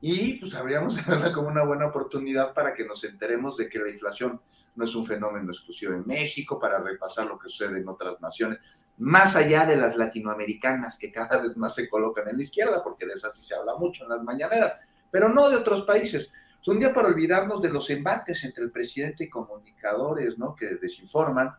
Y 0.00 0.34
pues 0.34 0.54
habríamos 0.54 0.96
de 0.96 1.02
verla 1.02 1.32
como 1.32 1.48
una 1.48 1.64
buena 1.64 1.86
oportunidad 1.86 2.52
para 2.52 2.74
que 2.74 2.84
nos 2.84 3.02
enteremos 3.04 3.56
de 3.56 3.68
que 3.68 3.78
la 3.78 3.88
inflación 3.88 4.40
no 4.76 4.84
es 4.84 4.94
un 4.94 5.04
fenómeno 5.04 5.50
exclusivo 5.50 5.92
en 5.92 6.06
México, 6.06 6.60
para 6.60 6.78
repasar 6.78 7.26
lo 7.26 7.36
que 7.36 7.48
sucede 7.48 7.80
en 7.80 7.88
otras 7.88 8.20
naciones, 8.20 8.58
más 8.98 9.36
allá 9.36 9.64
de 9.64 9.76
las 9.76 9.96
latinoamericanas 9.96 10.98
que 10.98 11.12
cada 11.12 11.38
vez 11.38 11.56
más 11.56 11.74
se 11.74 11.88
colocan 11.88 12.28
en 12.28 12.36
la 12.36 12.42
izquierda, 12.42 12.82
porque 12.82 13.06
de 13.06 13.14
esas 13.14 13.36
sí 13.36 13.42
se 13.42 13.54
habla 13.54 13.76
mucho 13.76 14.04
en 14.04 14.10
las 14.10 14.22
mañaneras, 14.22 14.80
pero 15.10 15.28
no 15.28 15.48
de 15.48 15.56
otros 15.56 15.82
países. 15.82 16.30
Es 16.60 16.68
un 16.68 16.80
día 16.80 16.92
para 16.92 17.08
olvidarnos 17.08 17.62
de 17.62 17.70
los 17.70 17.88
embates 17.90 18.44
entre 18.44 18.64
el 18.64 18.72
presidente 18.72 19.24
y 19.24 19.28
comunicadores, 19.28 20.36
¿no? 20.38 20.54
Que 20.54 20.74
desinforman. 20.74 21.52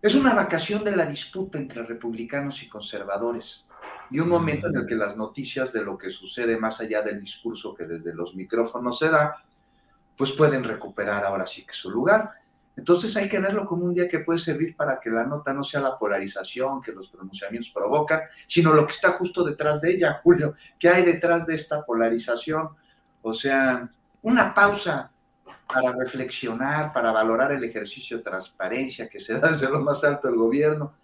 Es 0.00 0.14
una 0.14 0.34
vacación 0.34 0.82
de 0.82 0.96
la 0.96 1.06
disputa 1.06 1.58
entre 1.58 1.82
republicanos 1.82 2.62
y 2.62 2.68
conservadores 2.68 3.66
y 4.10 4.18
un 4.20 4.28
momento 4.28 4.68
en 4.68 4.76
el 4.76 4.86
que 4.86 4.94
las 4.94 5.16
noticias 5.16 5.72
de 5.72 5.82
lo 5.82 5.98
que 5.98 6.10
sucede 6.10 6.56
más 6.56 6.80
allá 6.80 7.02
del 7.02 7.20
discurso 7.20 7.74
que 7.74 7.84
desde 7.84 8.14
los 8.14 8.34
micrófonos 8.34 8.98
se 8.98 9.10
da, 9.10 9.44
pues 10.16 10.32
pueden 10.32 10.64
recuperar 10.64 11.24
ahora 11.24 11.46
sí 11.46 11.64
que 11.64 11.72
su 11.72 11.90
lugar. 11.90 12.30
Entonces 12.76 13.14
hay 13.16 13.28
que 13.28 13.38
verlo 13.38 13.66
como 13.66 13.84
un 13.84 13.94
día 13.94 14.08
que 14.08 14.20
puede 14.20 14.38
servir 14.38 14.74
para 14.74 14.98
que 14.98 15.10
la 15.10 15.24
nota 15.24 15.52
no 15.52 15.62
sea 15.62 15.80
la 15.80 15.98
polarización 15.98 16.80
que 16.80 16.92
los 16.92 17.08
pronunciamientos 17.08 17.70
provocan, 17.70 18.22
sino 18.46 18.72
lo 18.72 18.86
que 18.86 18.92
está 18.92 19.12
justo 19.12 19.44
detrás 19.44 19.80
de 19.82 19.92
ella, 19.92 20.20
Julio. 20.24 20.54
¿Qué 20.78 20.88
hay 20.88 21.02
detrás 21.04 21.46
de 21.46 21.54
esta 21.54 21.84
polarización? 21.84 22.70
O 23.20 23.34
sea, 23.34 23.88
una 24.22 24.54
pausa 24.54 25.10
para 25.66 25.92
reflexionar, 25.92 26.92
para 26.92 27.12
valorar 27.12 27.52
el 27.52 27.64
ejercicio 27.64 28.18
de 28.18 28.22
transparencia 28.24 29.08
que 29.08 29.20
se 29.20 29.34
da 29.38 29.48
desde 29.48 29.68
lo 29.68 29.80
más 29.80 30.02
alto 30.04 30.28
del 30.28 30.36
gobierno, 30.36 30.94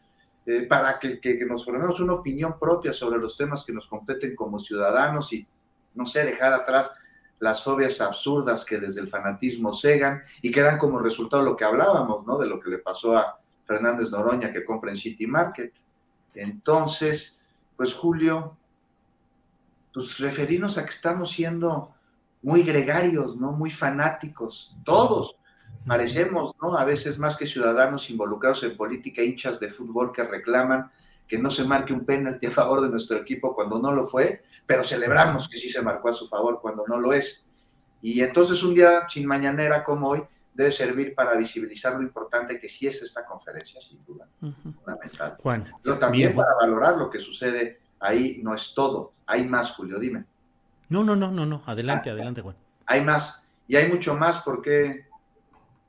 eh, 0.46 0.62
para 0.62 0.98
que, 0.98 1.20
que, 1.20 1.44
nos 1.44 1.64
formemos 1.64 2.00
una 2.00 2.14
opinión 2.14 2.58
propia 2.58 2.92
sobre 2.94 3.18
los 3.18 3.36
temas 3.36 3.64
que 3.64 3.72
nos 3.72 3.86
competen 3.86 4.34
como 4.34 4.58
ciudadanos 4.58 5.30
y, 5.34 5.46
no 5.94 6.06
sé, 6.06 6.24
dejar 6.24 6.54
atrás 6.54 6.94
las 7.40 7.62
fobias 7.62 8.00
absurdas 8.00 8.64
que 8.64 8.78
desde 8.78 9.00
el 9.00 9.08
fanatismo 9.08 9.72
cegan 9.72 10.22
y 10.42 10.50
que 10.50 10.62
dan 10.62 10.78
como 10.78 10.98
resultado 10.98 11.42
lo 11.42 11.56
que 11.56 11.64
hablábamos, 11.64 12.26
¿no? 12.26 12.38
De 12.38 12.46
lo 12.46 12.60
que 12.60 12.70
le 12.70 12.78
pasó 12.78 13.16
a 13.16 13.38
Fernández 13.64 14.10
Noroña 14.10 14.52
que 14.52 14.64
compra 14.64 14.90
en 14.90 14.96
City 14.96 15.26
Market. 15.26 15.72
Entonces, 16.34 17.40
pues 17.76 17.94
Julio, 17.94 18.56
pues 19.92 20.18
referirnos 20.18 20.78
a 20.78 20.84
que 20.84 20.90
estamos 20.90 21.30
siendo 21.30 21.94
muy 22.42 22.62
gregarios, 22.62 23.36
¿no? 23.36 23.52
Muy 23.52 23.70
fanáticos, 23.70 24.76
todos. 24.84 25.36
Parecemos, 25.86 26.54
¿no? 26.60 26.76
A 26.76 26.84
veces 26.84 27.18
más 27.18 27.36
que 27.36 27.46
ciudadanos 27.46 28.10
involucrados 28.10 28.62
en 28.64 28.76
política, 28.76 29.22
hinchas 29.22 29.58
de 29.58 29.68
fútbol 29.68 30.12
que 30.12 30.22
reclaman 30.22 30.90
que 31.28 31.38
no 31.38 31.50
se 31.50 31.64
marque 31.64 31.92
un 31.92 32.06
penalti 32.06 32.46
a 32.46 32.50
favor 32.50 32.80
de 32.80 32.88
nuestro 32.88 33.18
equipo 33.18 33.54
cuando 33.54 33.78
no 33.78 33.92
lo 33.92 34.06
fue, 34.06 34.42
pero 34.66 34.82
celebramos 34.82 35.48
que 35.48 35.58
sí 35.58 35.68
se 35.68 35.82
marcó 35.82 36.08
a 36.08 36.14
su 36.14 36.26
favor 36.26 36.58
cuando 36.60 36.84
no 36.88 36.98
lo 36.98 37.12
es. 37.12 37.44
Y 38.00 38.20
entonces 38.22 38.62
un 38.62 38.74
día 38.74 39.06
sin 39.08 39.26
mañanera 39.26 39.84
como 39.84 40.08
hoy 40.08 40.22
debe 40.54 40.72
servir 40.72 41.14
para 41.14 41.36
visibilizar 41.36 41.94
lo 41.94 42.02
importante 42.02 42.58
que 42.58 42.68
sí 42.68 42.86
es 42.86 43.02
esta 43.02 43.24
conferencia, 43.24 43.80
sin 43.80 44.04
duda, 44.04 44.26
fundamental. 44.40 45.36
Juan. 45.40 45.72
Pero 45.82 45.98
también 45.98 46.34
para 46.34 46.54
valorar 46.56 46.96
lo 46.96 47.10
que 47.10 47.18
sucede 47.18 47.80
ahí 48.00 48.40
no 48.42 48.54
es 48.54 48.72
todo, 48.74 49.12
hay 49.26 49.46
más, 49.46 49.72
Julio, 49.72 49.98
dime. 49.98 50.24
No, 50.88 51.04
no, 51.04 51.14
no, 51.14 51.30
no, 51.30 51.44
no, 51.44 51.62
adelante, 51.66 52.08
ah, 52.10 52.14
adelante, 52.14 52.40
Juan. 52.40 52.56
Hay 52.86 53.04
más, 53.04 53.46
y 53.66 53.76
hay 53.76 53.88
mucho 53.88 54.14
más 54.16 54.42
porque, 54.42 55.06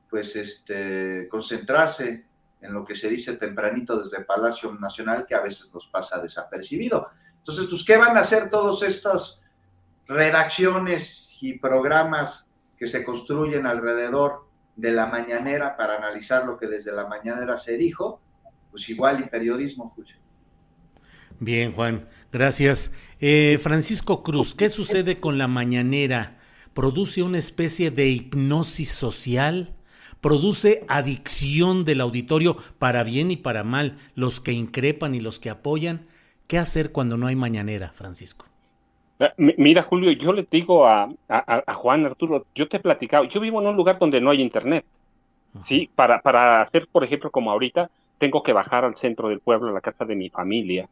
pues, 0.09 0.35
este, 0.35 1.27
concentrarse 1.29 2.25
en 2.61 2.73
lo 2.73 2.84
que 2.84 2.95
se 2.95 3.10
dice 3.10 3.38
tempranito 3.38 4.02
desde 4.02 4.23
Palacio 4.23 4.73
Nacional, 4.73 5.26
que 5.27 5.36
a 5.36 5.41
veces 5.41 5.72
nos 5.73 5.88
pasa 5.88 6.22
desapercibido. 6.22 7.10
Entonces, 7.38 7.68
pues, 7.69 7.84
¿qué 7.84 7.98
van 7.98 8.18
a 8.18 8.22
hacer 8.22 8.49
todas 8.49 8.81
estas 8.84 9.41
redacciones 10.07 11.38
y 11.41 11.57
programas 11.57 12.49
que 12.77 12.88
se 12.88 13.03
construyen 13.03 13.65
alrededor 13.65 14.48
de 14.76 14.91
la 14.91 15.07
mañanera 15.07 15.77
para 15.77 15.98
analizar 15.98 16.45
lo 16.45 16.57
que 16.57 16.68
desde 16.68 16.91
la 16.91 17.07
mañanera 17.07 17.57
se 17.57 17.77
dijo? 17.77 18.22
Pues 18.72 18.88
igual 18.90 19.22
y 19.22 19.30
periodismo. 19.30 19.95
Bien, 21.40 21.72
Juan, 21.72 22.07
gracias. 22.31 22.91
Eh, 23.19 23.57
Francisco 23.61 24.23
Cruz, 24.23 24.53
¿qué 24.53 24.69
sucede 24.69 25.19
con 25.19 25.38
la 25.38 25.48
mañanera? 25.48 26.40
¿Produce 26.73 27.23
una 27.23 27.38
especie 27.38 27.91
de 27.91 28.07
hipnosis 28.07 28.91
social? 28.91 29.78
Produce 30.21 30.85
adicción 30.87 31.85
del 31.85 32.01
auditorio 32.01 32.57
para 32.77 33.03
bien 33.03 33.31
y 33.31 33.37
para 33.37 33.63
mal, 33.63 33.97
los 34.15 34.39
que 34.41 34.51
increpan 34.51 35.15
y 35.15 35.21
los 35.21 35.39
que 35.39 35.49
apoyan. 35.49 36.01
¿Qué 36.47 36.57
hacer 36.57 36.91
cuando 36.91 37.17
no 37.17 37.27
hay 37.27 37.35
mañanera, 37.35 37.89
Francisco? 37.89 38.45
Ah, 39.19 39.33
mira, 39.37 39.83
Julio, 39.83 40.11
yo 40.11 40.33
le 40.33 40.47
digo 40.49 40.87
a, 40.87 41.09
Juan 41.75 42.05
Arturo, 42.05 42.45
yo 42.55 42.67
te 42.67 42.77
he 42.77 42.79
platicado, 42.79 43.25
yo 43.25 43.39
vivo 43.39 43.61
en 43.61 43.67
un 43.67 43.75
lugar 43.75 43.99
donde 43.99 44.21
no 44.21 44.31
hay 44.31 44.41
internet. 44.41 44.85
Sí, 45.63 45.89
para, 45.95 46.21
para 46.21 46.61
hacer, 46.61 46.87
por 46.91 47.03
ejemplo, 47.03 47.31
como 47.31 47.51
ahorita, 47.51 47.89
tengo 48.19 48.43
que 48.43 48.53
bajar 48.53 48.85
al 48.85 48.97
centro 48.97 49.29
del 49.29 49.39
pueblo, 49.39 49.69
a 49.69 49.73
la 49.73 49.81
casa 49.81 50.05
de 50.05 50.15
mi 50.15 50.29
familia. 50.29 50.87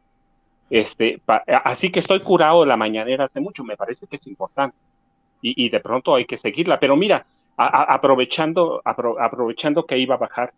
Este, 0.68 1.20
así 1.64 1.90
que 1.90 2.00
estoy 2.00 2.20
curado 2.20 2.60
de 2.60 2.66
la 2.66 2.76
mañanera 2.76 3.26
hace 3.26 3.40
mucho, 3.40 3.64
me 3.64 3.76
parece 3.76 4.06
que 4.06 4.16
es 4.16 4.26
importante. 4.26 4.76
Y, 5.40 5.64
y 5.64 5.68
de 5.70 5.80
pronto 5.80 6.14
hay 6.14 6.24
que 6.24 6.36
seguirla. 6.36 6.80
Pero 6.80 6.96
mira, 6.96 7.24
aprovechando, 7.58 8.80
aprovechando 8.84 9.84
que 9.84 9.98
iba 9.98 10.14
a 10.14 10.18
bajar, 10.18 10.52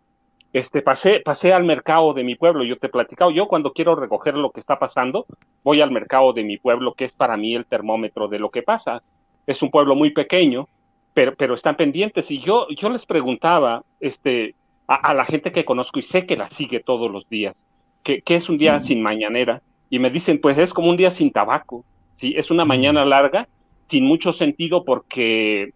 este, 0.53 0.81
pasé, 0.81 1.21
pasé 1.21 1.53
al 1.53 1.63
mercado 1.63 2.13
de 2.13 2.23
mi 2.23 2.35
pueblo, 2.35 2.63
yo 2.63 2.77
te 2.77 2.87
he 2.87 2.89
platicado, 2.89 3.31
yo 3.31 3.47
cuando 3.47 3.73
quiero 3.73 3.95
recoger 3.95 4.35
lo 4.35 4.51
que 4.51 4.59
está 4.59 4.77
pasando, 4.77 5.25
voy 5.63 5.81
al 5.81 5.91
mercado 5.91 6.33
de 6.33 6.43
mi 6.43 6.57
pueblo, 6.57 6.93
que 6.93 7.05
es 7.05 7.13
para 7.13 7.37
mí 7.37 7.55
el 7.55 7.65
termómetro 7.65 8.27
de 8.27 8.39
lo 8.39 8.49
que 8.49 8.61
pasa. 8.61 9.01
Es 9.47 9.61
un 9.61 9.71
pueblo 9.71 9.95
muy 9.95 10.11
pequeño, 10.11 10.67
pero, 11.13 11.33
pero 11.35 11.55
están 11.55 11.75
pendientes. 11.75 12.29
Y 12.29 12.39
yo, 12.39 12.67
yo 12.69 12.89
les 12.89 13.05
preguntaba 13.05 13.83
este, 13.99 14.55
a, 14.87 15.13
la 15.13 15.25
gente 15.25 15.51
que 15.51 15.65
conozco 15.65 15.99
y 15.99 16.03
sé 16.03 16.25
que 16.25 16.35
la 16.35 16.49
sigue 16.49 16.81
todos 16.81 17.09
los 17.09 17.27
días, 17.29 17.55
que, 18.03 18.21
es 18.25 18.49
un 18.49 18.57
día 18.57 18.79
sin 18.81 19.01
mañanera, 19.01 19.61
y 19.89 19.99
me 19.99 20.09
dicen, 20.09 20.39
pues 20.41 20.57
es 20.57 20.73
como 20.73 20.89
un 20.89 20.97
día 20.97 21.11
sin 21.11 21.31
tabaco, 21.31 21.85
¿sí? 22.15 22.33
Es 22.35 22.51
una 22.51 22.65
mañana 22.65 23.05
larga, 23.05 23.47
sin 23.87 24.05
mucho 24.05 24.33
sentido 24.33 24.83
porque 24.83 25.73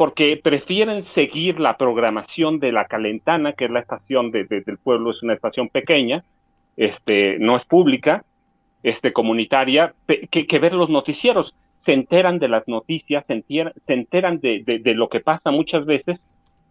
porque 0.00 0.40
prefieren 0.42 1.02
seguir 1.02 1.60
la 1.60 1.76
programación 1.76 2.58
de 2.58 2.72
la 2.72 2.86
Calentana, 2.86 3.52
que 3.52 3.66
es 3.66 3.70
la 3.70 3.80
estación 3.80 4.30
de, 4.30 4.44
del 4.44 4.78
pueblo, 4.78 5.10
es 5.10 5.22
una 5.22 5.34
estación 5.34 5.68
pequeña, 5.68 6.24
este, 6.78 7.36
no 7.38 7.54
es 7.54 7.66
pública, 7.66 8.24
este, 8.82 9.12
comunitaria, 9.12 9.92
que, 10.30 10.58
ver 10.58 10.72
los 10.72 10.88
noticieros. 10.88 11.54
Se 11.80 11.92
enteran 11.92 12.38
de 12.38 12.48
las 12.48 12.66
noticias, 12.66 13.26
se 13.26 13.44
enteran, 13.88 14.40
de, 14.40 14.80
lo 14.94 15.10
que 15.10 15.20
pasa 15.20 15.50
muchas 15.50 15.84
veces 15.84 16.18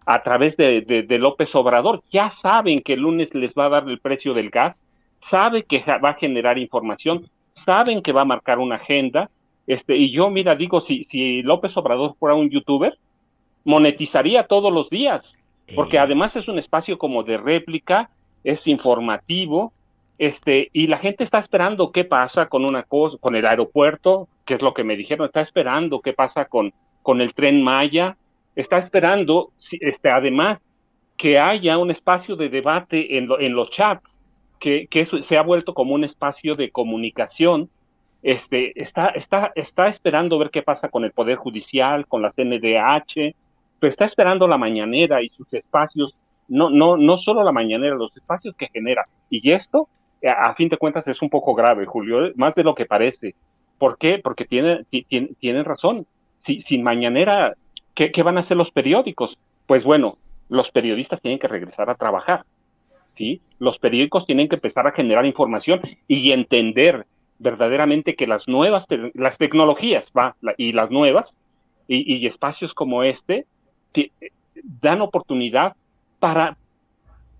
a 0.07 0.23
través 0.23 0.57
de, 0.57 1.06
López 1.19 1.53
Obrador. 1.53 2.01
Ya 2.10 2.31
saben 2.31 2.80
que 2.80 2.93
el 2.93 3.01
lunes 3.01 3.35
les 3.35 3.53
va 3.53 3.68
a 3.68 3.69
dar 3.69 3.88
el 3.88 3.99
precio 3.99 4.34
del 4.34 4.49
gas, 4.49 4.81
sabe 5.19 5.65
que 5.65 5.84
va 6.03 6.10
a 6.10 6.14
generar 6.15 6.57
información, 6.57 7.30
saben 7.53 8.01
que 8.01 8.11
va 8.11 8.22
a 8.22 8.26
marcar 8.34 8.57
una 8.57 8.77
agenda. 8.77 9.30
Este, 9.68 9.95
y 9.97 10.10
yo, 10.10 10.31
mira, 10.31 10.56
digo, 10.56 10.81
si, 10.81 11.03
si 11.03 11.43
López 11.43 11.77
Obrador 11.77 12.15
fuera 12.18 12.34
un 12.34 12.49
youtuber, 12.49 12.97
monetizaría 13.64 14.48
todos 14.48 14.72
los 14.73 14.90
días, 14.90 15.38
porque 15.76 15.98
eh. 15.98 15.99
además 15.99 16.36
es 16.36 16.48
un 16.48 16.60
espacio 16.60 16.98
como 16.98 17.23
de 17.23 17.38
réplica, 17.38 18.10
es 18.44 18.68
informativo, 18.68 19.73
este, 20.18 20.69
y 20.73 20.88
la 20.88 20.98
gente 20.98 21.23
está 21.23 21.40
esperando 21.40 21.91
qué 21.91 22.03
pasa 22.03 22.48
con 22.48 22.65
una 22.65 22.84
cosa, 22.84 23.18
con 23.19 23.36
el 23.36 23.45
aeropuerto, 23.45 24.27
que 24.45 24.56
es 24.56 24.61
lo 24.61 24.73
que 24.73 24.84
me 24.84 24.98
dijeron, 24.98 25.27
está 25.27 25.41
esperando 25.41 26.02
qué 26.02 26.14
pasa 26.14 26.45
con, 26.45 26.73
con 27.02 27.22
el 27.22 27.34
tren 27.34 27.61
Maya, 27.61 28.18
está 28.56 28.77
esperando, 28.77 29.52
este, 29.72 30.10
además, 30.10 30.60
que 31.15 31.38
haya 31.38 31.77
un 31.77 31.91
espacio 31.91 32.36
de 32.36 32.49
debate 32.49 33.18
en, 33.18 33.30
en 33.40 33.53
los 33.53 33.69
chats, 33.72 34.03
que, 34.60 34.88
que 34.88 35.02
eso 35.02 35.22
se 35.23 35.38
ha 35.38 35.41
vuelto 35.41 35.73
como 35.73 35.94
un 35.94 36.03
espacio 36.03 36.53
de 36.56 36.69
comunicación 36.69 37.69
este, 38.22 38.81
está, 38.81 39.07
está, 39.10 39.52
está 39.56 39.88
esperando 39.88 40.38
ver 40.38 40.49
qué 40.49 40.61
pasa 40.61 40.90
con 40.90 41.06
el 41.06 41.11
Poder 41.11 41.38
Judicial, 41.38 42.06
con 42.07 42.22
la 42.22 42.31
CNDH, 42.31 43.34
pero 43.80 43.89
está 43.89 44.06
esperando 44.06 44.47
la 44.47 44.57
mañanera 44.57 45.22
y 45.22 45.30
sus 45.30 45.51
espacios, 45.53 46.15
no, 46.47 46.69
no, 46.69 46.97
no 46.97 47.18
solo 47.18 47.43
la 47.43 47.51
mañanera, 47.51 47.95
los 47.95 48.15
espacios 48.15 48.56
que 48.56 48.68
genera. 48.68 49.07
Y 49.30 49.51
esto, 49.51 49.88
a, 50.23 50.53
fin 50.56 50.69
de 50.69 50.77
cuentas, 50.77 51.07
es 51.07 51.22
un 51.22 51.30
poco 51.30 51.53
grave, 51.53 51.85
Julio, 51.85 52.31
más 52.35 52.56
de 52.56 52.64
lo 52.64 52.76
que 52.76 52.85
parece. 52.85 53.35
¿Por 53.77 53.97
qué? 53.97 54.19
Porque 54.19 54.45
tiene, 54.45 54.85
tienen 55.39 55.65
razón. 55.65 56.06
Si, 56.39 56.61
sin 56.61 56.84
mañanera, 56.84 57.53
¿qué, 57.95 58.11
¿qué 58.11 58.23
van 58.23 58.38
a 58.38 58.41
hacer 58.41 58.57
los 58.57 58.72
periódicos? 58.72 59.38
Pues 59.68 59.84
bueno, 59.84 60.15
los 60.49 60.72
periodistas 60.72 61.22
tienen 61.22 61.39
que 61.39 61.47
regresar 61.47 61.89
a 61.89 61.95
trabajar. 61.95 62.43
¿sí? 63.15 63.41
Los 63.60 63.77
periódicos 63.77 64.26
tienen 64.26 64.49
que 64.49 64.56
empezar 64.56 64.88
a 64.88 64.91
generar 64.91 65.26
información 65.26 65.81
y 66.07 66.31
entender 66.31 67.06
verdaderamente 67.38 68.15
que 68.15 68.27
las 68.27 68.47
nuevas, 68.47 68.85
las 69.14 69.38
tecnologías 69.38 70.11
va, 70.18 70.35
y 70.57 70.73
las 70.73 70.91
nuevas, 70.91 71.35
y, 71.88 72.27
espacios 72.27 72.73
como 72.73 73.03
este, 73.03 73.45
dan 74.82 75.02
oportunidad 75.02 75.76
para, 76.20 76.57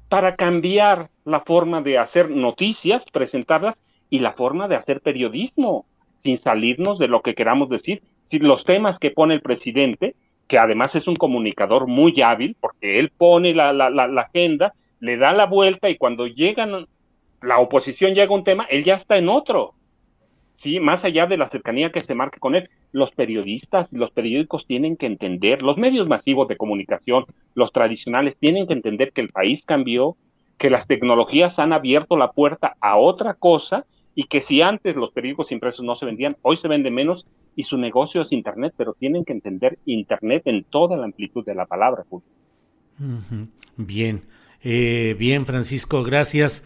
para 0.07 0.35
cambiar 0.35 1.09
la 1.26 1.41
forma 1.41 1.81
de 1.81 1.97
hacer 1.97 2.30
noticias, 2.30 3.05
presentarlas, 3.11 3.77
y 4.09 4.19
la 4.19 4.34
forma 4.34 4.67
de 4.67 4.76
hacer 4.76 5.01
periodismo, 5.01 5.85
sin 6.23 6.38
salirnos 6.38 6.97
de 6.99 7.07
lo 7.07 7.21
que 7.21 7.35
queramos 7.35 7.69
decir. 7.69 8.01
Los 8.31 8.65
temas 8.65 8.99
que 8.99 9.11
pone 9.11 9.35
el 9.35 9.41
presidente, 9.41 10.15
que 10.47 10.57
además 10.57 10.95
es 10.95 11.07
un 11.07 11.15
comunicador 11.15 11.88
muy 11.88 12.21
hábil, 12.21 12.55
porque 12.59 12.99
él 12.99 13.11
pone 13.15 13.53
la, 13.53 13.71
la, 13.71 13.89
la 13.89 14.21
agenda, 14.21 14.73
le 14.99 15.17
da 15.17 15.31
la 15.31 15.45
vuelta 15.45 15.89
y 15.89 15.97
cuando 15.97 16.27
llegan, 16.27 16.88
la 17.41 17.59
oposición 17.59 18.13
llega 18.13 18.31
a 18.31 18.38
un 18.38 18.43
tema, 18.43 18.65
él 18.69 18.84
ya 18.84 18.95
está 18.95 19.17
en 19.17 19.30
otro. 19.30 19.73
¿sí? 20.57 20.80
Más 20.80 21.03
allá 21.03 21.26
de 21.26 21.38
la 21.38 21.49
cercanía 21.49 21.91
que 21.91 22.01
se 22.01 22.15
marque 22.15 22.39
con 22.39 22.55
él, 22.55 22.69
los 22.91 23.11
periodistas 23.11 23.91
y 23.93 23.97
los 23.97 24.11
periódicos 24.11 24.65
tienen 24.65 24.97
que 24.97 25.05
entender, 25.05 25.61
los 25.61 25.77
medios 25.77 26.07
masivos 26.07 26.47
de 26.47 26.57
comunicación, 26.57 27.25
los 27.53 27.71
tradicionales, 27.71 28.37
tienen 28.37 28.67
que 28.67 28.73
entender 28.73 29.11
que 29.11 29.21
el 29.21 29.29
país 29.29 29.63
cambió, 29.65 30.17
que 30.57 30.69
las 30.69 30.87
tecnologías 30.87 31.59
han 31.59 31.73
abierto 31.73 32.17
la 32.17 32.31
puerta 32.31 32.75
a 32.81 32.97
otra 32.97 33.33
cosa 33.33 33.85
y 34.15 34.25
que 34.25 34.41
si 34.41 34.61
antes 34.61 34.95
los 34.95 35.11
periódicos 35.11 35.51
impresos 35.51 35.85
no 35.85 35.95
se 35.95 36.05
vendían, 36.05 36.35
hoy 36.41 36.57
se 36.57 36.67
vende 36.67 36.91
menos 36.91 37.25
y 37.55 37.63
su 37.63 37.77
negocio 37.77 38.21
es 38.21 38.31
Internet, 38.31 38.73
pero 38.75 38.93
tienen 38.93 39.23
que 39.23 39.33
entender 39.33 39.77
Internet 39.85 40.43
en 40.45 40.63
toda 40.63 40.97
la 40.97 41.05
amplitud 41.05 41.45
de 41.45 41.55
la 41.55 41.65
palabra. 41.65 42.03
Bien, 43.77 44.21
eh, 44.61 45.15
bien 45.17 45.45
Francisco, 45.45 46.03
gracias. 46.03 46.65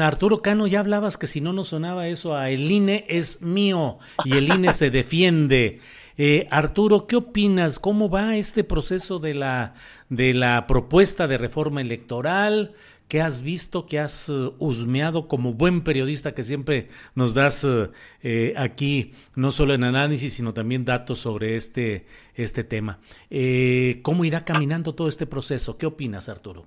Arturo 0.00 0.42
Cano, 0.42 0.66
ya 0.66 0.80
hablabas 0.80 1.16
que 1.16 1.26
si 1.26 1.40
no 1.40 1.52
nos 1.52 1.68
sonaba 1.68 2.08
eso 2.08 2.36
a 2.36 2.50
el 2.50 2.70
INE 2.70 3.06
es 3.08 3.42
mío 3.42 3.98
y 4.24 4.32
el 4.36 4.52
INE 4.52 4.72
se 4.72 4.90
defiende. 4.92 5.80
Eh, 6.16 6.46
Arturo, 6.50 7.06
¿qué 7.06 7.16
opinas? 7.16 7.78
¿Cómo 7.78 8.08
va 8.08 8.36
este 8.36 8.62
proceso 8.62 9.18
de 9.18 9.34
la, 9.34 9.74
de 10.08 10.32
la 10.32 10.66
propuesta 10.66 11.26
de 11.26 11.38
reforma 11.38 11.80
electoral? 11.80 12.74
¿Qué 13.08 13.20
has 13.20 13.42
visto, 13.42 13.86
qué 13.86 13.98
has 13.98 14.28
uh, 14.28 14.54
husmeado 14.58 15.28
como 15.28 15.52
buen 15.52 15.82
periodista 15.82 16.32
que 16.32 16.42
siempre 16.42 16.88
nos 17.14 17.34
das 17.34 17.62
uh, 17.64 17.90
eh, 18.22 18.54
aquí, 18.56 19.12
no 19.34 19.50
solo 19.50 19.74
en 19.74 19.84
análisis, 19.84 20.34
sino 20.34 20.54
también 20.54 20.84
datos 20.84 21.18
sobre 21.18 21.56
este, 21.56 22.06
este 22.34 22.64
tema? 22.64 23.00
Eh, 23.28 24.00
¿Cómo 24.02 24.24
irá 24.24 24.44
caminando 24.44 24.94
todo 24.94 25.08
este 25.08 25.26
proceso? 25.26 25.76
¿Qué 25.76 25.86
opinas, 25.86 26.28
Arturo? 26.28 26.66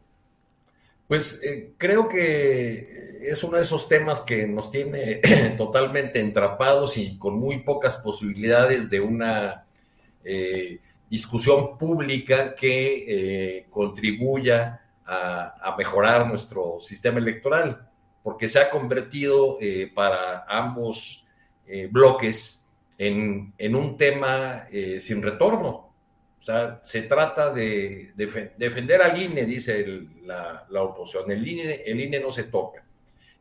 Pues 1.07 1.41
eh, 1.41 1.73
creo 1.77 2.09
que 2.09 3.21
es 3.29 3.41
uno 3.43 3.57
de 3.57 3.63
esos 3.63 3.87
temas 3.87 4.19
que 4.19 4.45
nos 4.45 4.69
tiene 4.69 5.21
totalmente 5.57 6.19
entrapados 6.19 6.97
y 6.97 7.17
con 7.17 7.39
muy 7.39 7.59
pocas 7.59 7.95
posibilidades 7.95 8.89
de 8.89 8.99
una 8.99 9.65
eh, 10.23 10.79
discusión 11.09 11.77
pública 11.77 12.53
que 12.53 13.57
eh, 13.59 13.65
contribuya 13.69 14.81
a, 15.05 15.73
mejorar 15.77 16.27
nuestro 16.27 16.79
sistema 16.81 17.19
electoral, 17.19 17.87
porque 18.23 18.49
se 18.49 18.59
ha 18.59 18.69
convertido 18.69 19.57
para 19.95 20.43
ambos 20.49 21.23
bloques 21.91 22.65
en, 22.97 23.53
en, 23.57 23.75
un 23.75 23.95
tema 23.95 24.65
sin 24.97 25.21
retorno 25.21 25.86
sea, 26.47 26.79
se 26.81 27.01
trata 27.03 27.51
de, 27.51 28.13
defender 28.15 29.01
al 29.01 29.21
INE, 29.21 29.45
dice 29.45 30.07
la, 30.23 30.65
oposición. 30.81 31.29
El 31.29 31.45
INE, 31.47 31.83
el 31.85 31.99
INE 31.99 32.19
no 32.19 32.31
se 32.31 32.45
toca. 32.45 32.85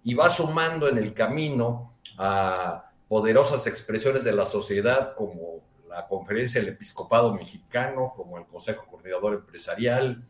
Y 0.02 0.14
va 0.14 0.28
sumando 0.28 0.88
en 0.88 0.98
el 0.98 1.14
camino 1.14 1.98
a 2.18 2.90
poderosas 3.08 3.66
expresiones 3.66 4.24
de 4.24 4.32
la 4.32 4.44
sociedad 4.44 5.14
como 5.14 5.62
la 5.88 6.06
Conferencia 6.06 6.60
del 6.60 6.70
Episcopado 6.70 7.32
Mexicano, 7.32 8.12
como 8.16 8.38
el 8.38 8.46
Consejo 8.46 8.86
Coordinador 8.90 9.34
Empresarial, 9.34 10.24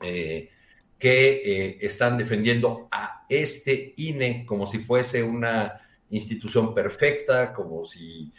eh, 0.00 0.48
que 0.98 1.30
eh, 1.44 1.78
están 1.80 2.16
defendiendo 2.16 2.88
a 2.90 3.26
este 3.28 3.94
INE 3.96 4.46
como 4.46 4.66
si 4.66 4.78
fuese 4.78 5.22
una 5.22 5.80
institución 6.10 6.72
perfecta, 6.72 7.52
como 7.52 7.82
si 7.84 8.30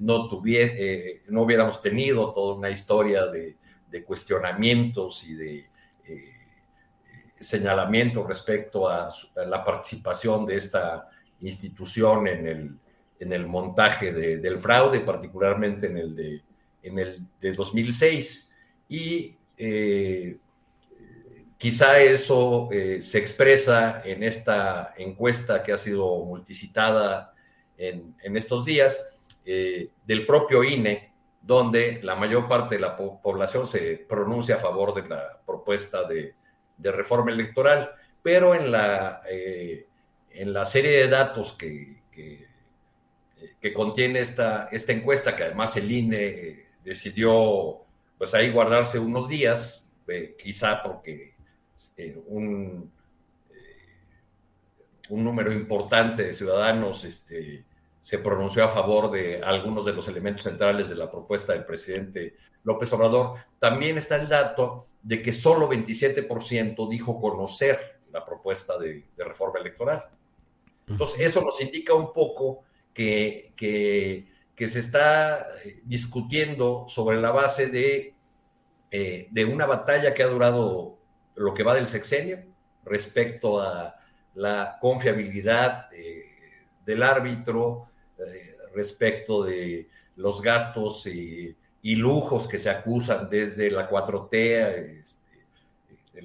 no, 0.00 0.28
eh, 0.46 1.22
no 1.28 1.42
hubiéramos 1.42 1.80
tenido 1.80 2.32
toda 2.32 2.56
una 2.56 2.70
historia 2.70 3.26
de, 3.26 3.56
cuestionamientos 4.04 5.24
y 5.24 5.34
de 5.34 5.66
eh, 6.06 6.30
señalamientos 7.40 8.26
respecto 8.26 8.88
a, 8.88 9.08
la 9.46 9.64
participación 9.64 10.46
de 10.46 10.56
esta 10.56 11.08
institución 11.40 12.28
en 12.28 12.46
el, 12.46 12.78
en 13.18 13.32
el 13.32 13.46
montaje 13.46 14.12
del 14.12 14.58
fraude, 14.58 15.00
particularmente 15.00 15.86
en 15.86 15.96
el 15.96 16.14
de, 16.14 16.42
en 16.82 16.98
el 16.98 17.26
de 17.40 17.52
2006. 17.52 18.54
Y 18.88 19.36
eh, 19.56 20.36
quizá 21.56 21.98
eso 21.98 22.68
se 22.70 23.18
expresa 23.18 24.02
en 24.04 24.22
esta 24.22 24.94
encuesta 24.96 25.62
que 25.62 25.72
ha 25.72 25.78
sido 25.78 26.24
multicitada 26.24 27.34
en, 27.76 28.14
en 28.22 28.36
estos 28.36 28.64
días, 28.64 29.17
eh, 29.44 29.90
del 30.06 30.26
propio 30.26 30.62
INE, 30.62 31.12
donde 31.40 32.00
la 32.02 32.14
mayor 32.16 32.46
parte 32.48 32.74
de 32.74 32.80
la 32.80 32.96
población 32.96 33.66
se 33.66 34.04
pronuncia 34.08 34.56
a 34.56 34.58
favor 34.58 34.94
de 34.94 35.08
la 35.08 35.40
propuesta 35.46 36.06
de, 36.06 36.34
reforma 36.78 37.30
electoral, 37.30 37.90
pero 38.22 38.54
en 38.54 38.70
la, 38.70 39.22
eh, 39.28 39.86
en 40.30 40.52
la 40.52 40.64
serie 40.64 40.90
de 40.90 41.08
datos 41.08 41.54
que, 41.54 42.02
que, 43.60 43.72
contiene 43.72 44.20
esta, 44.20 44.68
esta 44.70 44.92
encuesta, 44.92 45.34
que 45.34 45.44
además 45.44 45.76
el 45.76 45.90
INE 45.90 46.16
eh, 46.16 46.66
decidió 46.84 47.80
pues 48.16 48.34
ahí 48.34 48.50
guardarse 48.50 48.98
unos 48.98 49.28
días, 49.28 49.90
quizá 50.38 50.82
porque 50.82 51.34
un, 52.26 52.90
un 55.08 55.24
número 55.24 55.52
importante 55.52 56.24
de 56.24 56.32
ciudadanos 56.32 57.04
este, 57.04 57.64
se 58.08 58.18
pronunció 58.18 58.64
a 58.64 58.70
favor 58.70 59.10
de 59.10 59.42
algunos 59.42 59.84
de 59.84 59.92
los 59.92 60.08
elementos 60.08 60.44
centrales 60.44 60.88
de 60.88 60.94
la 60.94 61.10
propuesta 61.10 61.52
del 61.52 61.66
presidente 61.66 62.36
López 62.62 62.90
Obrador. 62.94 63.34
También 63.58 63.98
está 63.98 64.16
el 64.16 64.26
dato 64.26 64.86
de 65.02 65.20
que 65.20 65.30
solo 65.30 65.68
27% 65.68 66.88
dijo 66.88 67.20
conocer 67.20 68.00
la 68.10 68.24
propuesta 68.24 68.78
de, 68.78 69.04
reforma 69.18 69.60
electoral. 69.60 70.06
Entonces, 70.86 71.20
eso 71.20 71.42
nos 71.42 71.60
indica 71.60 71.92
un 71.92 72.14
poco 72.14 72.62
que, 72.94 73.52
que, 73.54 74.68
se 74.68 74.78
está 74.78 75.46
eh, 75.62 75.82
discutiendo 75.84 76.86
sobre 76.88 77.18
la 77.20 77.30
base 77.30 77.66
de, 77.66 78.14
eh, 78.90 79.28
de 79.30 79.44
una 79.44 79.66
batalla 79.66 80.14
que 80.14 80.22
ha 80.22 80.28
durado 80.28 80.96
lo 81.34 81.52
que 81.52 81.62
va 81.62 81.74
del 81.74 81.88
sexenio 81.88 82.42
respecto 82.86 83.60
a 83.60 83.96
la 84.34 84.78
confiabilidad 84.80 85.92
eh, 85.92 86.24
del 86.86 87.02
árbitro, 87.02 87.87
eh, 88.18 88.56
respecto 88.74 89.44
de 89.44 89.88
los 90.16 90.42
gastos 90.42 91.06
y, 91.06 91.56
lujos 91.82 92.46
que 92.46 92.58
se 92.58 92.68
acusan 92.68 93.30
desde 93.30 93.70
la 93.70 93.88
4T 93.88 94.34
este, 95.02 95.46
de, 96.12 96.22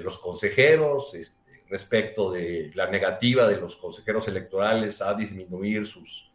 los, 0.00 0.18
consejeros, 0.18 1.12
este, 1.12 1.64
respecto 1.68 2.30
de 2.32 2.70
la 2.74 2.88
negativa 2.88 3.46
de 3.46 3.56
los 3.56 3.76
consejeros 3.76 4.28
electorales 4.28 5.02
a 5.02 5.12
disminuir 5.12 5.84
sus, 5.84 6.30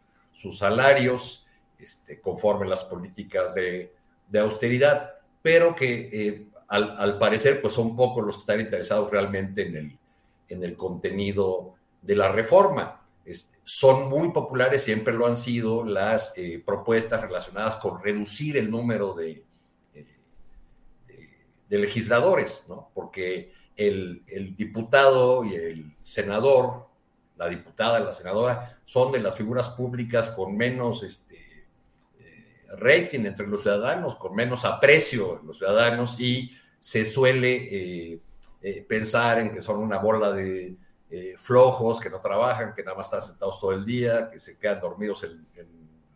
salarios 0.56 1.48
este, 1.80 2.22
conforme 2.22 2.68
las 2.68 2.84
políticas 2.84 3.56
de, 3.56 3.92
austeridad, 4.40 5.16
pero 5.42 5.76
que 5.76 6.10
eh, 6.12 6.48
al, 6.68 7.18
parecer 7.18 7.60
pues 7.62 7.74
son 7.74 7.96
pocos 7.96 8.24
los 8.24 8.36
que 8.36 8.42
están 8.42 8.62
interesados 8.62 9.10
realmente 9.10 9.66
en 9.68 9.76
el, 9.76 9.98
en 10.50 10.64
el 10.64 10.76
contenido 10.76 11.74
de 12.02 12.16
la 12.16 12.32
reforma. 12.32 13.02
Son 13.64 14.10
muy 14.10 14.32
populares, 14.32 14.84
siempre 14.84 15.14
lo 15.14 15.26
han 15.26 15.38
sido, 15.38 15.84
las 15.84 16.34
eh, 16.36 16.62
propuestas 16.66 17.22
relacionadas 17.22 17.78
con 17.78 18.04
reducir 18.04 18.58
el 18.58 18.70
número 18.70 19.14
de, 19.14 19.44
eh, 19.94 20.06
de, 21.70 21.78
legisladores, 21.78 22.66
¿no? 22.68 22.92
porque 22.94 23.54
el, 23.76 24.24
diputado 24.58 25.46
y 25.46 25.56
el 25.56 25.96
senador, 26.02 26.88
la 27.38 27.48
diputada, 27.48 28.02
la 28.02 28.12
senadora, 28.12 28.80
son 28.84 29.12
de 29.12 29.22
las 29.22 29.36
figuras 29.36 29.70
públicas 29.70 30.32
con 30.32 30.58
menos 30.58 31.02
este, 31.04 31.66
eh, 32.20 32.66
rating 32.78 33.22
entre 33.22 33.48
los 33.48 33.62
ciudadanos, 33.62 34.16
con 34.18 34.36
menos 34.36 34.66
aprecio 34.66 35.40
en 35.40 35.48
los 35.48 35.58
ciudadanos 35.58 36.20
y 36.20 36.52
se 36.80 37.06
suele 37.06 38.20
pensar 38.90 39.40
en 39.40 39.52
que 39.52 39.62
son 39.62 39.78
una 39.78 40.00
bola 40.00 40.32
de 40.32 40.76
flojos, 41.38 42.00
que 42.00 42.10
no 42.10 42.20
trabajan, 42.20 42.74
que 42.74 42.84
nada 42.84 42.98
más 42.98 43.08
están 43.08 43.22
sentados 43.22 43.60
todo 43.60 43.72
el 43.72 43.86
día, 43.86 44.30
que 44.32 44.40
se 44.40 44.58
quedan 44.58 44.80
dormidos 44.80 45.24
en, 45.24 45.46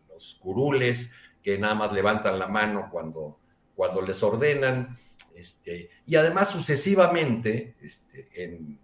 los 0.08 0.34
curules, 0.40 1.12
que 1.42 1.56
nada 1.58 1.74
más 1.74 1.92
levantan 1.92 2.38
la 2.38 2.48
mano 2.48 2.88
cuando, 2.90 3.38
cuando 3.76 4.02
les 4.02 4.20
ordenan. 4.22 4.96
Este, 5.34 5.90
y 6.06 6.16
además 6.16 6.50
sucesivamente, 6.50 7.76
este, 7.80 8.28
en, 8.34 8.78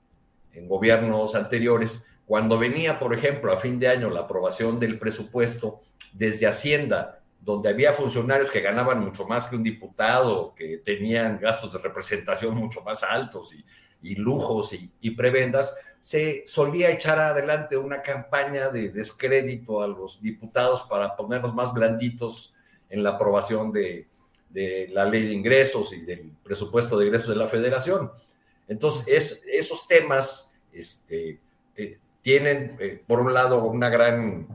en 0.53 0.69
gobiernos 0.69 1.35
anteriores, 1.35 2.05
cuando 2.27 2.59
venía, 2.59 2.99
por 2.99 3.13
ejemplo, 3.13 3.53
a 3.53 3.57
fin 3.57 3.79
de 3.79 3.89
año 3.89 4.09
la 4.11 4.21
aprobación 4.21 4.79
del 4.81 4.99
presupuesto 4.99 5.81
desde 6.13 6.47
Hacienda, 6.47 7.21
donde 7.41 7.69
había 7.69 7.93
funcionarios 7.93 8.51
que 8.51 8.61
ganaban 8.61 9.05
mucho 9.05 9.27
más 9.27 9.47
que 9.47 9.57
un 9.57 9.63
diputado, 9.63 10.55
que 10.55 10.79
tenían 10.79 11.39
gastos 11.39 11.73
de 11.73 11.79
representación 11.79 12.55
mucho 12.55 12.83
más 12.83 13.03
altos 13.03 13.55
y, 14.01 14.15
lujos 14.17 14.73
y, 14.73 14.91
y, 15.01 15.11
prebendas, 15.11 15.75
se 16.05 16.45
solía 16.47 16.91
echar 16.91 17.19
adelante 17.19 17.79
una 17.79 18.03
campaña 18.03 18.69
de 18.69 18.91
descrédito 18.91 19.81
a 19.81 19.87
los 19.87 20.21
diputados 20.21 20.83
para 20.83 21.17
ponerlos 21.17 21.55
más 21.55 21.73
blanditos 21.73 22.53
en 22.91 23.03
la 23.03 23.13
aprobación 23.13 23.73
de, 23.73 24.09
la 24.91 25.07
ley 25.07 25.25
de 25.25 25.33
ingresos 25.33 25.95
y 25.95 26.03
del 26.03 26.31
presupuesto 26.43 26.99
de 26.99 27.07
ingresos 27.07 27.31
de 27.31 27.37
la 27.37 27.47
federación. 27.47 28.13
Entonces, 28.69 29.43
esos 29.51 29.89
temas 29.89 30.53
este, 30.75 31.41
eh, 31.75 31.99
tienen, 32.21 32.77
eh, 32.81 33.03
por 33.07 33.21
un 33.21 33.33
lado, 33.33 33.65
una 33.65 33.89
gran, 33.89 34.47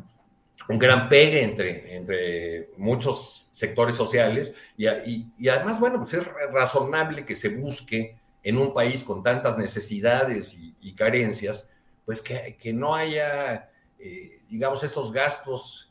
un 0.70 0.78
gran 0.78 1.10
pegue 1.10 1.42
entre, 1.42 1.96
entre 1.96 2.70
muchos 2.78 3.50
sectores 3.50 3.96
sociales 3.96 4.54
y, 4.78 4.86
además, 4.86 5.80
bueno, 5.80 5.98
pues 5.98 6.14
es 6.14 6.28
razonable 6.54 7.26
que 7.26 7.36
se 7.36 7.50
busque 7.50 8.20
en 8.50 8.58
un 8.58 8.74
país 8.74 9.04
con 9.04 9.24
tantas 9.24 9.58
necesidades 9.58 10.58
y, 10.82 10.94
carencias, 10.94 11.70
pues 12.06 12.22
que, 12.22 12.74
no 12.74 12.96
haya, 12.96 13.70
eh, 14.00 14.42
digamos, 14.50 14.84
esos 14.84 15.14
gastos 15.14 15.90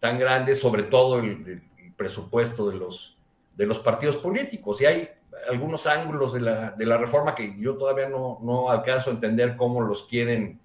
tan 0.00 0.18
grandes, 0.18 0.60
sobre 0.60 0.84
todo 0.84 1.18
el, 1.18 1.62
presupuesto 1.96 2.70
de 2.70 2.76
los, 2.76 3.16
de 3.56 3.66
los 3.66 3.80
partidos 3.80 4.16
políticos. 4.16 4.80
Y 4.80 4.86
hay 4.86 5.08
algunos 5.50 5.84
ángulos 5.88 6.32
de 6.32 6.40
la, 6.40 6.70
de 6.70 6.86
la 6.86 6.96
reforma 6.96 7.34
que 7.34 7.56
yo 7.58 7.76
todavía 7.76 8.08
no, 8.08 8.38
no, 8.40 8.70
alcanzo 8.70 9.10
a 9.10 9.14
entender 9.14 9.56
cómo 9.56 9.80
los 9.80 10.04
quieren 10.04 10.60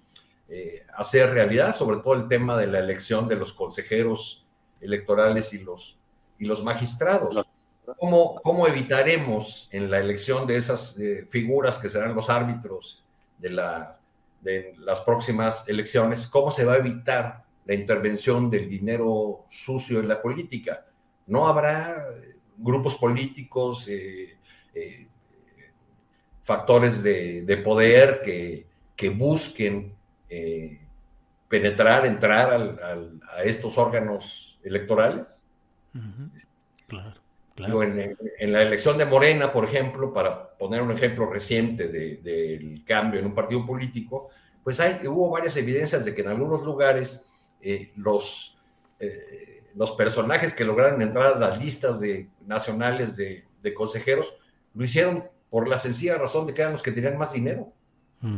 eh, 0.48 0.86
hacer 0.96 1.30
realidad, 1.30 1.74
sobre 1.74 1.96
todo 1.96 2.14
el 2.14 2.28
tema 2.28 2.56
de 2.56 2.68
la 2.68 2.78
elección 2.78 3.26
de 3.26 3.34
los 3.34 3.52
consejeros 3.52 4.46
electorales 4.80 5.52
y 5.54 5.58
los, 5.58 5.98
y 6.38 6.44
los 6.44 6.62
magistrados. 6.62 7.44
¿Cómo, 7.98 8.36
¿Cómo 8.36 8.66
evitaremos 8.66 9.68
en 9.70 9.90
la 9.90 9.98
elección 9.98 10.46
de 10.46 10.56
esas 10.56 10.98
eh, 10.98 11.24
figuras 11.28 11.78
que 11.78 11.88
serán 11.88 12.14
los 12.14 12.30
árbitros 12.30 13.04
de, 13.38 13.50
la, 13.50 13.92
de 14.40 14.74
las 14.78 15.00
próximas 15.00 15.68
elecciones, 15.68 16.26
cómo 16.26 16.50
se 16.50 16.64
va 16.64 16.74
a 16.74 16.78
evitar 16.78 17.44
la 17.66 17.74
intervención 17.74 18.50
del 18.50 18.68
dinero 18.68 19.44
sucio 19.48 20.00
en 20.00 20.08
la 20.08 20.20
política? 20.20 20.84
no 21.26 21.46
habrá 21.46 21.96
grupos 22.56 22.96
políticos, 22.96 23.88
eh, 23.88 24.36
eh, 24.74 25.08
factores 26.42 27.02
de, 27.02 27.60
poder 27.64 28.20
que, 28.22 29.08
busquen 29.10 29.94
eh, 30.28 30.80
penetrar, 31.48 32.06
entrar 32.06 32.78
a 33.30 33.42
estos 33.42 33.76
órganos 33.78 34.58
electorales. 34.62 35.40
Claro. 36.86 37.23
En, 37.56 38.52
la 38.52 38.62
elección 38.62 38.98
de 38.98 39.06
Morena, 39.06 39.52
por 39.52 39.64
ejemplo, 39.64 40.12
para 40.12 40.56
poner 40.56 40.82
un 40.82 40.90
ejemplo 40.90 41.26
reciente 41.26 41.88
del 41.88 42.84
cambio 42.84 43.20
en 43.20 43.26
un 43.26 43.34
partido 43.34 43.64
político, 43.64 44.30
pues 44.62 44.80
hay, 44.80 45.06
hubo 45.06 45.30
varias 45.30 45.56
evidencias 45.56 46.04
de 46.04 46.14
que 46.14 46.22
en 46.22 46.28
algunos 46.28 46.64
lugares 46.64 47.24
los 47.96 48.58
los 49.74 49.92
personajes 49.92 50.54
que 50.54 50.64
lograron 50.64 51.02
entrar 51.02 51.34
a 51.34 51.38
las 51.38 51.60
listas 51.62 52.00
de, 52.00 52.28
nacionales 52.46 53.16
de, 53.16 53.44
consejeros 53.74 54.36
lo 54.74 54.84
hicieron 54.84 55.24
por 55.48 55.68
la 55.68 55.78
sencilla 55.78 56.18
razón 56.18 56.46
de 56.46 56.52
que 56.52 56.60
eran 56.60 56.72
los 56.72 56.82
que 56.82 56.92
tenían 56.92 57.16
más 57.16 57.32
dinero 57.32 57.72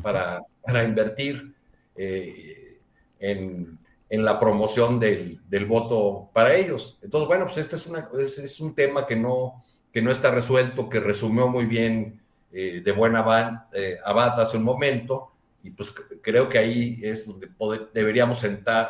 para, 0.02 0.42
para, 0.62 0.84
invertir 0.84 1.54
eh, 1.96 2.78
en, 3.18 3.78
la 4.08 4.38
promoción 4.38 5.00
del, 5.00 5.40
voto 5.66 6.30
para 6.32 6.54
ellos. 6.54 6.98
Entonces, 7.02 7.26
bueno, 7.26 7.44
pues 7.46 7.58
este 7.58 7.76
es, 7.76 7.86
una, 7.86 8.08
es, 8.18 8.60
un 8.60 8.74
tema 8.74 9.06
que 9.06 9.16
no, 9.16 9.64
que 9.92 10.00
no 10.00 10.10
está 10.10 10.30
resuelto, 10.30 10.88
que 10.88 11.00
resumió 11.00 11.48
muy 11.48 11.64
bien 11.64 12.20
eh, 12.52 12.82
de 12.84 12.90
abad, 12.90 13.64
eh, 13.72 13.98
Abad 14.04 14.40
hace 14.40 14.56
un 14.56 14.62
momento, 14.62 15.32
y 15.62 15.70
pues 15.70 15.92
creo 16.22 16.48
que 16.48 16.58
ahí 16.58 17.00
es 17.02 17.26
donde 17.26 17.48
deberíamos 17.92 18.44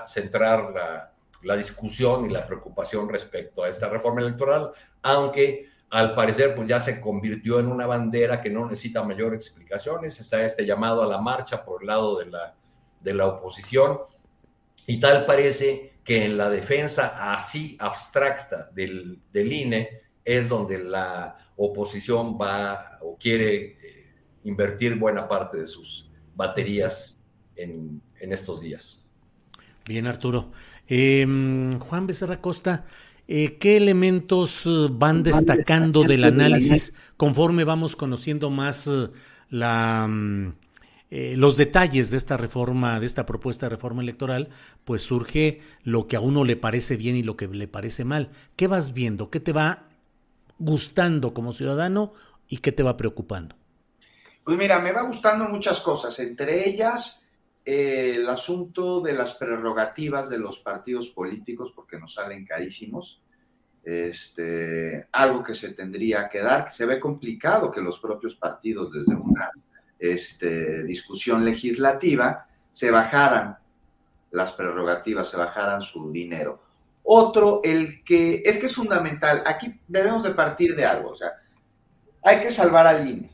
centrar 0.07 0.71
la, 0.75 1.13
la 1.43 1.57
discusión 1.57 2.27
y 2.27 2.29
la 2.29 2.45
preocupación 2.45 3.09
respecto 3.09 3.63
a 3.63 3.69
esta 3.69 3.89
reforma 3.89 4.21
electoral, 4.21 4.71
aunque 5.03 5.71
al 5.91 6.15
parecer 6.15 6.55
pues 6.55 6.69
ya 6.69 6.81
se 6.81 7.01
convirtió 7.01 7.61
en 7.61 7.69
una 7.69 7.87
bandera 7.87 8.41
que 8.43 8.51
no 8.51 8.65
necesita 8.65 9.03
mayor 9.05 9.35
explicaciones, 9.35 10.19
está 10.21 10.45
este 10.45 10.67
llamado 10.67 11.03
a 11.03 11.07
la 11.07 11.19
marcha 11.19 11.65
por 11.65 11.83
el 11.83 11.87
lado 11.87 12.19
de 12.19 12.27
la, 12.27 12.55
de 13.01 13.15
la 13.15 13.27
oposición 13.27 14.01
y 14.87 15.01
tal 15.01 15.27
parece 15.27 15.95
que 16.05 16.25
en 16.25 16.37
la 16.37 16.49
defensa 16.49 17.33
así 17.35 17.77
abstracta 17.81 18.71
del, 18.73 19.19
del 19.33 19.53
INE 19.53 19.89
es 20.25 20.49
donde 20.49 20.79
la 20.79 21.37
oposición 21.57 22.39
va 22.41 22.99
o 23.01 23.17
quiere 23.19 23.57
eh, 23.57 24.15
invertir 24.45 24.97
buena 24.97 25.27
parte 25.27 25.59
de 25.59 25.67
sus 25.67 26.11
baterías 26.35 27.19
en, 27.57 28.01
en 28.21 28.33
estos 28.33 28.61
días. 28.61 29.11
Bien, 29.85 30.07
Arturo. 30.07 30.53
Em, 30.87 31.79
Juan 31.79 32.07
Becerra 32.07 32.41
Costa, 32.41 32.85
eh, 33.27 33.57
¿qué 33.59 33.77
elementos 33.77 34.67
eh, 34.67 34.89
van 34.91 35.23
destacando 35.23 36.05
del 36.05 36.25
análisis 36.25 36.95
conforme 37.17 37.65
vamos 37.65 37.97
conociendo 37.97 38.51
más 38.51 38.89
la, 39.49 40.09
mm, 41.11 41.39
los 41.39 41.57
detalles 41.57 42.11
de 42.11 42.16
esta 42.16 42.37
reforma, 42.37 43.01
de 43.01 43.07
esta 43.07 43.27
propuesta 43.27 43.66
de 43.66 43.70
reforma 43.70 44.03
electoral? 44.03 44.49
Pues 44.85 45.03
surge 45.03 45.61
lo 45.85 46.07
que 46.07 46.16
a 46.16 46.20
uno 46.20 46.45
le 46.45 46.57
parece 46.57 46.97
bien 46.97 47.16
y 47.16 47.23
lo 47.23 47.37
que 47.37 47.49
le 47.49 47.69
parece 47.69 48.05
mal. 48.05 48.31
¿Qué 48.57 48.66
vas 48.66 48.93
viendo? 48.93 49.31
¿Qué 49.31 49.41
te 49.41 49.53
va 49.53 49.89
gustando 50.59 51.35
como 51.35 51.53
ciudadano 51.53 52.12
y 52.49 52.59
qué 52.59 52.73
te 52.73 52.83
va 52.83 52.97
preocupando? 52.97 53.57
Pues 54.45 54.57
mira, 54.57 54.78
me 54.78 54.93
va 54.93 55.03
gustando 55.03 55.49
muchas 55.49 55.81
cosas, 55.81 56.19
entre 56.20 56.69
ellas 56.69 57.24
el 57.65 58.28
asunto 58.28 59.01
de 59.01 59.12
las 59.12 59.33
prerrogativas 59.33 60.31
de 60.31 60.39
los 60.39 60.61
partidos 60.61 61.09
políticos, 61.09 61.73
porque 61.74 61.99
nos 61.99 62.15
salen 62.15 62.47
carísimos, 62.47 63.20
este, 63.83 65.09
algo 65.11 65.43
que 65.43 65.55
se 65.55 65.73
tendría 65.73 66.28
que 66.28 66.41
dar, 66.43 66.65
que 66.65 66.70
se 66.70 66.87
ve 66.87 67.01
complicado 67.01 67.73
que 67.73 67.81
los 67.81 67.99
propios 67.99 68.37
partidos 68.37 68.93
desde 68.93 69.16
una 69.16 69.51
este, 69.98 70.85
discusión 70.85 71.44
legislativa 71.44 72.47
se 72.73 72.90
bajaran 72.90 73.59
las 74.31 74.52
prerrogativas, 74.52 75.28
se 75.28 75.36
bajaran 75.36 75.82
su 75.82 76.12
dinero. 76.12 76.62
Otro, 77.02 77.60
el 77.64 78.02
que 78.05 78.43
es 78.44 78.59
que 78.59 78.66
es 78.66 78.74
fundamental, 78.74 79.43
aquí 79.47 79.81
debemos 79.86 80.23
de 80.23 80.31
partir 80.31 80.74
de 80.74 80.85
algo, 80.85 81.10
o 81.10 81.16
sea, 81.16 81.32
hay 82.23 82.40
que 82.40 82.51
salvar 82.51 82.86
al 82.86 83.09
INE. 83.09 83.31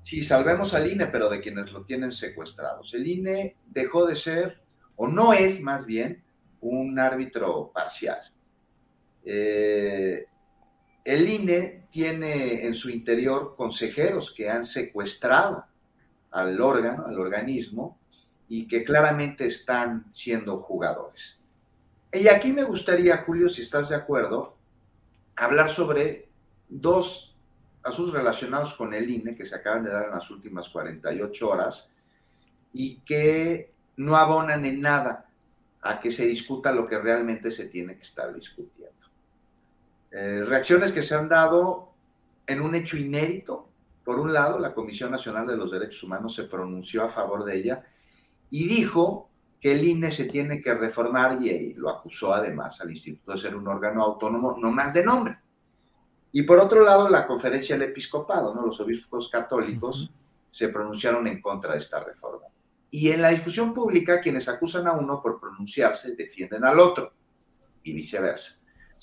Sí, 0.00 0.22
salvemos 0.22 0.72
al 0.72 0.90
INE, 0.90 1.08
pero 1.08 1.28
de 1.28 1.40
quienes 1.40 1.70
lo 1.72 1.84
tienen 1.84 2.12
secuestrados. 2.12 2.94
El 2.94 3.06
INE 3.06 3.56
dejó 3.66 4.06
de 4.06 4.14
ser, 4.14 4.60
o 4.96 5.08
no 5.08 5.32
es 5.32 5.60
más 5.60 5.84
bien, 5.84 6.22
un 6.60 6.98
árbitro 6.98 7.70
parcial. 7.74 8.18
Eh, 9.24 10.24
el 11.04 11.28
INE 11.28 11.86
tiene 11.90 12.64
en 12.66 12.74
su 12.74 12.90
interior 12.90 13.54
consejeros 13.56 14.32
que 14.32 14.48
han 14.48 14.64
secuestrado 14.64 15.64
al 16.30 16.60
órgano, 16.60 17.06
al 17.06 17.18
organismo, 17.18 17.98
y 18.48 18.66
que 18.66 18.84
claramente 18.84 19.46
están 19.46 20.10
siendo 20.10 20.60
jugadores. 20.60 21.40
Y 22.12 22.28
aquí 22.28 22.52
me 22.52 22.64
gustaría, 22.64 23.18
Julio, 23.18 23.48
si 23.48 23.62
estás 23.62 23.90
de 23.90 23.96
acuerdo, 23.96 24.56
hablar 25.36 25.68
sobre 25.68 26.28
dos 26.68 27.36
asuntos 27.82 28.14
relacionados 28.14 28.74
con 28.74 28.94
el 28.94 29.08
INE 29.08 29.34
que 29.34 29.46
se 29.46 29.56
acaban 29.56 29.84
de 29.84 29.90
dar 29.90 30.06
en 30.06 30.10
las 30.12 30.30
últimas 30.30 30.68
48 30.68 31.48
horas 31.48 31.90
y 32.72 33.00
que 33.00 33.72
no 33.96 34.16
abonan 34.16 34.64
en 34.64 34.80
nada 34.80 35.26
a 35.82 36.00
que 36.00 36.10
se 36.10 36.26
discuta 36.26 36.72
lo 36.72 36.86
que 36.86 36.98
realmente 36.98 37.50
se 37.50 37.66
tiene 37.66 37.96
que 37.96 38.02
estar 38.02 38.34
discutiendo. 38.34 39.06
Eh, 40.10 40.44
reacciones 40.46 40.92
que 40.92 41.02
se 41.02 41.14
han 41.14 41.28
dado 41.28 41.92
en 42.46 42.60
un 42.60 42.74
hecho 42.74 42.96
inédito. 42.96 43.67
Por 44.08 44.20
un 44.20 44.32
lado, 44.32 44.58
la 44.58 44.72
Comisión 44.72 45.10
Nacional 45.10 45.46
de 45.46 45.54
los 45.54 45.70
Derechos 45.70 46.02
Humanos 46.02 46.34
se 46.34 46.44
pronunció 46.44 47.04
a 47.04 47.10
favor 47.10 47.44
de 47.44 47.58
ella 47.58 47.84
y 48.48 48.66
dijo 48.66 49.28
que 49.60 49.72
el 49.72 49.84
INE 49.84 50.10
se 50.10 50.24
tiene 50.24 50.62
que 50.62 50.72
reformar 50.72 51.36
y, 51.42 51.74
lo 51.74 51.90
acusó 51.90 52.32
además 52.32 52.80
al 52.80 52.90
instituto 52.90 53.32
de 53.32 53.38
ser 53.38 53.54
un 53.54 53.68
órgano 53.68 54.02
autónomo, 54.02 54.56
no 54.58 54.70
más 54.70 54.94
de 54.94 55.04
nombre. 55.04 55.38
Y 56.32 56.44
por 56.44 56.58
otro 56.58 56.86
lado, 56.86 57.10
la 57.10 57.26
conferencia 57.26 57.76
del 57.76 57.90
episcopado, 57.90 58.54
¿no? 58.54 58.64
los 58.64 58.80
obispos 58.80 59.28
católicos 59.28 60.10
se 60.50 60.70
pronunciaron 60.70 61.26
en 61.26 61.42
contra 61.42 61.72
de 61.72 61.78
esta 61.80 62.02
reforma. 62.02 62.46
Y 62.90 63.10
en 63.10 63.20
la 63.20 63.28
discusión 63.28 63.74
pública, 63.74 64.22
quienes 64.22 64.48
acusan 64.48 64.86
a 64.86 64.92
uno 64.92 65.20
por 65.20 65.38
pronunciarse 65.38 66.16
defienden 66.16 66.64
al 66.64 66.80
otro 66.80 67.12
y 67.82 67.92
viceversa. 67.92 68.58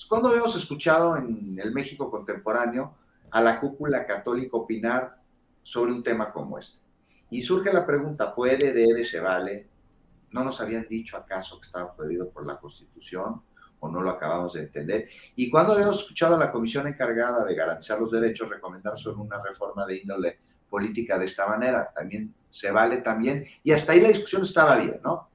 cuando 0.09 0.33
hemos 0.33 0.55
escuchado 0.55 1.15
en 1.15 1.59
el 1.63 1.71
México 1.71 2.09
contemporáneo 2.09 3.04
a 3.31 3.41
la 3.41 3.59
cúpula 3.59 4.05
católica 4.05 4.57
opinar 4.57 5.17
sobre 5.61 5.91
un 5.91 6.03
tema 6.03 6.31
como 6.31 6.57
este? 6.59 6.79
Y 7.29 7.41
surge 7.41 7.73
la 7.73 7.85
pregunta, 7.85 8.33
¿puede, 8.33 8.71
debe, 8.71 9.03
se 9.03 9.19
vale? 9.19 9.67
¿No 10.31 10.43
nos 10.43 10.61
habían 10.61 10.87
dicho 10.87 11.17
acaso 11.17 11.59
que 11.59 11.65
estaba 11.65 11.95
prohibido 11.95 12.29
por 12.29 12.45
la 12.45 12.57
Constitución? 12.57 13.41
¿O 13.79 13.89
no 13.89 14.01
lo 14.01 14.11
acabamos 14.11 14.53
de 14.53 14.61
entender? 14.61 15.09
Y 15.35 15.49
cuando 15.49 15.73
habíamos 15.73 15.99
escuchado 15.99 16.35
a 16.35 16.39
la 16.39 16.51
comisión 16.51 16.87
encargada 16.87 17.43
de 17.43 17.55
garantizar 17.55 17.99
los 17.99 18.11
derechos 18.11 18.49
recomendar 18.49 18.97
sobre 18.97 19.17
una 19.17 19.41
reforma 19.41 19.85
de 19.85 19.97
índole 19.97 20.39
política 20.69 21.17
de 21.17 21.25
esta 21.25 21.47
manera, 21.47 21.91
también 21.93 22.33
se 22.49 22.71
vale 22.71 22.97
también, 22.97 23.45
y 23.63 23.71
hasta 23.71 23.91
ahí 23.91 24.01
la 24.01 24.07
discusión 24.07 24.43
estaba 24.43 24.77
bien, 24.77 24.99
¿no? 25.03 25.29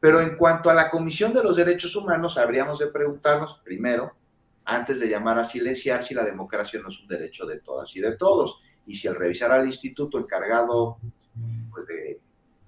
Pero 0.00 0.20
en 0.20 0.36
cuanto 0.36 0.70
a 0.70 0.74
la 0.74 0.90
Comisión 0.90 1.32
de 1.32 1.42
los 1.42 1.54
Derechos 1.54 1.94
Humanos, 1.94 2.38
habríamos 2.38 2.78
de 2.78 2.86
preguntarnos 2.86 3.60
primero, 3.62 4.12
antes 4.64 5.00
de 5.00 5.08
llamar 5.08 5.38
a 5.38 5.44
silenciar, 5.44 6.02
si 6.02 6.14
la 6.14 6.24
democracia 6.24 6.80
no 6.80 6.88
es 6.88 7.00
un 7.00 7.08
derecho 7.08 7.46
de 7.46 7.60
todas 7.60 7.94
y 7.96 8.00
de 8.00 8.16
todos 8.16 8.62
y 8.86 8.96
si 8.96 9.08
al 9.08 9.16
revisar 9.16 9.52
al 9.52 9.66
instituto 9.66 10.18
encargado 10.18 10.98
pues, 11.70 11.86
de 11.86 12.20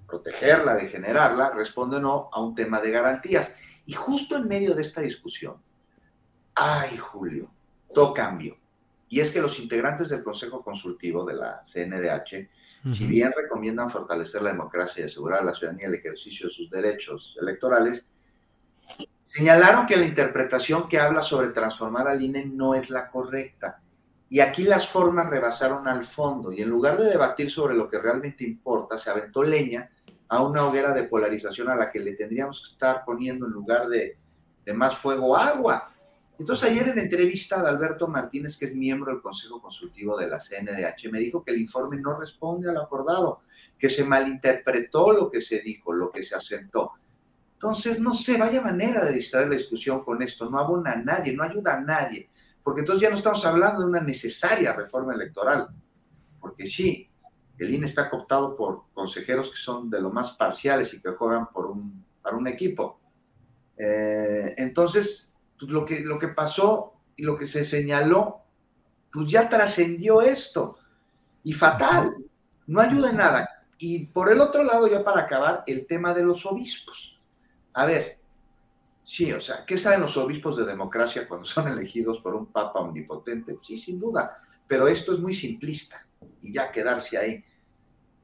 protegerla, 0.07 0.77
de 0.77 0.89
generarla, 0.89 1.51
responde 1.51 2.01
no 2.01 2.29
a 2.33 2.43
un 2.43 2.55
tema 2.55 2.81
de 2.81 2.91
garantías. 2.91 3.57
Y 3.87 3.93
justo 3.95 4.37
en 4.37 4.47
medio 4.47 4.75
de 4.75 4.83
esta 4.83 5.01
discusión, 5.01 5.57
ay 6.55 6.97
Julio, 6.97 7.53
todo 7.93 8.13
cambio. 8.15 8.59
Y 9.09 9.21
es 9.21 9.31
que 9.31 9.41
los 9.41 9.59
integrantes 9.59 10.09
del 10.09 10.23
Consejo 10.23 10.63
Consultivo 10.63 11.25
de 11.25 11.35
la 11.35 11.63
CNDH, 11.65 12.93
si 12.93 13.07
bien 13.07 13.33
recomiendan 13.37 13.91
fortalecer 13.91 14.43
la 14.43 14.51
democracia 14.51 15.03
y 15.03 15.07
asegurar 15.07 15.41
a 15.41 15.45
la 15.45 15.55
ciudadanía 15.55 15.89
el 15.89 15.95
ejercicio 15.95 16.47
de 16.47 16.53
sus 16.53 16.71
derechos 16.71 17.37
electorales, 17.41 18.09
señalaron 19.33 19.87
que 19.87 19.97
la 19.97 20.05
interpretación 20.05 20.91
que 20.91 21.01
habla 21.01 21.23
sobre 21.23 21.49
transformar 21.49 22.07
al 22.07 22.21
INE 22.21 22.45
no 22.45 22.75
es 22.75 22.91
la 22.91 23.11
correcta 23.11 23.81
y 24.29 24.41
aquí 24.41 24.65
las 24.65 24.87
formas 24.87 25.31
rebasaron 25.31 25.89
al 25.89 26.05
fondo 26.05 26.53
y 26.53 26.61
en 26.61 26.69
lugar 26.69 26.99
de 26.99 27.09
debatir 27.09 27.51
sobre 27.51 27.75
lo 27.75 27.89
que 27.89 27.99
realmente 27.99 28.45
importa, 28.45 28.99
se 28.99 29.09
aventó 29.09 29.43
leña 29.43 29.91
a 30.29 30.43
una 30.43 30.67
hoguera 30.67 30.93
de 30.93 31.05
polarización 31.05 31.71
a 31.71 31.77
la 31.77 31.91
que 31.91 32.01
le 32.01 32.13
tendríamos 32.13 32.61
que 32.61 32.73
estar 32.75 33.07
poniendo 33.07 33.47
en 33.47 33.53
lugar 33.53 33.89
de, 33.89 34.19
más 34.75 34.99
fuego 34.99 35.35
agua. 35.35 35.89
Entonces 36.39 36.69
ayer 36.69 36.89
en 36.89 36.99
entrevista 36.99 37.63
de 37.63 37.71
Alberto 37.71 38.09
Martínez, 38.09 38.59
que 38.59 38.67
es 38.67 38.75
miembro 38.75 39.13
del 39.13 39.23
Consejo 39.23 39.63
Consultivo 39.63 40.15
de 40.19 40.29
la 40.29 40.41
CNDH, 40.41 41.11
me 41.11 41.21
dijo 41.21 41.43
que 41.43 41.53
el 41.53 41.61
informe 41.63 41.97
no 41.97 42.19
responde 42.19 42.69
a 42.69 42.73
lo 42.73 42.83
acordado, 42.83 43.41
que 43.79 43.89
se 43.89 44.05
malinterpretó 44.05 45.13
lo 45.13 45.31
que 45.31 45.41
se 45.41 45.61
dijo, 45.61 45.91
lo 45.95 46.11
que 46.11 46.23
se 46.23 46.35
asentó. 46.35 46.93
Entonces, 47.63 48.01
no 48.01 48.15
sé, 48.15 48.37
vaya 48.37 48.61
manera 48.61 49.05
de 49.05 49.13
distraer 49.13 49.49
la 49.49 49.55
discusión 49.55 50.05
con 50.05 50.21
esto, 50.21 50.51
no 50.51 50.59
abona 50.59 50.93
a 50.93 50.97
nadie, 50.97 51.33
no 51.33 51.45
ayuda 51.45 51.75
a 51.75 51.81
nadie 51.81 52.29
porque 52.63 52.81
entonces 52.81 53.03
ya 53.03 53.11
no 53.11 53.17
estamos 53.17 53.45
hablando 53.45 53.81
de 53.81 53.89
una 53.89 54.01
necesaria 54.01 54.73
reforma 54.73 55.15
electoral, 55.15 55.69
porque 56.41 56.67
sí, 56.67 57.09
el 57.59 57.75
INE 57.75 57.87
está 57.87 58.09
cooptado 58.09 58.57
por 58.57 58.85
consejeros 58.95 59.51
que 59.51 59.57
son 59.57 59.91
de 59.91 60.01
lo 60.01 60.11
más 60.11 60.33
parciales 60.33 60.93
y 60.95 61.01
que 61.01 61.11
juegan 61.11 61.49
por 61.53 61.67
un, 61.67 62.05
para 62.23 62.37
un 62.37 62.47
equipo. 62.47 63.01
Eh, 63.77 64.55
entonces, 64.57 65.31
pues 65.59 65.71
lo, 65.71 65.85
que, 65.85 66.01
lo 66.01 66.19
que 66.19 66.29
pasó 66.29 66.95
y 67.17 67.25
lo 67.25 67.37
que 67.37 67.47
se 67.47 67.65
señaló, 67.65 68.43
pues 69.13 69.31
ya 69.31 69.49
trascendió 69.49 70.23
esto. 70.23 70.79
Y 71.45 71.53
fatal, 71.53 72.17
no 72.67 72.81
ayuda 72.81 73.11
en 73.11 73.17
nada. 73.17 73.49
Y 73.79 74.07
por 74.07 74.31
el 74.31 74.41
otro 74.41 74.63
lado, 74.63 74.87
ya 74.87 75.03
para 75.03 75.23
acabar, 75.23 75.65
el 75.67 75.87
tema 75.87 76.15
de 76.15 76.25
los 76.25 76.47
obispos. 76.47 77.12
A 77.75 77.87
ver, 77.87 78.23
Sí, 79.03 79.33
o 79.33 79.41
sea, 79.41 79.65
¿qué 79.67 79.77
saben 79.77 80.01
los 80.01 80.17
obispos 80.17 80.57
de 80.57 80.65
democracia 80.65 81.27
cuando 81.27 81.45
son 81.45 81.69
elegidos 81.73 82.21
por 82.21 82.35
un 82.35 82.47
papa 82.47 82.81
omnipotente? 82.81 83.57
Sí, 83.61 83.77
sin 83.77 83.99
duda, 83.99 84.39
pero 84.67 84.87
esto 84.87 85.13
es 85.13 85.19
muy 85.19 85.35
simplista 85.35 86.07
y 86.41 86.53
ya 86.53 86.71
quedarse 86.71 87.19
ahí. 87.19 87.45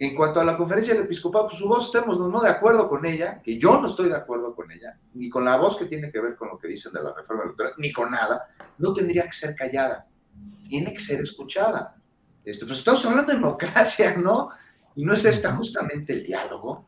En 0.01 0.15
cuanto 0.15 0.41
a 0.41 0.45
la 0.45 0.57
conferencia 0.57 0.95
del 0.95 1.03
episcopado, 1.03 1.49
pues 1.49 1.59
su 1.59 1.67
voz 1.67 1.87
estemos 1.87 2.21
no, 2.21 2.41
de 2.41 2.49
acuerdo 2.49 2.89
con 2.89 3.05
ella, 3.05 3.43
que 3.43 3.59
yo 3.59 3.81
no 3.81 3.89
estoy 3.89 4.09
de 4.09 4.15
acuerdo 4.15 4.55
con 4.55 4.71
ella, 4.71 4.97
ni 5.15 5.29
con 5.29 5.45
la 5.45 5.57
voz 5.57 5.77
que 5.77 5.87
tiene 5.87 6.13
que 6.13 6.21
ver 6.21 6.37
con 6.37 6.49
lo 6.49 6.59
que 6.59 6.69
dicen 6.69 6.93
de 6.93 7.03
la 7.03 7.13
reforma 7.13 7.43
electoral, 7.43 7.73
ni 7.79 7.93
con 7.93 8.13
nada, 8.13 8.47
no 8.79 8.93
tendría 8.93 9.25
que 9.25 9.33
ser 9.33 9.57
callada, 9.57 10.07
tiene 10.69 10.95
que 10.95 11.01
ser 11.01 11.21
escuchada. 11.21 11.97
Esto, 12.45 12.65
pues 12.65 12.79
estamos 12.79 13.05
hablando 13.07 13.33
de 13.33 13.39
democracia, 13.39 14.17
¿no? 14.17 14.51
Y 14.95 15.05
no 15.05 15.15
es 15.15 15.25
esta 15.25 15.57
justamente 15.57 16.13
el 16.13 16.23
diálogo. 16.23 16.87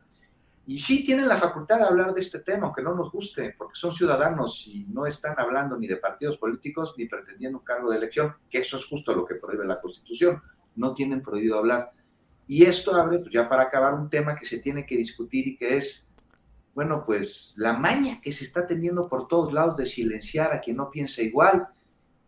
Y 0.70 0.78
sí 0.78 1.04
tienen 1.04 1.26
la 1.26 1.36
facultad 1.36 1.78
de 1.78 1.84
hablar 1.86 2.14
de 2.14 2.20
este 2.20 2.38
tema, 2.38 2.66
aunque 2.66 2.80
no 2.80 2.94
nos 2.94 3.10
guste, 3.10 3.56
porque 3.58 3.74
son 3.74 3.90
ciudadanos 3.90 4.68
y 4.68 4.84
no 4.84 5.04
están 5.04 5.34
hablando 5.36 5.76
ni 5.76 5.88
de 5.88 5.96
partidos 5.96 6.38
políticos 6.38 6.94
ni 6.96 7.06
pretendiendo 7.06 7.58
un 7.58 7.64
cargo 7.64 7.90
de 7.90 7.96
elección, 7.96 8.36
que 8.48 8.58
eso 8.58 8.76
es 8.76 8.84
justo 8.84 9.12
lo 9.12 9.24
que 9.24 9.34
prohíbe 9.34 9.66
la 9.66 9.80
Constitución. 9.80 10.40
No 10.76 10.94
tienen 10.94 11.22
prohibido 11.22 11.58
hablar. 11.58 11.90
Y 12.46 12.66
esto 12.66 12.94
abre, 12.94 13.18
pues 13.18 13.32
ya 13.32 13.48
para 13.48 13.64
acabar, 13.64 13.94
un 13.94 14.08
tema 14.08 14.36
que 14.36 14.46
se 14.46 14.60
tiene 14.60 14.86
que 14.86 14.96
discutir 14.96 15.48
y 15.48 15.56
que 15.56 15.76
es, 15.76 16.08
bueno, 16.72 17.02
pues 17.04 17.52
la 17.56 17.72
maña 17.72 18.20
que 18.20 18.30
se 18.30 18.44
está 18.44 18.64
teniendo 18.64 19.08
por 19.08 19.26
todos 19.26 19.52
lados 19.52 19.76
de 19.76 19.86
silenciar 19.86 20.52
a 20.52 20.60
quien 20.60 20.76
no 20.76 20.88
piensa 20.88 21.20
igual. 21.20 21.66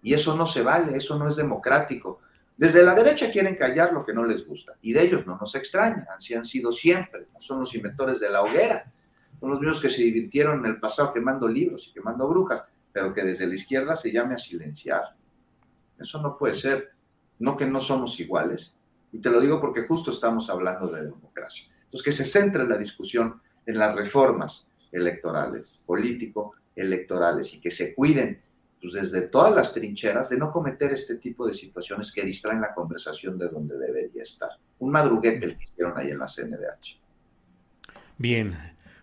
Y 0.02 0.14
eso 0.14 0.36
no 0.36 0.48
se 0.48 0.62
vale, 0.62 0.96
eso 0.96 1.16
no 1.16 1.28
es 1.28 1.36
democrático. 1.36 2.18
Desde 2.62 2.84
la 2.84 2.94
derecha 2.94 3.32
quieren 3.32 3.56
callar 3.56 3.92
lo 3.92 4.06
que 4.06 4.12
no 4.12 4.24
les 4.24 4.46
gusta, 4.46 4.76
y 4.82 4.92
de 4.92 5.02
ellos 5.02 5.26
no 5.26 5.36
nos 5.36 5.52
extraña, 5.56 6.06
así 6.16 6.32
han 6.32 6.46
sido 6.46 6.70
siempre, 6.70 7.26
son 7.40 7.58
los 7.58 7.74
inventores 7.74 8.20
de 8.20 8.30
la 8.30 8.40
hoguera, 8.40 8.84
son 9.40 9.50
los 9.50 9.58
mismos 9.58 9.80
que 9.80 9.88
se 9.88 10.02
divirtieron 10.02 10.60
en 10.60 10.66
el 10.66 10.78
pasado 10.78 11.12
quemando 11.12 11.48
libros 11.48 11.88
y 11.88 11.92
quemando 11.92 12.28
brujas, 12.28 12.64
pero 12.92 13.12
que 13.12 13.24
desde 13.24 13.48
la 13.48 13.56
izquierda 13.56 13.96
se 13.96 14.12
llame 14.12 14.36
a 14.36 14.38
silenciar. 14.38 15.02
Eso 15.98 16.22
no 16.22 16.38
puede 16.38 16.54
ser, 16.54 16.92
no 17.40 17.56
que 17.56 17.66
no 17.66 17.80
somos 17.80 18.20
iguales, 18.20 18.76
y 19.10 19.18
te 19.18 19.28
lo 19.28 19.40
digo 19.40 19.60
porque 19.60 19.82
justo 19.82 20.12
estamos 20.12 20.48
hablando 20.48 20.86
de 20.86 21.02
democracia. 21.02 21.66
Entonces, 21.82 22.04
que 22.04 22.12
se 22.12 22.24
centre 22.24 22.64
la 22.64 22.78
discusión 22.78 23.42
en 23.66 23.76
las 23.76 23.92
reformas 23.96 24.68
electorales, 24.92 25.82
político-electorales, 25.84 27.54
y 27.54 27.60
que 27.60 27.72
se 27.72 27.92
cuiden 27.92 28.40
pues 28.82 28.94
desde 28.94 29.28
todas 29.28 29.54
las 29.54 29.72
trincheras 29.72 30.28
de 30.28 30.36
no 30.36 30.50
cometer 30.50 30.90
este 30.90 31.14
tipo 31.16 31.46
de 31.46 31.54
situaciones 31.54 32.10
que 32.10 32.24
distraen 32.24 32.60
la 32.60 32.74
conversación 32.74 33.38
de 33.38 33.48
donde 33.48 33.78
debería 33.78 34.24
estar. 34.24 34.50
Un 34.80 34.90
madruguete 34.90 35.46
el 35.46 35.56
que 35.56 35.62
hicieron 35.62 35.96
ahí 35.96 36.10
en 36.10 36.18
la 36.18 36.26
CNDH. 36.26 36.98
Bien, 38.18 38.54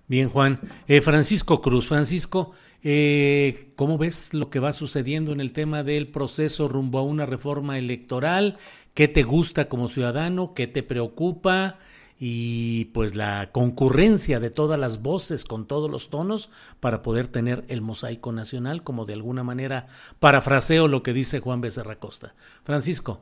bien 0.06 0.28
Juan. 0.28 0.60
Eh, 0.86 1.00
Francisco 1.00 1.62
Cruz, 1.62 1.88
Francisco, 1.88 2.52
eh, 2.84 3.70
¿cómo 3.78 3.98
ves 3.98 4.34
lo 4.34 4.50
que 4.50 4.60
va 4.60 4.74
sucediendo 4.74 5.32
en 5.32 5.40
el 5.40 5.54
tema 5.54 5.84
del 5.84 6.10
proceso 6.10 6.68
rumbo 6.68 7.00
a 7.00 7.04
una 7.04 7.26
reforma 7.26 7.78
electoral? 7.78 8.58
¿Qué 8.94 9.08
te 9.08 9.24
gusta 9.24 9.70
como 9.70 9.88
ciudadano? 9.88 10.54
¿Qué 10.54 10.68
te 10.68 10.84
preocupa? 10.84 11.80
Y 12.20 12.86
pues 12.86 13.16
la 13.16 13.50
concurrencia 13.54 14.42
de 14.42 14.50
todas 14.50 14.78
las 14.78 15.02
voces 15.02 15.46
con 15.46 15.66
todos 15.66 15.90
los 15.90 16.10
tonos 16.10 16.52
para 16.82 17.02
poder 17.02 17.28
tener 17.28 17.64
el 17.70 17.82
mosaico 17.82 18.34
nacional, 18.34 18.84
como 18.84 19.06
de 19.06 19.14
alguna 19.14 19.44
manera 19.44 19.86
parafraseo 20.20 20.90
lo 20.90 21.02
que 21.02 21.14
dice 21.14 21.40
Juan 21.40 21.62
Becerra 21.62 21.96
Costa. 21.96 22.34
Francisco. 22.64 23.22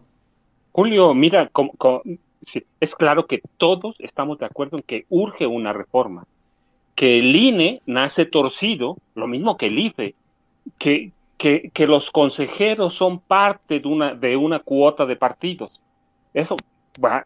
Julio, 0.72 1.14
mira, 1.14 1.52
es 2.80 2.96
claro 2.96 3.28
que 3.28 3.42
todos 3.58 3.96
estamos 4.00 4.40
de 4.40 4.46
acuerdo 4.48 4.78
en 4.78 4.84
que 4.84 5.06
urge 5.10 5.46
una 5.46 5.74
reforma, 5.74 6.26
que 6.96 7.20
el 7.20 7.36
INE 7.36 7.82
nace 7.86 8.26
torcido, 8.26 8.98
lo 9.14 9.28
mismo 9.28 9.58
que 9.58 9.68
el 9.68 9.78
IFE, 9.78 10.16
que, 10.80 11.12
que, 11.38 11.70
que 11.72 11.86
los 11.86 12.10
consejeros 12.10 12.96
son 12.96 13.20
parte 13.20 13.80
de 13.80 13.88
una, 13.88 14.16
de 14.16 14.36
una 14.38 14.60
cuota 14.60 15.06
de 15.06 15.16
partidos. 15.16 15.72
Eso 16.34 16.56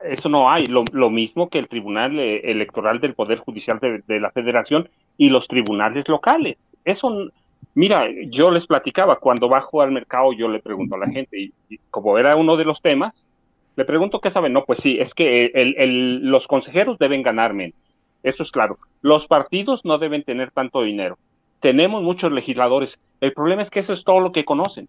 eso 0.03 0.29
no 0.29 0.49
hay. 0.49 0.65
Lo, 0.65 1.09
mismo 1.09 1.49
que 1.49 1.59
el 1.59 1.67
Tribunal 1.67 2.19
eh, 2.19 2.41
Electoral 2.51 2.99
del 2.99 3.13
Poder 3.13 3.39
Judicial 3.39 3.79
de, 3.79 4.19
la 4.19 4.31
Federación 4.31 4.89
y 5.17 5.29
los 5.29 5.47
tribunales 5.47 6.07
locales. 6.07 6.57
Eso, 6.83 7.29
mira, 7.73 8.07
yo 8.27 8.51
les 8.51 8.67
platicaba, 8.67 9.17
cuando 9.17 9.47
bajo 9.47 9.81
al 9.81 9.91
mercado 9.91 10.33
yo 10.33 10.47
le 10.47 10.59
pregunto 10.59 10.95
a 10.95 10.99
la 10.99 11.09
gente, 11.09 11.39
y, 11.69 11.77
como 11.89 12.17
era 12.17 12.35
uno 12.35 12.57
de 12.57 12.65
los 12.65 12.81
temas, 12.81 13.27
le 13.75 13.85
pregunto 13.85 14.19
qué 14.19 14.31
saben. 14.31 14.53
No, 14.53 14.65
pues 14.65 14.79
sí, 14.79 14.97
es 14.99 15.13
que 15.13 15.51
los 16.21 16.47
consejeros 16.47 16.97
deben 16.97 17.23
ganar 17.23 17.53
menos. 17.53 17.75
Eso 18.23 18.43
es 18.43 18.51
claro. 18.51 18.77
Los 19.01 19.27
partidos 19.27 19.83
no 19.83 19.97
deben 19.97 20.23
tener 20.23 20.51
tanto 20.51 20.83
dinero. 20.83 21.17
Tenemos 21.59 22.03
muchos 22.03 22.31
legisladores. 22.31 22.99
El 23.19 23.33
problema 23.33 23.61
es 23.61 23.69
que 23.69 23.79
eso 23.79 23.93
es 23.93 24.03
todo 24.03 24.19
lo 24.19 24.31
que 24.31 24.45
conocen. 24.45 24.87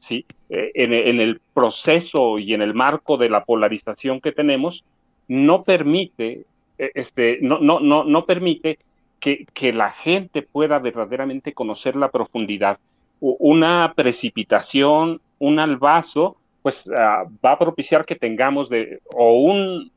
¿Sí? 0.00 0.24
Eh, 0.50 0.72
en, 0.74 1.20
el 1.20 1.40
proceso 1.52 2.38
y 2.38 2.54
en 2.54 2.62
el 2.62 2.74
marco 2.74 3.16
de 3.16 3.28
la 3.28 3.44
polarización 3.44 4.20
que 4.20 4.32
tenemos, 4.32 4.84
no 5.28 5.62
permite 5.62 6.44
e, 6.78 6.90
este, 6.94 7.38
no, 7.42 7.58
no, 7.58 7.80
no, 7.80 8.04
no 8.04 8.24
permite 8.24 8.78
que, 9.20 9.46
que 9.52 9.72
la 9.72 9.90
gente 9.90 10.42
pueda 10.42 10.78
verdaderamente 10.78 11.52
conocer 11.52 11.96
la 11.96 12.10
profundidad. 12.10 12.78
Una 13.20 13.92
precipitación, 13.96 15.20
un 15.38 15.58
albazo, 15.58 16.36
pues 16.62 16.88
ah, 16.96 17.24
va 17.44 17.52
a 17.52 17.58
propiciar 17.58 18.04
que 18.04 18.14
tengamos 18.14 18.68
de, 18.68 19.00
o, 19.12 19.40
un, 19.40 19.90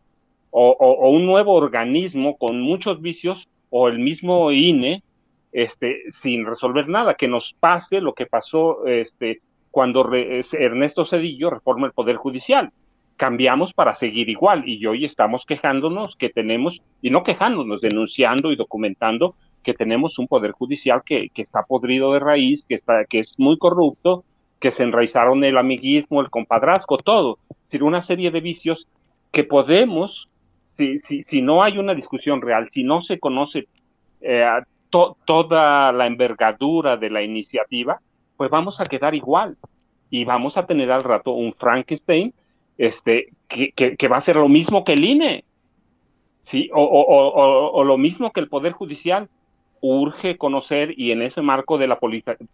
o, 0.49 1.09
un 1.09 1.25
nuevo 1.25 1.53
organismo 1.53 2.37
con 2.37 2.59
muchos 2.61 3.01
vicios 3.01 3.47
o 3.69 3.87
el 3.87 3.99
mismo 3.99 4.51
INE 4.51 5.03
este, 5.51 6.03
sin 6.11 6.45
resolver 6.45 6.87
nada, 6.87 7.15
que 7.15 7.27
nos 7.27 7.53
pase 7.59 8.01
lo 8.01 8.13
que 8.13 8.25
pasó 8.25 8.85
este, 8.87 9.41
cuando 9.71 10.07
Ernesto 10.13 11.05
Cedillo 11.05 11.49
reforma 11.49 11.87
el 11.87 11.93
Poder 11.93 12.17
Judicial. 12.17 12.71
Cambiamos 13.15 13.73
para 13.73 13.95
seguir 13.95 14.29
igual 14.29 14.67
y 14.67 14.85
hoy 14.85 15.05
estamos 15.05 15.45
quejándonos 15.45 16.15
que 16.17 16.29
tenemos, 16.29 16.81
y 17.01 17.09
no 17.09 17.23
quejándonos, 17.23 17.81
denunciando 17.81 18.51
y 18.51 18.55
documentando 18.55 19.35
que 19.63 19.73
tenemos 19.73 20.19
un 20.19 20.27
Poder 20.27 20.51
Judicial 20.51 21.01
que, 21.05 21.29
que 21.29 21.41
está 21.41 21.63
podrido 21.63 22.13
de 22.13 22.19
raíz, 22.19 22.65
que, 22.65 22.75
está, 22.75 23.05
que 23.05 23.19
es 23.19 23.35
muy 23.37 23.57
corrupto, 23.57 24.23
que 24.59 24.71
se 24.71 24.83
enraizaron 24.83 25.43
el 25.43 25.57
amiguismo, 25.57 26.21
el 26.21 26.29
compadrazgo, 26.29 26.97
todo. 26.97 27.39
Es 27.49 27.57
decir, 27.65 27.83
una 27.83 28.01
serie 28.01 28.31
de 28.31 28.41
vicios 28.41 28.87
que 29.31 29.43
podemos, 29.43 30.29
si, 30.77 30.99
si, 30.99 31.23
si 31.23 31.41
no 31.41 31.63
hay 31.63 31.77
una 31.77 31.95
discusión 31.95 32.41
real, 32.41 32.69
si 32.71 32.83
no 32.83 33.01
se 33.01 33.19
conoce 33.19 33.67
eh, 34.19 34.45
toda 34.89 35.91
la 35.91 36.05
envergadura 36.05 36.97
de 36.97 37.09
la 37.09 37.21
iniciativa, 37.21 38.01
pues 38.41 38.49
vamos 38.49 38.81
a 38.81 38.85
quedar 38.85 39.13
igual 39.13 39.55
y 40.09 40.25
vamos 40.25 40.57
a 40.57 40.65
tener 40.65 40.91
al 40.91 41.03
rato 41.03 41.29
un 41.29 41.53
Frankenstein 41.53 42.33
este, 42.75 43.27
que, 43.47 44.07
va 44.11 44.17
a 44.17 44.21
ser 44.21 44.37
lo 44.37 44.49
mismo 44.49 44.83
que 44.83 44.93
el 44.93 45.05
INE, 45.05 45.43
¿sí? 46.41 46.67
O, 46.73 46.81
o, 46.81 47.69
o, 47.71 47.83
lo 47.83 47.99
mismo 47.99 48.31
que 48.31 48.39
el 48.39 48.49
Poder 48.49 48.73
Judicial. 48.73 49.29
Urge 49.79 50.39
conocer 50.39 50.95
y 50.97 51.11
en 51.11 51.21
ese 51.21 51.43
marco 51.43 51.77
de 51.77 51.85
la 51.85 51.99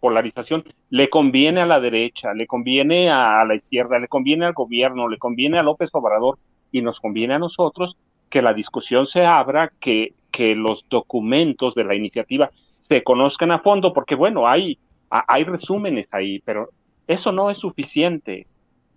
polarización 0.00 0.62
le 0.90 1.08
conviene 1.08 1.62
a 1.62 1.66
la 1.66 1.80
derecha, 1.80 2.34
le 2.34 2.46
conviene 2.46 3.08
a, 3.10 3.42
la 3.46 3.54
izquierda, 3.54 3.98
le 3.98 4.08
conviene 4.08 4.44
al 4.44 4.52
gobierno, 4.52 5.08
le 5.08 5.16
conviene 5.16 5.58
a 5.58 5.62
López 5.62 5.88
Obrador 5.94 6.38
y 6.70 6.82
nos 6.82 7.00
conviene 7.00 7.32
a 7.32 7.38
nosotros 7.38 7.96
que 8.28 8.42
la 8.42 8.52
discusión 8.52 9.06
se 9.06 9.24
abra, 9.24 9.72
que, 9.80 10.12
que 10.30 10.54
los 10.54 10.84
documentos 10.90 11.74
de 11.74 11.84
la 11.84 11.94
iniciativa 11.94 12.50
se 12.80 13.02
conozcan 13.02 13.52
a 13.52 13.60
fondo, 13.60 13.94
porque 13.94 14.14
bueno, 14.14 14.46
hay 14.46 14.78
hay 15.10 15.44
resúmenes 15.44 16.08
ahí, 16.12 16.40
pero 16.44 16.68
eso 17.06 17.32
no 17.32 17.50
es 17.50 17.58
suficiente, 17.58 18.46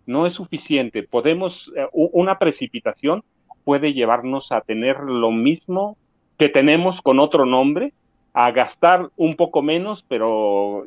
no 0.06 0.26
es 0.26 0.34
suficiente. 0.34 1.04
Podemos, 1.04 1.72
eh, 1.76 1.88
una 1.94 2.38
precipitación 2.38 3.24
puede 3.64 3.94
llevarnos 3.94 4.52
a 4.52 4.62
tener 4.62 5.00
lo 5.00 5.32
mismo 5.32 5.98
que 6.38 6.50
tenemos 6.50 7.02
con 7.02 7.20
otro 7.20 7.46
nombre, 7.46 7.94
a 8.34 8.52
gastar 8.52 9.10
un 9.16 9.36
poco 9.36 9.62
menos, 9.62 10.04
pero 10.08 10.86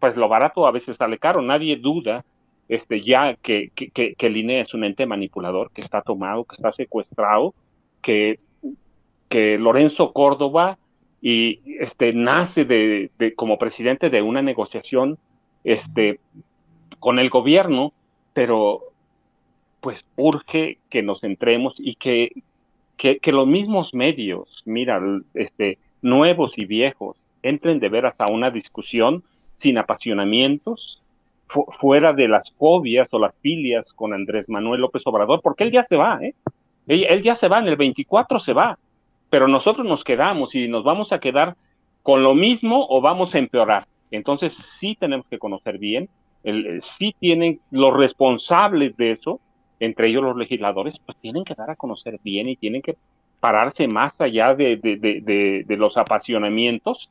pues 0.00 0.16
lo 0.16 0.28
barato 0.28 0.66
a 0.66 0.70
veces 0.70 0.96
sale 0.96 1.18
caro. 1.18 1.42
Nadie 1.42 1.76
duda 1.76 2.24
este, 2.68 3.00
ya 3.00 3.36
que, 3.36 3.70
que, 3.74 3.90
que, 3.90 4.26
el 4.26 4.36
INE 4.36 4.60
es 4.60 4.74
un 4.74 4.84
ente 4.84 5.06
manipulador, 5.06 5.70
que 5.70 5.80
está 5.80 6.02
tomado, 6.02 6.44
que 6.44 6.56
está 6.56 6.72
secuestrado, 6.72 7.54
que, 8.02 8.40
que 9.28 9.58
Lorenzo 9.58 10.12
Córdoba 10.12 10.78
y 11.28 11.60
este, 11.80 12.12
nace 12.12 12.64
de, 12.64 13.10
como 13.34 13.58
presidente 13.58 14.10
de 14.10 14.22
una 14.22 14.42
negociación 14.42 15.18
este, 15.64 16.20
con 17.00 17.18
el 17.18 17.30
gobierno, 17.30 17.92
pero 18.32 18.82
pues 19.80 20.04
urge 20.14 20.78
que 20.88 21.02
nos 21.02 21.22
centremos 21.22 21.74
y 21.78 21.96
que, 21.96 22.30
que, 22.96 23.32
los 23.32 23.48
mismos 23.48 23.92
medios, 23.92 24.62
mira, 24.66 25.02
este, 25.34 25.78
nuevos 26.00 26.56
y 26.58 26.64
viejos, 26.64 27.16
entren 27.42 27.80
de 27.80 27.88
veras 27.88 28.14
a 28.18 28.30
una 28.30 28.52
discusión 28.52 29.24
sin 29.56 29.78
apasionamientos, 29.78 31.02
fuera 31.80 32.12
de 32.12 32.28
las 32.28 32.52
fobias 32.52 33.08
o 33.10 33.18
las 33.18 33.34
filias 33.40 33.92
con 33.94 34.14
Andrés 34.14 34.48
Manuel 34.48 34.80
López 34.80 35.02
Obrador, 35.06 35.40
porque 35.42 35.64
él 35.64 35.72
ya 35.72 35.82
se 35.82 35.96
va, 35.96 36.20
¿eh? 36.22 36.36
Él 36.86 37.22
ya 37.22 37.34
se 37.34 37.48
va, 37.48 37.58
en 37.58 37.66
el 37.66 37.74
24 37.74 38.38
se 38.38 38.52
va, 38.52 38.78
pero 39.36 39.48
nosotros 39.48 39.86
nos 39.86 40.02
quedamos 40.02 40.54
y 40.54 40.66
nos 40.66 40.82
vamos 40.82 41.12
a 41.12 41.20
quedar 41.20 41.58
con 42.02 42.22
lo 42.22 42.34
mismo 42.34 42.86
o 42.88 43.02
vamos 43.02 43.34
a 43.34 43.38
empeorar. 43.38 43.86
Entonces 44.10 44.56
sí 44.80 44.96
tenemos 44.98 45.26
que 45.28 45.38
conocer 45.38 45.76
bien, 45.76 46.08
el, 46.42 46.82
sí 46.96 47.14
tienen 47.20 47.60
los 47.70 47.94
responsables 47.94 48.96
de 48.96 49.12
eso, 49.12 49.38
entre 49.78 50.08
ellos 50.08 50.22
los 50.22 50.38
legisladores, 50.38 50.98
pues 51.04 51.18
tienen 51.20 51.44
que 51.44 51.54
dar 51.54 51.68
a 51.68 51.76
conocer 51.76 52.18
bien 52.24 52.48
y 52.48 52.56
tienen 52.56 52.80
que 52.80 52.96
pararse 53.38 53.86
más 53.88 54.18
allá 54.22 54.54
de, 54.54 54.78
de, 54.78 55.76
los 55.76 55.98
apasionamientos, 55.98 57.10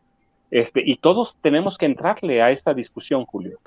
este, 0.49 0.81
y 0.83 0.97
todos 0.97 1.37
tenemos 1.43 1.77
que 1.77 1.85
entrarle 1.85 2.41
a 2.41 2.49
esta 2.49 2.73
discusión, 2.73 3.23
Julio. 3.25 3.59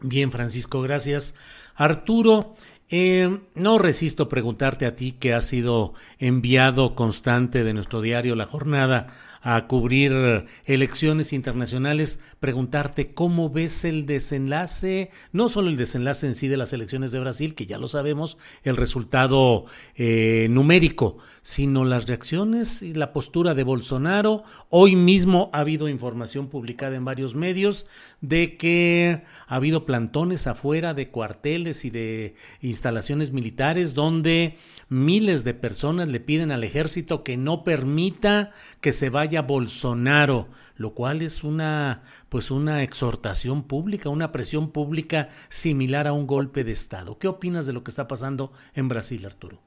Bien, 0.00 0.30
Francisco, 0.30 0.80
gracias. 0.80 1.34
Arturo, 1.74 2.54
eh, 2.90 3.38
no 3.54 3.78
resisto 3.78 4.28
preguntarte 4.28 4.86
a 4.86 4.96
ti, 4.96 5.12
que 5.12 5.34
has 5.34 5.46
sido 5.46 5.94
enviado 6.18 6.94
constante 6.94 7.64
de 7.64 7.74
nuestro 7.74 8.02
diario 8.02 8.36
La 8.36 8.46
Jornada 8.46 9.08
a 9.44 9.66
cubrir 9.66 10.46
elecciones 10.64 11.34
internacionales, 11.34 12.18
preguntarte 12.40 13.12
cómo 13.12 13.50
ves 13.50 13.84
el 13.84 14.06
desenlace, 14.06 15.10
no 15.32 15.50
solo 15.50 15.68
el 15.68 15.76
desenlace 15.76 16.26
en 16.26 16.34
sí 16.34 16.48
de 16.48 16.56
las 16.56 16.72
elecciones 16.72 17.12
de 17.12 17.20
Brasil, 17.20 17.54
que 17.54 17.66
ya 17.66 17.76
lo 17.76 17.86
sabemos, 17.86 18.38
el 18.62 18.78
resultado 18.78 19.66
eh, 19.96 20.48
numérico, 20.50 21.18
sino 21.42 21.84
las 21.84 22.06
reacciones 22.06 22.80
y 22.80 22.94
la 22.94 23.12
postura 23.12 23.54
de 23.54 23.64
Bolsonaro. 23.64 24.44
Hoy 24.70 24.96
mismo 24.96 25.50
ha 25.52 25.60
habido 25.60 25.90
información 25.90 26.48
publicada 26.48 26.96
en 26.96 27.04
varios 27.04 27.34
medios 27.34 27.84
de 28.22 28.56
que 28.56 29.24
ha 29.46 29.56
habido 29.56 29.84
plantones 29.84 30.46
afuera 30.46 30.94
de 30.94 31.08
cuarteles 31.08 31.84
y 31.84 31.90
de 31.90 32.34
instalaciones 32.74 33.32
militares 33.32 33.94
donde 33.94 34.58
miles 34.88 35.44
de 35.44 35.54
personas 35.54 36.08
le 36.08 36.20
piden 36.20 36.52
al 36.52 36.64
ejército 36.64 37.24
que 37.24 37.36
no 37.36 37.64
permita 37.64 38.50
que 38.80 38.92
se 38.92 39.10
vaya 39.10 39.42
Bolsonaro, 39.42 40.48
lo 40.76 40.94
cual 40.94 41.22
es 41.22 41.44
una 41.44 42.02
pues 42.28 42.50
una 42.50 42.82
exhortación 42.82 43.62
pública, 43.62 44.08
una 44.08 44.32
presión 44.32 44.72
pública 44.72 45.28
similar 45.48 46.06
a 46.06 46.12
un 46.12 46.26
golpe 46.26 46.64
de 46.64 46.72
estado. 46.72 47.18
¿Qué 47.18 47.28
opinas 47.28 47.64
de 47.66 47.72
lo 47.72 47.84
que 47.84 47.90
está 47.90 48.08
pasando 48.08 48.52
en 48.74 48.88
Brasil, 48.88 49.24
Arturo? 49.24 49.62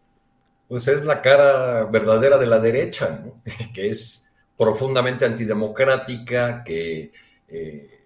Pues 0.67 0.87
es 0.89 1.05
la 1.05 1.21
cara 1.21 1.85
verdadera 1.85 2.37
de 2.37 2.45
la 2.45 2.59
derecha, 2.59 3.23
que 3.73 3.89
es 3.89 4.29
profundamente 4.57 5.25
antidemocrática, 5.25 6.63
que 6.63 7.11
eh, 7.47 8.01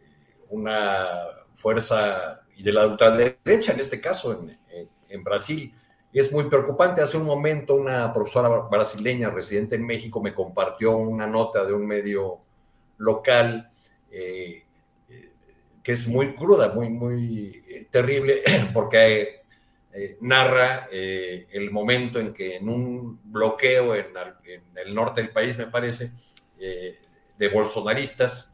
una 0.50 1.08
fuerza 1.54 2.42
y 2.56 2.64
de 2.64 2.72
la 2.72 2.86
ultraderecha 2.86 3.74
en 3.74 3.80
este 3.80 4.00
caso 4.00 4.40
en, 4.40 4.58
en 5.12 5.24
Brasil 5.24 5.74
y 6.14 6.20
es 6.20 6.32
muy 6.32 6.50
preocupante. 6.50 7.02
Hace 7.02 7.18
un 7.18 7.26
momento 7.26 7.76
una 7.76 8.14
profesora 8.14 8.50
brasileña 8.50 9.30
residente 9.30 9.76
en 9.76 9.86
México 9.86 10.22
me 10.22 10.34
compartió 10.34 10.98
una 10.98 11.28
nota 11.28 11.66
de 11.66 11.74
un 11.74 11.86
medio 11.86 12.40
local 12.98 13.72
eh, 14.12 14.64
que 15.82 15.92
es 15.94 16.08
muy 16.08 16.36
cruda, 16.36 16.74
muy, 16.74 16.90
muy 16.90 17.62
eh, 17.68 17.88
terrible, 17.90 18.44
porque 18.74 19.42
eh, 19.94 20.18
narra 20.22 20.88
el 20.92 21.72
momento 21.72 22.20
en 22.20 22.34
que 22.34 22.58
en 22.58 22.70
un 22.70 23.20
bloqueo 23.24 23.96
en, 23.96 24.08
el 24.76 24.94
norte 24.94 25.22
del 25.22 25.32
país, 25.32 25.58
me 25.58 25.68
parece, 25.68 26.12
de 26.58 27.48
bolsonaristas, 27.48 28.54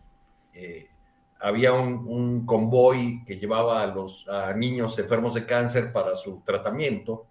había 1.40 1.74
un, 1.74 2.46
convoy 2.46 3.24
que 3.26 3.38
llevaba 3.38 3.82
a 3.82 3.88
los 3.88 4.26
niños 4.56 4.98
enfermos 5.00 5.34
de 5.34 5.46
cáncer 5.46 5.92
para 5.92 6.16
su 6.16 6.42
tratamiento 6.42 7.26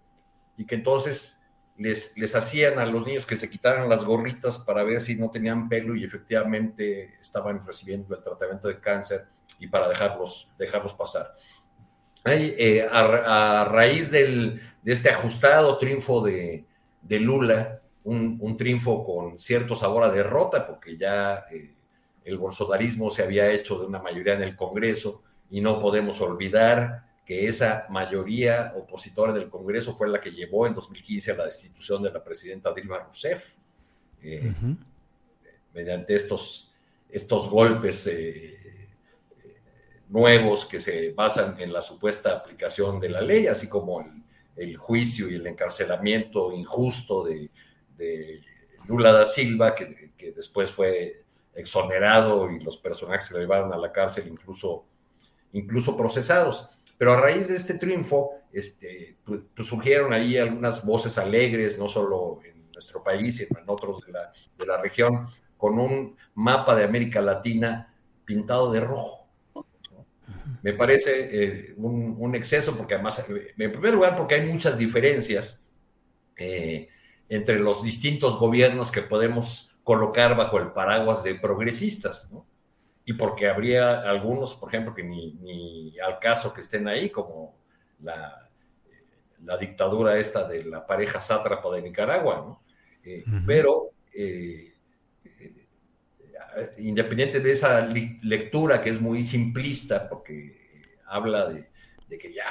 y 0.56 0.64
que 0.64 0.76
entonces 0.76 1.40
les, 1.76 2.16
les 2.16 2.34
hacían 2.34 2.78
a 2.78 2.86
los 2.86 3.06
niños 3.06 3.26
que 3.26 3.36
se 3.36 3.50
quitaran 3.50 3.88
las 3.88 4.04
gorritas 4.04 4.58
para 4.58 4.82
ver 4.82 5.00
si 5.00 5.16
no 5.16 5.30
tenían 5.30 5.68
pelo 5.68 5.94
y 5.94 6.04
efectivamente 6.04 7.14
estaban 7.20 7.64
recibiendo 7.66 8.14
el 8.14 8.22
tratamiento 8.22 8.68
de 8.68 8.80
cáncer 8.80 9.26
y 9.58 9.66
para 9.66 9.88
dejarlos, 9.88 10.50
dejarlos 10.58 10.94
pasar. 10.94 11.32
Eh, 12.24 12.86
a, 12.90 13.64
raíz 13.70 14.10
del, 14.10 14.60
de 14.82 14.92
este 14.92 15.10
ajustado 15.10 15.78
triunfo 15.78 16.22
de, 16.22 16.64
de 17.02 17.20
Lula, 17.20 17.80
un, 18.02 18.38
un, 18.40 18.56
triunfo 18.56 19.04
con 19.04 19.38
cierto 19.38 19.76
sabor 19.76 20.02
a 20.02 20.10
derrota, 20.10 20.66
porque 20.66 20.96
ya 20.96 21.44
eh, 21.52 21.75
el 22.26 22.36
bolsonarismo 22.36 23.08
se 23.08 23.22
había 23.22 23.50
hecho 23.50 23.78
de 23.78 23.86
una 23.86 23.98
mayoría 23.98 24.34
en 24.34 24.42
el 24.42 24.54
Congreso 24.54 25.22
y 25.48 25.60
no 25.60 25.78
podemos 25.78 26.20
olvidar 26.20 27.06
que 27.24 27.46
esa 27.46 27.86
mayoría 27.88 28.72
opositora 28.76 29.32
del 29.32 29.48
Congreso 29.48 29.96
fue 29.96 30.08
la 30.08 30.20
que 30.20 30.30
llevó 30.30 30.66
en 30.66 30.74
2015 30.74 31.32
a 31.32 31.36
la 31.36 31.44
destitución 31.44 32.02
de 32.02 32.12
la 32.12 32.22
presidenta 32.22 32.72
Dilma 32.72 32.98
Rousseff, 32.98 33.54
eh, 34.22 34.52
mediante 35.72 36.14
estos, 36.14 36.72
estos 37.08 37.48
golpes 37.48 38.06
eh, 38.06 38.88
nuevos 40.08 40.66
que 40.66 40.78
se 40.78 41.12
basan 41.12 41.60
en 41.60 41.72
la 41.72 41.80
supuesta 41.80 42.32
aplicación 42.32 43.00
de 43.00 43.08
la 43.08 43.20
ley, 43.20 43.46
así 43.46 43.68
como 43.68 44.04
el, 44.54 44.76
juicio 44.76 45.30
y 45.30 45.34
el 45.34 45.46
encarcelamiento 45.46 46.52
injusto 46.52 47.24
de 47.24 47.50
de 47.96 48.42
Lula 48.86 49.12
da 49.12 49.26
Silva, 49.26 49.74
que, 49.74 50.12
que, 50.16 50.32
después 50.32 50.70
fue 50.70 51.24
exonerado 51.56 52.50
y 52.50 52.60
los 52.60 52.78
personajes 52.78 53.28
que 53.28 53.34
lo 53.34 53.40
llevaron 53.40 53.72
a 53.72 53.76
la 53.76 53.90
cárcel 53.90 54.28
incluso, 54.28 54.84
incluso 55.52 55.96
procesados. 55.96 56.68
Pero 56.98 57.12
a 57.12 57.20
raíz 57.20 57.48
de 57.48 57.56
este 57.56 57.74
triunfo, 57.74 58.32
este, 58.52 59.16
pues, 59.24 59.40
surgieron 59.66 60.12
ahí 60.12 60.38
algunas 60.38 60.84
voces 60.84 61.18
alegres, 61.18 61.78
no 61.78 61.88
solo 61.88 62.40
en 62.44 62.70
nuestro 62.72 63.02
país, 63.02 63.36
sino 63.36 63.58
en 63.58 63.64
otros 63.66 64.04
de 64.04 64.12
la, 64.12 64.32
de 64.58 64.66
la 64.66 64.78
región, 64.78 65.26
con 65.56 65.78
un 65.78 66.16
mapa 66.34 66.74
de 66.74 66.84
América 66.84 67.20
Latina 67.20 67.94
pintado 68.24 68.72
de 68.72 68.80
rojo. 68.80 69.26
Me 70.62 70.72
parece 70.72 71.28
eh, 71.30 71.74
un, 71.76 72.34
exceso, 72.34 72.76
porque 72.76 72.94
además, 72.94 73.24
en 73.28 73.72
primer 73.72 73.94
lugar, 73.94 74.16
porque 74.16 74.34
hay 74.34 74.46
muchas 74.46 74.76
diferencias 74.76 75.62
eh, 76.36 76.88
entre 77.28 77.58
los 77.58 77.82
distintos 77.82 78.38
gobiernos 78.38 78.90
que 78.90 79.02
podemos 79.02 79.75
colocar 79.86 80.36
bajo 80.36 80.58
el 80.58 80.72
paraguas 80.72 81.22
de 81.22 81.36
progresistas, 81.36 82.28
¿no? 82.32 82.44
y 83.04 83.12
porque 83.12 83.48
habría 83.48 84.00
algunos, 84.00 84.56
por 84.56 84.68
ejemplo, 84.68 84.92
que 84.92 85.04
ni, 85.04 85.34
ni 85.34 85.96
al 86.00 86.18
caso 86.18 86.52
que 86.52 86.60
estén 86.60 86.88
ahí, 86.88 87.08
como 87.08 87.56
la, 88.02 88.50
la, 89.44 89.56
dictadura 89.56 90.18
esta 90.18 90.48
de 90.48 90.64
la 90.64 90.84
pareja 90.84 91.20
sátrapa 91.20 91.72
de 91.72 91.82
Nicaragua, 91.82 92.34
¿no? 92.44 92.64
Eh, 93.04 93.22
pero 93.46 93.90
eh, 94.12 94.74
eh, 95.24 95.54
independiente 96.78 97.38
de 97.38 97.52
esa 97.52 97.86
lectura 97.86 98.82
que 98.82 98.90
es 98.90 99.00
muy 99.00 99.22
simplista, 99.22 100.08
porque 100.08 100.96
habla 101.06 101.48
de, 101.48 101.70
de, 102.08 102.18
que 102.18 102.32
ya 102.32 102.44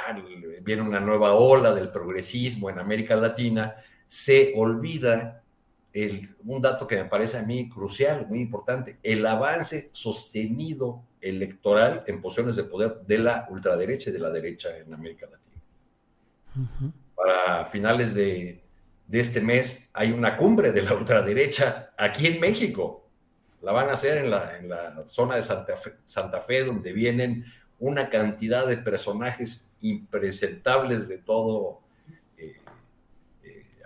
viene 0.62 0.84
una 0.84 1.02
nueva 1.02 1.34
ola 1.34 1.74
del 1.74 1.92
progresismo 1.92 2.70
en 2.70 2.80
América 2.80 3.18
Latina, 3.18 3.76
se 4.08 4.54
olvida 4.56 5.44
un 6.44 6.62
dato 6.62 6.86
que 6.86 6.98
me 6.98 7.06
parece 7.06 7.38
a 7.38 7.44
mí 7.44 7.70
crucial, 7.70 8.28
muy 8.28 8.42
importante, 8.42 9.00
el 9.02 9.26
avance 9.26 9.90
sostenido 9.94 11.04
electoral 11.22 12.04
en 12.06 12.22
posiciones 12.22 12.58
de 12.58 12.66
poder 12.66 13.00
de 13.08 13.18
la 13.18 13.48
ultraderecha 13.50 14.10
y 14.10 14.14
de 14.14 14.20
la 14.20 14.30
derecha 14.30 14.78
en 14.78 14.94
América 14.94 15.28
Latina. 15.32 16.94
Para 17.16 17.66
finales 17.66 18.14
de, 18.14 18.62
este 19.10 19.40
mes 19.40 19.90
hay 19.94 20.12
una 20.12 20.36
cumbre 20.36 20.72
de 20.72 20.82
la 20.82 20.94
ultraderecha 20.94 21.94
aquí 21.98 22.28
en 22.28 22.42
México. 22.42 23.08
La 23.62 23.72
van 23.72 23.90
a 23.90 23.94
hacer 23.94 24.18
en 24.18 24.30
la, 24.30 25.04
zona 25.06 25.38
de 25.38 25.42
Santa 25.42 25.78
Fe, 25.78 25.94
Santa 26.04 26.42
Fe, 26.42 26.66
donde 26.66 26.92
vienen 26.92 27.46
una 27.80 28.10
cantidad 28.10 28.68
de 28.68 28.78
personajes 28.78 29.72
impresentables 29.80 31.08
de 31.08 31.20
todo 31.20 31.85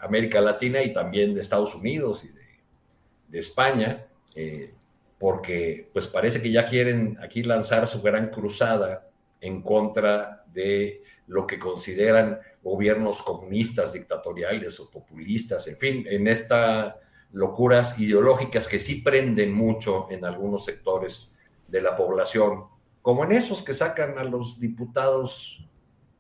América 0.02 0.42
Latina 0.42 0.82
y 0.82 0.94
también 0.94 1.34
de 1.34 1.42
Estados 1.42 1.76
Unidos 1.76 2.24
y 2.24 2.30
de, 2.30 3.40
España, 3.40 4.08
eh, 4.34 4.74
porque 5.20 5.88
pues 5.94 6.08
parece 6.08 6.42
que 6.42 6.52
ya 6.52 6.66
quieren 6.66 7.18
aquí 7.22 7.44
lanzar 7.44 7.86
su 7.86 8.02
gran 8.02 8.30
cruzada 8.30 9.08
en 9.40 9.62
contra 9.62 10.44
de 10.52 11.04
lo 11.28 11.46
que 11.46 11.60
consideran 11.60 12.40
gobiernos 12.64 13.22
comunistas, 13.22 13.94
dictatoriales 13.94 14.80
o 14.80 14.90
populistas, 14.90 15.68
en 15.68 15.78
fin, 15.78 16.06
en 16.10 16.28
estas 16.28 16.96
locuras 17.32 18.00
ideológicas 18.00 18.68
que 18.68 18.80
sí 18.80 18.96
prenden 18.96 19.54
mucho 19.54 20.08
en 20.10 20.26
algunos 20.26 20.66
sectores 20.66 21.36
de 21.68 21.82
la 21.82 21.96
población, 21.96 22.66
como 23.02 23.24
en 23.24 23.34
esos 23.34 23.62
que 23.62 23.74
sacan 23.74 24.18
a 24.18 24.24
los 24.24 24.60
diputados 24.60 25.70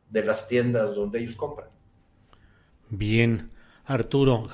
de 0.09 0.23
las 0.23 0.47
tiendas 0.47 0.95
donde 0.95 1.19
ellos 1.19 1.35
compran. 1.35 1.69
Bien, 2.89 3.51
Arturo, 3.89 4.47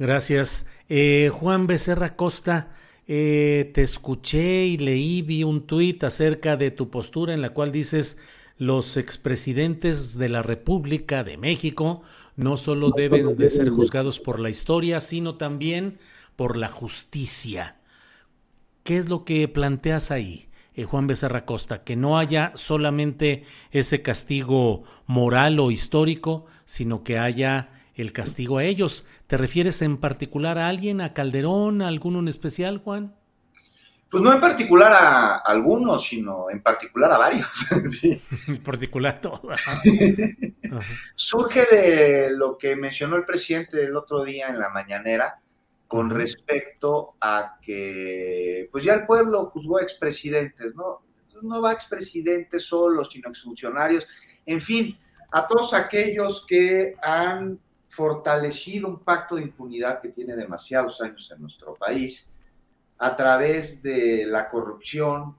gracias. 0.00 0.66
Eh, 0.88 1.30
Juan 1.32 1.68
Becerra 1.68 2.16
Costa, 2.16 2.72
eh, 3.06 3.70
te 3.72 3.82
escuché 3.82 4.64
y 4.64 4.78
leí, 4.78 5.22
vi 5.22 5.44
un 5.44 5.64
tuit 5.64 6.02
acerca 6.02 6.56
de 6.56 6.72
tu 6.72 6.90
postura 6.90 7.32
en 7.32 7.40
la 7.40 7.50
cual 7.50 7.70
dices 7.70 8.18
los 8.58 8.96
expresidentes 8.96 10.18
de 10.18 10.28
la 10.28 10.42
República 10.42 11.22
de 11.22 11.36
México 11.36 12.02
no 12.34 12.56
solo 12.56 12.90
deben 12.90 13.36
de 13.36 13.50
ser 13.50 13.70
juzgados 13.70 14.18
por 14.18 14.40
la 14.40 14.50
historia, 14.50 14.98
sino 14.98 15.36
también 15.36 15.98
por 16.34 16.56
la 16.56 16.68
justicia. 16.68 17.76
¿Qué 18.82 18.98
es 18.98 19.08
lo 19.08 19.24
que 19.24 19.46
planteas 19.46 20.10
ahí? 20.10 20.48
Eh, 20.74 20.82
Juan 20.82 21.06
Becerra 21.06 21.44
Costa, 21.44 21.84
que 21.84 21.94
no 21.94 22.18
haya 22.18 22.50
solamente 22.56 23.44
ese 23.70 24.02
castigo 24.02 24.82
moral 25.06 25.60
o 25.60 25.70
histórico, 25.70 26.46
sino 26.64 27.04
que 27.04 27.18
haya 27.18 27.79
el 27.94 28.12
castigo 28.12 28.58
a 28.58 28.64
ellos. 28.64 29.06
¿Te 29.26 29.36
refieres 29.36 29.82
en 29.82 29.96
particular 29.96 30.58
a 30.58 30.68
alguien, 30.68 31.00
a 31.00 31.12
Calderón, 31.12 31.82
a 31.82 31.88
alguno 31.88 32.20
en 32.20 32.28
especial, 32.28 32.78
Juan? 32.78 33.14
Pues 34.10 34.24
no 34.24 34.32
en 34.32 34.40
particular 34.40 34.92
a 34.92 35.36
algunos, 35.36 36.04
sino 36.04 36.50
en 36.50 36.60
particular 36.62 37.12
a 37.12 37.18
varios. 37.18 37.48
sí. 37.90 38.20
En 38.48 38.60
particular 38.62 39.20
todo. 39.20 39.42
Surge 41.14 41.64
de 41.66 42.30
lo 42.30 42.58
que 42.58 42.74
mencionó 42.74 43.16
el 43.16 43.24
presidente 43.24 43.84
el 43.84 43.96
otro 43.96 44.24
día 44.24 44.48
en 44.48 44.58
la 44.58 44.70
mañanera 44.70 45.40
con 45.86 46.10
respecto 46.10 47.16
a 47.20 47.58
que, 47.62 48.68
pues 48.70 48.84
ya 48.84 48.94
el 48.94 49.06
pueblo 49.06 49.46
juzgó 49.46 49.78
a 49.78 49.82
expresidentes, 49.82 50.74
¿no? 50.74 51.02
No 51.42 51.60
va 51.62 51.70
a 51.70 51.74
expresidentes 51.74 52.64
solos, 52.64 53.08
sino 53.12 53.30
exfuncionarios, 53.30 54.06
en 54.46 54.60
fin, 54.60 54.98
a 55.32 55.46
todos 55.46 55.74
aquellos 55.74 56.44
que 56.46 56.94
han 57.02 57.58
fortalecido 57.90 58.86
un 58.86 59.00
pacto 59.00 59.34
de 59.34 59.42
impunidad 59.42 60.00
que 60.00 60.10
tiene 60.10 60.36
demasiados 60.36 61.00
años 61.00 61.28
en 61.34 61.40
nuestro 61.40 61.74
país 61.74 62.32
a 62.98 63.16
través 63.16 63.82
de 63.82 64.24
la 64.26 64.48
corrupción. 64.48 65.36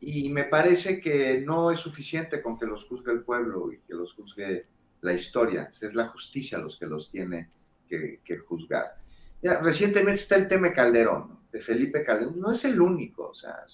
Y 0.00 0.30
me 0.30 0.44
parece 0.44 1.00
que 1.00 1.40
no 1.40 1.70
es 1.70 1.78
suficiente 1.78 2.42
con 2.42 2.58
que 2.58 2.66
los 2.66 2.86
juzgue 2.86 3.12
el 3.12 3.22
pueblo 3.22 3.72
y 3.72 3.78
que 3.78 3.94
los 3.94 4.14
juzgue 4.14 4.66
la 5.02 5.12
historia, 5.12 5.70
es 5.70 5.94
la 5.94 6.08
justicia 6.08 6.58
los 6.58 6.76
que 6.76 6.86
los 6.86 7.08
tiene 7.08 7.50
que, 7.88 8.38
juzgar. 8.46 8.96
Ya, 9.40 9.60
recientemente 9.60 10.20
está 10.20 10.36
el 10.36 10.48
tema 10.48 10.72
Calderón, 10.72 11.38
de 11.52 11.60
Felipe 11.60 12.04
Calderón, 12.04 12.38
no 12.38 12.52
es 12.52 12.64
el 12.64 12.80
único, 12.80 13.28
o 13.28 13.34
sea, 13.34 13.64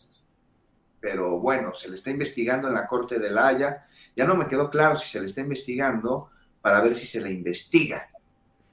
pero 1.01 1.39
bueno, 1.39 1.75
se 1.75 1.89
le 1.89 1.97
está 1.97 2.11
investigando 2.11 2.69
en 2.69 2.75
la 2.75 2.87
Corte 2.87 3.19
de 3.19 3.31
la 3.31 3.49
Haya, 3.49 3.87
ya 4.15 4.27
no 4.27 4.37
me 4.37 4.49
quedó 4.49 4.71
claro 4.71 4.97
si 4.97 5.09
se 5.09 5.21
le 5.21 5.27
está 5.27 5.41
investigando 5.41 6.31
para 6.67 6.81
ver 6.81 6.97
si 6.97 7.07
se 7.07 7.21
le 7.21 7.31
investiga. 7.31 8.11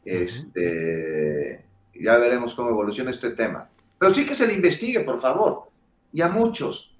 Este, 0.04 1.64
ya 1.94 2.18
veremos 2.18 2.56
cómo 2.56 2.72
evoluciona 2.72 3.12
este 3.12 3.30
tema. 3.30 3.70
Pero 4.00 4.12
sí 4.12 4.26
que 4.26 4.34
se 4.34 4.48
le 4.48 4.56
investigue, 4.56 5.02
por 5.02 5.20
favor. 5.20 5.70
Y 6.12 6.22
a 6.22 6.28
muchos. 6.28 6.92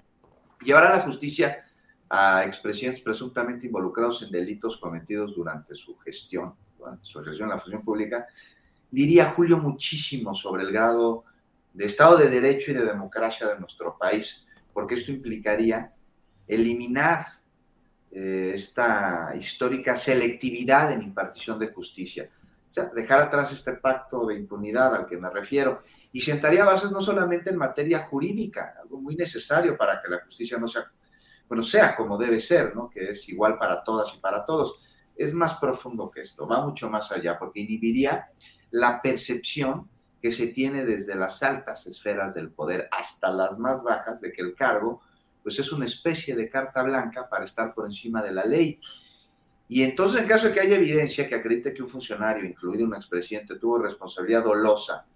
Llevar 0.60 0.84
a 0.84 0.96
la 0.96 1.02
justicia 1.02 1.64
a 2.08 2.44
expresidentes 2.44 3.02
presuntamente 3.02 3.66
involucrados 3.66 4.22
en 4.22 4.30
delitos 4.30 4.76
cometidos 4.76 5.34
durante 5.34 5.74
su 5.74 5.98
gestión, 5.98 6.54
durante 6.78 7.04
su 7.04 7.20
gestión 7.24 7.48
en 7.48 7.56
la 7.56 7.58
función 7.58 7.82
pública, 7.82 8.28
diría 8.88 9.32
Julio 9.32 9.58
muchísimo 9.58 10.32
sobre 10.32 10.62
el 10.62 10.70
grado 10.70 11.24
de 11.72 11.86
Estado 11.86 12.18
de 12.18 12.30
Derecho 12.30 12.70
y 12.70 12.74
de 12.74 12.84
democracia 12.84 13.48
de 13.48 13.58
nuestro 13.58 13.98
país, 13.98 14.46
porque 14.72 14.94
esto 14.94 15.10
implicaría 15.10 15.92
eliminar 16.46 17.26
eh, 18.16 18.52
esta 18.54 19.34
histórica 19.36 19.96
selectividad 19.96 20.92
en 20.92 21.02
impartición 21.02 21.58
de 21.58 21.72
justicia. 21.72 22.30
O 22.64 22.70
sea, 22.70 22.84
dejar 22.84 23.22
atrás 23.22 23.52
este 23.52 23.72
pacto 23.72 24.24
de 24.26 24.36
impunidad 24.36 24.94
al 24.94 25.06
que 25.06 25.16
me 25.16 25.28
refiero 25.28 25.82
y 26.12 26.20
sentaría 26.20 26.64
bases 26.64 26.92
no 26.92 27.00
solamente 27.00 27.50
en 27.50 27.56
materia 27.56 28.04
jurídica, 28.04 28.76
algo 28.80 29.00
muy 29.00 29.16
necesario 29.16 29.76
para 29.76 30.00
que 30.00 30.08
la 30.08 30.20
justicia 30.24 30.58
no 30.58 30.68
sea, 30.68 30.84
bueno, 31.48 31.64
sea 31.64 31.96
como 31.96 32.16
debe 32.16 32.38
ser, 32.38 32.76
¿no? 32.76 32.88
que 32.88 33.10
es 33.10 33.28
igual 33.28 33.58
para 33.58 33.82
todas 33.82 34.14
y 34.14 34.18
para 34.20 34.44
todos. 34.44 34.80
Es 35.16 35.34
más 35.34 35.56
profundo 35.56 36.08
que 36.08 36.20
esto, 36.20 36.46
va 36.46 36.64
mucho 36.64 36.88
más 36.88 37.10
allá, 37.10 37.36
porque 37.36 37.62
inhibiría 37.62 38.28
la 38.70 39.02
percepción 39.02 39.90
que 40.22 40.30
se 40.30 40.46
tiene 40.46 40.84
desde 40.84 41.16
las 41.16 41.42
altas 41.42 41.88
esferas 41.88 42.32
del 42.34 42.52
poder 42.52 42.88
hasta 42.92 43.30
las 43.30 43.58
más 43.58 43.82
bajas 43.82 44.20
de 44.20 44.32
que 44.32 44.42
el 44.42 44.54
cargo 44.54 45.00
pues 45.44 45.58
es 45.58 45.70
una 45.70 45.84
especie 45.84 46.34
de 46.34 46.48
carta 46.48 46.82
blanca 46.82 47.28
para 47.28 47.44
estar 47.44 47.74
por 47.74 47.86
encima 47.86 48.22
de 48.22 48.32
la 48.32 48.44
ley. 48.44 48.80
Y 49.68 49.82
entonces, 49.82 50.22
en 50.22 50.26
caso 50.26 50.48
de 50.48 50.54
que 50.54 50.60
haya 50.60 50.76
evidencia 50.76 51.28
que 51.28 51.34
acredite 51.34 51.74
que 51.74 51.82
un 51.82 51.88
funcionario, 51.88 52.44
incluido 52.44 52.86
un 52.86 52.94
expresidente, 52.94 53.56
tuvo 53.56 53.78
responsabilidad 53.78 54.42
dolosa 54.42 55.06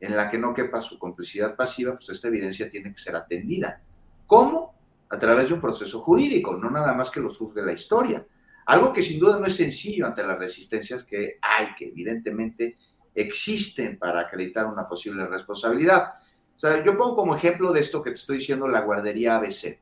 en 0.00 0.16
la 0.16 0.30
que 0.30 0.38
no 0.38 0.52
quepa 0.52 0.80
su 0.80 0.98
complicidad 0.98 1.56
pasiva, 1.56 1.94
pues 1.94 2.10
esta 2.10 2.28
evidencia 2.28 2.68
tiene 2.68 2.92
que 2.92 2.98
ser 2.98 3.14
atendida. 3.14 3.80
¿Cómo? 4.26 4.74
A 5.08 5.18
través 5.18 5.48
de 5.48 5.54
un 5.54 5.60
proceso 5.60 6.00
jurídico, 6.00 6.56
no 6.56 6.70
nada 6.70 6.92
más 6.94 7.10
que 7.10 7.20
lo 7.20 7.32
juzgue 7.32 7.62
la 7.62 7.72
historia. 7.72 8.24
Algo 8.66 8.92
que 8.92 9.02
sin 9.02 9.18
duda 9.18 9.38
no 9.38 9.46
es 9.46 9.56
sencillo 9.56 10.06
ante 10.06 10.26
las 10.26 10.38
resistencias 10.38 11.04
que 11.04 11.38
hay, 11.40 11.74
que 11.76 11.86
evidentemente 11.86 12.76
existen 13.14 13.98
para 13.98 14.20
acreditar 14.20 14.66
una 14.66 14.86
posible 14.86 15.26
responsabilidad. 15.26 16.14
O 16.58 16.60
sea, 16.60 16.84
yo 16.84 16.98
pongo 16.98 17.14
como 17.14 17.36
ejemplo 17.36 17.70
de 17.72 17.80
esto 17.80 18.02
que 18.02 18.10
te 18.10 18.16
estoy 18.16 18.38
diciendo 18.38 18.66
la 18.66 18.80
guardería 18.80 19.36
ABC. 19.36 19.78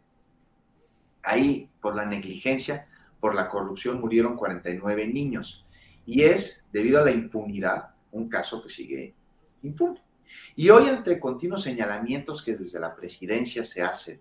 Ahí, 1.22 1.70
por 1.80 1.96
la 1.96 2.04
negligencia, 2.04 2.86
por 3.18 3.34
la 3.34 3.48
corrupción, 3.48 3.98
murieron 3.98 4.36
49 4.36 5.08
niños. 5.08 5.64
Y 6.04 6.22
es 6.22 6.64
debido 6.70 7.00
a 7.00 7.04
la 7.04 7.12
impunidad 7.12 7.94
un 8.12 8.28
caso 8.28 8.62
que 8.62 8.68
sigue 8.68 9.14
impune. 9.62 10.02
Y 10.54 10.68
hoy 10.68 10.86
ante 10.88 11.18
continuos 11.18 11.62
señalamientos 11.62 12.42
que 12.42 12.56
desde 12.56 12.78
la 12.78 12.94
presidencia 12.94 13.64
se 13.64 13.82
hacen, 13.82 14.20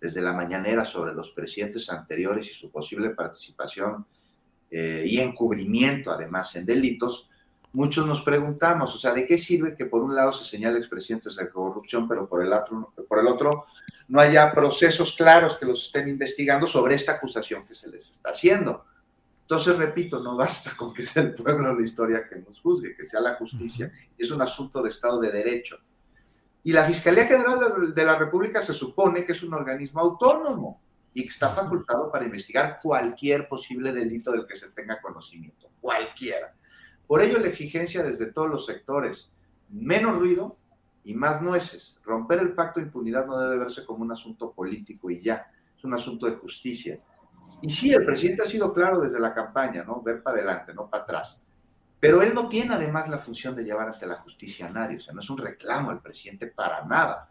desde 0.00 0.20
la 0.20 0.32
mañanera 0.32 0.84
sobre 0.84 1.14
los 1.14 1.30
presidentes 1.30 1.88
anteriores 1.88 2.50
y 2.50 2.54
su 2.54 2.68
posible 2.72 3.10
participación 3.10 4.04
eh, 4.68 5.04
y 5.06 5.20
encubrimiento 5.20 6.10
además 6.10 6.56
en 6.56 6.66
delitos, 6.66 7.28
muchos 7.72 8.06
nos 8.06 8.22
preguntamos, 8.22 8.94
o 8.94 8.98
sea, 8.98 9.12
¿de 9.12 9.26
qué 9.26 9.38
sirve 9.38 9.74
que 9.74 9.86
por 9.86 10.02
un 10.02 10.14
lado 10.14 10.32
se 10.32 10.44
señale 10.44 10.78
expresidentes 10.78 11.36
de 11.36 11.48
corrupción, 11.48 12.06
pero 12.08 12.28
por 12.28 12.44
el, 12.44 12.52
otro, 12.52 12.92
por 13.08 13.18
el 13.18 13.26
otro 13.26 13.64
no 14.08 14.20
haya 14.20 14.52
procesos 14.52 15.14
claros 15.16 15.56
que 15.56 15.66
los 15.66 15.86
estén 15.86 16.08
investigando 16.08 16.66
sobre 16.66 16.94
esta 16.94 17.12
acusación 17.12 17.66
que 17.66 17.74
se 17.74 17.88
les 17.88 18.12
está 18.12 18.30
haciendo? 18.30 18.84
Entonces, 19.42 19.76
repito, 19.76 20.20
no 20.20 20.36
basta 20.36 20.72
con 20.76 20.94
que 20.94 21.04
sea 21.04 21.22
el 21.22 21.34
pueblo 21.34 21.74
la 21.74 21.82
historia 21.82 22.26
que 22.28 22.36
nos 22.36 22.60
juzgue, 22.60 22.94
que 22.96 23.06
sea 23.06 23.20
la 23.20 23.34
justicia, 23.34 23.92
es 24.16 24.30
un 24.30 24.40
asunto 24.40 24.82
de 24.82 24.88
Estado 24.88 25.20
de 25.20 25.30
Derecho. 25.30 25.78
Y 26.64 26.72
la 26.72 26.84
Fiscalía 26.84 27.26
General 27.26 27.92
de 27.94 28.04
la 28.04 28.16
República 28.16 28.62
se 28.62 28.72
supone 28.72 29.26
que 29.26 29.32
es 29.32 29.42
un 29.42 29.52
organismo 29.52 30.00
autónomo 30.00 30.80
y 31.12 31.22
que 31.22 31.28
está 31.28 31.50
facultado 31.50 32.10
para 32.10 32.24
investigar 32.24 32.78
cualquier 32.80 33.48
posible 33.48 33.92
delito 33.92 34.32
del 34.32 34.46
que 34.46 34.56
se 34.56 34.70
tenga 34.70 35.00
conocimiento, 35.00 35.70
cualquiera. 35.80 36.54
Por 37.12 37.20
ello, 37.20 37.38
la 37.40 37.48
exigencia 37.48 38.02
desde 38.02 38.32
todos 38.32 38.48
los 38.48 38.64
sectores, 38.64 39.30
menos 39.68 40.18
ruido 40.18 40.56
y 41.04 41.12
más 41.12 41.42
nueces. 41.42 42.00
Romper 42.02 42.38
el 42.38 42.54
pacto 42.54 42.80
de 42.80 42.86
impunidad 42.86 43.26
no 43.26 43.38
debe 43.38 43.58
verse 43.58 43.84
como 43.84 44.02
un 44.02 44.12
asunto 44.12 44.50
político 44.50 45.10
y 45.10 45.20
ya, 45.20 45.46
es 45.76 45.84
un 45.84 45.92
asunto 45.92 46.24
de 46.24 46.36
justicia. 46.36 46.98
Y 47.60 47.68
sí, 47.68 47.92
el 47.92 48.06
presidente 48.06 48.44
ha 48.44 48.46
sido 48.46 48.72
claro 48.72 48.98
desde 48.98 49.20
la 49.20 49.34
campaña, 49.34 49.84
¿no? 49.84 50.00
Ver 50.00 50.22
para 50.22 50.38
adelante, 50.38 50.72
no 50.72 50.88
para 50.88 51.02
atrás. 51.02 51.38
Pero 52.00 52.22
él 52.22 52.32
no 52.32 52.48
tiene 52.48 52.76
además 52.76 53.10
la 53.10 53.18
función 53.18 53.54
de 53.54 53.64
llevar 53.64 53.88
ante 53.88 54.06
la 54.06 54.16
justicia 54.16 54.68
a 54.68 54.70
nadie, 54.70 54.96
o 54.96 55.00
sea, 55.00 55.12
no 55.12 55.20
es 55.20 55.28
un 55.28 55.36
reclamo 55.36 55.90
al 55.90 56.00
presidente 56.00 56.46
para 56.46 56.82
nada. 56.86 57.28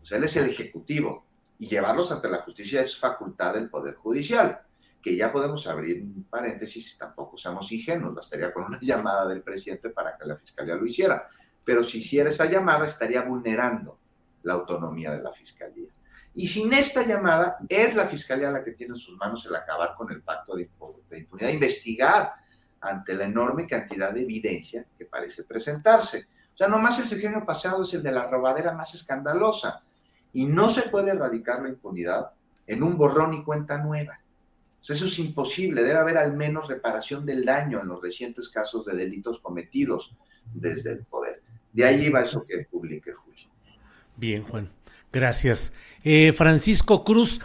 O 0.00 0.06
sea, 0.06 0.18
él 0.18 0.22
es 0.22 0.36
el 0.36 0.48
ejecutivo 0.48 1.24
y 1.58 1.66
llevarlos 1.66 2.12
ante 2.12 2.28
la 2.28 2.42
justicia 2.42 2.80
es 2.80 2.96
facultad 2.96 3.54
del 3.54 3.70
Poder 3.70 3.96
Judicial, 3.96 4.65
que 5.06 5.14
ya 5.14 5.30
podemos 5.30 5.64
abrir 5.68 6.02
un 6.02 6.24
paréntesis, 6.24 6.98
tampoco 6.98 7.36
seamos 7.36 7.70
ingenuos, 7.70 8.12
bastaría 8.12 8.52
con 8.52 8.64
una 8.64 8.80
llamada 8.82 9.24
del 9.28 9.40
presidente 9.40 9.90
para 9.90 10.18
que 10.18 10.26
la 10.26 10.34
fiscalía 10.34 10.74
lo 10.74 10.84
hiciera. 10.84 11.28
Pero 11.64 11.84
si 11.84 11.98
hiciera 11.98 12.28
esa 12.28 12.46
llamada, 12.46 12.86
estaría 12.86 13.22
vulnerando 13.22 14.00
la 14.42 14.54
autonomía 14.54 15.12
de 15.12 15.22
la 15.22 15.30
fiscalía. 15.30 15.90
Y 16.34 16.48
sin 16.48 16.72
esta 16.72 17.06
llamada, 17.06 17.56
es 17.68 17.94
la 17.94 18.06
fiscalía 18.06 18.50
la 18.50 18.64
que 18.64 18.72
tiene 18.72 18.94
en 18.94 18.98
sus 18.98 19.16
manos 19.16 19.46
el 19.46 19.54
acabar 19.54 19.94
con 19.94 20.10
el 20.10 20.22
pacto 20.22 20.56
de, 20.56 20.68
impunidad, 21.12 21.50
investigar 21.50 22.32
ante 22.80 23.14
la 23.14 23.26
enorme 23.26 23.68
cantidad 23.68 24.12
de 24.12 24.22
evidencia 24.22 24.86
que 24.98 25.04
parece 25.04 25.44
presentarse. 25.44 26.26
O 26.52 26.56
sea, 26.56 26.66
nomás 26.66 26.98
el 26.98 27.06
sexenio 27.06 27.46
pasado 27.46 27.84
es 27.84 27.94
el 27.94 28.02
de 28.02 28.10
la 28.10 28.26
robadera 28.26 28.72
más 28.72 28.92
escandalosa. 28.92 29.84
Y 30.32 30.46
no 30.46 30.68
se 30.68 30.82
puede 30.88 31.12
erradicar 31.12 31.62
la 31.62 31.68
impunidad 31.68 32.32
en 32.66 32.82
un 32.82 32.96
borrón 32.98 33.34
y 33.34 33.44
cuenta 33.44 33.78
nueva. 33.78 34.18
Eso 34.88 35.06
es 35.06 35.18
imposible. 35.18 35.82
Debe 35.82 35.98
haber 35.98 36.18
al 36.18 36.36
menos 36.36 36.68
reparación 36.68 37.26
del 37.26 37.44
daño 37.44 37.80
en 37.80 37.88
los 37.88 38.00
recientes 38.00 38.48
casos 38.48 38.86
de 38.86 38.94
delitos 38.94 39.40
cometidos 39.40 40.14
desde 40.54 40.92
el 40.92 41.04
poder. 41.04 41.42
De 41.72 41.84
ahí 41.84 42.08
va 42.08 42.22
eso 42.22 42.44
que 42.44 42.66
publique 42.70 43.12
Julio. 43.12 43.48
Bien, 44.16 44.42
Juan. 44.42 44.70
Gracias. 45.12 45.72
Eh, 46.04 46.32
Francisco 46.32 47.04
Cruz, 47.04 47.40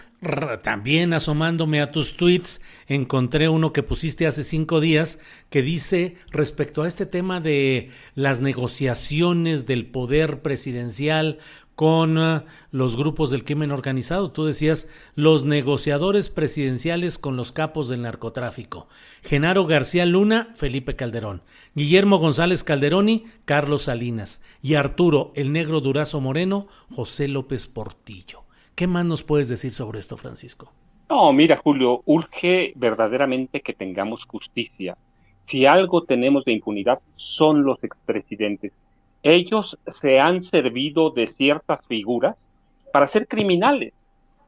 también 0.61 1.13
asomándome 1.13 1.81
a 1.81 1.91
tus 1.91 2.15
tweets, 2.15 2.61
encontré 2.87 3.49
uno 3.49 3.73
que 3.73 3.81
pusiste 3.81 4.27
hace 4.27 4.43
cinco 4.43 4.79
días 4.79 5.19
que 5.49 5.63
dice 5.63 6.15
respecto 6.29 6.83
a 6.83 6.87
este 6.87 7.07
tema 7.07 7.41
de 7.41 7.89
las 8.13 8.39
negociaciones 8.39 9.65
del 9.65 9.87
poder 9.87 10.43
presidencial 10.43 11.39
con 11.73 12.19
uh, 12.19 12.43
los 12.69 12.95
grupos 12.95 13.31
del 13.31 13.43
crimen 13.43 13.71
organizado. 13.71 14.31
Tú 14.31 14.45
decías 14.45 14.87
los 15.15 15.45
negociadores 15.45 16.29
presidenciales 16.29 17.17
con 17.17 17.35
los 17.35 17.51
capos 17.51 17.89
del 17.89 18.03
narcotráfico. 18.03 18.87
Genaro 19.23 19.65
García 19.65 20.05
Luna, 20.05 20.53
Felipe 20.55 20.95
Calderón. 20.95 21.41
Guillermo 21.73 22.19
González 22.19 22.63
Calderoni, 22.63 23.25
Carlos 23.45 23.83
Salinas. 23.83 24.41
Y 24.61 24.75
Arturo, 24.75 25.31
el 25.33 25.51
negro 25.51 25.81
Durazo 25.81 26.21
Moreno, 26.21 26.67
José 26.93 27.27
López 27.27 27.65
Portillo. 27.65 28.43
¿Qué 28.75 28.87
más 28.87 29.05
nos 29.05 29.23
puedes 29.23 29.49
decir 29.49 29.71
sobre 29.71 29.99
esto, 29.99 30.17
Francisco? 30.17 30.71
No, 31.09 31.33
mira, 31.33 31.57
Julio, 31.57 32.01
urge 32.05 32.73
verdaderamente 32.75 33.61
que 33.61 33.73
tengamos 33.73 34.23
justicia. 34.25 34.97
Si 35.43 35.65
algo 35.65 36.03
tenemos 36.03 36.45
de 36.45 36.53
impunidad, 36.53 36.99
son 37.17 37.63
los 37.63 37.83
expresidentes. 37.83 38.71
Ellos 39.23 39.77
se 39.87 40.19
han 40.19 40.43
servido 40.43 41.11
de 41.11 41.27
ciertas 41.27 41.85
figuras 41.85 42.37
para 42.93 43.07
ser 43.07 43.27
criminales, 43.27 43.93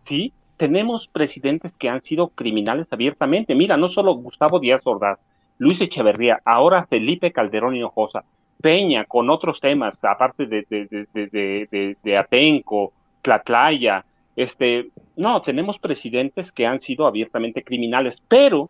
¿sí? 0.05 0.33
Tenemos 0.57 1.07
presidentes 1.07 1.73
que 1.73 1.89
han 1.89 2.01
sido 2.03 2.29
criminales 2.29 2.87
abiertamente. 2.91 3.55
Mira, 3.55 3.75
no 3.75 3.89
solo 3.89 4.15
Gustavo 4.15 4.59
Díaz 4.59 4.81
Ordaz, 4.85 5.19
Luis 5.57 5.81
Echeverría, 5.81 6.41
ahora 6.45 6.85
Felipe 6.87 7.31
Calderón 7.31 7.75
Hinojosa, 7.75 8.23
Peña 8.61 9.03
con 9.03 9.29
otros 9.29 9.59
temas, 9.59 9.99
aparte 10.01 10.45
de, 10.45 10.65
de, 10.69 11.05
de, 11.13 11.97
de 12.01 12.17
Atenco, 12.17 12.93
Tlatlaya, 13.21 14.05
este, 14.35 14.89
no, 15.15 15.41
tenemos 15.41 15.77
presidentes 15.77 16.51
que 16.51 16.65
han 16.65 16.81
sido 16.81 17.05
abiertamente 17.05 17.63
criminales, 17.63 18.21
pero, 18.27 18.69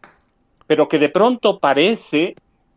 pero 0.68 0.88
que 0.88 1.00
de 1.00 1.10
pronto 1.10 1.60
parece, 1.60 2.36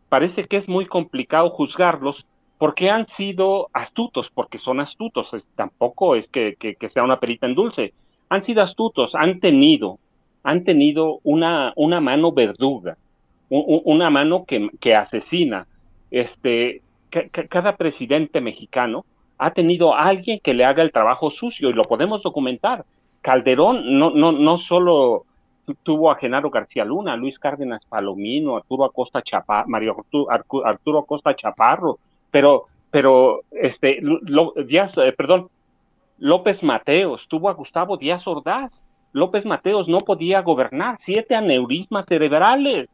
parece 0.09 0.45
que 0.45 0.57
es 0.57 0.67
muy 0.69 0.85
complicado 0.85 1.49
juzgarlos 1.49 2.25
porque 2.57 2.89
han 2.89 3.05
sido 3.05 3.69
astutos, 3.73 4.31
porque 4.33 4.57
son 4.57 4.79
astutos, 4.79 5.31
tampoco 5.55 6.15
es 6.15 6.27
que, 6.27 6.55
que, 6.55 6.89
sea 6.89 7.03
una 7.03 7.19
perita 7.19 7.45
en 7.45 7.55
dulce, 7.55 7.93
han 8.29 8.41
sido 8.41 8.63
astutos, 8.63 9.13
han 9.15 9.39
tenido, 9.39 9.99
han 10.43 10.63
tenido 10.63 11.19
una, 11.23 11.73
una 11.75 12.01
mano 12.01 12.31
verduga, 12.31 12.97
una 13.49 14.09
mano 14.09 14.43
que, 14.45 14.69
que 14.79 14.95
asesina. 14.95 15.67
Este, 16.09 16.81
cada 17.49 17.75
presidente 17.75 18.41
mexicano 18.41 19.05
ha 19.37 19.51
tenido 19.51 19.95
alguien 19.95 20.39
que 20.41 20.53
le 20.53 20.65
haga 20.65 20.83
el 20.83 20.91
trabajo 20.91 21.29
sucio 21.29 21.69
y 21.69 21.73
lo 21.73 21.83
podemos 21.83 22.23
documentar. 22.23 22.85
Calderón 23.21 23.97
no, 23.97 24.09
no, 24.11 24.31
no 24.31 24.57
solo 24.57 25.25
tuvo 25.83 26.11
a 26.11 26.15
Genaro 26.15 26.49
García 26.49 26.85
Luna, 26.85 27.15
Luis 27.15 27.39
Cárdenas 27.39 27.83
Palomino, 27.85 28.57
Arturo 28.57 28.85
Acosta 28.85 29.21
Chaparro, 29.21 29.67
Mario 29.67 29.97
Arturo, 30.63 30.99
Acosta 30.99 31.35
Chaparro, 31.35 31.99
pero, 32.31 32.65
pero 32.89 33.41
este, 33.51 34.01
Díaz, 34.65 34.97
eh, 34.97 35.13
perdón, 35.15 35.49
López 36.17 36.63
Mateos, 36.63 37.27
tuvo 37.27 37.49
a 37.49 37.53
Gustavo 37.53 37.97
Díaz 37.97 38.25
Ordaz. 38.27 38.83
López 39.13 39.45
Mateos 39.45 39.87
no 39.87 39.99
podía 39.99 40.41
gobernar, 40.41 40.97
siete 40.99 41.35
aneurismas 41.35 42.05
cerebrales. 42.07 42.89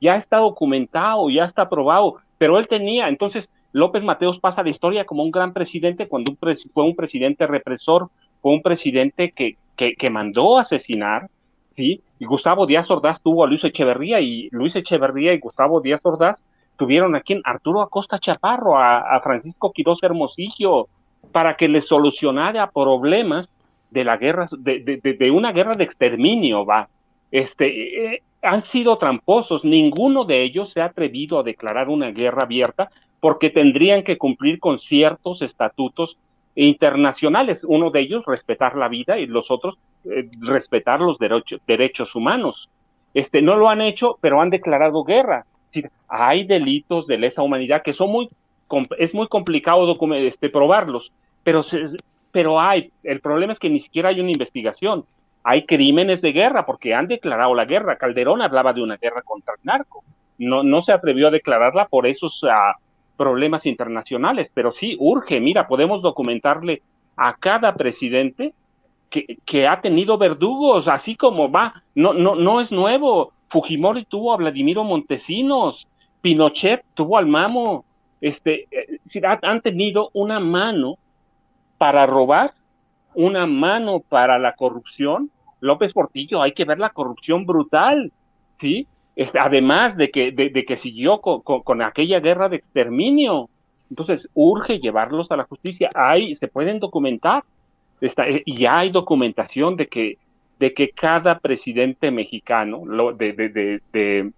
Ya 0.00 0.16
está 0.16 0.38
documentado, 0.38 1.28
ya 1.30 1.44
está 1.44 1.68
probado, 1.68 2.16
pero 2.36 2.58
él 2.58 2.68
tenía, 2.68 3.08
entonces 3.08 3.50
López 3.72 4.02
Mateos 4.02 4.38
pasa 4.38 4.62
a 4.62 4.64
la 4.64 4.70
historia 4.70 5.04
como 5.04 5.22
un 5.22 5.30
gran 5.30 5.52
presidente 5.52 6.08
cuando 6.08 6.34
fue 6.36 6.84
un 6.84 6.96
presidente 6.96 7.46
represor, 7.46 8.08
fue 8.40 8.52
un 8.52 8.62
presidente 8.62 9.32
que, 9.32 9.56
que, 9.76 10.10
mandó 10.10 10.58
asesinar, 10.58 11.28
¿sí? 11.70 12.00
Y 12.18 12.24
Gustavo 12.24 12.66
Díaz 12.66 12.90
Ordaz 12.90 13.20
tuvo 13.22 13.44
a 13.44 13.46
Luis 13.46 13.62
Echeverría 13.64 14.20
y 14.20 14.48
Luis 14.50 14.74
Echeverría 14.74 15.32
y 15.34 15.38
Gustavo 15.38 15.80
Díaz 15.80 16.00
Ordaz 16.02 16.42
tuvieron 16.76 17.14
en 17.16 17.42
Arturo 17.44 17.82
Acosta 17.82 18.18
Chaparro, 18.18 18.78
a, 18.78 19.20
Francisco 19.22 19.72
Quiroz 19.72 20.02
Hermosillo, 20.02 20.86
para 21.32 21.56
que 21.56 21.68
le 21.68 21.82
solucionara 21.82 22.70
problemas 22.70 23.50
de 23.90 24.04
la 24.04 24.16
guerra, 24.16 24.48
de, 24.56 25.00
de, 25.02 25.30
una 25.30 25.52
guerra 25.52 25.74
de 25.74 25.84
exterminio, 25.84 26.64
va. 26.64 26.88
Este, 27.30 28.14
eh, 28.14 28.22
han 28.42 28.62
sido 28.62 28.96
tramposos, 28.96 29.64
ninguno 29.64 30.24
de 30.24 30.42
ellos 30.42 30.72
se 30.72 30.80
ha 30.80 30.86
atrevido 30.86 31.38
a 31.38 31.42
declarar 31.42 31.88
una 31.88 32.12
guerra 32.12 32.44
abierta 32.44 32.90
porque 33.20 33.50
tendrían 33.50 34.02
que 34.02 34.18
cumplir 34.18 34.60
con 34.60 34.78
ciertos 34.78 35.42
estatutos 35.42 36.16
internacionales, 36.54 37.64
uno 37.64 37.90
de 37.90 38.00
ellos 38.00 38.24
respetar 38.26 38.76
la 38.76 38.88
vida 38.88 39.18
y 39.18 39.26
los 39.26 39.50
otros 39.50 39.76
eh, 40.04 40.28
respetar 40.40 41.00
los 41.00 41.18
derechos 41.18 42.14
humanos. 42.14 42.68
Este, 43.14 43.42
no 43.42 43.56
lo 43.56 43.68
han 43.68 43.80
hecho, 43.80 44.18
pero 44.20 44.40
han 44.40 44.50
declarado 44.50 45.04
guerra. 45.04 45.46
hay 46.08 46.44
delitos 46.46 47.06
de 47.06 47.18
lesa 47.18 47.42
humanidad 47.42 47.82
que 47.82 47.92
son 47.92 48.10
muy, 48.10 48.28
es 48.98 49.14
muy 49.14 49.28
complicado 49.28 49.96
este, 50.16 50.50
probarlos, 50.50 51.12
pero, 51.42 51.62
pero 52.32 52.60
hay, 52.60 52.90
el 53.02 53.20
problema 53.20 53.52
es 53.52 53.58
que 53.58 53.70
ni 53.70 53.80
siquiera 53.80 54.10
hay 54.10 54.20
una 54.20 54.32
investigación. 54.32 55.04
Hay 55.44 55.64
crímenes 55.64 56.20
de 56.20 56.32
guerra 56.32 56.66
porque 56.66 56.94
han 56.94 57.06
declarado 57.06 57.54
la 57.54 57.64
guerra. 57.64 57.96
Calderón 57.96 58.42
hablaba 58.42 58.72
de 58.72 58.82
una 58.82 58.96
guerra 58.96 59.22
contra 59.22 59.54
el 59.54 59.60
narco. 59.62 60.02
No, 60.36 60.62
no 60.62 60.82
se 60.82 60.92
atrevió 60.92 61.28
a 61.28 61.30
declararla 61.30 61.86
por 61.86 62.06
esos 62.06 62.42
uh, 62.42 62.48
problemas 63.18 63.66
internacionales, 63.66 64.50
pero 64.54 64.72
sí 64.72 64.96
urge, 64.98 65.40
mira, 65.40 65.68
podemos 65.68 66.00
documentarle 66.00 66.80
a 67.16 67.34
cada 67.34 67.74
presidente 67.74 68.54
que, 69.10 69.38
que, 69.44 69.66
ha 69.66 69.80
tenido 69.82 70.16
verdugos, 70.16 70.88
así 70.88 71.16
como 71.16 71.50
va, 71.50 71.82
no, 71.94 72.14
no, 72.14 72.34
no 72.34 72.60
es 72.60 72.72
nuevo. 72.72 73.32
Fujimori 73.50 74.04
tuvo 74.04 74.32
a 74.32 74.36
Vladimiro 74.36 74.84
Montesinos, 74.84 75.86
Pinochet 76.20 76.84
tuvo 76.94 77.18
al 77.18 77.26
Mamo, 77.26 77.84
este, 78.20 78.66
eh, 78.70 79.00
han 79.42 79.60
tenido 79.60 80.10
una 80.12 80.40
mano 80.40 80.96
para 81.78 82.06
robar, 82.06 82.54
una 83.14 83.46
mano 83.46 84.00
para 84.00 84.38
la 84.38 84.54
corrupción. 84.54 85.30
López 85.60 85.92
Portillo, 85.92 86.40
hay 86.40 86.52
que 86.52 86.64
ver 86.64 86.78
la 86.78 86.90
corrupción 86.90 87.46
brutal, 87.46 88.12
¿sí? 88.60 88.86
Además 89.40 89.96
de 89.96 90.10
que, 90.10 90.30
de, 90.30 90.64
que 90.64 90.76
siguió 90.76 91.20
con, 91.20 91.82
aquella 91.82 92.20
guerra 92.20 92.48
de 92.48 92.56
exterminio. 92.56 93.48
Entonces, 93.90 94.28
urge 94.34 94.78
llevarlos 94.78 95.30
a 95.30 95.36
la 95.36 95.44
justicia. 95.44 95.88
Hay, 95.94 96.34
se 96.34 96.48
pueden 96.48 96.78
documentar. 96.78 97.42
Está, 98.00 98.28
eh, 98.28 98.42
y 98.44 98.66
hay 98.66 98.90
documentación 98.90 99.76
de 99.76 99.88
que, 99.88 100.18
de 100.60 100.72
que 100.72 100.90
cada 100.90 101.40
presidente 101.40 102.10
mexicano, 102.10 102.82
lo, 102.86 103.12
de, 103.12 103.32
de, 103.32 103.80
de 103.92 104.30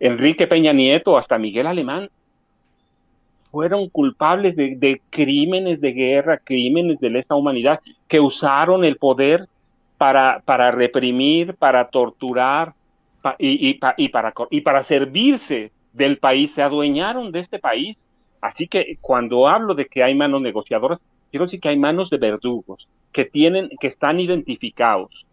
Enrique 0.00 0.46
Peña 0.46 0.72
Nieto 0.72 1.16
hasta 1.16 1.38
Miguel 1.38 1.66
Alemán, 1.66 2.10
fueron 3.50 3.88
culpables 3.88 4.54
de, 4.56 5.00
crímenes 5.10 5.80
de 5.80 5.92
guerra, 5.92 6.38
crímenes 6.38 7.00
de 7.00 7.10
lesa 7.10 7.34
humanidad, 7.34 7.80
que 8.08 8.20
usaron 8.20 8.84
el 8.84 8.96
poder 8.96 9.48
para, 9.98 10.40
para 10.44 10.70
reprimir, 10.70 11.54
para 11.54 11.88
torturar 11.88 12.74
y, 13.38 13.70
y, 13.70 14.08
para, 14.08 14.34
y 14.50 14.60
para 14.60 14.82
servirse 14.82 15.72
del 15.92 16.18
país, 16.18 16.52
se 16.52 16.62
adueñaron 16.62 17.32
de 17.32 17.40
este 17.40 17.58
país. 17.58 17.96
Así 18.40 18.68
que 18.68 18.96
cuando 19.00 19.46
hablo 19.48 19.74
de 19.74 19.86
que 19.86 20.02
hay 20.02 20.14
manos 20.14 20.40
negociadoras, 20.40 21.00
quiero 21.30 21.46
decir 21.46 21.60
que 21.60 21.68
hay 21.68 21.78
manos 21.78 22.10
de 22.10 22.18
verdugos, 22.18 22.88
que, 23.12 23.24
tienen, 23.24 23.70
que 23.80 23.88
están 23.88 24.20
identificados, 24.20 25.26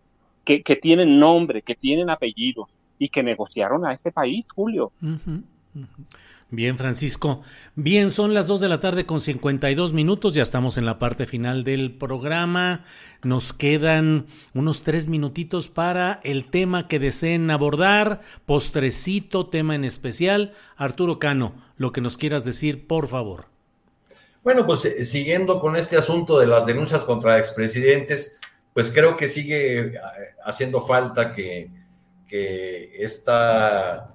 que 0.43 0.79
tienen 0.81 1.19
nombre, 1.19 1.61
que 1.61 1.75
tienen 1.75 2.09
apellidos 2.09 2.69
y 2.99 3.09
que 3.09 3.23
negociaron 3.23 3.85
a 3.85 3.93
este 3.93 4.11
país, 4.11 4.45
Julio. 4.53 4.91
Bien, 6.49 6.77
Francisco. 6.77 7.41
Bien, 7.75 8.09
son 8.09 8.33
las 8.33 8.47
2 8.47 8.61
de 8.61 8.69
la 8.69 8.79
tarde 8.79 9.05
con 9.05 9.19
52 9.19 9.91
minutos, 9.91 10.33
ya 10.33 10.43
estamos 10.43 10.77
en 10.77 10.85
la 10.85 10.97
parte 10.97 11.25
final 11.25 11.65
del 11.65 11.97
programa. 11.97 12.83
Nos 13.21 13.51
quedan 13.51 14.27
unos 14.53 14.83
tres 14.83 15.07
minutitos 15.07 15.67
para 15.67 16.21
el 16.23 16.49
tema 16.49 16.87
que 16.87 16.99
deseen 16.99 17.51
abordar, 17.51 18.21
postrecito, 18.45 19.47
tema 19.47 19.75
en 19.75 19.83
especial. 19.83 20.53
Arturo 20.77 21.19
Cano, 21.19 21.53
lo 21.75 21.91
que 21.91 21.99
nos 21.99 22.15
quieras 22.15 22.45
decir, 22.45 22.87
por 22.87 23.09
favor. 23.09 23.47
Bueno, 24.41 24.65
pues 24.65 24.85
eh, 24.85 25.03
siguiendo 25.03 25.59
con 25.59 25.75
este 25.75 25.97
asunto 25.97 26.39
de 26.39 26.47
las 26.47 26.65
denuncias 26.65 27.03
contra 27.03 27.39
expresidentes, 27.39 28.37
pues 28.73 28.89
creo 28.89 29.17
que 29.17 29.27
sigue 29.27 29.79
eh, 29.79 29.91
haciendo 30.45 30.79
falta 30.79 31.33
que, 31.33 31.69
que 32.25 33.03
esta 33.03 34.13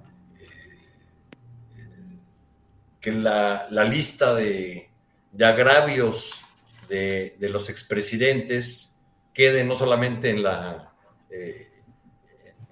que 3.03 3.11
la, 3.11 3.67
lista 3.83 4.33
de, 4.33 4.89
agravios 5.37 6.45
de, 6.87 7.35
los 7.41 7.69
expresidentes 7.69 8.95
quede 9.33 9.65
no 9.65 9.75
solamente 9.75 10.29
en 10.29 10.41
la, 10.41 10.93
eh, 11.29 11.67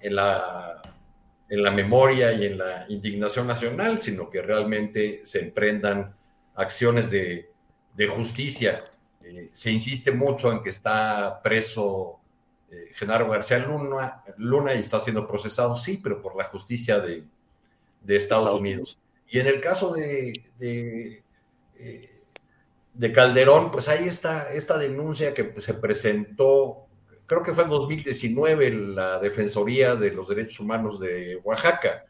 en, 0.00 0.16
la, 0.16 0.80
en 1.50 1.62
la 1.62 1.70
memoria 1.70 2.32
y 2.32 2.46
en 2.46 2.56
la 2.56 2.86
indignación 2.88 3.46
nacional, 3.46 3.98
sino 3.98 4.30
que 4.30 4.40
realmente 4.40 5.20
se 5.22 5.40
emprendan 5.40 6.16
acciones 6.54 7.10
de, 7.10 7.50
justicia. 8.08 8.90
Eh, 9.20 9.50
se 9.52 9.70
insiste 9.70 10.12
mucho 10.12 10.50
en 10.50 10.62
que 10.62 10.70
está 10.70 11.42
preso 11.42 12.20
eh, 12.70 12.88
Genaro 12.94 13.28
García 13.28 13.58
Luna, 13.58 14.24
Luna, 14.38 14.74
y 14.74 14.78
está 14.78 14.98
siendo 14.98 15.28
procesado, 15.28 15.76
sí, 15.76 16.00
pero 16.02 16.22
por 16.22 16.34
la 16.36 16.44
justicia 16.44 17.00
de, 17.00 17.26
Estados 18.06 18.54
Unidos. 18.54 19.01
Y 19.32 19.40
en 19.40 19.46
el 19.46 19.62
caso 19.62 19.94
de, 19.94 20.42
de, 20.58 21.22
eh, 21.78 23.12
Calderón, 23.14 23.70
pues 23.70 23.88
ahí 23.88 24.06
está 24.06 24.52
esta 24.52 24.76
denuncia 24.76 25.32
que 25.32 25.58
se 25.58 25.72
presentó, 25.72 26.84
creo 27.24 27.42
que 27.42 27.54
fue 27.54 27.64
en 27.64 27.70
2019, 27.70 28.70
la 28.70 29.18
Defensoría 29.18 29.96
de 29.96 30.12
los 30.12 30.28
Derechos 30.28 30.60
Humanos 30.60 31.00
de 31.00 31.40
Oaxaca, 31.42 32.04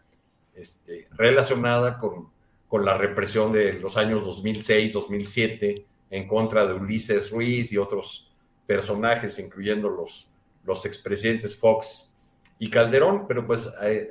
este, 0.56 1.06
relacionada 1.12 1.96
con, 1.96 2.32
con 2.66 2.84
la 2.84 2.98
represión 2.98 3.52
de 3.52 3.74
los 3.74 3.96
años 3.96 4.26
2006-2007 4.26 5.84
en 6.10 6.26
contra 6.26 6.66
de 6.66 6.74
Ulises 6.74 7.30
Ruiz 7.30 7.72
y 7.72 7.78
otros 7.78 8.32
personajes, 8.66 9.38
incluyendo 9.38 9.88
los, 9.88 10.28
los 10.64 10.84
expresidentes 10.86 11.56
Fox 11.56 12.10
y 12.58 12.68
Calderón, 12.68 13.28
pero 13.28 13.46
pues 13.46 13.72
eh, 13.80 14.10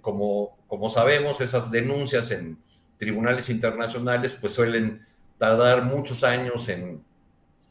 como, 0.00 0.58
como 0.70 0.88
sabemos, 0.88 1.40
esas 1.40 1.72
denuncias 1.72 2.30
en 2.30 2.56
tribunales 2.96 3.50
internacionales 3.50 4.38
pues 4.40 4.52
suelen 4.52 5.04
tardar 5.36 5.82
muchos 5.82 6.22
años 6.22 6.68
en, 6.68 7.04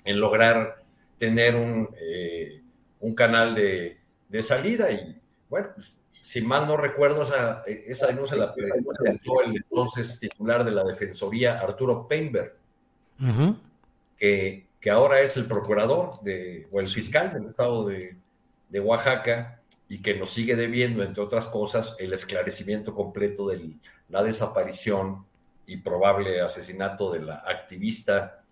lograr 0.05 0.83
tener 1.17 1.55
un, 1.55 1.87
eh, 1.97 2.61
un 2.99 3.15
canal 3.15 3.55
de, 3.55 3.97
salida 4.41 4.91
y 4.91 5.17
bueno, 5.49 5.69
si 6.11 6.41
mal 6.41 6.67
no 6.67 6.75
recuerdo, 6.75 7.23
esa, 7.23 7.63
esa 7.65 8.07
denuncia 8.07 8.35
la 8.35 8.53
presentó 8.53 9.41
el 9.43 9.55
entonces 9.55 10.19
titular 10.19 10.65
de 10.65 10.71
la 10.71 10.83
Defensoría, 10.83 11.57
Arturo 11.57 12.05
Peinberg, 12.05 12.57
que, 14.17 14.67
que, 14.77 14.89
ahora 14.89 15.21
es 15.21 15.37
el 15.37 15.45
procurador 15.45 16.19
de, 16.21 16.67
o 16.69 16.81
el 16.81 16.87
fiscal 16.89 17.31
del 17.31 17.45
estado 17.45 17.87
de, 17.87 18.17
de 18.67 18.79
Oaxaca, 18.81 19.58
y 19.89 20.01
que 20.03 20.15
nos 20.15 20.29
sigue 20.29 20.55
debiendo, 20.55 21.03
entre 21.03 21.23
otras 21.23 21.47
cosas, 21.47 21.95
el 21.97 22.13
esclarecimiento 22.13 22.93
completo 22.93 23.47
de 23.47 23.71
la 24.07 24.23
desaparición 24.23 25.25
y 25.65 25.77
probable 25.77 26.41
asesinato 26.41 27.11
de 27.11 27.21
la 27.21 27.43
activista 27.45 28.43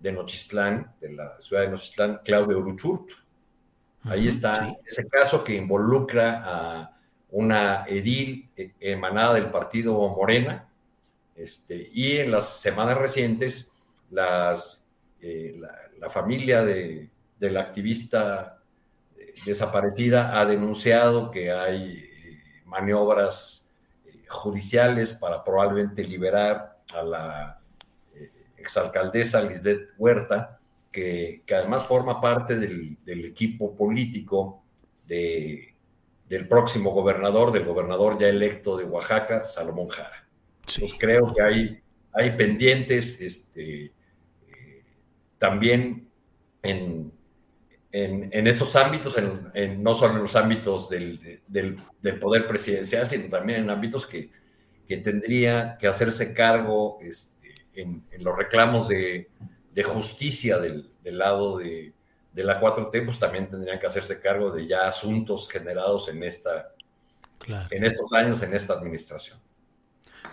de 0.00 0.12
Nochistlán, 0.12 0.92
de 1.00 1.12
la 1.12 1.40
ciudad 1.40 1.62
de 1.62 1.68
Nochistlán, 1.68 2.20
Claudia 2.24 2.56
Uruchurt. 2.56 3.10
Ahí 4.02 4.26
está 4.26 4.76
ese 4.84 5.06
caso 5.06 5.44
que 5.44 5.54
involucra 5.54 6.42
a 6.44 6.96
una 7.30 7.84
edil 7.86 8.50
eh, 8.56 8.72
emanada 8.80 9.34
del 9.34 9.50
partido 9.50 9.96
Morena, 10.08 10.68
este, 11.36 11.88
y 11.92 12.16
en 12.16 12.32
las 12.32 12.60
semanas 12.60 12.98
recientes 12.98 13.70
las, 14.10 14.86
eh, 15.20 15.60
la, 15.98 16.10
familia 16.10 16.64
de, 16.64 17.08
de 17.38 17.50
la 17.50 17.60
activista 17.60 18.59
desaparecida 19.44 20.38
ha 20.40 20.44
denunciado 20.46 21.30
que 21.30 21.50
hay 21.50 21.98
eh, 21.98 22.38
maniobras 22.66 23.68
eh, 24.04 24.24
judiciales 24.28 25.12
para 25.12 25.42
probablemente 25.44 26.04
liberar 26.04 26.78
a 26.94 27.02
la 27.02 27.60
eh, 28.14 28.30
exalcaldesa 28.56 29.42
Lisbeth 29.42 29.90
Huerta, 29.98 30.58
que, 30.90 31.42
además 31.50 31.86
forma 31.86 32.20
parte 32.20 32.56
del, 32.56 32.96
equipo 33.06 33.76
político 33.76 34.64
de, 35.06 35.74
del 36.28 36.48
próximo 36.48 36.90
gobernador, 36.90 37.52
del 37.52 37.64
gobernador 37.64 38.18
ya 38.18 38.28
electo 38.28 38.76
de 38.76 38.84
Oaxaca, 38.84 39.44
Salomón 39.44 39.88
Jara. 39.88 40.26
pues 40.78 40.94
creo 40.98 41.32
que 41.32 41.42
hay, 41.42 41.82
hay 42.12 42.36
pendientes 42.36 43.20
este, 43.20 43.92
también 45.38 46.08
en, 46.62 47.12
en, 47.92 48.46
estos 48.46 48.76
ámbitos, 48.76 49.16
en, 49.54 49.82
no 49.82 49.94
solo 49.94 50.14
en 50.14 50.22
los 50.22 50.36
ámbitos 50.36 50.88
del, 50.88 51.82
poder 52.20 52.46
presidencial, 52.46 53.06
sino 53.06 53.28
también 53.28 53.60
en 53.60 53.70
ámbitos 53.70 54.06
que, 54.06 54.30
tendría 55.02 55.78
que 55.78 55.86
hacerse 55.86 56.34
cargo 56.34 56.98
este, 57.00 57.66
en, 57.74 58.04
los 58.18 58.36
reclamos 58.36 58.88
de, 58.88 59.28
justicia 59.84 60.58
del, 60.58 60.90
lado 61.04 61.58
de, 61.58 61.92
la 62.34 62.60
4T, 62.60 63.04
pues 63.04 63.18
también 63.18 63.48
tendrían 63.48 63.78
que 63.78 63.86
hacerse 63.86 64.20
cargo 64.20 64.50
de 64.50 64.66
ya 64.66 64.86
asuntos 64.86 65.48
generados 65.48 66.08
en, 66.08 66.22
esta, 66.22 66.72
en 67.70 67.84
estos 67.84 68.12
años, 68.12 68.42
en 68.42 68.54
esta 68.54 68.74
administración. 68.74 69.38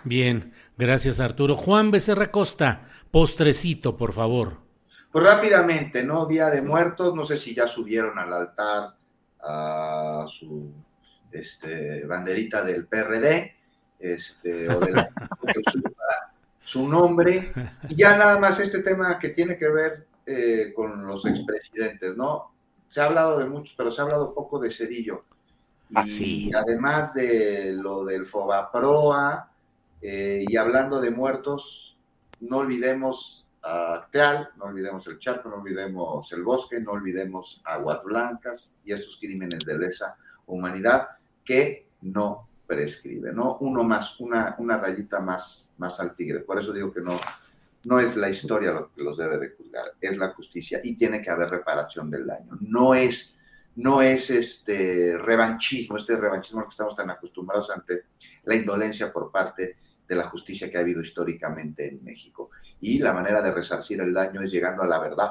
Bien, 0.04 0.52
gracias 0.76 1.18
Arturo. 1.18 1.56
Juan 1.56 1.90
Becerra 1.90 2.30
Costa, 2.30 2.82
postrecito, 3.10 3.96
por 3.96 4.12
favor. 4.12 4.67
Pues 5.10 5.24
rápidamente, 5.24 6.02
¿no? 6.02 6.26
Día 6.26 6.50
de 6.50 6.62
Muertos, 6.62 7.14
no 7.14 7.24
sé 7.24 7.36
si 7.36 7.54
ya 7.54 7.66
subieron 7.66 8.18
al 8.18 8.32
altar 8.32 8.94
a 9.40 10.24
su 10.28 10.70
este, 11.32 12.04
banderita 12.04 12.62
del 12.62 12.86
PRD, 12.86 13.54
este, 13.98 14.68
o 14.68 14.80
de 14.80 14.92
la, 14.92 15.08
su 16.62 16.86
nombre, 16.86 17.52
y 17.88 17.94
ya 17.94 18.16
nada 18.16 18.38
más 18.38 18.60
este 18.60 18.80
tema 18.80 19.18
que 19.18 19.30
tiene 19.30 19.56
que 19.56 19.68
ver 19.68 20.06
eh, 20.26 20.72
con 20.76 21.06
los 21.06 21.24
expresidentes, 21.24 22.14
¿no? 22.14 22.52
Se 22.86 23.00
ha 23.00 23.06
hablado 23.06 23.38
de 23.38 23.46
muchos, 23.46 23.74
pero 23.76 23.90
se 23.90 24.00
ha 24.00 24.04
hablado 24.04 24.34
poco 24.34 24.58
de 24.58 24.70
Cedillo. 24.70 25.24
Y 25.88 26.52
ah, 26.52 26.60
además 26.62 27.14
de 27.14 27.72
lo 27.72 28.04
del 28.04 28.26
Fobaproa, 28.26 29.50
eh, 30.02 30.44
y 30.46 30.56
hablando 30.56 31.00
de 31.00 31.10
muertos, 31.10 31.96
no 32.40 32.58
olvidemos 32.58 33.46
No 33.62 34.64
olvidemos 34.64 35.06
el 35.08 35.18
Chaco, 35.18 35.48
no 35.48 35.56
olvidemos 35.56 36.32
el 36.32 36.42
Bosque, 36.42 36.80
no 36.80 36.92
olvidemos 36.92 37.60
Aguas 37.64 38.04
Blancas 38.04 38.76
y 38.84 38.92
esos 38.92 39.18
crímenes 39.18 39.64
de 39.64 39.78
lesa 39.78 40.16
humanidad 40.46 41.08
que 41.44 41.88
no 42.02 42.48
prescribe, 42.66 43.32
¿no? 43.32 43.58
Uno 43.60 43.82
más, 43.84 44.18
una, 44.20 44.54
una 44.58 44.78
rayita 44.78 45.20
más, 45.20 45.74
más 45.78 46.00
al 46.00 46.14
tigre. 46.14 46.40
Por 46.40 46.58
eso 46.58 46.72
digo 46.72 46.92
que 46.92 47.00
no, 47.00 47.18
no 47.84 47.98
es 47.98 48.16
la 48.16 48.28
historia 48.28 48.72
lo 48.72 48.92
que 48.92 49.02
los 49.02 49.16
debe 49.16 49.38
de 49.38 49.50
juzgar, 49.50 49.94
es 50.00 50.16
la 50.18 50.28
justicia 50.28 50.80
y 50.82 50.94
tiene 50.94 51.22
que 51.22 51.30
haber 51.30 51.50
reparación 51.50 52.10
del 52.10 52.26
daño. 52.26 52.58
No 52.60 52.94
es, 52.94 53.36
no 53.76 54.02
es 54.02 54.30
este 54.30 55.16
revanchismo, 55.18 55.96
este 55.96 56.16
revanchismo 56.16 56.60
al 56.60 56.66
que 56.66 56.70
estamos 56.70 56.94
tan 56.94 57.10
acostumbrados 57.10 57.70
ante 57.70 58.04
la 58.44 58.54
indolencia 58.54 59.12
por 59.12 59.30
parte 59.30 59.76
de 60.08 60.16
la 60.16 60.24
justicia 60.24 60.70
que 60.70 60.78
ha 60.78 60.80
habido 60.80 61.02
históricamente 61.02 61.88
en 61.88 62.02
México. 62.02 62.50
Y 62.80 62.98
la 62.98 63.12
manera 63.12 63.42
de 63.42 63.52
resarcir 63.52 64.00
el 64.00 64.14
daño 64.14 64.40
es 64.40 64.50
llegando 64.50 64.82
a 64.82 64.86
la 64.86 64.98
verdad. 64.98 65.30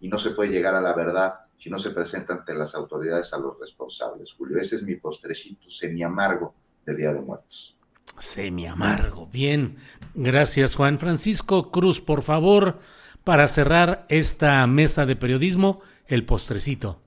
Y 0.00 0.08
no 0.08 0.18
se 0.18 0.30
puede 0.30 0.50
llegar 0.50 0.74
a 0.74 0.80
la 0.80 0.94
verdad 0.94 1.34
si 1.56 1.70
no 1.70 1.78
se 1.78 1.90
presenta 1.90 2.34
ante 2.34 2.54
las 2.54 2.74
autoridades 2.74 3.32
a 3.32 3.38
los 3.38 3.58
responsables, 3.58 4.32
Julio. 4.32 4.58
Ese 4.58 4.76
es 4.76 4.82
mi 4.82 4.96
postrecito 4.96 5.70
semi 5.70 6.02
amargo 6.02 6.54
del 6.84 6.96
Día 6.96 7.12
de 7.12 7.20
Muertos. 7.20 7.76
Semi 8.18 8.66
amargo, 8.66 9.26
bien. 9.26 9.76
Gracias, 10.14 10.76
Juan 10.76 10.98
Francisco 10.98 11.70
Cruz. 11.70 12.00
Por 12.00 12.22
favor, 12.22 12.78
para 13.24 13.48
cerrar 13.48 14.06
esta 14.08 14.66
mesa 14.66 15.06
de 15.06 15.16
periodismo, 15.16 15.80
el 16.06 16.24
postrecito. 16.24 17.00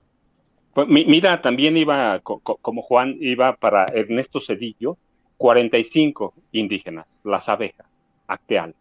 Pues, 0.74 0.88
mira, 0.88 1.40
también 1.40 1.76
iba, 1.76 2.20
como 2.20 2.82
Juan, 2.82 3.16
iba 3.20 3.56
para 3.56 3.86
Ernesto 3.86 4.40
Cedillo, 4.40 4.98
45 5.38 6.34
indígenas, 6.52 7.06
las 7.24 7.48
abejas, 7.48 7.86
Acteal. 8.26 8.74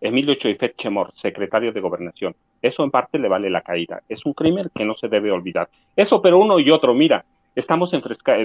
Emilio 0.00 0.34
Choifet 0.34 0.76
Chemor, 0.76 1.12
secretario 1.14 1.72
de 1.72 1.80
Gobernación. 1.80 2.36
Eso 2.62 2.84
en 2.84 2.90
parte 2.90 3.18
le 3.18 3.28
vale 3.28 3.50
la 3.50 3.62
caída. 3.62 4.02
Es 4.08 4.24
un 4.26 4.34
crimen 4.34 4.70
que 4.74 4.84
no 4.84 4.94
se 4.94 5.08
debe 5.08 5.30
olvidar. 5.30 5.68
Eso, 5.96 6.20
pero 6.20 6.38
uno 6.38 6.60
y 6.60 6.70
otro, 6.70 6.94
mira, 6.94 7.24
estamos 7.54 7.90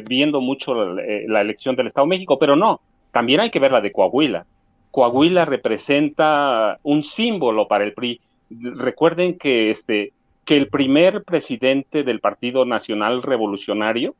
viendo 0.06 0.42
mucho 0.42 0.98
eh, 0.98 1.26
la, 1.28 1.42
elección 1.42 1.76
del 1.76 1.88
Estado 1.88 2.06
de 2.06 2.12
México, 2.12 2.40
pero 2.40 2.56
no, 2.56 2.80
también 3.12 3.42
hay 3.42 3.52
que 3.52 3.60
ver 3.60 3.72
la 3.72 3.82
de 3.82 3.92
Coahuila. 3.92 4.46
Coahuila 4.92 5.46
representa 5.46 6.80
un 6.84 7.04
símbolo 7.04 7.68
para 7.68 7.84
el 7.84 7.94
PRI. 7.94 8.20
Recuerden 8.50 9.38
que, 9.38 9.72
este, 9.72 10.14
que 10.46 10.58
el 10.58 10.68
primer 10.68 11.24
presidente 11.24 12.04
del 12.04 12.20
Partido 12.20 12.66
Nacional 12.66 13.24
Revolucionario, 13.24 14.16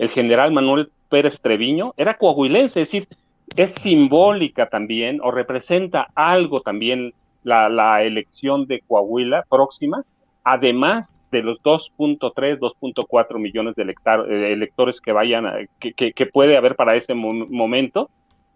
el 0.00 0.08
general 0.08 0.50
Manuel 0.50 0.90
Pérez 1.10 1.38
Treviño, 1.40 1.92
era 1.98 2.16
coahuilense, 2.16 2.80
es 2.80 2.88
decir, 2.88 3.06
es 3.54 3.74
simbólica 3.74 4.66
también 4.70 5.20
o 5.22 5.30
representa 5.30 6.08
algo 6.14 6.62
también 6.62 7.12
la, 7.42 8.02
elección 8.02 8.66
de 8.66 8.80
Coahuila 8.86 9.44
próxima, 9.50 10.02
además 10.42 11.14
de 11.30 11.42
los 11.42 11.62
2.3, 11.62 12.58
2.4 12.58 13.38
millones 13.38 13.74
de 13.74 13.82
eh, 13.82 14.52
electores 14.52 15.02
que 15.02 15.12
vayan, 15.12 15.68
que, 15.78 16.26
puede 16.32 16.56
haber 16.56 16.76
para 16.76 16.96
ese 16.96 17.12
momento, 17.12 18.08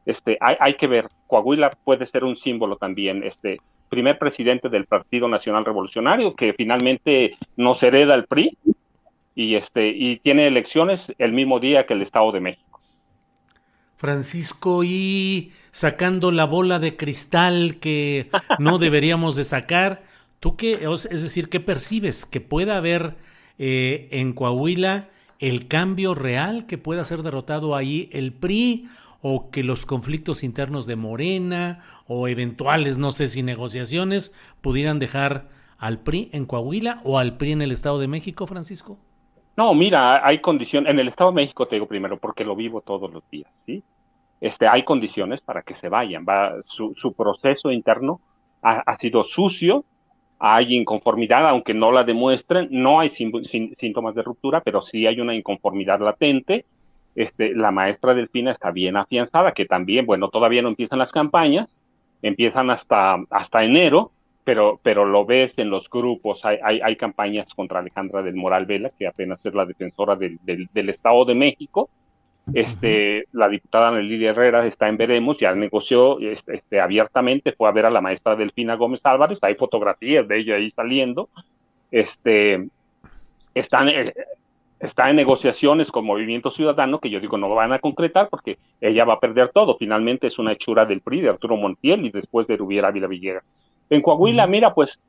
este, 0.06 0.38
hay, 0.40 0.74
que 0.74 0.86
ver, 0.86 1.08
Coahuila 1.26 1.72
puede 1.84 2.06
ser 2.06 2.24
un 2.24 2.36
símbolo 2.36 2.76
también, 2.76 3.22
este, 3.22 3.58
primer 3.90 4.18
presidente 4.18 4.70
del 4.70 4.86
Partido 4.86 5.28
Nacional 5.28 5.66
Revolucionario, 5.66 6.34
que 6.34 6.54
finalmente 6.54 7.36
nos 7.56 7.82
hereda 7.82 8.14
el 8.14 8.24
PRI, 8.24 8.56
y, 9.35 9.56
este, 9.56 9.89
y 9.89 10.19
tiene 10.19 10.47
elecciones 10.47 11.12
el 11.19 11.32
mismo 11.32 11.61
día 11.61 11.86
que 11.86 11.94
el 11.94 12.02
Estado 12.02 12.32
de 12.32 12.40
México. 12.40 12.81
Francisco, 13.97 14.85
y 14.85 15.52
sacando 15.70 16.31
la 16.31 16.44
bola 16.44 16.78
de 16.78 16.97
cristal 16.97 17.77
que 17.81 18.31
no 18.59 18.78
deberíamos 18.78 19.36
de 19.36 19.44
sacar, 19.44 20.02
¿tú 20.40 20.56
qué, 20.56 20.81
es 20.85 21.23
decir, 21.23 21.48
qué 21.48 21.61
percibes? 21.61 22.27
¿Que 22.27 22.40
pueda 22.40 22.77
haber 22.77 23.16
eh, 23.59 24.09
en 24.12 24.32
Coahuila 24.32 25.09
el 25.39 25.69
cambio 25.69 26.15
real, 26.15 26.66
que 26.66 26.78
pueda 26.78 27.05
ser 27.05 27.23
derrotado 27.23 27.74
ahí 27.74 28.09
el 28.12 28.32
PRI? 28.32 28.89
o 29.27 29.51
que 29.51 29.65
los 29.65 29.86
conflictos 29.86 30.44
internos 30.44 30.85
de 30.85 30.97
Morena 30.97 31.81
o 32.06 32.28
eventuales, 32.28 32.98
no 32.98 33.11
sé 33.11 33.27
si 33.27 33.43
negociaciones, 33.43 34.35
pudieran 34.61 34.98
dejar 34.98 35.48
al 35.78 36.01
PRI 36.01 36.28
en 36.35 36.44
Coahuila 36.44 37.01
o 37.05 37.19
al 37.19 37.39
PRI 37.39 37.52
en 37.52 37.62
el 37.62 37.73
Estado 37.73 37.98
de 37.98 38.06
México, 38.06 38.47
Francisco? 38.47 38.98
No, 39.56 39.72
mira, 39.74 40.26
hay 40.26 40.40
condiciones, 40.40 40.90
en 40.90 40.98
el 40.98 41.09
Estado 41.09 41.31
de 41.31 41.36
México 41.36 41.66
te 41.66 41.76
digo 41.76 41.86
primero, 41.86 42.18
porque 42.18 42.44
lo 42.44 42.56
vivo 42.56 42.81
todos 42.81 43.12
los 43.12 43.28
días, 43.31 43.51
¿sí? 43.66 43.82
Este, 44.40 44.66
hay 44.66 44.82
condiciones 44.82 45.40
para 45.40 45.62
que 45.62 45.74
se 45.74 45.89
vayan, 45.89 46.26
va, 46.28 46.55
su, 46.66 47.14
proceso 47.16 47.70
interno 47.70 48.20
ha, 48.62 48.97
sido 48.97 49.24
sucio, 49.24 49.85
hay 50.39 50.74
inconformidad, 50.74 51.47
aunque 51.48 51.72
no 51.72 51.93
la 51.93 52.02
demuestren, 52.02 52.68
no 52.70 52.98
hay 53.01 53.10
síntomas 53.10 54.14
de 54.14 54.22
ruptura, 54.22 54.60
pero 54.60 54.82
sí 54.82 55.06
hay 55.06 55.20
una 55.20 55.35
inconformidad 55.35 56.01
latente, 56.01 56.66
este, 57.14 57.55
la 57.55 57.70
maestra 57.70 58.14
Delfina 58.14 58.51
está 58.51 58.70
bien 58.70 58.97
afianzada, 58.97 59.52
que 59.52 59.66
también, 59.66 60.05
bueno, 60.05 60.31
todavía 60.31 60.62
no 60.62 60.68
empiezan 60.68 60.98
las 60.98 61.12
campañas, 61.12 61.78
empiezan 62.22 62.70
hasta, 62.70 63.16
hasta 63.31 63.64
enero, 63.64 64.12
pero, 64.44 64.78
pero 64.82 65.06
lo 65.06 65.24
ves 65.24 65.58
en 65.58 65.70
los 65.70 65.88
grupos, 65.88 66.44
hay, 66.44 66.58
hay, 66.62 66.96
campañas 66.96 67.52
contra 67.54 67.78
Alejandra 67.78 68.22
del 68.22 68.34
Moral 68.34 68.66
Vela, 68.66 68.90
que 68.96 69.06
apenas 69.06 69.44
es 69.44 69.54
la 69.54 69.64
defensora 69.64 70.16
del, 70.16 70.38
del, 70.44 70.88
Estado 70.90 71.24
de 71.24 71.34
México. 71.34 71.88
Este, 72.52 73.24
La 73.32 73.48
diputada 73.48 73.90
Lidia 73.98 74.30
Herrera 74.30 74.66
está 74.66 74.88
en 74.88 74.98
Veremos, 74.98 75.38
ya 75.38 75.54
negoció 75.54 76.20
este, 76.20 76.56
este, 76.56 76.78
abiertamente, 76.78 77.52
fue 77.52 77.68
a 77.68 77.72
ver 77.72 77.86
a 77.86 77.90
la 77.90 78.02
maestra 78.02 78.36
Delfina 78.36 78.74
Gómez 78.74 79.00
Álvarez, 79.04 79.38
hay 79.40 79.54
fotografías 79.54 80.28
de 80.28 80.38
ella 80.38 80.56
ahí 80.56 80.70
saliendo. 80.70 81.30
Este, 81.90 82.68
están, 83.54 83.88
eh, 83.88 84.12
está 84.78 85.08
en 85.08 85.16
negociaciones 85.16 85.90
con 85.90 86.04
Movimiento 86.04 86.50
Ciudadano, 86.50 86.98
que 86.98 87.08
yo 87.08 87.18
digo 87.18 87.38
no 87.38 87.48
van 87.54 87.72
a 87.72 87.78
concretar 87.78 88.28
porque 88.28 88.58
ella 88.78 89.06
va 89.06 89.14
a 89.14 89.20
perder 89.20 89.48
todo. 89.48 89.78
Finalmente 89.78 90.26
es 90.26 90.38
una 90.38 90.52
hechura 90.52 90.84
del 90.84 91.00
PRI, 91.00 91.22
de 91.22 91.30
Arturo 91.30 91.56
Montiel 91.56 92.04
y 92.04 92.10
después 92.10 92.46
de 92.46 92.58
Rubiera 92.58 92.90
Vila 92.90 93.06
Villegas. 93.06 93.44
En 93.90 94.02
Coahuila, 94.02 94.47
mira, 94.47 94.74
pues 94.74 95.01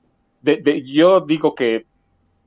yo 0.42 1.22
digo 1.22 1.56
que 1.56 1.86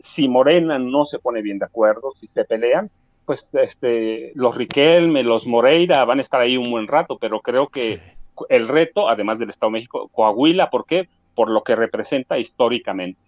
si 0.00 0.28
Morena 0.28 0.78
no 0.78 1.06
se 1.06 1.18
pone 1.18 1.42
bien 1.42 1.58
de 1.58 1.64
acuerdo, 1.64 2.12
si 2.20 2.28
se 2.28 2.44
pelean, 2.44 2.90
pues 3.24 3.46
este, 3.52 4.32
los 4.34 4.56
Riquelme, 4.56 5.22
los 5.22 5.46
Moreira 5.46 6.04
van 6.04 6.18
a 6.18 6.22
estar 6.22 6.40
ahí 6.40 6.56
un 6.56 6.70
buen 6.70 6.86
rato, 6.86 7.18
pero 7.20 7.40
creo 7.40 7.68
que 7.68 8.00
el 8.48 8.68
reto, 8.68 9.08
además 9.08 9.38
del 9.38 9.50
Estado 9.50 9.70
de 9.70 9.78
México, 9.78 10.08
Coahuila, 10.12 10.70
¿por 10.70 10.86
qué? 10.86 11.08
Por 11.34 11.50
lo 11.50 11.62
que 11.62 11.76
representa 11.76 12.38
históricamente. 12.38 13.20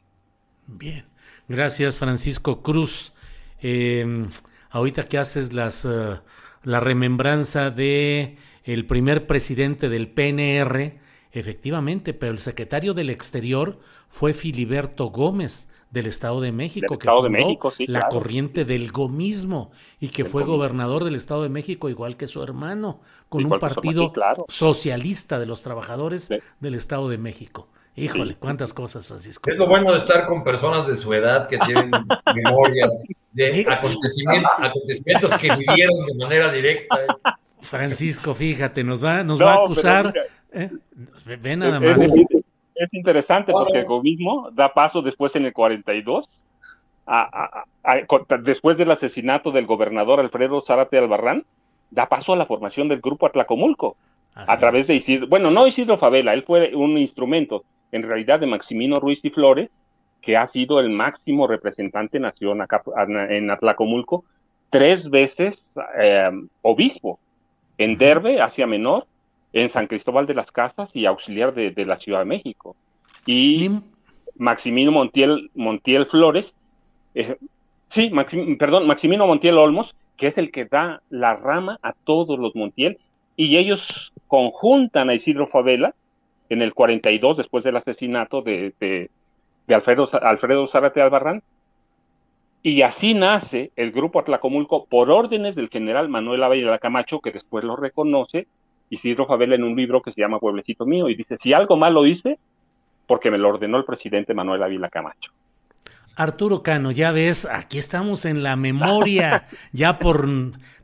Bien, 0.67 1.05
gracias 1.49 1.99
Francisco 1.99 2.63
Cruz. 2.63 3.13
Eh, 3.61 4.27
ahorita 4.71 5.05
que 5.05 5.19
haces 5.19 5.53
las, 5.53 5.85
eh, 5.85 6.19
la 6.63 6.81
remembranza 6.81 7.71
de 7.71 8.37
el 8.65 8.87
primer 8.87 9.27
presidente 9.27 9.89
del 9.89 10.09
PNR, 10.09 10.99
efectivamente, 11.33 12.15
pero 12.15 12.33
el 12.33 12.39
secretario 12.39 12.95
del 12.95 13.11
Exterior 13.11 13.79
fue 14.09 14.33
Filiberto 14.33 15.07
Gómez 15.07 15.71
del 15.91 16.07
Estado 16.07 16.41
de 16.41 16.53
México, 16.53 16.99
que 16.99 17.03
Estado 17.03 17.23
de 17.23 17.31
México, 17.31 17.73
la 17.79 18.09
corriente 18.09 18.65
del 18.65 18.93
gomismo 18.93 19.71
y 19.99 20.09
que 20.09 20.25
fue 20.25 20.45
gobernador 20.45 21.05
del 21.05 21.15
Estado 21.17 21.43
de 21.43 21.49
México 21.49 21.89
igual 21.89 22.17
que 22.17 22.29
su 22.29 22.43
hermano, 22.43 23.01
con 23.29 23.45
un 23.45 23.59
partido 23.59 24.13
socialista 24.49 25.39
de 25.39 25.47
los 25.47 25.63
trabajadores 25.63 26.29
del 26.61 26.75
Estado 26.75 27.09
de 27.09 27.19
México. 27.19 27.69
Híjole, 27.97 28.37
cuántas 28.37 28.73
cosas, 28.73 29.09
Francisco. 29.09 29.51
Es 29.51 29.59
lo 29.59 29.67
bueno 29.67 29.91
de 29.91 29.99
estar 29.99 30.25
con 30.27 30.45
personas 30.45 30.87
de 30.87 30.97
su 30.97 31.13
edad 31.13 31.49
que 31.49 31.59
tienen 31.59 31.91
memoria 32.35 32.89
de 33.33 33.67
acontecimientos, 33.69 35.35
que 35.41 35.55
vivieron 35.55 36.07
de 36.07 36.15
manera 36.15 36.53
directa. 36.53 36.99
Francisco, 37.61 38.35
fíjate, 38.35 38.85
nos 38.85 39.05
va, 39.05 39.23
nos 39.23 39.41
va 39.41 39.55
a 39.55 39.57
acusar. 39.57 40.15
¿Eh? 40.53 40.71
Ve 41.41 41.57
nada 41.57 41.81
más. 41.81 42.01
Es, 42.01 42.89
interesante 42.93 43.53
porque 43.53 43.79
el 43.79 43.85
gomismo 43.85 44.51
da 44.53 44.73
paso 44.73 45.03
después 45.03 45.37
en 45.37 45.45
el 45.45 45.53
42, 45.53 46.29
después 48.43 48.77
del 48.79 48.91
asesinato 48.91 49.51
del 49.51 49.67
gobernador 49.67 50.21
Alfredo 50.21 50.63
Zárate 50.63 50.97
Albarrán, 50.97 51.45
da 51.91 52.07
paso 52.07 52.33
a 52.33 52.37
la 52.37 52.47
formación 52.47 52.89
del 52.89 53.01
grupo 53.01 53.27
Atlacomulco. 53.27 53.97
a 54.35 54.59
través 54.59 54.87
de 54.87 54.95
Isidro, 54.95 55.27
bueno, 55.27 55.51
no 55.51 55.67
Isidro 55.67 55.99
Favela, 55.99 56.33
él 56.33 56.45
fue 56.45 56.75
un 56.75 56.97
instrumento, 56.97 57.65
en 57.93 58.03
realidad 58.05 58.41
de 58.41 58.47
Maximino 58.47 59.01
Ruiz 59.01 59.25
y 59.25 59.31
Flores, 59.31 59.71
que 60.23 60.37
ha 60.37 60.47
sido 60.47 60.81
el 60.81 60.91
máximo 60.91 61.47
representante 61.47 62.21
nación 62.21 62.63
acá 62.63 62.83
en 63.29 63.51
Atlacomulco, 63.51 64.25
tres 64.71 65.11
veces 65.11 65.71
eh, 65.99 66.31
obispo, 66.63 67.19
en 67.79 67.99
Derbe, 67.99 68.41
Asia 68.41 68.67
Menor, 68.67 69.07
en 69.53 69.71
San 69.71 69.87
Cristóbal 69.87 70.27
de 70.27 70.35
las 70.35 70.53
Casas 70.53 70.95
y 70.95 71.07
auxiliar 71.07 71.55
de, 71.55 71.85
la 71.85 71.99
Ciudad 71.99 72.21
de 72.21 72.25
México. 72.25 72.77
Y 73.27 73.71
Maximino 74.37 74.93
Montiel, 74.93 75.51
Montiel 75.55 76.07
Flores, 76.07 76.55
eh, 77.15 77.37
sí, 77.89 78.11
perdón, 78.59 78.87
Maximino 78.87 79.27
Montiel 79.27 79.59
Olmos, 79.59 79.95
que 80.17 80.29
es 80.29 80.39
el 80.39 80.53
que 80.53 80.67
da 80.67 81.03
la 81.11 81.35
rama 81.35 81.79
a 81.83 81.93
todos 81.93 82.39
los 82.39 82.55
Montiel, 82.55 82.99
y 83.37 83.57
ellos 83.57 84.13
conjuntan 84.29 85.11
a 85.11 85.15
Isidro 85.15 85.47
Favela 85.49 85.95
en 86.51 86.63
el 86.63 86.75
42, 86.75 87.37
después 87.37 87.65
del 87.65 87.77
asesinato 87.77 88.43
de, 88.43 88.75
de, 88.79 89.11
Alfredo, 89.75 90.09
Alfredo 90.21 90.69
Zárate 90.69 91.01
Albarrán, 91.01 91.43
Y 92.63 92.83
así 92.83 93.15
nace 93.15 93.71
el 93.77 93.93
grupo 93.93 94.21
Atlacomulco 94.21 94.85
por 94.85 95.11
órdenes 95.11 95.55
del 95.55 95.71
general 95.71 96.09
Manuel 96.09 96.43
Ávila 96.43 96.79
Camacho, 96.79 97.21
que 97.21 97.31
después 97.31 97.65
lo 97.65 97.77
reconoce, 97.77 98.47
Isidro 98.91 99.27
Favela 99.27 99.55
en 99.55 99.65
un 99.65 99.77
libro 99.77 100.03
que 100.03 100.11
se 100.11 100.21
llama 100.21 100.39
Pueblecito 100.39 100.85
Mío, 100.85 101.09
y 101.09 101.15
dice, 101.15 101.37
si 101.41 101.53
algo 101.53 101.77
malo 101.77 102.07
hice, 102.07 102.39
porque 103.07 103.31
me 103.31 103.39
lo 103.39 103.49
ordenó 103.49 103.79
el 103.79 103.85
presidente 103.85 104.35
Manuel 104.35 104.63
Ávila 104.63 104.91
Camacho. 104.91 105.33
Arturo 106.17 106.63
Cano, 106.63 106.91
ya 106.91 107.13
ves, 107.13 107.47
aquí 107.47 107.79
estamos 107.79 108.25
en 108.25 108.43
la 108.43 108.57
memoria, 108.57 109.47
ya 109.73 109.99
por, 109.99 110.29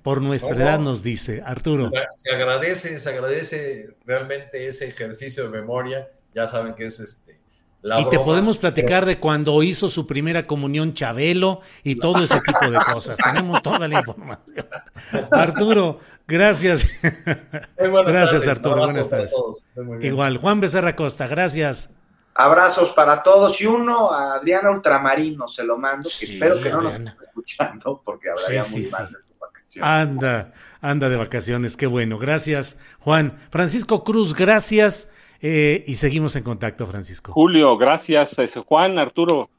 por 0.03 0.23
nuestra 0.23 0.57
edad 0.57 0.79
nos 0.79 1.03
dice, 1.03 1.43
Arturo. 1.45 1.91
Se 2.15 2.35
agradece, 2.35 2.99
se 2.99 3.11
agradece 3.11 3.91
realmente 4.07 4.67
ese 4.67 4.89
ejercicio 4.89 5.45
de 5.45 5.51
memoria, 5.51 6.09
ya 6.35 6.47
saben 6.47 6.75
que 6.75 6.87
es 6.87 7.01
este. 7.01 7.36
La 7.87 8.01
y 8.01 8.09
te 8.09 8.19
podemos 8.19 8.59
platicar 8.59 9.07
de 9.07 9.21
cuando 9.21 9.63
hizo 9.63 9.89
su 9.89 10.09
primera 10.09 10.43
comunión 10.43 10.93
Chabelo 10.93 11.61
y 11.85 11.95
todo 11.95 12.25
ese 12.25 12.41
tipo 12.41 12.69
de 12.69 12.81
cosas. 12.81 13.17
Tenemos 13.17 13.63
toda 13.63 13.87
la 13.87 14.01
información. 14.01 14.67
Arturo, 15.31 16.01
gracias. 16.27 17.01
gracias, 17.77 18.49
Arturo. 18.49 18.87
Buenas 18.87 19.09
tardes. 19.09 19.33
Igual, 20.01 20.39
Juan 20.39 20.59
Becerra 20.59 20.97
Costa, 20.97 21.29
gracias. 21.29 21.91
Abrazos 22.35 22.93
para 22.93 23.23
todos 23.23 23.61
y 23.61 23.67
uno 23.67 24.11
a 24.11 24.35
Adriana 24.35 24.73
Ultramarino 24.73 25.47
se 25.47 25.63
lo 25.63 25.79
mando, 25.79 26.11
que 26.19 26.25
espero 26.25 26.61
que 26.61 26.71
no 26.71 26.83
nos 26.83 26.93
esté 26.93 27.25
escuchando 27.25 28.03
porque 28.05 28.31
hablaría 28.31 28.65
muy 28.65 28.85
mal 28.91 29.07
de 29.07 29.13
su 29.13 29.39
vacaciones. 29.39 29.89
Anda, 29.89 30.53
anda 30.81 31.09
de 31.09 31.17
vacaciones, 31.17 31.77
qué 31.77 31.87
bueno. 31.87 32.19
Gracias, 32.19 32.79
Juan. 32.99 33.39
Francisco 33.51 34.03
Cruz, 34.03 34.35
gracias. 34.35 35.09
Eh, 35.41 35.85
y 35.87 35.97
seguimos 35.97 36.37
en 36.37 36.43
contacto, 36.43 36.87
Francisco. 36.87 37.33
Julio, 37.33 37.77
gracias. 37.77 38.35
Juan, 38.67 38.99
Arturo, 38.99 39.51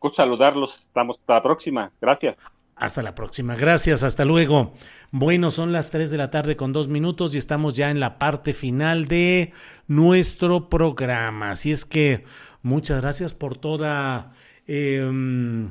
gusto 0.00 0.16
saludarlos. 0.16 0.78
Estamos 0.78 1.18
hasta 1.18 1.34
la 1.34 1.42
próxima. 1.42 1.90
Gracias. 2.00 2.36
Hasta 2.76 3.02
la 3.02 3.14
próxima. 3.14 3.54
Gracias. 3.54 4.02
Hasta 4.02 4.24
luego. 4.24 4.74
Bueno, 5.10 5.50
son 5.50 5.72
las 5.72 5.90
3 5.90 6.10
de 6.10 6.18
la 6.18 6.30
tarde 6.30 6.56
con 6.56 6.72
dos 6.72 6.88
minutos 6.88 7.34
y 7.34 7.38
estamos 7.38 7.74
ya 7.74 7.90
en 7.90 8.00
la 8.00 8.18
parte 8.18 8.52
final 8.52 9.06
de 9.06 9.52
nuestro 9.86 10.68
programa. 10.68 11.52
Así 11.52 11.70
es 11.70 11.84
que 11.84 12.24
muchas 12.62 13.00
gracias 13.00 13.34
por 13.34 13.56
toda... 13.56 14.32
Eh, 14.66 15.70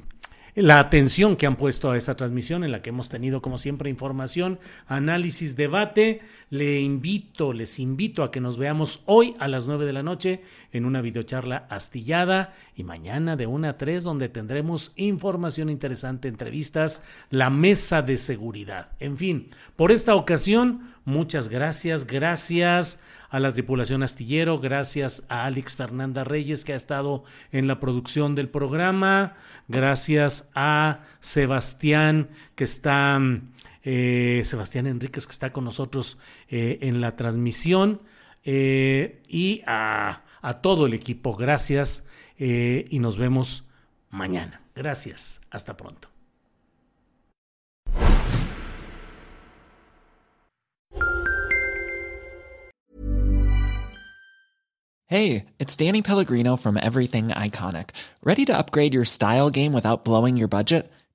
la 0.55 0.79
atención 0.79 1.37
que 1.37 1.45
han 1.45 1.55
puesto 1.55 1.91
a 1.91 1.97
esa 1.97 2.15
transmisión 2.15 2.63
en 2.63 2.71
la 2.71 2.81
que 2.81 2.89
hemos 2.89 3.09
tenido 3.09 3.41
como 3.41 3.57
siempre 3.57 3.89
información, 3.89 4.59
análisis, 4.87 5.55
debate. 5.55 6.21
Le 6.51 6.81
invito, 6.81 7.53
les 7.53 7.79
invito 7.79 8.23
a 8.23 8.29
que 8.29 8.41
nos 8.41 8.57
veamos 8.57 9.03
hoy 9.05 9.35
a 9.39 9.47
las 9.47 9.67
9 9.67 9.85
de 9.85 9.93
la 9.93 10.03
noche 10.03 10.41
en 10.73 10.83
una 10.83 10.99
videocharla 10.99 11.65
astillada 11.69 12.53
y 12.75 12.83
mañana 12.83 13.37
de 13.37 13.47
1 13.47 13.69
a 13.69 13.75
3 13.75 14.03
donde 14.03 14.27
tendremos 14.27 14.91
información 14.97 15.69
interesante, 15.69 16.27
entrevistas, 16.27 17.03
la 17.29 17.49
mesa 17.49 18.01
de 18.01 18.17
seguridad. 18.17 18.89
En 18.99 19.17
fin, 19.17 19.47
por 19.77 19.93
esta 19.93 20.13
ocasión, 20.13 20.81
muchas 21.05 21.47
gracias, 21.47 22.05
gracias 22.05 22.99
a 23.29 23.39
la 23.39 23.53
tripulación 23.53 24.03
astillero, 24.03 24.59
gracias 24.59 25.23
a 25.29 25.45
Alex 25.45 25.77
Fernanda 25.77 26.25
Reyes 26.25 26.65
que 26.65 26.73
ha 26.73 26.75
estado 26.75 27.23
en 27.53 27.67
la 27.67 27.79
producción 27.79 28.35
del 28.35 28.49
programa, 28.49 29.35
gracias 29.69 30.49
a 30.53 30.99
Sebastián 31.21 32.27
que 32.55 32.65
está, 32.65 33.21
eh, 33.83 34.41
Sebastián 34.45 34.87
Enríquez 34.87 35.25
que 35.25 35.31
está 35.31 35.51
con 35.51 35.65
nosotros 35.65 36.17
eh, 36.49 36.79
en 36.81 37.01
la 37.01 37.15
transmisión 37.15 38.01
eh, 38.43 39.21
y 39.27 39.61
a, 39.65 40.23
a, 40.41 40.61
todo 40.61 40.85
el 40.85 40.93
equipo, 40.93 41.35
gracias 41.35 42.05
y 42.37 42.97
nos 42.99 43.17
vemos 43.17 43.65
mañana. 44.09 44.61
Gracias, 44.75 45.41
hasta 45.51 45.77
pronto. 45.77 46.09
Hey, 55.05 55.47
it's 55.59 55.75
Danny 55.75 56.01
Pellegrino 56.01 56.55
from 56.55 56.77
Everything 56.77 57.27
Iconic. 57.29 57.89
Ready 58.23 58.45
to 58.45 58.57
upgrade 58.57 58.93
your 58.93 59.03
style 59.03 59.49
game 59.49 59.73
without 59.73 60.05
blowing 60.05 60.37
your 60.37 60.47
budget? 60.47 60.89